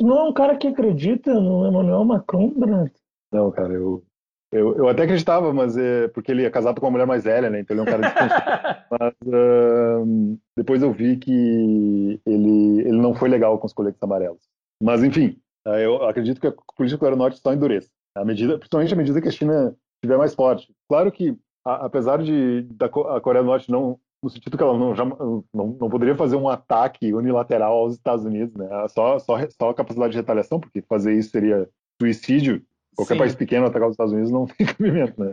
Não 0.00 0.18
é 0.18 0.22
um 0.24 0.32
cara 0.32 0.56
que 0.56 0.66
acredita 0.66 1.32
no 1.34 1.66
Emmanuel 1.66 2.04
Macron, 2.04 2.50
Bernardo? 2.50 3.01
Não, 3.32 3.50
cara, 3.50 3.72
eu, 3.72 4.04
eu, 4.52 4.76
eu 4.76 4.88
até 4.88 5.04
acreditava, 5.04 5.52
mas 5.52 5.76
é 5.76 6.08
porque 6.08 6.30
ele 6.30 6.44
é 6.44 6.50
casado 6.50 6.78
com 6.78 6.86
uma 6.86 6.92
mulher 6.92 7.06
mais 7.06 7.24
velha, 7.24 7.48
né? 7.48 7.60
Então 7.60 7.74
ele 7.74 7.80
é 7.80 7.82
um 7.82 7.86
cara 7.86 8.86
mas 8.90 9.14
uh, 9.26 10.38
depois 10.56 10.82
eu 10.82 10.92
vi 10.92 11.16
que 11.16 12.20
ele, 12.26 12.80
ele 12.80 13.00
não 13.00 13.14
foi 13.14 13.30
legal 13.30 13.58
com 13.58 13.66
os 13.66 13.72
coletes 13.72 14.02
amarelos. 14.02 14.42
Mas 14.82 15.02
enfim, 15.02 15.38
uh, 15.66 15.70
eu 15.70 16.04
acredito 16.06 16.40
que 16.40 16.46
a 16.46 16.54
política 16.76 17.10
do 17.10 17.16
Norte 17.16 17.40
só 17.40 17.52
endurece. 17.54 17.90
A 18.14 18.24
medida, 18.26 18.58
principalmente 18.58 18.92
à 18.92 18.96
medida 18.96 19.22
que 19.22 19.28
a 19.28 19.32
China 19.32 19.74
estiver 19.96 20.18
mais 20.18 20.34
forte. 20.34 20.70
Claro 20.86 21.10
que, 21.10 21.34
a, 21.64 21.86
apesar 21.86 22.22
de 22.22 22.62
da 22.72 22.86
a 22.86 23.20
Coreia 23.20 23.42
do 23.42 23.48
Norte 23.48 23.70
não 23.70 23.98
no 24.22 24.30
sentido 24.30 24.56
que 24.56 24.62
ela 24.62 24.78
não, 24.78 24.94
já, 24.94 25.04
não, 25.04 25.44
não 25.52 25.90
poderia 25.90 26.14
fazer 26.14 26.36
um 26.36 26.48
ataque 26.48 27.12
unilateral 27.12 27.76
aos 27.76 27.94
Estados 27.94 28.24
Unidos, 28.24 28.54
né? 28.54 28.68
Só, 28.90 29.18
só, 29.18 29.36
só 29.50 29.70
a 29.70 29.74
capacidade 29.74 30.12
de 30.12 30.18
retaliação, 30.18 30.60
porque 30.60 30.80
fazer 30.82 31.12
isso 31.14 31.30
seria 31.30 31.68
suicídio 32.00 32.62
Qualquer 32.96 33.14
Sim. 33.14 33.18
país 33.18 33.34
pequeno 33.34 33.66
atacar 33.66 33.88
os 33.88 33.94
Estados 33.94 34.12
Unidos 34.12 34.30
não 34.30 34.46
tem 34.58 34.66
cabimento, 34.66 35.22
né? 35.22 35.32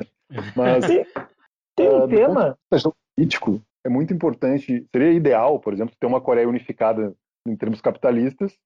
Mas 0.56 0.86
tem 1.76 1.90
um 1.90 2.06
uh, 2.06 2.08
tema 2.08 2.58
político 3.16 3.62
é 3.86 3.90
muito 3.90 4.14
importante. 4.14 4.86
Seria 4.92 5.12
ideal, 5.12 5.60
por 5.60 5.74
exemplo, 5.74 5.96
ter 6.00 6.08
uma 6.08 6.22
Coreia 6.22 6.48
unificada 6.48 7.14
em 7.48 7.56
termos 7.56 7.82
capitalistas, 7.82 8.58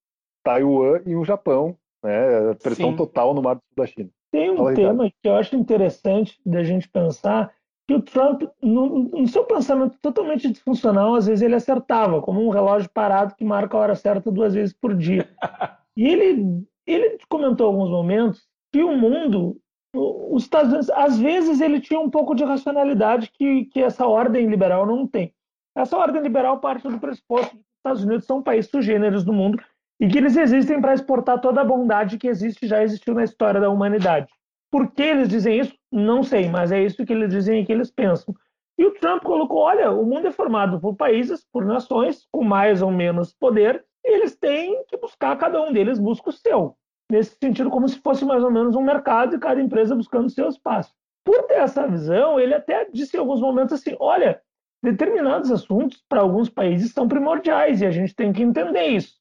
Taiwan 0.44 1.02
e 1.06 1.16
um 1.16 1.24
Japão, 1.24 1.78
né? 2.04 2.54
Pressão 2.62 2.92
Sim. 2.92 2.96
total 2.96 3.34
no 3.34 3.42
mar 3.42 3.56
do 3.56 3.62
sul 3.62 3.76
da 3.78 3.88
China. 3.88 4.10
Tem 4.32 4.50
um 4.50 4.58
Fala, 4.58 4.74
tema 4.74 5.10
que 5.10 5.30
eu 5.30 5.36
acho 5.36 5.56
interessante 5.56 6.40
da 6.46 6.64
gente 6.64 6.90
pensar 6.90 7.54
que 7.88 7.94
o 7.94 8.02
Trump, 8.02 8.44
no, 8.62 9.10
no, 9.10 9.28
seu 9.28 9.44
pensamento 9.44 9.98
totalmente 10.02 10.50
disfuncional, 10.50 11.16
às 11.16 11.28
vezes 11.28 11.44
ele 11.44 11.56
acertava, 11.56 12.22
como 12.22 12.46
um 12.46 12.50
relógio 12.50 12.90
parado 12.90 13.36
que 13.36 13.44
marca 13.44 13.78
a 13.78 13.80
hora 13.80 13.96
certa 13.96 14.32
duas 14.32 14.54
vezes 14.54 14.74
por 14.74 14.96
dia. 14.96 15.30
e 15.96 16.08
ele, 16.08 16.66
ele 16.88 17.18
comentou 17.30 17.68
alguns 17.68 17.90
momentos 17.90 18.48
que 18.74 18.84
o 18.84 18.98
mundo, 18.98 19.56
os 19.96 20.44
Estados 20.44 20.72
Unidos, 20.72 20.90
às 20.90 21.20
vezes 21.20 21.62
ele 21.62 21.80
tinha 21.80 22.00
um 22.00 22.10
pouco 22.10 22.34
de 22.34 22.44
racionalidade 22.44 23.30
que, 23.32 23.66
que 23.66 23.80
essa 23.80 24.08
ordem 24.08 24.48
liberal 24.48 24.88
não 24.88 25.08
tem. 25.08 25.32
Essa 25.78 25.96
ordem 25.96 26.24
liberal 26.24 26.60
parte 26.60 26.88
do 26.88 27.00
pressuposto 27.00 27.52
que 27.52 27.58
os 27.58 27.78
Estados 27.78 28.04
Unidos 28.04 28.26
são 28.26 28.42
países 28.42 28.72
sugêneros 28.72 29.24
do 29.24 29.32
mundo 29.32 29.64
e 30.00 30.08
que 30.08 30.18
eles 30.18 30.36
existem 30.36 30.82
para 30.82 30.96
exportar 30.96 31.40
toda 31.40 31.62
a 31.62 31.66
bondade 31.66 32.18
que 32.18 32.28
existe 32.28 32.68
já 32.68 32.82
existiu 32.82 33.14
na 33.14 33.24
história 33.24 33.62
da 33.62 33.70
humanidade. 33.70 34.28
Por 34.72 34.92
que 34.92 35.04
eles 35.04 35.30
dizem 35.30 35.60
isso? 35.60 35.76
Não 35.92 36.24
sei, 36.24 36.50
mas 36.50 36.72
é 36.72 36.84
isso 36.84 37.06
que 37.06 37.14
eles 37.14 37.30
dizem 37.30 37.62
e 37.62 37.66
que 37.66 37.72
eles 37.72 37.92
pensam. 37.92 38.34
E 38.76 38.86
o 38.86 38.94
Trump 38.96 39.22
colocou: 39.22 39.60
olha, 39.60 39.92
o 39.92 40.04
mundo 40.04 40.28
é 40.28 40.32
formado 40.32 40.80
por 40.80 40.96
países, 40.96 41.46
por 41.54 41.64
nações, 41.64 42.28
com 42.32 42.44
mais 42.44 42.82
ou 42.82 42.90
menos 42.90 43.34
poder, 43.34 43.86
e 44.04 44.16
eles 44.16 44.36
têm 44.36 44.84
que 44.86 44.98
buscar, 44.98 45.38
cada 45.38 45.62
um 45.62 45.72
deles 45.72 46.00
busca 46.00 46.32
o 46.32 46.34
seu 46.34 46.76
nesse 47.10 47.36
sentido, 47.42 47.70
como 47.70 47.88
se 47.88 48.00
fosse 48.00 48.26
mais 48.26 48.44
ou 48.44 48.52
menos 48.52 48.76
um 48.76 48.82
mercado 48.82 49.36
e 49.36 49.40
cada 49.40 49.62
empresa 49.62 49.96
buscando 49.96 50.30
seu 50.30 50.48
espaço. 50.50 50.94
Por 51.26 51.44
ter 51.44 51.56
essa 51.56 51.88
visão, 51.88 52.40
ele 52.40 52.54
até 52.54 52.88
disse 52.92 53.16
em 53.16 53.20
alguns 53.20 53.40
momentos 53.40 53.74
assim: 53.74 53.96
olha, 54.00 54.42
determinados 54.84 55.52
assuntos 55.52 56.04
para 56.10 56.22
alguns 56.22 56.50
países 56.50 56.92
são 56.92 57.08
primordiais 57.08 57.82
e 57.82 57.86
a 57.86 57.92
gente 57.92 58.16
tem 58.16 58.34
que 58.34 58.44
entender 58.44 58.88
isso. 58.88 59.16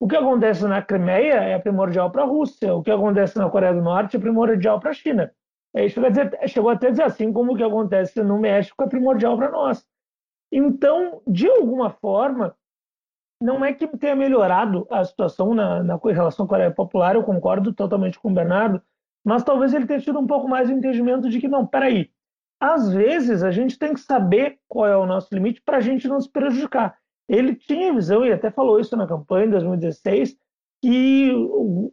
O 0.00 0.08
que 0.08 0.16
acontece 0.16 0.66
na 0.66 0.82
Crimeia 0.82 1.34
é 1.34 1.58
primordial 1.58 2.10
para 2.10 2.22
a 2.22 2.26
Rússia, 2.26 2.74
o 2.74 2.82
que 2.82 2.90
acontece 2.90 3.38
na 3.38 3.48
Coreia 3.48 3.72
do 3.72 3.80
Norte 3.80 4.16
é 4.16 4.20
primordial 4.20 4.80
para 4.80 4.90
a 4.90 4.94
China. 4.94 5.32
Aí 5.74 5.88
chegou, 5.88 6.06
a 6.06 6.10
dizer, 6.10 6.48
chegou 6.48 6.70
até 6.70 6.88
a 6.88 6.90
dizer 6.90 7.02
assim, 7.04 7.32
como 7.32 7.52
o 7.52 7.56
que 7.56 7.62
acontece 7.62 8.22
no 8.22 8.38
México 8.38 8.82
é 8.82 8.88
primordial 8.88 9.36
para 9.36 9.50
nós. 9.50 9.84
Então, 10.52 11.22
de 11.26 11.48
alguma 11.48 11.90
forma, 11.90 12.54
não 13.44 13.62
é 13.62 13.74
que 13.74 13.86
tenha 13.98 14.16
melhorado 14.16 14.86
a 14.90 15.04
situação 15.04 15.54
na, 15.54 15.82
na 15.82 16.00
relação 16.02 16.46
com 16.46 16.54
a 16.54 16.56
Coreia 16.56 16.70
Popular, 16.70 17.14
eu 17.14 17.22
concordo 17.22 17.74
totalmente 17.74 18.18
com 18.18 18.30
o 18.30 18.34
Bernardo, 18.34 18.80
mas 19.22 19.44
talvez 19.44 19.74
ele 19.74 19.86
tenha 19.86 20.00
tido 20.00 20.18
um 20.18 20.26
pouco 20.26 20.48
mais 20.48 20.68
de 20.68 20.74
entendimento 20.74 21.28
de 21.28 21.38
que, 21.38 21.46
não, 21.46 21.66
peraí, 21.66 22.10
às 22.58 22.90
vezes 22.90 23.42
a 23.42 23.50
gente 23.50 23.78
tem 23.78 23.92
que 23.92 24.00
saber 24.00 24.58
qual 24.66 24.86
é 24.86 24.96
o 24.96 25.04
nosso 25.04 25.28
limite 25.34 25.60
para 25.60 25.76
a 25.76 25.80
gente 25.80 26.08
não 26.08 26.18
se 26.18 26.30
prejudicar. 26.30 26.96
Ele 27.28 27.54
tinha 27.54 27.92
visão, 27.92 28.24
e 28.24 28.32
até 28.32 28.50
falou 28.50 28.80
isso 28.80 28.96
na 28.96 29.06
campanha 29.06 29.46
em 29.46 29.50
2016, 29.50 30.34
que 30.80 31.30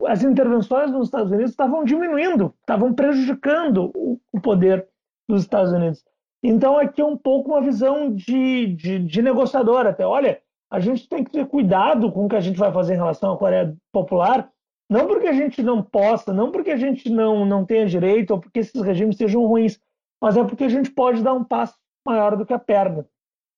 as 0.07 0.23
intervenções 0.23 0.89
nos 0.89 1.07
Estados 1.07 1.31
Unidos 1.33 1.51
estavam 1.51 1.83
diminuindo, 1.83 2.53
estavam 2.61 2.93
prejudicando 2.93 3.91
o 3.93 4.39
poder 4.41 4.87
dos 5.27 5.41
Estados 5.41 5.73
Unidos. 5.73 6.01
Então 6.41 6.77
aqui 6.77 7.01
é 7.01 7.05
um 7.05 7.17
pouco 7.17 7.51
uma 7.51 7.61
visão 7.61 8.13
de, 8.13 8.67
de, 8.67 8.99
de 8.99 9.21
negociador 9.21 9.85
até. 9.85 10.05
Olha, 10.05 10.41
a 10.71 10.79
gente 10.79 11.07
tem 11.09 11.23
que 11.23 11.31
ter 11.31 11.45
cuidado 11.47 12.11
com 12.11 12.25
o 12.25 12.29
que 12.29 12.35
a 12.35 12.41
gente 12.41 12.57
vai 12.57 12.71
fazer 12.71 12.93
em 12.93 12.97
relação 12.97 13.33
à 13.33 13.37
Coreia 13.37 13.75
Popular, 13.91 14.49
não 14.89 15.05
porque 15.05 15.27
a 15.27 15.33
gente 15.33 15.61
não 15.61 15.83
possa, 15.83 16.33
não 16.33 16.51
porque 16.51 16.71
a 16.71 16.77
gente 16.77 17.09
não, 17.09 17.45
não 17.45 17.65
tenha 17.65 17.85
direito 17.85 18.31
ou 18.31 18.39
porque 18.39 18.59
esses 18.59 18.81
regimes 18.81 19.17
sejam 19.17 19.45
ruins, 19.45 19.79
mas 20.21 20.37
é 20.37 20.43
porque 20.43 20.63
a 20.63 20.69
gente 20.69 20.89
pode 20.89 21.21
dar 21.21 21.33
um 21.33 21.43
passo 21.43 21.75
maior 22.05 22.37
do 22.37 22.45
que 22.45 22.53
a 22.53 22.59
perna. 22.59 23.05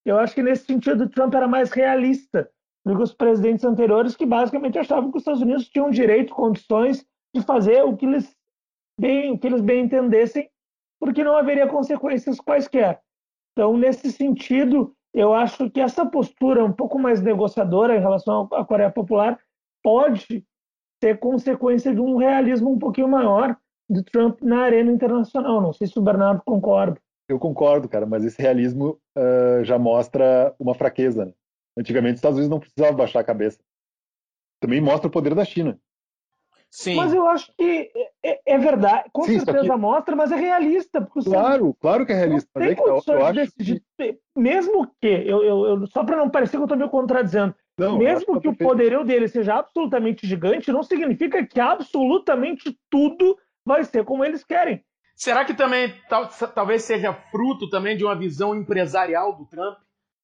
Eu 0.05 0.17
acho 0.17 0.33
que 0.33 0.43
nesse 0.43 0.65
sentido 0.65 1.03
o 1.03 1.09
Trump 1.09 1.33
era 1.33 1.47
mais 1.47 1.71
realista 1.71 2.49
do 2.85 2.95
que 2.97 3.03
os 3.03 3.13
presidentes 3.13 3.63
anteriores, 3.63 4.15
que 4.15 4.25
basicamente 4.25 4.77
achavam 4.77 5.11
que 5.11 5.17
os 5.17 5.21
Estados 5.21 5.41
Unidos 5.41 5.69
tinham 5.69 5.89
direito, 5.89 6.33
condições 6.33 7.05
de 7.33 7.41
fazer 7.41 7.83
o 7.83 7.95
que 7.95 8.05
eles 8.05 8.35
bem, 8.99 9.31
o 9.31 9.39
que 9.39 9.47
eles 9.47 9.61
bem 9.61 9.85
entendessem, 9.85 10.49
porque 10.99 11.23
não 11.23 11.37
haveria 11.37 11.67
consequências 11.67 12.39
quaisquer. 12.39 13.01
Então, 13.53 13.77
nesse 13.77 14.11
sentido, 14.11 14.95
eu 15.13 15.33
acho 15.33 15.69
que 15.69 15.79
essa 15.79 16.05
postura 16.05 16.65
um 16.65 16.71
pouco 16.71 16.97
mais 16.97 17.21
negociadora 17.21 17.95
em 17.95 17.99
relação 17.99 18.47
à 18.51 18.65
Coreia 18.65 18.89
Popular 18.89 19.39
pode 19.83 20.43
ser 21.01 21.19
consequência 21.19 21.93
de 21.93 21.99
um 21.99 22.17
realismo 22.17 22.71
um 22.71 22.79
pouquinho 22.79 23.07
maior 23.07 23.55
de 23.89 24.01
Trump 24.03 24.41
na 24.41 24.61
arena 24.61 24.91
internacional. 24.91 25.61
Não 25.61 25.73
sei 25.73 25.87
se 25.87 25.99
o 25.99 26.01
Bernardo 26.01 26.41
concorda. 26.45 26.99
Eu 27.29 27.37
concordo, 27.37 27.87
cara, 27.87 28.05
mas 28.05 28.23
esse 28.23 28.41
realismo 28.41 28.99
uh, 29.17 29.63
já 29.63 29.77
mostra 29.77 30.53
uma 30.59 30.73
fraqueza. 30.73 31.25
Né? 31.25 31.33
Antigamente, 31.77 32.15
os 32.15 32.19
Estados 32.19 32.37
Unidos 32.37 32.51
não 32.51 32.59
precisavam 32.59 32.95
baixar 32.95 33.19
a 33.19 33.23
cabeça. 33.23 33.59
Também 34.59 34.81
mostra 34.81 35.07
o 35.07 35.11
poder 35.11 35.35
da 35.35 35.45
China. 35.45 35.79
Sim. 36.75 36.95
Mas 36.95 37.13
eu 37.13 37.27
acho 37.27 37.53
que 37.55 37.91
é, 38.23 38.39
é 38.47 38.57
verdade, 38.57 39.07
com 39.13 39.25
Sim, 39.25 39.39
certeza 39.39 39.75
que... 39.75 39.79
mostra, 39.79 40.15
mas 40.15 40.31
é 40.31 40.35
realista. 40.35 41.07
claro, 41.23 41.77
claro 41.79 42.03
que 42.03 42.11
é 42.11 42.15
realista. 42.15 42.49
Mas 42.55 42.71
é 42.71 42.75
que 42.75 42.81
eu, 42.81 42.99
eu 43.05 43.25
acho 43.27 43.51
que... 43.51 44.19
Mesmo 44.35 44.87
que, 44.99 45.07
eu, 45.07 45.43
eu, 45.43 45.65
eu 45.67 45.85
só 45.85 46.03
para 46.03 46.17
não 46.17 46.31
parecer 46.31 46.57
que 46.57 46.63
eu 46.63 46.65
estou 46.65 46.75
me 46.75 46.89
contradizendo, 46.89 47.53
não, 47.77 47.99
mesmo 47.99 48.41
que, 48.41 48.41
que 48.41 48.47
o 48.47 48.57
poderio 48.57 49.03
dele 49.03 49.27
seja 49.27 49.53
absolutamente 49.53 50.25
gigante, 50.25 50.71
não 50.71 50.81
significa 50.81 51.45
que 51.45 51.59
absolutamente 51.59 52.75
tudo 52.89 53.37
vai 53.63 53.83
ser 53.83 54.03
como 54.03 54.25
eles 54.25 54.43
querem. 54.43 54.83
Será 55.15 55.45
que 55.45 55.53
também 55.53 55.93
tal, 56.09 56.27
talvez 56.55 56.81
seja 56.81 57.13
fruto 57.13 57.69
também 57.69 57.95
de 57.95 58.03
uma 58.03 58.15
visão 58.15 58.55
empresarial 58.55 59.37
do 59.37 59.45
Trump? 59.45 59.77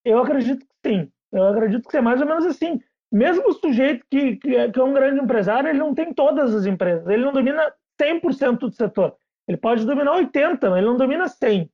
Eu 0.04 0.18
acredito 0.18 0.66
que 0.66 0.90
sim. 0.90 1.12
Eu 1.32 1.44
acredito 1.50 1.88
que 1.88 1.96
é 1.96 2.02
mais 2.02 2.20
ou 2.20 2.26
menos 2.26 2.44
assim 2.48 2.82
mesmo 3.12 3.50
o 3.50 3.54
sujeito 3.54 4.06
que, 4.10 4.38
que, 4.38 4.56
é, 4.56 4.72
que 4.72 4.80
é 4.80 4.84
um 4.84 4.94
grande 4.94 5.20
empresário, 5.20 5.70
ele 5.70 5.80
não 5.80 5.94
tem 5.96 6.14
todas 6.14 6.54
as 6.54 6.66
empresas, 6.66 7.08
ele 7.08 7.24
não 7.24 7.32
domina 7.32 7.74
100% 8.02 8.60
do 8.60 8.72
setor. 8.72 9.16
Ele 9.48 9.58
pode 9.58 9.86
dominar 9.86 10.14
80%, 10.14 10.60
mas 10.62 10.78
ele 10.78 10.86
não 10.86 10.98
domina 10.98 11.26
100%. 11.26 11.70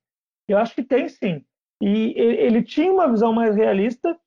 Eu 0.47 0.57
acho 0.57 0.73
que 0.75 0.83
tem 0.83 1.09
sim. 1.09 1.43
E 1.81 2.13
ele 2.17 2.63
tinha 2.63 2.91
uma 2.91 3.09
visão 3.09 3.33
mais 3.33 3.55
realista, 3.55 4.17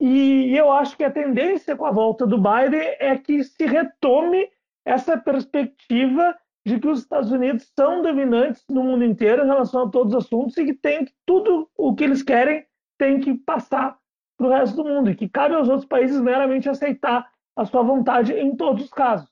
e 0.00 0.56
eu 0.56 0.70
acho 0.70 0.96
que 0.96 1.04
a 1.04 1.10
tendência 1.10 1.76
com 1.76 1.84
a 1.84 1.92
volta 1.92 2.26
do 2.26 2.36
Biden 2.36 2.96
é 2.98 3.16
que 3.16 3.42
se 3.44 3.64
retome 3.66 4.48
essa 4.84 5.16
perspectiva 5.16 6.36
de 6.66 6.78
que 6.78 6.88
os 6.88 7.00
Estados 7.00 7.30
Unidos 7.30 7.70
são 7.76 8.02
dominantes 8.02 8.64
no 8.68 8.82
mundo 8.82 9.04
inteiro 9.04 9.44
em 9.44 9.46
relação 9.46 9.86
a 9.86 9.90
todos 9.90 10.14
os 10.14 10.24
assuntos 10.24 10.56
e 10.56 10.64
que 10.64 10.74
tem 10.74 11.06
tudo 11.26 11.68
o 11.76 11.94
que 11.94 12.04
eles 12.04 12.22
querem 12.22 12.64
tem 12.98 13.20
que 13.20 13.34
passar 13.34 13.96
para 14.42 14.48
o 14.48 14.58
resto 14.58 14.76
do 14.76 14.84
mundo 14.84 15.10
e 15.10 15.14
que 15.14 15.28
cabe 15.28 15.54
aos 15.54 15.68
outros 15.68 15.86
países 15.86 16.20
meramente 16.20 16.68
aceitar 16.68 17.30
a 17.56 17.64
sua 17.64 17.82
vontade 17.82 18.32
em 18.32 18.56
todos 18.56 18.84
os 18.84 18.90
casos. 18.90 19.30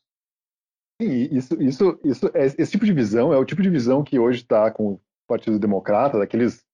Sim, 1.01 1.29
isso, 1.33 1.63
isso, 1.63 2.01
isso, 2.05 2.31
esse 2.35 2.71
tipo 2.71 2.85
de 2.85 2.93
visão 2.93 3.33
é 3.33 3.39
o 3.39 3.45
tipo 3.45 3.63
de 3.63 3.71
visão 3.71 4.05
que 4.05 4.19
hoje 4.19 4.43
está 4.43 4.71
com 4.71 4.93
o 4.93 5.01
Partido 5.27 5.59
Democrata, 5.59 6.19
daqueles 6.19 6.65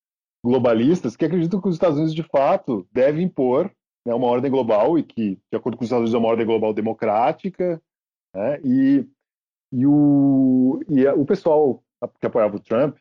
globalistas 0.45 1.17
que 1.17 1.25
acreditam 1.25 1.61
que 1.61 1.69
os 1.69 1.77
Estados 1.77 1.97
Unidos 1.97 2.15
de 2.15 2.25
fato 2.25 2.87
devem 2.93 3.25
impor 3.25 3.71
né, 4.05 4.15
uma 4.15 4.27
ordem 4.27 4.51
global 4.51 4.99
e 4.99 5.03
que, 5.03 5.39
de 5.51 5.57
acordo 5.57 5.77
com 5.77 5.85
os 5.85 5.87
Estados 5.87 6.03
Unidos, 6.03 6.15
é 6.15 6.19
uma 6.19 6.29
ordem 6.29 6.47
global 6.47 6.75
democrática. 6.75 7.81
Né, 8.35 8.61
e, 8.65 9.09
e, 9.73 9.87
o, 9.87 10.81
e 10.89 11.07
o 11.09 11.25
pessoal 11.25 11.83
que 12.21 12.27
apoiava 12.27 12.57
o 12.57 12.61
Trump, 12.61 12.97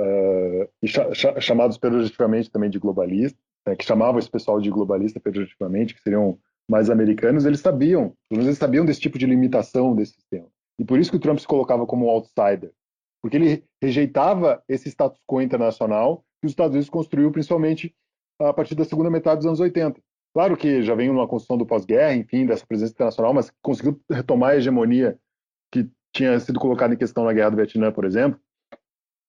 uh, 0.00 0.68
e 0.82 0.88
cha, 0.88 1.40
chamados 1.40 1.76
pejorativamente 1.78 2.50
também 2.50 2.70
de 2.70 2.78
globalistas, 2.78 3.42
né, 3.66 3.76
que 3.76 3.84
chamavam 3.84 4.18
esse 4.18 4.30
pessoal 4.30 4.60
de 4.60 4.70
globalista 4.70 5.20
pejorativamente, 5.20 5.94
que 5.94 6.02
seriam 6.02 6.38
mais 6.68 6.90
americanos, 6.90 7.44
eles 7.44 7.60
sabiam, 7.60 8.14
eles 8.30 8.58
sabiam 8.58 8.84
desse 8.84 9.00
tipo 9.00 9.18
de 9.18 9.26
limitação 9.26 9.94
desse 9.94 10.14
sistema. 10.14 10.46
E 10.78 10.84
por 10.84 10.98
isso 10.98 11.10
que 11.10 11.16
o 11.16 11.20
Trump 11.20 11.38
se 11.38 11.46
colocava 11.46 11.86
como 11.86 12.06
um 12.06 12.10
outsider, 12.10 12.72
porque 13.20 13.36
ele 13.36 13.64
rejeitava 13.80 14.62
esse 14.68 14.88
status 14.88 15.20
quo 15.26 15.40
internacional 15.40 16.24
que 16.40 16.46
os 16.46 16.52
Estados 16.52 16.72
Unidos 16.72 16.90
construiu 16.90 17.30
principalmente 17.30 17.94
a 18.40 18.52
partir 18.52 18.74
da 18.74 18.84
segunda 18.84 19.10
metade 19.10 19.38
dos 19.38 19.46
anos 19.46 19.60
80. 19.60 20.00
Claro 20.34 20.56
que 20.56 20.82
já 20.82 20.94
vem 20.94 21.10
uma 21.10 21.28
construção 21.28 21.58
do 21.58 21.66
pós-guerra, 21.66 22.14
enfim, 22.14 22.46
dessa 22.46 22.66
presença 22.66 22.92
internacional, 22.92 23.34
mas 23.34 23.52
conseguiu 23.60 24.00
retomar 24.10 24.50
a 24.50 24.56
hegemonia 24.56 25.18
que 25.70 25.88
tinha 26.12 26.38
sido 26.40 26.58
colocada 26.58 26.94
em 26.94 26.96
questão 26.96 27.24
na 27.24 27.32
Guerra 27.32 27.50
do 27.50 27.56
Vietnã, 27.56 27.92
por 27.92 28.04
exemplo, 28.04 28.40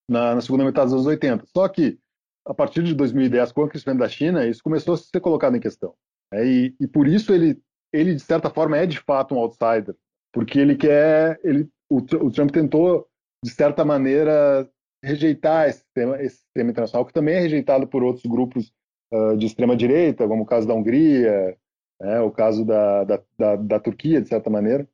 na, 0.09 0.35
na 0.35 0.41
segunda 0.41 0.63
metade 0.63 0.85
dos 0.85 0.93
anos 0.93 1.05
80. 1.05 1.45
Só 1.47 1.67
que, 1.67 1.99
a 2.45 2.53
partir 2.53 2.83
de 2.83 2.93
2010, 2.93 3.51
com 3.51 3.63
o 3.63 3.69
crescimento 3.69 3.99
da 3.99 4.09
China, 4.09 4.45
isso 4.45 4.63
começou 4.63 4.95
a 4.95 4.97
ser 4.97 5.19
colocado 5.19 5.55
em 5.55 5.59
questão. 5.59 5.93
É, 6.33 6.45
e, 6.45 6.75
e, 6.79 6.87
por 6.87 7.07
isso 7.07 7.33
ele, 7.33 7.61
ele, 7.91 8.15
de 8.15 8.21
certa 8.21 8.49
forma, 8.49 8.77
é 8.77 8.85
de 8.85 8.99
fato 8.99 9.35
um 9.35 9.39
outsider, 9.39 9.95
porque 10.31 10.59
ele 10.59 10.75
quer. 10.75 11.39
Ele, 11.43 11.69
o, 11.89 11.97
o 11.97 12.31
Trump 12.31 12.51
tentou, 12.51 13.07
de 13.43 13.51
certa 13.51 13.85
maneira, 13.85 14.67
rejeitar 15.03 15.67
esse 15.67 15.79
sistema, 15.79 16.21
esse 16.21 16.37
sistema 16.37 16.71
internacional, 16.71 17.05
que 17.05 17.13
também 17.13 17.35
é 17.35 17.39
rejeitado 17.39 17.87
por 17.87 18.03
outros 18.03 18.25
grupos 18.25 18.73
uh, 19.13 19.37
de 19.37 19.45
extrema-direita, 19.45 20.27
como 20.27 20.43
o 20.43 20.45
caso 20.45 20.67
da 20.67 20.73
Hungria, 20.73 21.57
né, 22.01 22.19
o 22.21 22.31
caso 22.31 22.65
da, 22.65 23.03
da, 23.03 23.21
da, 23.37 23.55
da, 23.57 23.79
Turquia, 23.79 24.21
de 24.21 24.29
certa 24.29 24.49
maneira, 24.49 24.87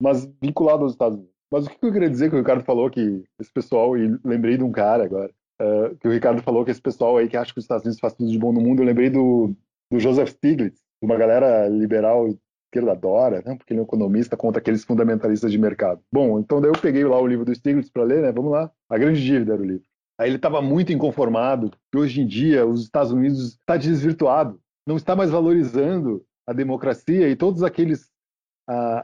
mas 0.00 0.26
vinculado 0.40 0.82
aos 0.82 0.92
Estados 0.92 1.16
Unidos. 1.16 1.34
Mas 1.50 1.66
o 1.66 1.70
que 1.70 1.86
eu 1.86 1.92
queria 1.92 2.10
dizer 2.10 2.28
que 2.28 2.36
o 2.36 2.38
Ricardo 2.38 2.64
falou 2.64 2.90
que 2.90 3.24
esse 3.40 3.52
pessoal, 3.52 3.96
e 3.96 4.18
lembrei 4.24 4.56
de 4.56 4.64
um 4.64 4.72
cara 4.72 5.04
agora, 5.04 5.32
uh, 5.60 5.96
que 5.96 6.08
o 6.08 6.10
Ricardo 6.10 6.42
falou 6.42 6.64
que 6.64 6.70
esse 6.70 6.80
pessoal 6.80 7.16
aí 7.16 7.28
que 7.28 7.36
acha 7.36 7.52
que 7.52 7.58
os 7.58 7.64
Estados 7.64 7.84
Unidos 7.84 8.00
faz 8.00 8.14
tudo 8.14 8.30
de 8.30 8.38
bom 8.38 8.52
no 8.52 8.60
mundo, 8.60 8.82
eu 8.82 8.86
lembrei 8.86 9.10
do, 9.10 9.54
do 9.90 9.98
Joseph 9.98 10.30
Stiglitz, 10.30 10.80
uma 11.00 11.16
galera 11.16 11.68
liberal 11.68 12.28
esquerda 12.74 12.92
adora, 12.92 13.42
né, 13.46 13.54
porque 13.56 13.72
ele 13.72 13.78
é 13.78 13.82
um 13.82 13.86
economista 13.86 14.36
contra 14.36 14.60
aqueles 14.60 14.84
fundamentalistas 14.84 15.52
de 15.52 15.58
mercado. 15.58 16.00
Bom, 16.12 16.40
então 16.40 16.60
daí 16.60 16.70
eu 16.70 16.80
peguei 16.80 17.04
lá 17.04 17.20
o 17.20 17.26
livro 17.26 17.44
do 17.44 17.54
Stiglitz 17.54 17.88
para 17.88 18.02
ler, 18.02 18.22
né? 18.22 18.32
Vamos 18.32 18.50
lá. 18.50 18.70
A 18.88 18.98
Grande 18.98 19.22
Dívida 19.22 19.52
era 19.52 19.62
o 19.62 19.64
livro. 19.64 19.84
Aí 20.18 20.28
ele 20.28 20.36
estava 20.36 20.60
muito 20.60 20.92
inconformado 20.92 21.70
que 21.90 21.98
hoje 21.98 22.20
em 22.20 22.26
dia 22.26 22.66
os 22.66 22.82
Estados 22.82 23.12
Unidos 23.12 23.54
está 23.54 23.76
desvirtuado, 23.76 24.60
não 24.86 24.96
está 24.96 25.14
mais 25.14 25.30
valorizando 25.30 26.24
a 26.46 26.52
democracia 26.52 27.28
e 27.28 27.36
todos 27.36 27.62
aqueles 27.62 28.12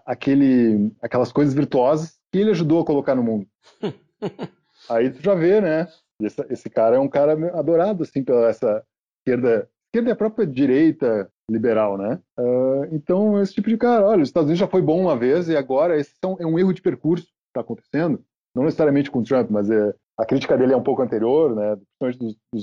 aquele, 0.07 0.91
aquelas 1.03 1.31
coisas 1.33 1.53
virtuosas 1.53 2.19
que 2.33 2.39
ele 2.39 2.51
ajudou 2.51 2.81
a 2.81 2.85
colocar 2.85 3.15
no 3.15 3.23
mundo. 3.23 3.47
Aí 4.89 5.11
tu 5.11 5.23
já 5.23 5.35
vê, 5.35 5.61
né? 5.61 5.87
Esse, 6.27 6.45
esse 6.51 6.71
cara 6.71 6.97
é 6.97 6.99
um 6.99 7.09
cara 7.09 7.33
adorado 7.59 8.03
assim 8.03 8.23
pela 8.23 8.49
essa 8.49 8.85
esquerda, 9.21 9.69
esquerda 9.89 10.11
é 10.11 10.13
a 10.13 10.17
própria 10.17 10.47
direita 10.47 11.31
liberal, 11.51 11.99
né? 11.99 12.21
Uh, 12.39 12.95
então 12.95 13.41
esse 13.41 13.55
tipo 13.55 13.69
de 13.69 13.77
cara, 13.77 14.07
olha, 14.07 14.23
os 14.23 14.29
Estados 14.29 14.47
Unidos 14.47 14.61
já 14.61 14.69
foi 14.69 14.81
bom 14.81 15.01
uma 15.01 15.17
vez 15.17 15.49
e 15.49 15.57
agora 15.57 15.99
esse 15.99 16.13
é 16.23 16.27
um, 16.27 16.37
é 16.41 16.47
um 16.47 16.59
erro 16.59 16.73
de 16.73 16.83
percurso 16.83 17.27
que 17.27 17.51
está 17.51 17.61
acontecendo, 17.61 18.25
não 18.55 18.65
necessariamente 18.65 19.11
com 19.11 19.21
o 19.21 19.25
Trump, 19.25 19.51
mas 19.51 19.71
é, 19.71 19.95
a 20.19 20.25
crítica 20.25 20.57
dele 20.57 20.73
é 20.73 20.77
um 20.77 20.83
pouco 20.83 21.03
anterior, 21.03 21.55
né, 21.55 21.77
principalmente 21.99 22.39
do, 22.53 22.61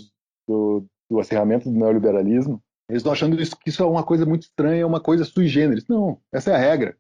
do, 0.48 0.86
do 1.12 1.20
acirramento 1.20 1.70
do 1.70 1.78
neoliberalismo. 1.78 2.62
Eles 2.90 3.02
estão 3.02 3.12
achando 3.12 3.40
isso, 3.42 3.58
que 3.58 3.70
isso 3.70 3.84
é 3.84 3.86
uma 3.86 4.04
coisa 4.04 4.26
muito 4.26 4.44
estranha, 4.44 4.82
é 4.82 4.86
uma 4.86 5.02
coisa 5.02 5.26
sui 5.26 5.48
generis. 5.48 5.86
Não, 5.90 6.22
essa 6.34 6.52
é 6.52 6.56
a 6.56 6.58
regra. 6.58 6.96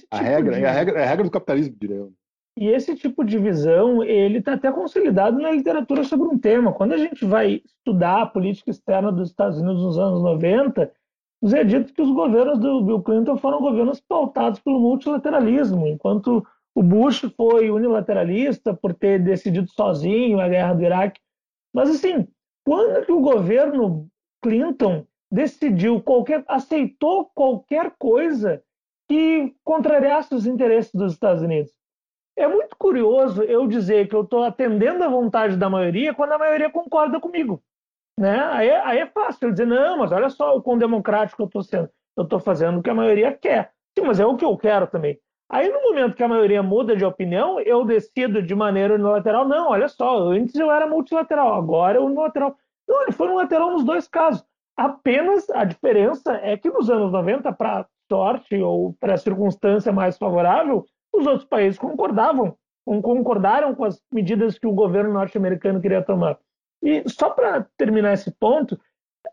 Tipo 0.00 0.16
a 0.16 0.20
regra, 0.20 0.54
de... 0.56 0.64
é 0.64 0.66
a 0.66 0.72
regra, 0.72 0.98
é 0.98 1.04
a 1.04 1.06
regra 1.06 1.24
do 1.24 1.30
capitalismo, 1.30 1.76
diria 1.78 1.96
eu. 1.96 2.12
E 2.56 2.68
esse 2.68 2.94
tipo 2.94 3.24
de 3.24 3.38
visão, 3.38 4.02
ele 4.02 4.38
está 4.38 4.54
até 4.54 4.70
consolidado 4.70 5.38
na 5.38 5.50
literatura 5.52 6.04
sobre 6.04 6.28
um 6.28 6.38
tema. 6.38 6.72
Quando 6.72 6.92
a 6.92 6.98
gente 6.98 7.24
vai 7.24 7.62
estudar 7.64 8.22
a 8.22 8.26
política 8.26 8.70
externa 8.70 9.10
dos 9.10 9.30
Estados 9.30 9.58
Unidos 9.58 9.82
nos 9.82 9.98
anos 9.98 10.22
90, 10.22 10.92
nos 11.40 11.54
é 11.54 11.64
dito 11.64 11.94
que 11.94 12.02
os 12.02 12.10
governos 12.10 12.58
do 12.58 12.82
Bill 12.82 13.02
Clinton 13.02 13.36
foram 13.38 13.60
governos 13.60 14.00
pautados 14.00 14.60
pelo 14.60 14.80
multilateralismo, 14.80 15.86
enquanto 15.86 16.44
o 16.74 16.82
Bush 16.82 17.24
foi 17.36 17.70
unilateralista 17.70 18.74
por 18.74 18.94
ter 18.94 19.22
decidido 19.22 19.68
sozinho 19.70 20.40
a 20.40 20.48
guerra 20.48 20.74
do 20.74 20.82
Iraque. 20.82 21.20
Mas, 21.72 21.88
assim, 21.90 22.26
quando 22.64 23.06
que 23.06 23.12
o 23.12 23.20
governo 23.20 24.08
Clinton 24.42 25.06
decidiu, 25.30 26.00
qualquer, 26.02 26.44
aceitou 26.46 27.30
qualquer 27.34 27.94
coisa 27.98 28.62
que 29.08 29.54
contrariasse 29.64 30.34
os 30.34 30.46
interesses 30.46 30.92
dos 30.92 31.12
Estados 31.12 31.42
Unidos? 31.42 31.72
É 32.40 32.48
muito 32.48 32.74
curioso 32.78 33.42
eu 33.42 33.66
dizer 33.66 34.08
que 34.08 34.16
eu 34.16 34.22
estou 34.22 34.42
atendendo 34.44 35.04
à 35.04 35.08
vontade 35.08 35.58
da 35.58 35.68
maioria 35.68 36.14
quando 36.14 36.32
a 36.32 36.38
maioria 36.38 36.70
concorda 36.70 37.20
comigo. 37.20 37.62
Né? 38.18 38.40
Aí, 38.52 38.70
aí 38.70 38.98
é 39.00 39.06
fácil 39.06 39.48
eu 39.48 39.52
dizer, 39.52 39.66
não, 39.66 39.98
mas 39.98 40.10
olha 40.10 40.30
só 40.30 40.56
o 40.56 40.62
quão 40.62 40.78
democrático 40.78 41.42
eu 41.42 41.46
estou 41.46 41.62
sendo. 41.62 41.90
Eu 42.16 42.24
estou 42.24 42.40
fazendo 42.40 42.78
o 42.78 42.82
que 42.82 42.88
a 42.88 42.94
maioria 42.94 43.30
quer. 43.36 43.72
Sim, 43.94 44.06
mas 44.06 44.18
é 44.18 44.24
o 44.24 44.36
que 44.36 44.44
eu 44.44 44.56
quero 44.56 44.86
também. 44.86 45.20
Aí, 45.50 45.68
no 45.68 45.82
momento 45.82 46.16
que 46.16 46.22
a 46.22 46.28
maioria 46.28 46.62
muda 46.62 46.96
de 46.96 47.04
opinião, 47.04 47.60
eu 47.60 47.84
decido 47.84 48.42
de 48.42 48.54
maneira 48.54 48.94
unilateral. 48.94 49.46
Não, 49.46 49.68
olha 49.68 49.88
só, 49.88 50.28
antes 50.28 50.54
eu 50.54 50.70
era 50.70 50.86
multilateral, 50.86 51.52
agora 51.52 51.98
eu 51.98 52.06
unilateral. 52.06 52.56
Não, 52.88 53.02
ele 53.02 53.12
foi 53.12 53.26
unilateral 53.26 53.70
nos 53.70 53.84
dois 53.84 54.08
casos. 54.08 54.42
Apenas 54.74 55.50
a 55.50 55.64
diferença 55.64 56.40
é 56.42 56.56
que 56.56 56.70
nos 56.70 56.88
anos 56.88 57.12
90, 57.12 57.52
para 57.52 57.86
sorte 58.10 58.56
ou 58.62 58.94
para 58.98 59.18
circunstância 59.18 59.92
mais 59.92 60.16
favorável, 60.16 60.86
os 61.12 61.26
outros 61.26 61.48
países 61.48 61.78
concordavam, 61.78 62.56
concordaram 62.84 63.74
com 63.74 63.84
as 63.84 64.00
medidas 64.12 64.58
que 64.58 64.66
o 64.66 64.72
governo 64.72 65.12
norte-americano 65.12 65.80
queria 65.80 66.02
tomar. 66.02 66.38
E 66.82 67.02
só 67.08 67.30
para 67.30 67.66
terminar 67.76 68.14
esse 68.14 68.30
ponto, 68.30 68.78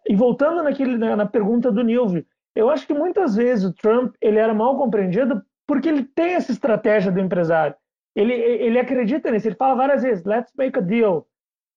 e 0.07 0.15
voltando 0.15 0.63
naquele, 0.63 0.97
na, 0.97 1.15
na 1.15 1.25
pergunta 1.25 1.71
do 1.71 1.83
Nilve, 1.83 2.25
eu 2.55 2.69
acho 2.69 2.85
que 2.85 2.93
muitas 2.93 3.35
vezes 3.35 3.65
o 3.65 3.73
Trump 3.73 4.15
ele 4.21 4.39
era 4.39 4.53
mal 4.53 4.77
compreendido 4.77 5.41
porque 5.67 5.87
ele 5.87 6.03
tem 6.03 6.33
essa 6.33 6.51
estratégia 6.51 7.11
do 7.11 7.19
empresário. 7.19 7.75
Ele, 8.15 8.33
ele 8.33 8.79
acredita 8.79 9.29
nisso, 9.29 9.47
ele 9.47 9.55
fala 9.55 9.75
várias 9.75 10.01
vezes, 10.01 10.25
let's 10.25 10.51
make 10.57 10.77
a 10.77 10.81
deal. 10.81 11.27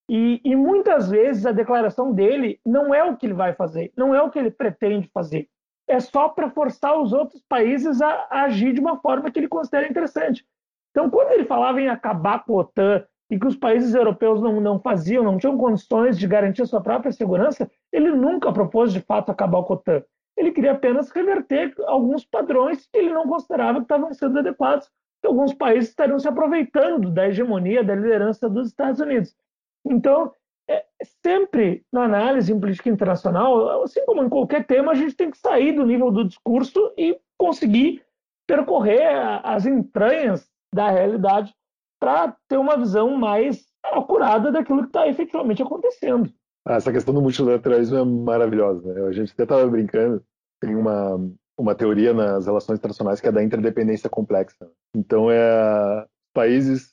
E, 0.08 0.40
e, 0.42 0.56
muitas 0.56 1.08
vezes 1.08 1.46
a 1.46 1.52
declaração 1.52 2.12
dele 2.12 2.58
não 2.66 2.94
é 2.94 3.04
o 3.04 3.16
que 3.16 3.26
ele 3.26 3.34
vai 3.34 3.52
fazer, 3.54 3.92
não 3.96 4.14
é 4.14 4.20
o 4.22 4.30
que 4.30 4.38
ele 4.38 4.50
pretende 4.50 5.08
fazer. 5.12 5.48
É 5.88 5.98
só 5.98 6.28
para 6.28 6.50
forçar 6.50 7.00
os 7.00 7.12
outros 7.12 7.42
países 7.48 8.00
a, 8.00 8.26
a, 8.30 8.42
agir 8.44 8.72
de 8.72 8.80
uma 8.80 9.00
forma 9.00 9.30
que 9.30 9.38
ele 9.38 9.48
considera 9.48 9.88
interessante. 9.88 10.44
Então, 10.90 11.10
quando 11.10 11.32
ele 11.32 11.44
falava 11.44 11.80
em 11.80 11.88
acabar 11.88 12.44
com 12.44 12.58
a 12.58 12.62
OTAN 12.62 13.04
e 13.30 13.38
que 13.38 13.46
os 13.46 13.56
países 13.56 13.94
europeus 13.94 14.40
não, 14.40 14.60
não 14.60 14.80
faziam, 14.80 15.22
não 15.22 15.38
tinham 15.38 15.56
condições 15.56 16.18
de 16.18 16.26
garantir 16.26 16.66
sua 16.66 16.80
própria 16.80 17.12
segurança, 17.12 17.70
ele 17.92 18.10
nunca 18.10 18.52
propôs 18.52 18.92
de 18.92 19.00
fato 19.00 19.30
acabar 19.30 19.62
com 19.62 19.72
a 19.72 19.76
OTAN. 19.76 20.02
Ele 20.36 20.52
queria 20.52 20.72
apenas 20.72 21.10
reverter 21.10 21.74
alguns 21.86 22.24
padrões 22.24 22.86
que 22.86 22.98
ele 22.98 23.12
não 23.12 23.28
considerava 23.28 23.78
que 23.78 23.84
estavam 23.84 24.12
sendo 24.14 24.38
adequados, 24.38 24.88
que 25.20 25.26
alguns 25.26 25.52
países 25.52 25.90
estariam 25.90 26.18
se 26.18 26.28
aproveitando 26.28 27.10
da 27.10 27.28
hegemonia, 27.28 27.84
da 27.84 27.94
liderança 27.94 28.48
dos 28.48 28.68
Estados 28.68 29.00
Unidos. 29.00 29.36
Então, 29.84 30.32
é, 30.68 30.84
sempre 31.24 31.84
na 31.92 32.04
análise 32.04 32.52
em 32.52 32.60
política 32.60 32.88
internacional, 32.88 33.82
assim 33.82 34.04
como 34.04 34.22
em 34.22 34.28
qualquer 34.28 34.66
tema, 34.66 34.92
a 34.92 34.94
gente 34.94 35.14
tem 35.14 35.30
que 35.30 35.38
sair 35.38 35.72
do 35.72 35.86
nível 35.86 36.10
do 36.10 36.24
discurso 36.24 36.92
e 36.96 37.18
conseguir 37.38 38.02
percorrer 38.46 39.06
as 39.44 39.66
entranhas 39.66 40.48
da 40.74 40.90
realidade 40.90 41.54
para 42.00 42.34
ter 42.48 42.56
uma 42.56 42.76
visão 42.76 43.16
mais 43.16 43.66
acurada 43.84 44.50
daquilo 44.50 44.82
que 44.82 44.88
está 44.88 45.06
efetivamente 45.06 45.62
acontecendo. 45.62 46.32
Ah, 46.66 46.74
essa 46.74 46.92
questão 46.92 47.14
do 47.14 47.22
multilateralismo 47.22 47.96
é 47.96 48.04
maravilhosa. 48.04 48.92
Né? 48.92 49.06
A 49.06 49.12
gente 49.12 49.32
até 49.32 49.44
estava 49.44 49.66
brincando 49.66 50.22
tem 50.60 50.76
uma, 50.76 51.16
uma 51.58 51.74
teoria 51.74 52.12
nas 52.12 52.46
relações 52.46 52.78
internacionais 52.78 53.20
que 53.20 53.26
é 53.26 53.32
da 53.32 53.42
interdependência 53.42 54.10
complexa. 54.10 54.70
Então, 54.94 55.30
é, 55.30 56.06
países 56.34 56.92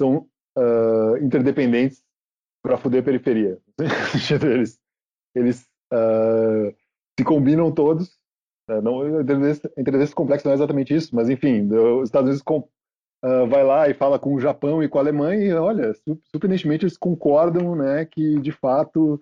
são 0.00 0.28
uh, 0.56 1.16
interdependentes 1.22 2.02
para 2.68 2.76
foder 2.76 3.00
a 3.00 3.04
periferia. 3.04 3.58
eles 4.44 4.78
eles 5.34 5.66
uh, 5.90 6.74
se 7.18 7.24
combinam 7.24 7.72
todos. 7.72 8.18
Uh, 8.68 8.82
não, 8.82 9.08
interdependência, 9.08 9.70
interdependência 9.70 10.14
complexa 10.14 10.44
não 10.44 10.52
é 10.52 10.54
exatamente 10.54 10.94
isso, 10.94 11.14
mas 11.14 11.30
enfim, 11.30 11.66
os 11.72 12.08
Estados 12.08 12.28
Unidos 12.28 12.42
com, 12.42 12.58
uh, 13.24 13.46
vai 13.48 13.64
lá 13.64 13.88
e 13.88 13.94
fala 13.94 14.18
com 14.18 14.34
o 14.34 14.40
Japão 14.40 14.82
e 14.82 14.88
com 14.88 14.98
a 14.98 15.00
Alemanha 15.00 15.42
e, 15.42 15.52
olha, 15.54 15.94
surpreendentemente 16.30 16.84
eles 16.84 16.98
concordam 16.98 17.74
né, 17.74 18.04
que, 18.04 18.38
de 18.38 18.52
fato, 18.52 19.18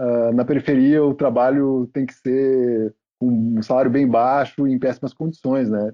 uh, 0.00 0.32
na 0.32 0.44
periferia 0.44 1.02
o 1.02 1.14
trabalho 1.14 1.88
tem 1.92 2.06
que 2.06 2.14
ser 2.14 2.94
um 3.20 3.60
salário 3.60 3.90
bem 3.90 4.06
baixo 4.06 4.68
e 4.68 4.72
em 4.72 4.78
péssimas 4.78 5.12
condições, 5.12 5.68
né? 5.68 5.92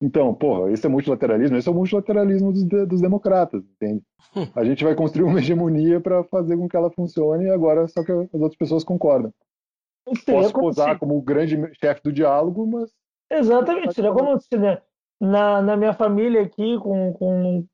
Então, 0.00 0.34
porra, 0.34 0.70
esse 0.70 0.84
é 0.84 0.88
multilateralismo, 0.88 1.56
esse 1.56 1.68
é 1.68 1.72
o 1.72 1.74
multilateralismo 1.74 2.52
dos, 2.52 2.64
dos 2.86 3.00
democratas, 3.00 3.62
entende? 3.64 4.02
A 4.54 4.62
gente 4.62 4.84
vai 4.84 4.94
construir 4.94 5.24
uma 5.24 5.38
hegemonia 5.38 6.00
para 6.00 6.22
fazer 6.24 6.56
com 6.56 6.68
que 6.68 6.76
ela 6.76 6.90
funcione, 6.90 7.48
agora 7.48 7.88
só 7.88 8.04
que 8.04 8.12
as 8.12 8.34
outras 8.34 8.56
pessoas 8.56 8.84
concordam. 8.84 9.32
Posso 10.24 10.52
posar 10.52 10.98
como 10.98 11.16
o 11.16 11.22
grande 11.22 11.56
chefe 11.80 12.02
do 12.04 12.12
diálogo, 12.12 12.66
mas. 12.66 12.90
Exatamente, 13.30 13.94
seria 13.94 14.12
como 14.12 14.38
se 14.38 14.56
né, 14.56 14.80
na, 15.20 15.62
na 15.62 15.76
minha 15.76 15.92
família 15.92 16.42
aqui, 16.42 16.78
com, 16.78 17.12
com 17.14 17.64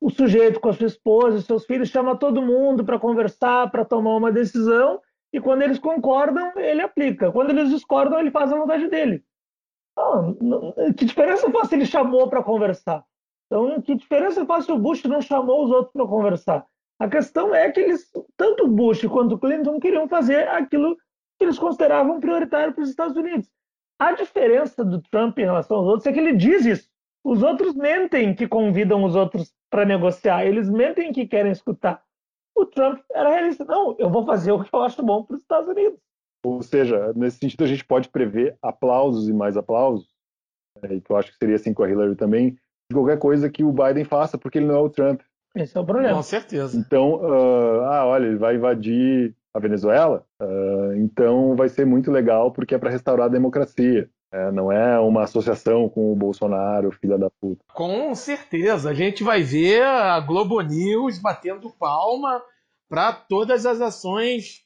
o 0.00 0.10
sujeito, 0.10 0.60
com 0.60 0.68
a 0.68 0.72
sua 0.72 0.86
esposa 0.86 1.38
e 1.38 1.42
seus 1.42 1.66
filhos, 1.66 1.88
chama 1.88 2.16
todo 2.16 2.40
mundo 2.40 2.84
para 2.84 2.98
conversar, 2.98 3.70
para 3.70 3.84
tomar 3.84 4.16
uma 4.16 4.32
decisão, 4.32 5.00
e 5.32 5.40
quando 5.40 5.62
eles 5.62 5.78
concordam, 5.78 6.52
ele 6.56 6.80
aplica. 6.80 7.32
Quando 7.32 7.50
eles 7.50 7.70
discordam, 7.70 8.18
ele 8.18 8.30
faz 8.30 8.52
a 8.52 8.56
vontade 8.56 8.88
dele. 8.88 9.22
Que 10.96 11.04
diferença 11.04 11.50
faz 11.50 11.68
se 11.68 11.74
ele 11.74 11.86
chamou 11.86 12.28
para 12.28 12.42
conversar? 12.42 13.04
Então, 13.46 13.80
que 13.82 13.94
diferença 13.94 14.46
faz 14.46 14.64
se 14.64 14.72
o 14.72 14.78
Bush 14.78 15.04
não 15.04 15.20
chamou 15.20 15.64
os 15.64 15.70
outros 15.70 15.92
para 15.92 16.06
conversar? 16.06 16.66
A 16.98 17.08
questão 17.08 17.54
é 17.54 17.70
que 17.70 17.80
eles, 17.80 18.10
tanto 18.36 18.68
Bush 18.68 19.06
quanto 19.08 19.38
Clinton, 19.38 19.78
queriam 19.80 20.08
fazer 20.08 20.48
aquilo 20.48 20.96
que 21.38 21.44
eles 21.44 21.58
consideravam 21.58 22.20
prioritário 22.20 22.72
para 22.72 22.82
os 22.82 22.90
Estados 22.90 23.16
Unidos. 23.16 23.50
A 23.98 24.12
diferença 24.12 24.84
do 24.84 25.02
Trump 25.02 25.38
em 25.38 25.44
relação 25.44 25.78
aos 25.78 25.86
outros 25.86 26.06
é 26.06 26.12
que 26.12 26.18
ele 26.20 26.34
diz 26.34 26.64
isso. 26.64 26.88
Os 27.24 27.42
outros 27.42 27.74
mentem 27.74 28.34
que 28.34 28.48
convidam 28.48 29.04
os 29.04 29.14
outros 29.14 29.52
para 29.70 29.84
negociar, 29.84 30.44
eles 30.44 30.68
mentem 30.68 31.12
que 31.12 31.26
querem 31.26 31.52
escutar. 31.52 32.02
O 32.54 32.66
Trump 32.66 33.00
era 33.12 33.30
realista. 33.30 33.64
Não, 33.64 33.96
eu 33.98 34.10
vou 34.10 34.24
fazer 34.24 34.52
o 34.52 34.62
que 34.62 34.74
eu 34.74 34.82
acho 34.82 35.02
bom 35.02 35.24
para 35.24 35.36
os 35.36 35.42
Estados 35.42 35.68
Unidos. 35.68 35.98
Ou 36.44 36.62
seja, 36.62 37.12
nesse 37.14 37.38
sentido 37.38 37.64
a 37.64 37.66
gente 37.66 37.84
pode 37.84 38.08
prever 38.08 38.56
aplausos 38.62 39.28
e 39.28 39.32
mais 39.32 39.56
aplausos, 39.56 40.08
é, 40.82 41.00
que 41.00 41.10
eu 41.10 41.16
acho 41.16 41.30
que 41.30 41.38
seria 41.38 41.56
assim 41.56 41.72
com 41.72 41.82
a 41.82 41.90
Hillary 41.90 42.16
também, 42.16 42.50
de 42.90 42.94
qualquer 42.94 43.18
coisa 43.18 43.48
que 43.48 43.62
o 43.62 43.72
Biden 43.72 44.04
faça, 44.04 44.36
porque 44.36 44.58
ele 44.58 44.66
não 44.66 44.76
é 44.76 44.80
o 44.80 44.90
Trump. 44.90 45.20
Esse 45.54 45.76
é 45.76 45.80
o 45.80 45.84
problema. 45.84 46.14
Com 46.14 46.22
certeza. 46.22 46.78
Então, 46.78 47.16
uh, 47.16 47.82
ah, 47.84 48.06
olha, 48.06 48.26
ele 48.26 48.38
vai 48.38 48.56
invadir 48.56 49.34
a 49.54 49.60
Venezuela, 49.60 50.24
uh, 50.40 50.94
então 50.96 51.54
vai 51.54 51.68
ser 51.68 51.84
muito 51.84 52.10
legal 52.10 52.50
porque 52.50 52.74
é 52.74 52.78
para 52.78 52.90
restaurar 52.90 53.26
a 53.26 53.32
democracia. 53.32 54.08
É, 54.34 54.50
não 54.50 54.72
é 54.72 54.98
uma 54.98 55.24
associação 55.24 55.90
com 55.90 56.10
o 56.10 56.16
Bolsonaro, 56.16 56.90
filha 56.90 57.18
da 57.18 57.28
puta. 57.28 57.62
Com 57.74 58.14
certeza. 58.14 58.88
A 58.88 58.94
gente 58.94 59.22
vai 59.22 59.42
ver 59.42 59.82
a 59.82 60.18
Globo 60.20 60.58
News 60.62 61.18
batendo 61.18 61.70
palma 61.78 62.42
para 62.88 63.12
todas 63.12 63.66
as 63.66 63.82
ações 63.82 64.62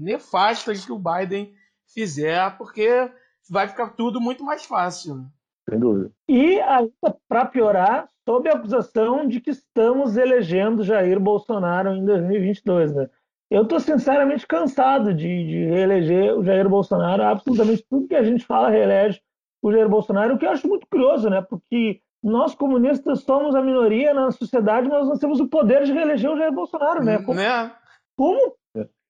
nefastas 0.00 0.84
que 0.84 0.92
o 0.92 0.98
Biden 0.98 1.52
fizer, 1.92 2.56
porque 2.56 3.10
vai 3.48 3.68
ficar 3.68 3.90
tudo 3.90 4.20
muito 4.20 4.44
mais 4.44 4.64
fácil. 4.64 5.26
Sem 5.68 5.78
dúvida. 5.78 6.10
E 6.28 6.60
ainda 6.60 7.16
para 7.28 7.46
piorar, 7.46 8.08
sob 8.28 8.48
a 8.48 8.54
acusação 8.54 9.26
de 9.26 9.40
que 9.40 9.50
estamos 9.50 10.16
elegendo 10.16 10.84
Jair 10.84 11.20
Bolsonaro 11.20 11.90
em 11.90 12.04
2022, 12.04 12.94
né? 12.94 13.10
Eu 13.50 13.62
estou 13.62 13.80
sinceramente 13.80 14.46
cansado 14.46 15.12
de, 15.12 15.46
de, 15.46 15.64
reeleger 15.66 16.38
o 16.38 16.44
Jair 16.44 16.68
Bolsonaro. 16.68 17.24
Absolutamente 17.24 17.84
tudo 17.90 18.06
que 18.06 18.14
a 18.14 18.22
gente 18.22 18.46
fala 18.46 18.70
reelege 18.70 19.20
o 19.60 19.72
Jair 19.72 19.88
Bolsonaro, 19.88 20.34
o 20.34 20.38
que 20.38 20.46
eu 20.46 20.50
acho 20.50 20.68
muito 20.68 20.86
curioso, 20.88 21.28
né? 21.28 21.42
Porque 21.42 22.00
nós 22.22 22.54
comunistas 22.54 23.22
somos 23.22 23.54
a 23.54 23.62
minoria 23.62 24.14
na 24.14 24.30
sociedade, 24.30 24.88
mas 24.88 25.08
nós 25.08 25.18
temos 25.18 25.40
o 25.40 25.48
poder 25.48 25.84
de 25.84 25.92
reeleger 25.92 26.30
o 26.30 26.36
Jair 26.36 26.52
Bolsonaro, 26.52 27.02
né? 27.04 27.18
Como, 27.18 27.34
né? 27.34 27.72
como, 28.16 28.54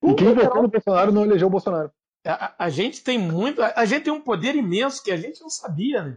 e 0.03 0.15
quem 0.15 0.35
votou 0.35 0.63
no 0.63 0.69
Bolsonaro 0.69 1.13
não 1.13 1.25
elegeu 1.25 1.49
o 1.49 1.51
Bolsonaro? 1.51 1.91
A, 2.27 2.55
a, 2.59 2.69
gente 2.69 3.03
tem 3.03 3.19
muito, 3.19 3.63
a, 3.63 3.73
a 3.77 3.85
gente 3.85 4.05
tem 4.05 4.13
um 4.13 4.21
poder 4.21 4.55
imenso 4.55 5.03
que 5.03 5.11
a 5.11 5.17
gente 5.17 5.41
não 5.41 5.49
sabia, 5.49 6.03
né? 6.03 6.17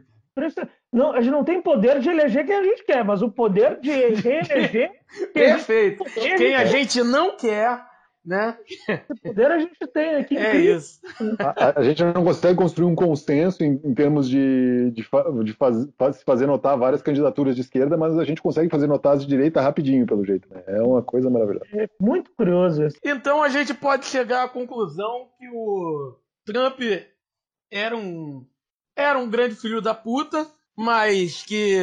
Não, 0.92 1.12
a 1.12 1.22
gente 1.22 1.32
não 1.32 1.44
tem 1.44 1.62
poder 1.62 2.00
de 2.00 2.10
eleger 2.10 2.46
quem 2.46 2.56
a 2.56 2.64
gente 2.64 2.84
quer, 2.84 3.04
mas 3.04 3.22
o 3.22 3.30
poder 3.30 3.80
de 3.80 3.92
reeleger. 3.92 4.92
Perfeito. 5.32 6.04
Quem 6.38 6.56
a 6.56 6.66
gente 6.66 7.04
não 7.04 7.38
quer 7.38 7.84
né? 8.26 8.58
Esse 8.88 9.22
poder 9.22 9.52
a 9.52 9.60
gente 9.60 9.88
tem 9.88 10.16
aqui. 10.16 10.38
É 10.38 10.56
isso. 10.56 11.02
A, 11.40 11.80
a, 11.80 11.84
gente 11.84 12.04
não 12.04 12.24
consegue 12.24 12.58
construir 12.58 12.86
um 12.86 12.96
consenso 12.96 13.64
em, 13.64 13.80
em 13.84 13.94
termos 13.94 14.30
de, 14.30 14.92
de, 14.92 15.06
de 15.44 15.54
faz, 15.54 15.88
faz, 15.98 16.24
fazer 16.24 16.46
notar 16.46 16.78
várias 16.78 17.02
candidaturas 17.02 17.56
de 17.56 17.62
esquerda, 17.62 17.98
mas 17.98 18.18
a 18.18 18.24
gente 18.24 18.42
consegue 18.42 18.70
fazer 18.70 18.88
notar 18.88 19.14
as 19.14 19.22
de 19.22 19.28
direita 19.28 19.62
rapidinho, 19.62 20.06
pelo 20.06 20.26
jeito. 20.26 20.48
Né? 20.50 20.64
É 20.68 20.82
uma 20.82 21.02
coisa 21.02 21.30
maravilhosa. 21.30 21.66
É 21.74 21.90
muito 22.00 22.32
curioso 22.32 22.84
isso. 22.86 22.98
Então 23.04 23.44
a 23.44 23.50
gente 23.50 23.74
pode 23.74 24.06
chegar 24.06 24.44
à 24.44 24.50
conclusão 24.50 25.28
que 25.38 25.50
o 25.50 26.18
Trump 26.46 26.80
era 27.70 27.96
um, 27.96 28.46
era 28.96 29.20
um 29.20 29.30
grande 29.30 29.56
filho 29.56 29.82
da 29.82 29.94
puta, 29.94 30.48
mas 30.78 31.44
que 31.44 31.78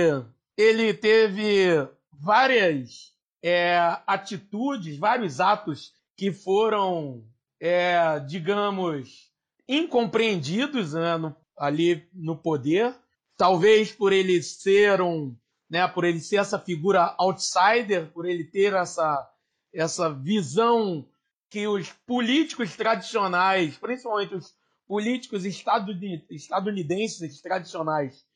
ele 0.57 0.95
teve 0.95 1.87
várias 2.13 3.11
é, 3.43 3.79
atitudes, 4.07 4.99
vários 4.99 5.41
atos 5.41 5.93
que 6.21 6.31
foram, 6.33 7.25
é, 7.59 8.21
digamos, 8.21 9.33
incompreendidos 9.67 10.93
né, 10.93 11.17
no, 11.17 11.35
ali 11.57 12.07
no 12.13 12.37
poder, 12.37 12.95
talvez 13.39 13.91
por 13.91 14.13
ele 14.13 14.43
ser 14.43 15.01
um, 15.01 15.35
né, 15.71 15.89
por 15.89 16.05
ele 16.05 16.21
ser 16.21 16.37
essa 16.37 16.59
figura 16.59 17.15
outsider, 17.19 18.13
por 18.13 18.27
ele 18.27 18.45
ter 18.45 18.75
essa, 18.75 19.33
essa 19.73 20.13
visão 20.13 21.09
que 21.49 21.67
os 21.67 21.91
políticos 22.07 22.77
tradicionais, 22.77 23.79
principalmente 23.79 24.35
os 24.35 24.55
políticos 24.87 25.47
estadunidenses 25.47 27.41
tradicionais, 27.41 28.27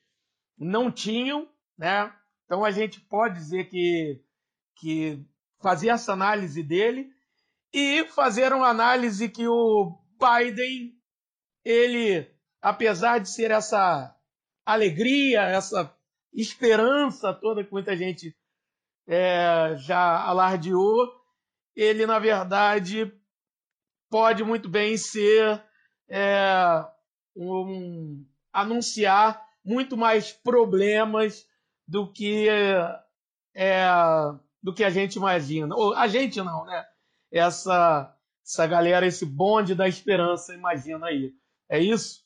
não 0.56 0.90
tinham, 0.90 1.46
né? 1.76 2.10
Então 2.46 2.64
a 2.64 2.70
gente 2.70 2.98
pode 2.98 3.34
dizer 3.34 3.68
que, 3.68 4.24
que 4.74 5.22
fazer 5.60 5.90
essa 5.90 6.14
análise 6.14 6.62
dele 6.62 7.13
e 7.74 8.06
fazer 8.06 8.52
uma 8.52 8.68
análise 8.68 9.28
que 9.28 9.48
o 9.48 9.98
Biden, 10.16 10.96
ele, 11.64 12.24
apesar 12.62 13.18
de 13.18 13.28
ser 13.28 13.50
essa 13.50 14.16
alegria, 14.64 15.42
essa 15.42 15.92
esperança 16.32 17.34
toda 17.34 17.64
que 17.64 17.72
muita 17.72 17.96
gente 17.96 18.32
é, 19.08 19.74
já 19.78 20.22
alardeou, 20.22 21.12
ele, 21.74 22.06
na 22.06 22.20
verdade, 22.20 23.12
pode 24.08 24.44
muito 24.44 24.68
bem 24.68 24.96
ser 24.96 25.60
é, 26.08 26.86
um, 27.34 28.24
anunciar 28.52 29.44
muito 29.64 29.96
mais 29.96 30.30
problemas 30.30 31.44
do 31.88 32.12
que 32.12 32.48
é, 33.52 33.82
do 34.62 34.72
que 34.72 34.84
a 34.84 34.90
gente 34.90 35.16
imagina. 35.16 35.74
Ou 35.74 35.92
a 35.94 36.06
gente 36.06 36.40
não, 36.40 36.64
né? 36.66 36.86
Essa, 37.38 38.14
essa 38.44 38.66
galera, 38.66 39.06
esse 39.06 39.26
bonde 39.26 39.74
da 39.74 39.88
esperança, 39.88 40.54
imagina 40.54 41.06
aí. 41.06 41.32
É 41.68 41.78
isso? 41.78 42.22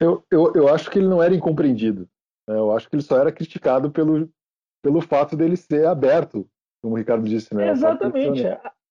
Eu, 0.00 0.24
eu, 0.30 0.52
eu 0.54 0.68
acho 0.68 0.90
que 0.90 0.98
ele 0.98 1.08
não 1.08 1.22
era 1.22 1.34
incompreendido. 1.34 2.08
Né? 2.48 2.56
Eu 2.56 2.72
acho 2.72 2.88
que 2.88 2.96
ele 2.96 3.02
só 3.02 3.18
era 3.18 3.32
criticado 3.32 3.90
pelo, 3.90 4.30
pelo 4.82 5.00
fato 5.00 5.36
dele 5.36 5.56
ser 5.56 5.86
aberto, 5.86 6.48
como 6.82 6.94
o 6.94 6.98
Ricardo 6.98 7.28
disse. 7.28 7.54
Né? 7.54 7.70
Exatamente. 7.70 8.42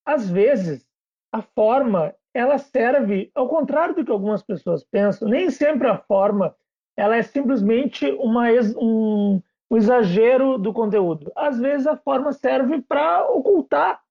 Às 0.05 0.29
vezes, 0.29 0.85
a 1.31 1.41
forma 1.41 2.13
ela 2.33 2.57
serve 2.57 3.31
ao 3.33 3.47
contrário 3.47 3.95
do 3.95 4.03
que 4.03 4.11
algumas 4.11 4.43
pessoas 4.43 4.83
pensam. 4.83 5.27
Nem 5.27 5.49
sempre 5.49 5.87
a 5.87 5.97
forma 5.97 6.55
ela 6.97 7.15
é 7.15 7.23
simplesmente 7.23 8.09
uma, 8.11 8.49
um, 8.77 9.41
um 9.71 9.77
exagero 9.77 10.57
do 10.57 10.73
conteúdo. 10.73 11.31
Às 11.35 11.57
vezes 11.59 11.87
a 11.87 11.95
forma 11.95 12.33
serve 12.33 12.81
para 12.81 13.25
ocultar 13.29 14.01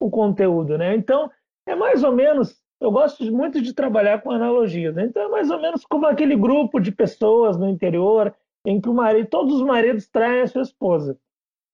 o 0.00 0.10
conteúdo, 0.10 0.78
né? 0.78 0.96
Então, 0.96 1.30
é 1.66 1.74
mais 1.74 2.02
ou 2.02 2.12
menos, 2.12 2.56
eu 2.80 2.90
gosto 2.90 3.22
muito 3.30 3.60
de 3.60 3.74
trabalhar 3.74 4.22
com 4.22 4.30
analogias, 4.30 4.94
né? 4.94 5.04
Então 5.04 5.22
é 5.22 5.28
mais 5.28 5.50
ou 5.50 5.60
menos 5.60 5.84
como 5.84 6.06
aquele 6.06 6.34
grupo 6.34 6.80
de 6.80 6.90
pessoas 6.90 7.58
no 7.58 7.68
interior 7.68 8.34
em 8.64 8.80
que 8.80 8.88
o 8.88 8.94
marido, 8.94 9.28
todos 9.28 9.54
os 9.54 9.62
maridos 9.62 10.08
traem 10.08 10.40
a 10.42 10.46
sua 10.46 10.62
esposa. 10.62 11.18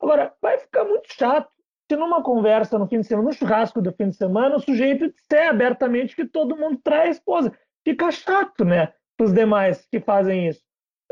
Agora, 0.01 0.35
vai 0.43 0.59
ficar 0.59 0.85
muito 0.85 1.07
chato 1.15 1.49
se 1.89 1.97
numa 1.97 2.23
conversa 2.23 2.79
no 2.79 2.89
fim 2.89 3.01
de 3.01 3.07
semana, 3.07 3.29
no 3.29 3.35
churrasco 3.35 3.81
do 3.81 3.93
fim 3.93 4.09
de 4.09 4.17
semana, 4.17 4.57
o 4.57 4.61
sujeito 4.61 5.09
disser 5.13 5.49
abertamente 5.49 6.17
que 6.17 6.25
todo 6.25 6.57
mundo 6.57 6.81
trai 6.83 7.07
a 7.07 7.11
esposa. 7.11 7.57
Fica 7.85 8.11
chato, 8.11 8.65
né? 8.65 8.93
Para 9.17 9.27
os 9.27 9.33
demais 9.33 9.87
que 9.87 10.01
fazem 10.01 10.49
isso. 10.49 10.61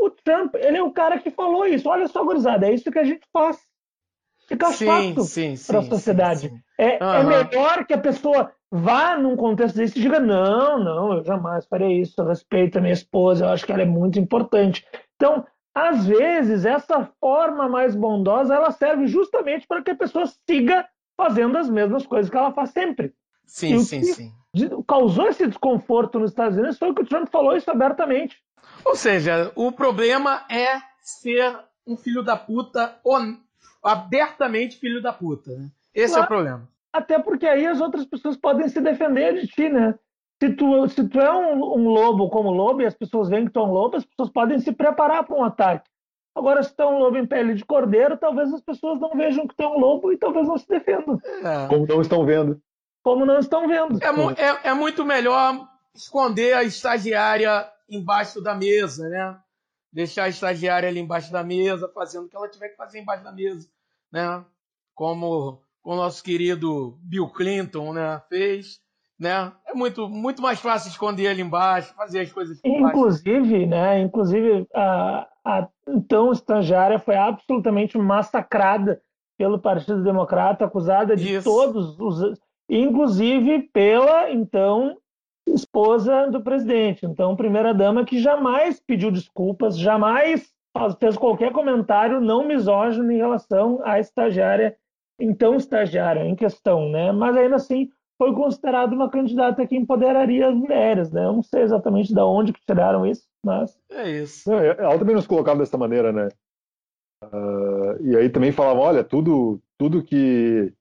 O 0.01 0.11
Trump, 0.11 0.57
ele 0.57 0.77
é 0.77 0.83
o 0.83 0.91
cara 0.91 1.21
que 1.21 1.31
falou 1.31 1.65
isso. 1.65 1.89
Olha 1.89 2.09
só, 2.09 2.25
gurizada, 2.25 2.67
é 2.67 2.75
isso 2.75 2.91
que 2.91 2.99
a 2.99 3.05
gente 3.05 3.25
faz. 3.33 3.57
Fica 4.47 4.67
sim, 4.73 4.87
chato 4.87 5.67
para 5.67 5.79
a 5.79 5.83
sociedade. 5.83 6.49
Sim, 6.49 6.57
sim. 6.57 6.63
É, 6.79 7.03
uhum. 7.03 7.13
é 7.13 7.25
melhor 7.25 7.87
que 7.87 7.95
a 7.95 7.99
pessoa 7.99 8.53
vá 8.71 9.17
num 9.17 9.37
contexto 9.37 9.77
desse 9.77 9.99
e 9.99 10.03
diga: 10.03 10.21
não, 10.21 10.79
não, 10.83 11.15
eu 11.15 11.25
jamais 11.25 11.67
farei 11.67 12.01
isso, 12.01 12.21
eu 12.21 12.27
respeito 12.27 12.79
a 12.79 12.81
minha 12.81 12.93
esposa, 12.93 13.45
eu 13.45 13.49
acho 13.51 13.65
que 13.65 13.73
ela 13.73 13.83
é 13.83 13.87
muito 13.87 14.19
importante. 14.19 14.85
Então, 15.17 15.47
às 15.75 16.07
vezes 16.07 16.65
essa 16.65 17.09
forma 17.21 17.69
mais 17.69 17.95
bondosa 17.95 18.55
ela 18.55 18.71
serve 18.71 19.07
justamente 19.07 19.67
para 19.67 19.83
que 19.83 19.91
a 19.91 19.97
pessoa 19.97 20.25
siga 20.49 20.87
fazendo 21.17 21.57
as 21.59 21.69
mesmas 21.69 22.07
coisas 22.07 22.31
que 22.31 22.37
ela 22.37 22.53
faz 22.53 22.71
sempre. 22.71 23.13
Sim, 23.47 23.79
sim, 23.81 24.03
sim. 24.03 24.33
Causou 24.87 25.29
esse 25.29 25.47
desconforto 25.47 26.19
nos 26.19 26.31
Estados 26.31 26.57
Unidos 26.57 26.79
foi 26.79 26.91
o 26.91 26.95
que 26.95 27.03
o 27.03 27.07
Trump 27.07 27.29
falou 27.29 27.57
isso 27.57 27.71
abertamente. 27.71 28.39
Ou 28.85 28.95
seja, 28.95 29.53
o 29.55 29.73
problema 29.73 30.45
é 30.49 30.81
ser 31.01 31.59
um 31.87 31.97
filho 31.97 32.23
da 32.23 32.37
puta, 32.37 32.97
abertamente 33.83 34.79
filho 34.79 35.03
da 35.03 35.13
puta. 35.13 35.51
Né? 35.53 35.69
Esse 35.95 36.15
claro. 36.15 36.23
é 36.23 36.25
o 36.25 36.29
problema. 36.29 36.69
Até 36.93 37.19
porque 37.19 37.47
aí 37.47 37.67
as 37.67 37.81
outras 37.81 38.05
pessoas 38.05 38.37
podem 38.37 38.69
se 38.69 38.81
defender 38.81 39.35
de 39.35 39.47
ti, 39.49 39.69
né? 39.69 39.95
Se 40.41 40.51
tu, 40.51 40.89
se 40.89 41.09
tu 41.09 41.21
é 41.21 41.33
um, 41.33 41.63
um 41.79 41.89
lobo 41.89 42.29
como 42.29 42.51
lobo 42.51 42.83
e 42.83 42.87
as 42.87 42.95
pessoas 42.95 43.29
veem 43.29 43.47
que 43.47 43.53
tu 43.53 43.61
é 43.61 43.63
um 43.63 43.73
lobo, 43.73 43.97
as 43.97 44.05
pessoas 44.05 44.31
podem 44.31 44.59
se 44.59 44.73
preparar 44.73 45.25
para 45.25 45.37
um 45.37 45.45
ataque. 45.45 45.89
Agora, 46.35 46.63
se 46.63 46.75
tu 46.75 46.83
é 46.83 46.87
um 46.87 46.99
lobo 46.99 47.17
em 47.17 47.27
pele 47.27 47.55
de 47.55 47.65
cordeiro, 47.65 48.17
talvez 48.17 48.53
as 48.53 48.61
pessoas 48.61 49.01
não 49.01 49.11
vejam 49.11 49.47
que 49.47 49.55
tu 49.55 49.63
é 49.63 49.69
um 49.69 49.79
lobo 49.79 50.13
e 50.13 50.17
talvez 50.17 50.49
não 50.49 50.59
se 50.59 50.69
defendam. 50.69 51.21
É. 51.25 51.69
Como 51.69 51.87
não 51.87 52.01
estão 52.01 52.27
vendo. 52.27 52.61
Como 53.03 53.25
não 53.25 53.39
estão 53.39 53.69
vendo. 53.69 53.99
É, 54.03 54.43
é, 54.43 54.71
é 54.71 54.75
muito 54.75 55.05
melhor 55.05 55.69
esconder 55.95 56.55
a 56.55 56.65
estagiária 56.65 57.69
embaixo 57.89 58.41
da 58.43 58.55
mesa, 58.55 59.09
né? 59.09 59.37
Deixar 59.95 60.25
a 60.25 60.29
estagiária 60.29 60.89
ali 60.89 60.99
embaixo 60.99 61.31
da 61.31 61.45
mesa, 61.45 61.89
fazendo 61.95 62.27
o 62.27 62.29
que 62.29 62.37
ela 62.37 62.49
tiver 62.49 62.71
que 62.71 62.77
fazer 62.77 62.99
embaixo 62.99 63.23
da 63.23 63.31
mesa, 63.31 63.69
né? 64.13 64.45
Como 64.93 65.63
o 65.85 65.95
nosso 65.95 66.23
querido 66.25 66.99
Bill 67.01 67.29
Clinton, 67.29 67.93
né, 67.93 68.21
fez, 68.29 68.81
né? 69.19 69.53
É 69.67 69.73
muito 69.73 70.09
muito 70.09 70.43
mais 70.43 70.59
fácil 70.59 70.89
esconder 70.89 71.29
ali 71.29 71.43
embaixo, 71.43 71.95
fazer 71.95 72.21
as 72.21 72.33
coisas. 72.33 72.61
Inclusive, 72.65 73.67
né? 73.67 74.01
Inclusive 74.01 74.67
a, 74.75 75.29
a 75.45 75.69
então 75.89 76.33
estagiária 76.33 76.99
foi 76.99 77.15
absolutamente 77.15 77.97
massacrada 77.97 79.01
pelo 79.39 79.61
Partido 79.61 80.03
Democrata, 80.03 80.65
acusada 80.65 81.17
de 81.17 81.37
Isso. 81.37 81.49
todos 81.49 81.99
os, 82.01 82.39
inclusive 82.69 83.69
pela 83.73 84.31
então 84.31 84.97
esposa 85.47 86.31
do 86.31 86.43
presidente. 86.43 87.05
Então, 87.05 87.37
primeira-dama 87.37 88.05
que 88.05 88.19
jamais 88.19 88.81
pediu 88.81 89.11
desculpas, 89.11 89.79
jamais 89.79 90.53
fez 90.99 91.17
qualquer 91.17 91.53
comentário 91.53 92.21
não 92.21 92.47
misógino 92.47 93.13
em 93.13 93.17
relação 93.17 93.81
à 93.85 94.01
estagiária, 94.01 94.77
então 95.21 95.55
estagiária 95.55 96.25
em 96.25 96.35
questão, 96.35 96.89
né? 96.89 97.13
Mas 97.13 97.37
ainda 97.37 97.57
assim 97.57 97.89
foi 98.19 98.35
considerada 98.35 98.95
uma 98.95 99.11
candidata 99.11 99.67
que 99.67 99.77
empoderaria 99.77 100.49
as 100.49 100.55
mulheres, 100.55 101.11
né? 101.11 101.25
Eu 101.25 101.35
não 101.35 101.43
sei 101.43 101.63
exatamente 101.63 102.13
de 102.13 102.21
onde 102.21 102.53
que 102.53 102.61
tiraram 102.67 103.07
isso, 103.07 103.25
mas... 103.45 103.79
É 103.91 104.09
isso. 104.11 104.51
Não, 104.51 104.59
é, 104.59 104.69
ela 104.69 104.99
também 104.99 105.15
nos 105.15 105.27
colocava 105.27 105.59
dessa 105.59 105.79
maneira, 105.79 106.13
né? 106.13 106.29
Uh, 107.25 108.03
e 108.03 108.17
aí 108.17 108.29
também 108.29 108.53
falavam, 108.53 108.83
olha, 108.83 109.03
tudo, 109.03 109.61
tudo 109.79 110.03
que 110.03 110.73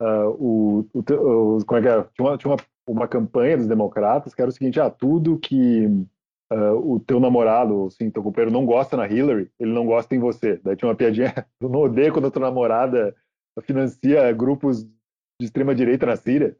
uh, 0.00 0.28
o, 0.38 0.86
o, 0.92 1.56
o, 1.56 1.64
como 1.64 1.78
é 1.78 1.82
que 1.82 1.88
é? 1.88 2.02
Tinha, 2.14 2.28
uma, 2.28 2.38
tinha 2.38 2.52
uma 2.52 2.58
uma 2.88 3.06
campanha 3.06 3.56
dos 3.56 3.66
democratas 3.66 4.34
que 4.34 4.40
era 4.40 4.48
o 4.48 4.52
seguinte: 4.52 4.80
ah, 4.80 4.90
tudo 4.90 5.38
que 5.38 5.86
uh, 6.52 6.92
o 6.92 7.00
teu 7.00 7.20
namorado, 7.20 7.86
assim, 7.86 8.10
teu 8.10 8.22
companheiro 8.22 8.52
não 8.52 8.66
gosta 8.66 8.96
na 8.96 9.06
Hillary, 9.06 9.50
ele 9.58 9.72
não 9.72 9.86
gosta 9.86 10.14
em 10.14 10.18
você. 10.18 10.60
Daí 10.62 10.76
tinha 10.76 10.88
uma 10.88 10.96
piadinha: 10.96 11.32
eu 11.60 11.68
não 11.68 11.80
odeio 11.80 12.12
quando 12.12 12.26
a 12.26 12.30
tua 12.30 12.42
namorada 12.42 13.14
financia 13.62 14.30
grupos 14.32 14.84
de 14.84 15.46
extrema 15.46 15.74
direita 15.74 16.06
na 16.06 16.16
Síria. 16.16 16.56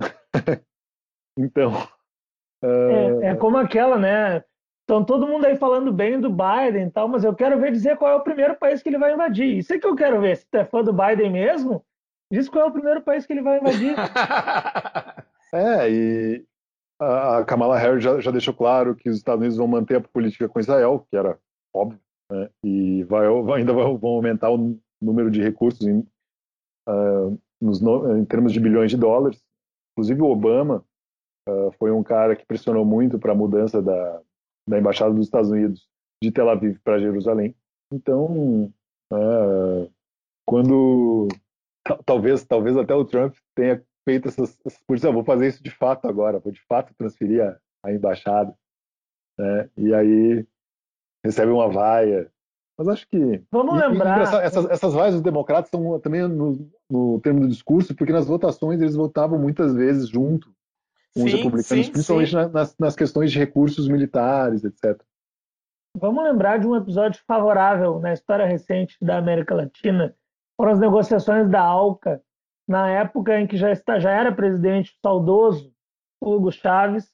então. 1.38 1.72
Uh... 2.62 3.22
É, 3.22 3.26
é, 3.28 3.36
como 3.36 3.56
aquela, 3.56 3.98
né? 3.98 4.44
Então 4.84 5.04
todo 5.04 5.26
mundo 5.26 5.44
aí 5.44 5.56
falando 5.56 5.92
bem 5.92 6.20
do 6.20 6.28
Biden 6.28 6.88
e 6.88 6.90
tal, 6.90 7.06
mas 7.06 7.22
eu 7.22 7.32
quero 7.32 7.60
ver 7.60 7.70
dizer 7.70 7.96
qual 7.96 8.12
é 8.12 8.16
o 8.16 8.24
primeiro 8.24 8.56
país 8.56 8.82
que 8.82 8.88
ele 8.88 8.98
vai 8.98 9.14
invadir. 9.14 9.56
Isso 9.56 9.72
é 9.72 9.78
que 9.78 9.86
eu 9.86 9.94
quero 9.94 10.20
ver. 10.20 10.36
Se 10.36 10.46
tu 10.50 10.56
é 10.56 10.64
fã 10.64 10.82
do 10.82 10.92
Biden 10.92 11.30
mesmo, 11.30 11.84
diz 12.32 12.48
qual 12.48 12.64
é 12.64 12.68
o 12.68 12.72
primeiro 12.72 13.00
país 13.00 13.24
que 13.24 13.32
ele 13.32 13.42
vai 13.42 13.60
invadir. 13.60 13.94
É, 15.52 15.90
e 15.90 16.46
a 17.00 17.44
Kamala 17.44 17.78
Harris 17.78 18.04
já, 18.04 18.20
já, 18.20 18.30
deixou 18.30 18.54
claro 18.54 18.94
que 18.94 19.08
os 19.08 19.16
Estados 19.16 19.40
Unidos 19.40 19.56
vão 19.56 19.66
manter 19.66 19.96
a 19.96 20.00
política 20.00 20.48
com 20.48 20.60
Israel, 20.60 21.06
que 21.10 21.16
era 21.16 21.38
óbvio, 21.74 21.98
né? 22.30 22.50
e 22.62 23.04
vai, 23.04 23.26
ainda 23.56 23.72
vão 23.72 23.98
aumentar 24.02 24.50
o 24.50 24.78
número 25.00 25.30
de 25.30 25.42
recursos 25.42 25.86
em, 25.86 26.00
uh, 26.88 27.38
nos, 27.60 27.80
em 27.80 28.24
termos 28.26 28.52
de 28.52 28.60
bilhões 28.60 28.90
de 28.90 28.96
dólares. 28.96 29.42
Inclusive 29.92 30.20
o 30.22 30.30
Obama 30.30 30.84
uh, 31.48 31.72
foi 31.78 31.90
um 31.90 32.02
cara 32.02 32.36
que 32.36 32.46
pressionou 32.46 32.84
muito 32.84 33.18
para 33.18 33.32
a 33.32 33.36
mudança 33.36 33.80
da, 33.80 34.22
da 34.68 34.78
embaixada 34.78 35.12
dos 35.12 35.26
Estados 35.26 35.50
Unidos 35.50 35.88
de 36.22 36.30
Tel 36.30 36.50
Aviv 36.50 36.78
para 36.84 37.00
Jerusalém. 37.00 37.56
Então, 37.92 38.72
uh, 39.12 39.90
quando 40.46 41.28
talvez 42.04 42.44
talvez 42.44 42.76
até 42.76 42.94
o 42.94 43.04
Trump 43.04 43.34
tenha 43.54 43.82
feito 44.04 44.28
essas, 44.28 44.58
essas 44.64 44.82
por 44.86 44.96
isso, 44.96 45.12
vou 45.12 45.24
fazer 45.24 45.48
isso 45.48 45.62
de 45.62 45.70
fato 45.70 46.06
agora, 46.06 46.38
vou 46.38 46.52
de 46.52 46.60
fato 46.66 46.94
transferir 46.94 47.42
a, 47.42 47.58
a 47.84 47.92
embaixada, 47.92 48.54
né? 49.38 49.70
E 49.76 49.94
aí 49.94 50.46
recebe 51.24 51.52
uma 51.52 51.68
vaia. 51.68 52.30
Mas 52.78 52.88
acho 52.88 53.08
que 53.08 53.42
vamos 53.50 53.76
e, 53.76 53.86
lembrar 53.86 54.20
e 54.20 54.44
essas, 54.44 54.64
essas 54.70 54.94
vaias 54.94 55.14
dos 55.14 55.22
democratas 55.22 55.66
estão 55.66 56.00
também 56.00 56.26
no, 56.26 56.70
no 56.90 57.20
termo 57.20 57.40
do 57.40 57.48
discurso, 57.48 57.94
porque 57.94 58.12
nas 58.12 58.26
votações 58.26 58.80
eles 58.80 58.96
votavam 58.96 59.38
muitas 59.38 59.74
vezes 59.74 60.08
junto 60.08 60.48
com 61.14 61.20
sim, 61.20 61.26
os 61.26 61.32
republicanos, 61.32 61.86
sim, 61.86 61.92
principalmente 61.92 62.30
sim. 62.30 62.50
Nas, 62.52 62.78
nas 62.78 62.96
questões 62.96 63.30
de 63.30 63.38
recursos 63.38 63.86
militares, 63.88 64.64
etc. 64.64 65.00
Vamos 65.96 66.22
lembrar 66.22 66.58
de 66.58 66.66
um 66.66 66.76
episódio 66.76 67.20
favorável 67.26 67.98
na 67.98 68.12
história 68.12 68.46
recente 68.46 68.96
da 69.02 69.18
América 69.18 69.54
Latina, 69.54 70.14
foram 70.56 70.72
as 70.72 70.78
negociações 70.78 71.50
da 71.50 71.60
ALCA 71.60 72.22
na 72.70 72.88
época 72.88 73.40
em 73.40 73.48
que 73.48 73.56
já, 73.56 73.72
está, 73.72 73.98
já 73.98 74.12
era 74.12 74.30
presidente 74.30 74.92
o 74.92 74.98
saudoso 75.02 75.74
Hugo 76.22 76.52
Chávez 76.52 77.10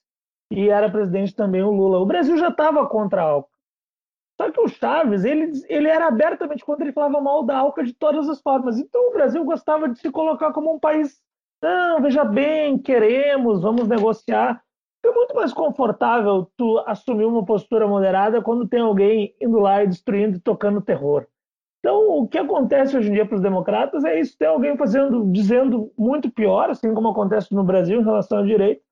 e 0.52 0.68
era 0.68 0.90
presidente 0.90 1.34
também 1.34 1.62
o 1.62 1.70
Lula. 1.70 1.98
O 1.98 2.04
Brasil 2.04 2.36
já 2.36 2.48
estava 2.48 2.86
contra 2.86 3.22
a 3.22 3.24
Alca. 3.24 3.48
Só 4.38 4.50
que 4.50 4.60
o 4.60 4.68
Chaves, 4.68 5.24
ele, 5.24 5.50
ele 5.66 5.88
era 5.88 6.08
abertamente 6.08 6.62
contra, 6.62 6.84
ele 6.84 6.92
falava 6.92 7.22
mal 7.22 7.42
da 7.42 7.56
Alca 7.56 7.82
de 7.82 7.94
todas 7.94 8.28
as 8.28 8.38
formas. 8.42 8.78
Então 8.78 9.08
o 9.08 9.12
Brasil 9.14 9.42
gostava 9.46 9.88
de 9.88 9.98
se 9.98 10.10
colocar 10.10 10.52
como 10.52 10.74
um 10.74 10.78
país, 10.78 11.22
não, 11.62 12.02
veja 12.02 12.22
bem, 12.22 12.76
queremos, 12.76 13.62
vamos 13.62 13.88
negociar. 13.88 14.62
É 15.02 15.10
muito 15.10 15.34
mais 15.34 15.54
confortável 15.54 16.52
tu 16.54 16.84
assumir 16.86 17.24
uma 17.24 17.46
postura 17.46 17.88
moderada 17.88 18.42
quando 18.42 18.68
tem 18.68 18.80
alguém 18.80 19.34
indo 19.40 19.58
lá 19.58 19.82
e 19.82 19.86
destruindo 19.86 20.36
e 20.36 20.40
tocando 20.40 20.82
terror. 20.82 21.26
Então, 21.81 22.19
o 22.19 22.27
que 22.27 22.39
acontece 22.39 22.97
hoje 22.97 23.11
em 23.11 23.12
dia 23.12 23.27
para 23.27 23.36
os 23.36 23.43
democratas 23.43 24.05
é 24.05 24.19
isso: 24.19 24.36
tem 24.39 24.48
alguém 24.48 24.77
fazendo, 24.77 25.31
dizendo 25.31 25.93
muito 25.97 26.31
pior, 26.31 26.70
assim 26.70 26.93
como 26.94 27.09
acontece 27.09 27.55
no 27.55 27.65
Brasil 27.65 28.01
em 28.01 28.05
relação 28.05 28.39
ao 28.39 28.47
direito, 28.47 28.82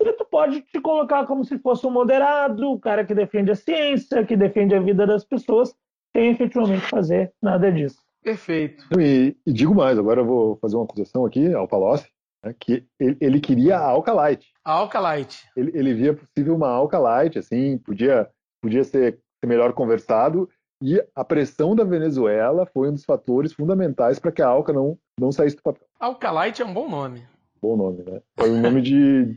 e 0.00 0.12
tu 0.12 0.24
pode 0.24 0.62
te 0.62 0.80
colocar 0.80 1.26
como 1.26 1.44
se 1.44 1.58
fosse 1.58 1.86
um 1.86 1.90
moderado, 1.90 2.70
o 2.70 2.78
cara 2.78 3.04
que 3.04 3.14
defende 3.14 3.50
a 3.50 3.56
ciência, 3.56 4.24
que 4.24 4.36
defende 4.36 4.74
a 4.74 4.80
vida 4.80 5.06
das 5.06 5.24
pessoas, 5.24 5.74
sem 6.16 6.30
efetivamente 6.30 6.86
fazer 6.86 7.32
nada 7.42 7.70
disso. 7.72 7.98
Perfeito. 8.22 8.84
E, 9.00 9.36
e 9.46 9.52
digo 9.52 9.74
mais, 9.74 9.98
agora 9.98 10.20
eu 10.20 10.26
vou 10.26 10.56
fazer 10.56 10.76
uma 10.76 10.84
acusação 10.84 11.24
aqui 11.24 11.52
ao 11.52 11.66
Palocci, 11.66 12.08
né, 12.44 12.54
que 12.58 12.84
ele, 12.98 13.16
ele, 13.20 13.40
queria 13.40 13.78
a 13.78 13.86
Alcalite. 13.86 14.52
A 14.64 14.72
Alcalite. 14.72 15.48
Ele, 15.56 15.72
ele 15.74 15.94
via 15.94 16.14
possível 16.14 16.54
uma 16.54 16.68
Alcalite, 16.68 17.38
assim, 17.38 17.78
podia, 17.78 18.28
podia 18.62 18.84
ser, 18.84 19.18
ser 19.40 19.46
melhor 19.46 19.72
conversado, 19.72 20.48
e 20.80 21.02
a 21.14 21.24
pressão 21.24 21.74
da 21.74 21.82
Venezuela 21.82 22.64
foi 22.66 22.88
um 22.88 22.94
dos 22.94 23.04
fatores 23.04 23.52
fundamentais 23.52 24.18
para 24.18 24.30
que 24.30 24.40
a 24.40 24.46
Alca 24.46 24.72
não, 24.72 24.96
não 25.18 25.32
saísse 25.32 25.56
do 25.56 25.62
papel. 25.62 25.86
Alcalite 25.98 26.62
é 26.62 26.64
um 26.64 26.72
bom 26.72 26.88
nome. 26.88 27.26
Bom 27.60 27.76
nome, 27.76 28.04
né? 28.04 28.22
Foi 28.36 28.50
um 28.50 28.60
nome 28.60 28.80
de. 28.80 29.36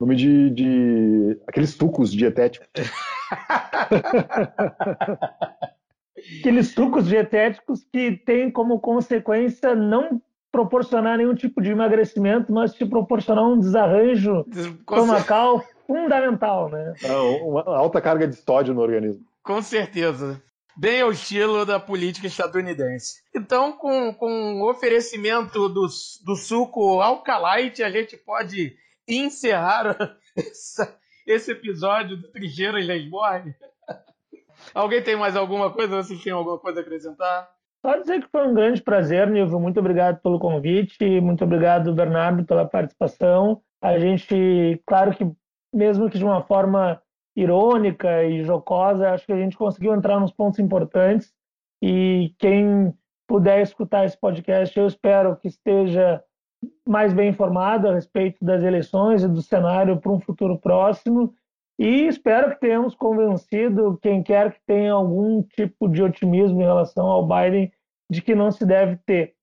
nome 0.00 0.16
de. 0.16 0.48
de 0.50 1.38
aqueles 1.46 1.70
sucos 1.70 2.10
dietéticos. 2.10 2.66
aqueles 6.40 6.68
sucos 6.68 7.06
dietéticos 7.06 7.84
que 7.92 8.12
têm 8.12 8.50
como 8.50 8.80
consequência 8.80 9.74
não 9.74 10.22
proporcionar 10.50 11.18
nenhum 11.18 11.34
tipo 11.34 11.60
de 11.60 11.70
emagrecimento, 11.70 12.50
mas 12.50 12.72
te 12.72 12.86
proporcionar 12.86 13.44
um 13.44 13.58
desarranjo 13.58 14.46
estomacal 14.50 15.62
fundamental, 15.86 16.70
né? 16.70 16.94
Não, 17.02 17.50
uma 17.50 17.62
alta 17.62 18.00
carga 18.00 18.26
de 18.26 18.36
sódio 18.36 18.72
no 18.72 18.80
organismo. 18.80 19.22
Com 19.42 19.60
certeza 19.60 20.42
bem 20.76 21.02
ao 21.02 21.10
estilo 21.10 21.64
da 21.64 21.78
política 21.78 22.26
estadunidense. 22.26 23.22
Então, 23.34 23.72
com, 23.72 24.12
com 24.14 24.60
o 24.60 24.70
oferecimento 24.70 25.68
do, 25.68 25.86
do 26.24 26.36
suco 26.36 27.00
Alcalite, 27.00 27.82
a 27.82 27.90
gente 27.90 28.16
pode 28.16 28.76
encerrar 29.06 29.96
essa, 30.36 30.98
esse 31.26 31.52
episódio 31.52 32.16
do 32.16 32.30
Trincheiras 32.30 32.86
Lesborne. 32.86 33.54
Alguém 34.74 35.02
tem 35.02 35.16
mais 35.16 35.36
alguma 35.36 35.72
coisa? 35.72 35.96
Vocês 35.96 36.22
têm 36.22 36.32
alguma 36.32 36.58
coisa 36.58 36.80
a 36.80 36.82
acrescentar? 36.82 37.48
Só 37.84 37.96
dizer 37.96 38.22
que 38.22 38.30
foi 38.30 38.46
um 38.46 38.54
grande 38.54 38.82
prazer, 38.82 39.28
Nilvio. 39.28 39.58
Muito 39.58 39.80
obrigado 39.80 40.20
pelo 40.20 40.38
convite. 40.38 41.20
Muito 41.20 41.44
obrigado, 41.44 41.94
Bernardo, 41.94 42.44
pela 42.44 42.66
participação. 42.66 43.62
A 43.80 43.98
gente, 43.98 44.82
claro 44.86 45.14
que, 45.16 45.24
mesmo 45.72 46.10
que 46.10 46.18
de 46.18 46.24
uma 46.24 46.42
forma 46.42 47.00
irônica 47.36 48.24
e 48.24 48.42
jocosa. 48.42 49.10
Acho 49.10 49.26
que 49.26 49.32
a 49.32 49.38
gente 49.38 49.56
conseguiu 49.56 49.94
entrar 49.94 50.18
nos 50.20 50.32
pontos 50.32 50.58
importantes 50.58 51.32
e 51.82 52.34
quem 52.38 52.92
puder 53.26 53.62
escutar 53.62 54.04
esse 54.04 54.18
podcast, 54.18 54.76
eu 54.78 54.86
espero 54.86 55.36
que 55.36 55.48
esteja 55.48 56.22
mais 56.86 57.12
bem 57.12 57.30
informado 57.30 57.88
a 57.88 57.94
respeito 57.94 58.44
das 58.44 58.62
eleições 58.62 59.22
e 59.22 59.28
do 59.28 59.40
cenário 59.40 59.98
para 59.98 60.12
um 60.12 60.20
futuro 60.20 60.58
próximo. 60.58 61.32
E 61.78 62.06
espero 62.06 62.50
que 62.50 62.60
tenhamos 62.60 62.94
convencido 62.94 63.98
quem 64.02 64.22
quer 64.22 64.52
que 64.52 64.60
tenha 64.66 64.92
algum 64.92 65.42
tipo 65.42 65.88
de 65.88 66.02
otimismo 66.02 66.60
em 66.60 66.64
relação 66.64 67.06
ao 67.06 67.26
Biden 67.26 67.72
de 68.10 68.20
que 68.20 68.34
não 68.34 68.50
se 68.50 68.66
deve 68.66 68.96
ter. 69.06 69.34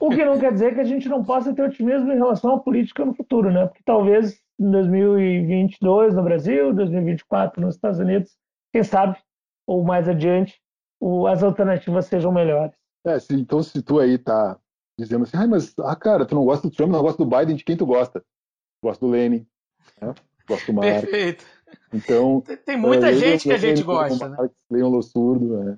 O 0.00 0.10
que 0.10 0.24
não 0.24 0.38
quer 0.38 0.52
dizer 0.52 0.74
que 0.74 0.80
a 0.80 0.84
gente 0.84 1.08
não 1.08 1.22
possa 1.22 1.54
ter 1.54 1.62
otimismo 1.62 2.10
em 2.12 2.16
relação 2.16 2.54
à 2.54 2.58
política 2.58 3.04
no 3.04 3.14
futuro, 3.14 3.52
né? 3.52 3.66
Porque 3.66 3.82
talvez 3.84 4.42
em 4.58 4.70
2022 4.70 6.14
no 6.14 6.22
Brasil, 6.22 6.72
2024 6.72 7.60
nos 7.60 7.74
Estados 7.74 7.98
Unidos, 7.98 8.36
quem 8.72 8.82
sabe, 8.82 9.18
ou 9.66 9.84
mais 9.84 10.08
adiante, 10.08 10.60
as 11.28 11.42
alternativas 11.42 12.06
sejam 12.06 12.32
melhores. 12.32 12.74
É, 13.04 13.18
se, 13.18 13.34
então 13.34 13.62
se 13.62 13.82
tu 13.82 13.98
aí 13.98 14.18
tá 14.18 14.58
dizendo 14.98 15.24
assim, 15.24 15.36
ah, 15.36 15.46
mas, 15.46 15.74
ah, 15.78 15.96
cara, 15.96 16.24
tu 16.24 16.34
não 16.34 16.44
gosta 16.44 16.68
do 16.68 16.74
Trump, 16.74 16.90
não 16.90 17.02
gosta 17.02 17.22
do 17.22 17.28
Biden, 17.28 17.56
de 17.56 17.64
quem 17.64 17.76
tu 17.76 17.86
gosta? 17.86 18.24
Gosto 18.82 19.06
do 19.06 19.12
Lenin, 19.12 19.46
né? 20.00 20.14
gosto 20.48 20.66
do 20.66 20.74
Marx. 20.74 21.00
Perfeito. 21.02 21.44
Então, 21.92 22.40
tem, 22.40 22.56
tem 22.56 22.76
muita 22.76 23.10
é, 23.10 23.14
gente 23.14 23.42
que 23.42 23.52
a 23.52 23.58
gente 23.58 23.82
gosta, 23.82 24.28
né? 24.28 24.36
Leiam 24.70 24.88
Lo 24.88 25.02
Surdo, 25.02 25.64
né? 25.64 25.74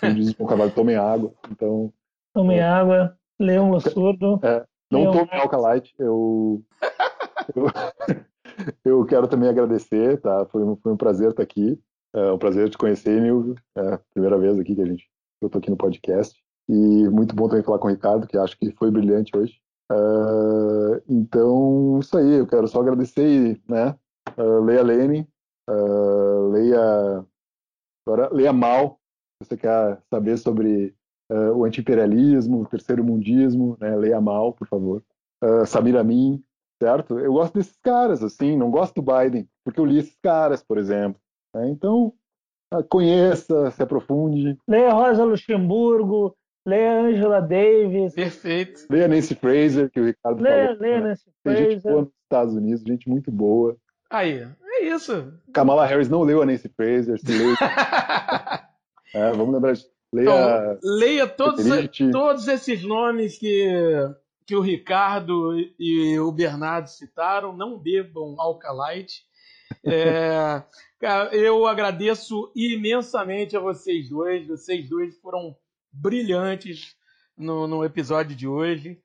Como 0.00 0.14
diz 0.14 0.34
o 0.38 0.46
cavalo, 0.46 0.70
tomem 0.70 0.96
água. 0.96 1.34
Então, 1.50 1.92
tomem 2.32 2.58
é. 2.58 2.62
água, 2.62 3.16
leiam 3.38 3.70
Lo 3.70 3.80
Surdo. 3.80 4.40
É, 4.42 4.64
não 4.90 5.12
tomem 5.12 5.40
Alcalite, 5.40 5.94
eu... 5.98 6.62
eu... 8.84 9.04
quero 9.04 9.28
também 9.28 9.48
agradecer, 9.48 10.20
tá? 10.20 10.46
Foi 10.46 10.62
um, 10.62 10.76
foi 10.76 10.92
um 10.92 10.96
prazer 10.96 11.30
estar 11.30 11.42
aqui. 11.42 11.78
É 12.14 12.32
um 12.32 12.38
prazer 12.38 12.68
te 12.68 12.76
conhecer, 12.76 13.20
Nilvio. 13.20 13.54
É 13.76 13.94
a 13.94 14.00
primeira 14.12 14.38
vez 14.38 14.58
aqui 14.58 14.74
que 14.74 14.82
a 14.82 14.86
gente 14.86 15.10
eu 15.40 15.50
tô 15.50 15.58
aqui 15.58 15.70
no 15.70 15.76
podcast. 15.76 16.40
E 16.68 17.08
muito 17.08 17.34
bom 17.34 17.48
também 17.48 17.64
falar 17.64 17.78
com 17.78 17.88
o 17.88 17.90
Ricardo, 17.90 18.26
que 18.26 18.38
acho 18.38 18.56
que 18.58 18.70
foi 18.72 18.90
brilhante 18.90 19.36
hoje. 19.36 19.60
Uh, 19.90 21.02
então, 21.08 21.98
isso 22.00 22.16
aí, 22.16 22.34
eu 22.34 22.46
quero 22.46 22.66
só 22.68 22.80
agradecer, 22.80 23.60
né? 23.68 23.96
Uh, 24.38 24.62
leia 24.64 24.82
Lene, 24.82 25.28
uh, 25.68 26.48
leia, 26.50 27.24
agora, 28.06 28.32
leia 28.32 28.52
Mal, 28.52 29.00
se 29.42 29.48
você 29.48 29.56
quer 29.56 30.00
saber 30.08 30.38
sobre 30.38 30.94
uh, 31.30 31.52
o 31.56 31.64
anti-imperialismo, 31.64 32.62
o 32.62 32.66
terceiro 32.66 33.04
mundismo, 33.04 33.76
né? 33.80 33.94
leia 33.96 34.20
Mal, 34.20 34.52
por 34.52 34.66
favor. 34.68 35.02
Uh, 35.44 35.66
Samir 35.66 35.96
Amin, 35.96 36.42
certo? 36.82 37.18
Eu 37.20 37.32
gosto 37.32 37.54
desses 37.54 37.78
caras, 37.80 38.24
assim, 38.24 38.56
não 38.56 38.70
gosto 38.70 39.00
do 39.00 39.02
Biden, 39.02 39.48
porque 39.64 39.78
eu 39.78 39.84
li 39.84 39.98
esses 39.98 40.18
caras, 40.20 40.64
por 40.64 40.78
exemplo. 40.78 41.20
Né? 41.54 41.68
Então, 41.70 42.12
conheça, 42.88 43.70
se 43.70 43.82
aprofunde. 43.82 44.58
Leia 44.66 44.92
Rosa 44.92 45.22
Luxemburgo, 45.22 46.36
leia 46.66 47.02
Angela 47.02 47.40
Davis. 47.40 48.14
Perfeito. 48.14 48.84
Leia 48.90 49.06
Nancy 49.06 49.36
Fraser, 49.36 49.90
que 49.90 50.00
o 50.00 50.06
Ricardo 50.06 50.42
leia, 50.42 50.66
falou. 50.66 50.80
Leia 50.80 51.00
né? 51.00 51.08
Nancy 51.08 51.24
Tem 51.44 51.54
Fraser. 51.54 51.70
gente 51.70 51.82
boa 51.82 52.00
nos 52.00 52.10
Estados 52.24 52.54
Unidos, 52.54 52.82
gente 52.84 53.08
muito 53.08 53.30
boa. 53.30 53.76
Aí, 54.10 54.44
é 54.64 54.84
isso. 54.84 55.32
Kamala 55.52 55.86
Harris 55.86 56.08
não 56.08 56.22
leu 56.22 56.42
a 56.42 56.46
Nancy 56.46 56.68
Fraser, 56.68 57.16
se 57.18 57.32
leu. 57.32 57.54
é, 59.14 59.30
vamos 59.32 59.54
lembrar 59.54 59.72
de. 59.72 59.84
Leia, 60.14 60.28
então, 60.28 60.78
leia 60.82 61.26
todos, 61.26 61.64
todos 62.12 62.46
esses 62.46 62.82
nomes 62.82 63.38
que, 63.38 63.66
que 64.46 64.56
o 64.56 64.60
Ricardo 64.60 65.54
e 65.78 66.18
o 66.18 66.32
Bernardo 66.32 66.88
citaram. 66.88 67.56
Não 67.56 67.78
bebam 67.78 68.40
Alcalite. 68.40 69.24
É, 69.84 70.62
eu 71.32 71.66
agradeço 71.66 72.52
imensamente 72.54 73.56
a 73.56 73.60
vocês 73.60 74.08
dois. 74.08 74.46
Vocês 74.46 74.88
dois 74.88 75.18
foram 75.20 75.56
brilhantes 75.92 76.96
no, 77.36 77.66
no 77.66 77.84
episódio 77.84 78.34
de 78.34 78.46
hoje. 78.46 79.00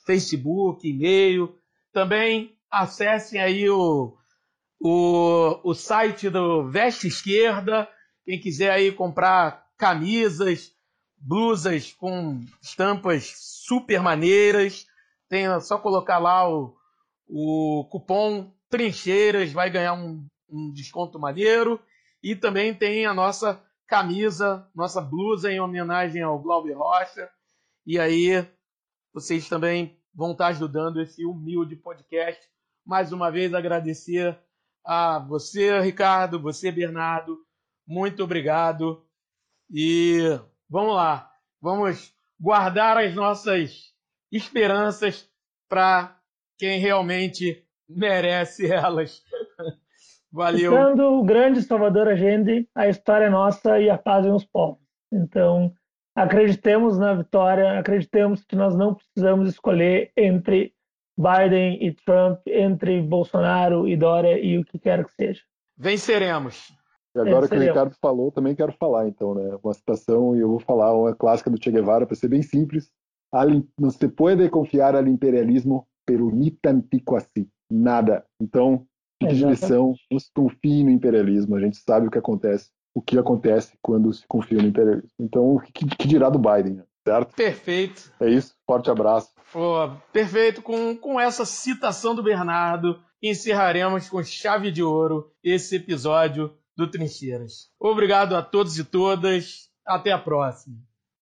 Facebook, 0.06 0.86
e-mail. 0.88 1.56
Também 1.94 2.58
acessem 2.70 3.42
aí 3.42 3.70
o, 3.70 4.18
o, 4.80 5.60
o 5.64 5.74
site 5.74 6.30
do 6.30 6.70
Veste 6.70 7.08
Esquerda. 7.08 7.88
Quem 8.26 8.40
quiser 8.40 8.72
aí 8.72 8.92
comprar 8.92 9.66
camisas, 9.78 10.74
blusas 11.18 11.94
com 11.94 12.42
estampas 12.62 13.34
super 13.38 14.02
maneiras, 14.02 14.86
tem 15.30 15.48
é 15.48 15.60
só 15.60 15.78
colocar 15.78 16.20
lá 16.20 16.50
o, 16.50 16.76
o 17.28 17.88
cupom 17.90 18.52
Trincheiras, 18.72 19.52
vai 19.52 19.70
ganhar 19.70 19.94
um, 19.94 20.26
um 20.50 20.72
desconto 20.74 21.20
maneiro. 21.20 21.80
E 22.24 22.36
também 22.36 22.74
tem 22.74 23.06
a 23.06 23.14
nossa 23.14 23.62
camisa, 23.88 24.68
nossa 24.74 25.02
blusa 25.02 25.52
em 25.52 25.60
homenagem 25.60 26.24
ao 26.24 26.40
Glauber 26.40 26.74
Rocha. 26.74 27.30
E 27.86 28.00
aí 28.00 28.48
vocês 29.14 29.48
também 29.50 30.00
vão 30.16 30.32
estar 30.32 30.48
ajudando 30.48 31.02
esse 31.02 31.26
humilde 31.26 31.76
podcast 31.76 32.52
mais 32.86 33.12
uma 33.12 33.32
vez 33.32 33.54
agradecer 33.54 34.38
a 34.84 35.20
você, 35.20 35.80
Ricardo, 35.80 36.42
você, 36.42 36.72
Bernardo. 36.72 37.38
Muito 37.88 38.24
obrigado. 38.24 39.06
E 39.70 40.20
vamos 40.70 40.96
lá, 40.96 41.32
vamos 41.62 42.14
guardar 42.40 42.98
as 42.98 43.14
nossas 43.14 43.94
esperanças 44.32 45.30
para 45.70 46.20
quem 46.58 46.80
realmente 46.80 47.66
merece 47.96 48.72
elas. 48.72 49.24
Valeu. 50.32 50.72
Sendo 50.72 51.20
o 51.20 51.24
grande 51.24 51.62
Salvador 51.62 52.08
Agende, 52.08 52.68
a 52.74 52.88
história 52.88 53.26
é 53.26 53.30
nossa 53.30 53.80
e 53.80 53.90
a 53.90 53.98
paz 53.98 54.26
em 54.26 54.32
os 54.32 54.46
povos. 54.46 54.80
Então, 55.12 55.74
acreditemos 56.16 56.98
na 56.98 57.14
vitória, 57.14 57.78
acreditemos 57.78 58.44
que 58.46 58.56
nós 58.56 58.74
não 58.74 58.96
precisamos 58.96 59.50
escolher 59.50 60.12
entre 60.16 60.74
Biden 61.18 61.86
e 61.86 61.92
Trump, 61.94 62.40
entre 62.48 63.02
Bolsonaro 63.02 63.88
e 63.88 63.98
Dória 63.98 64.40
e 64.40 64.58
o 64.58 64.64
que 64.64 64.80
quer 64.80 65.04
que 65.04 65.14
seja. 65.14 65.42
Venceremos. 65.78 66.72
E 67.14 67.20
agora 67.20 67.48
que 67.48 67.56
o 67.56 67.60
Ricardo 67.60 67.94
falou, 68.02 68.32
também 68.32 68.56
quero 68.56 68.72
falar, 68.72 69.08
então, 69.08 69.36
né? 69.36 69.58
Uma 69.62 69.74
citação, 69.74 70.34
e 70.36 70.40
eu 70.40 70.48
vou 70.48 70.60
falar 70.60 70.96
uma 70.96 71.14
clássica 71.14 71.50
do 71.50 71.62
Che 71.62 71.70
Guevara, 71.70 72.06
para 72.06 72.16
ser 72.16 72.30
bem 72.30 72.42
simples. 72.42 72.90
Não 73.78 73.90
se 73.90 74.08
pode 74.08 74.48
confiar 74.50 74.96
ao 74.96 75.06
imperialismo, 75.06 75.86
pero 76.06 76.30
ni 76.32 76.52
tantico 76.52 77.18
assim. 77.18 77.50
Nada. 77.72 78.26
Então, 78.40 78.86
fique 79.22 79.36
de 79.36 79.46
lição, 79.46 79.96
não 80.12 80.20
se 80.20 80.30
confie 80.34 80.84
no 80.84 80.90
imperialismo. 80.90 81.56
A 81.56 81.60
gente 81.60 81.78
sabe 81.78 82.08
o 82.08 82.12
que 82.12 82.18
acontece, 82.18 82.70
o 82.94 83.02
que 83.02 83.18
acontece 83.18 83.74
quando 83.82 84.12
se 84.14 84.26
confia 84.28 84.62
no 84.62 84.68
imperialismo. 84.68 85.12
Então, 85.20 85.56
o 85.56 85.62
que, 85.62 85.86
que 85.86 86.08
dirá 86.08 86.30
do 86.30 86.40
Biden? 86.40 86.76
Né? 86.76 86.84
certo? 87.04 87.36
Perfeito. 87.36 88.12
É 88.20 88.30
isso, 88.30 88.56
forte 88.66 88.90
abraço. 88.90 89.30
Pô, 89.52 89.92
perfeito. 90.14 90.62
Com, 90.62 90.96
com 90.96 91.20
essa 91.20 91.46
citação 91.46 92.16
do 92.16 92.24
Bernardo, 92.24 93.00
encerraremos 93.22 94.10
com 94.10 94.24
chave 94.24 94.72
de 94.72 94.82
ouro 94.82 95.32
esse 95.44 95.76
episódio 95.76 96.56
do 96.76 96.90
Trincheiras. 96.90 97.70
Obrigado 97.80 98.36
a 98.36 98.42
todos 98.42 98.78
e 98.78 98.84
todas. 98.84 99.70
Até 99.86 100.12
a 100.12 100.18
próxima. 100.18 100.78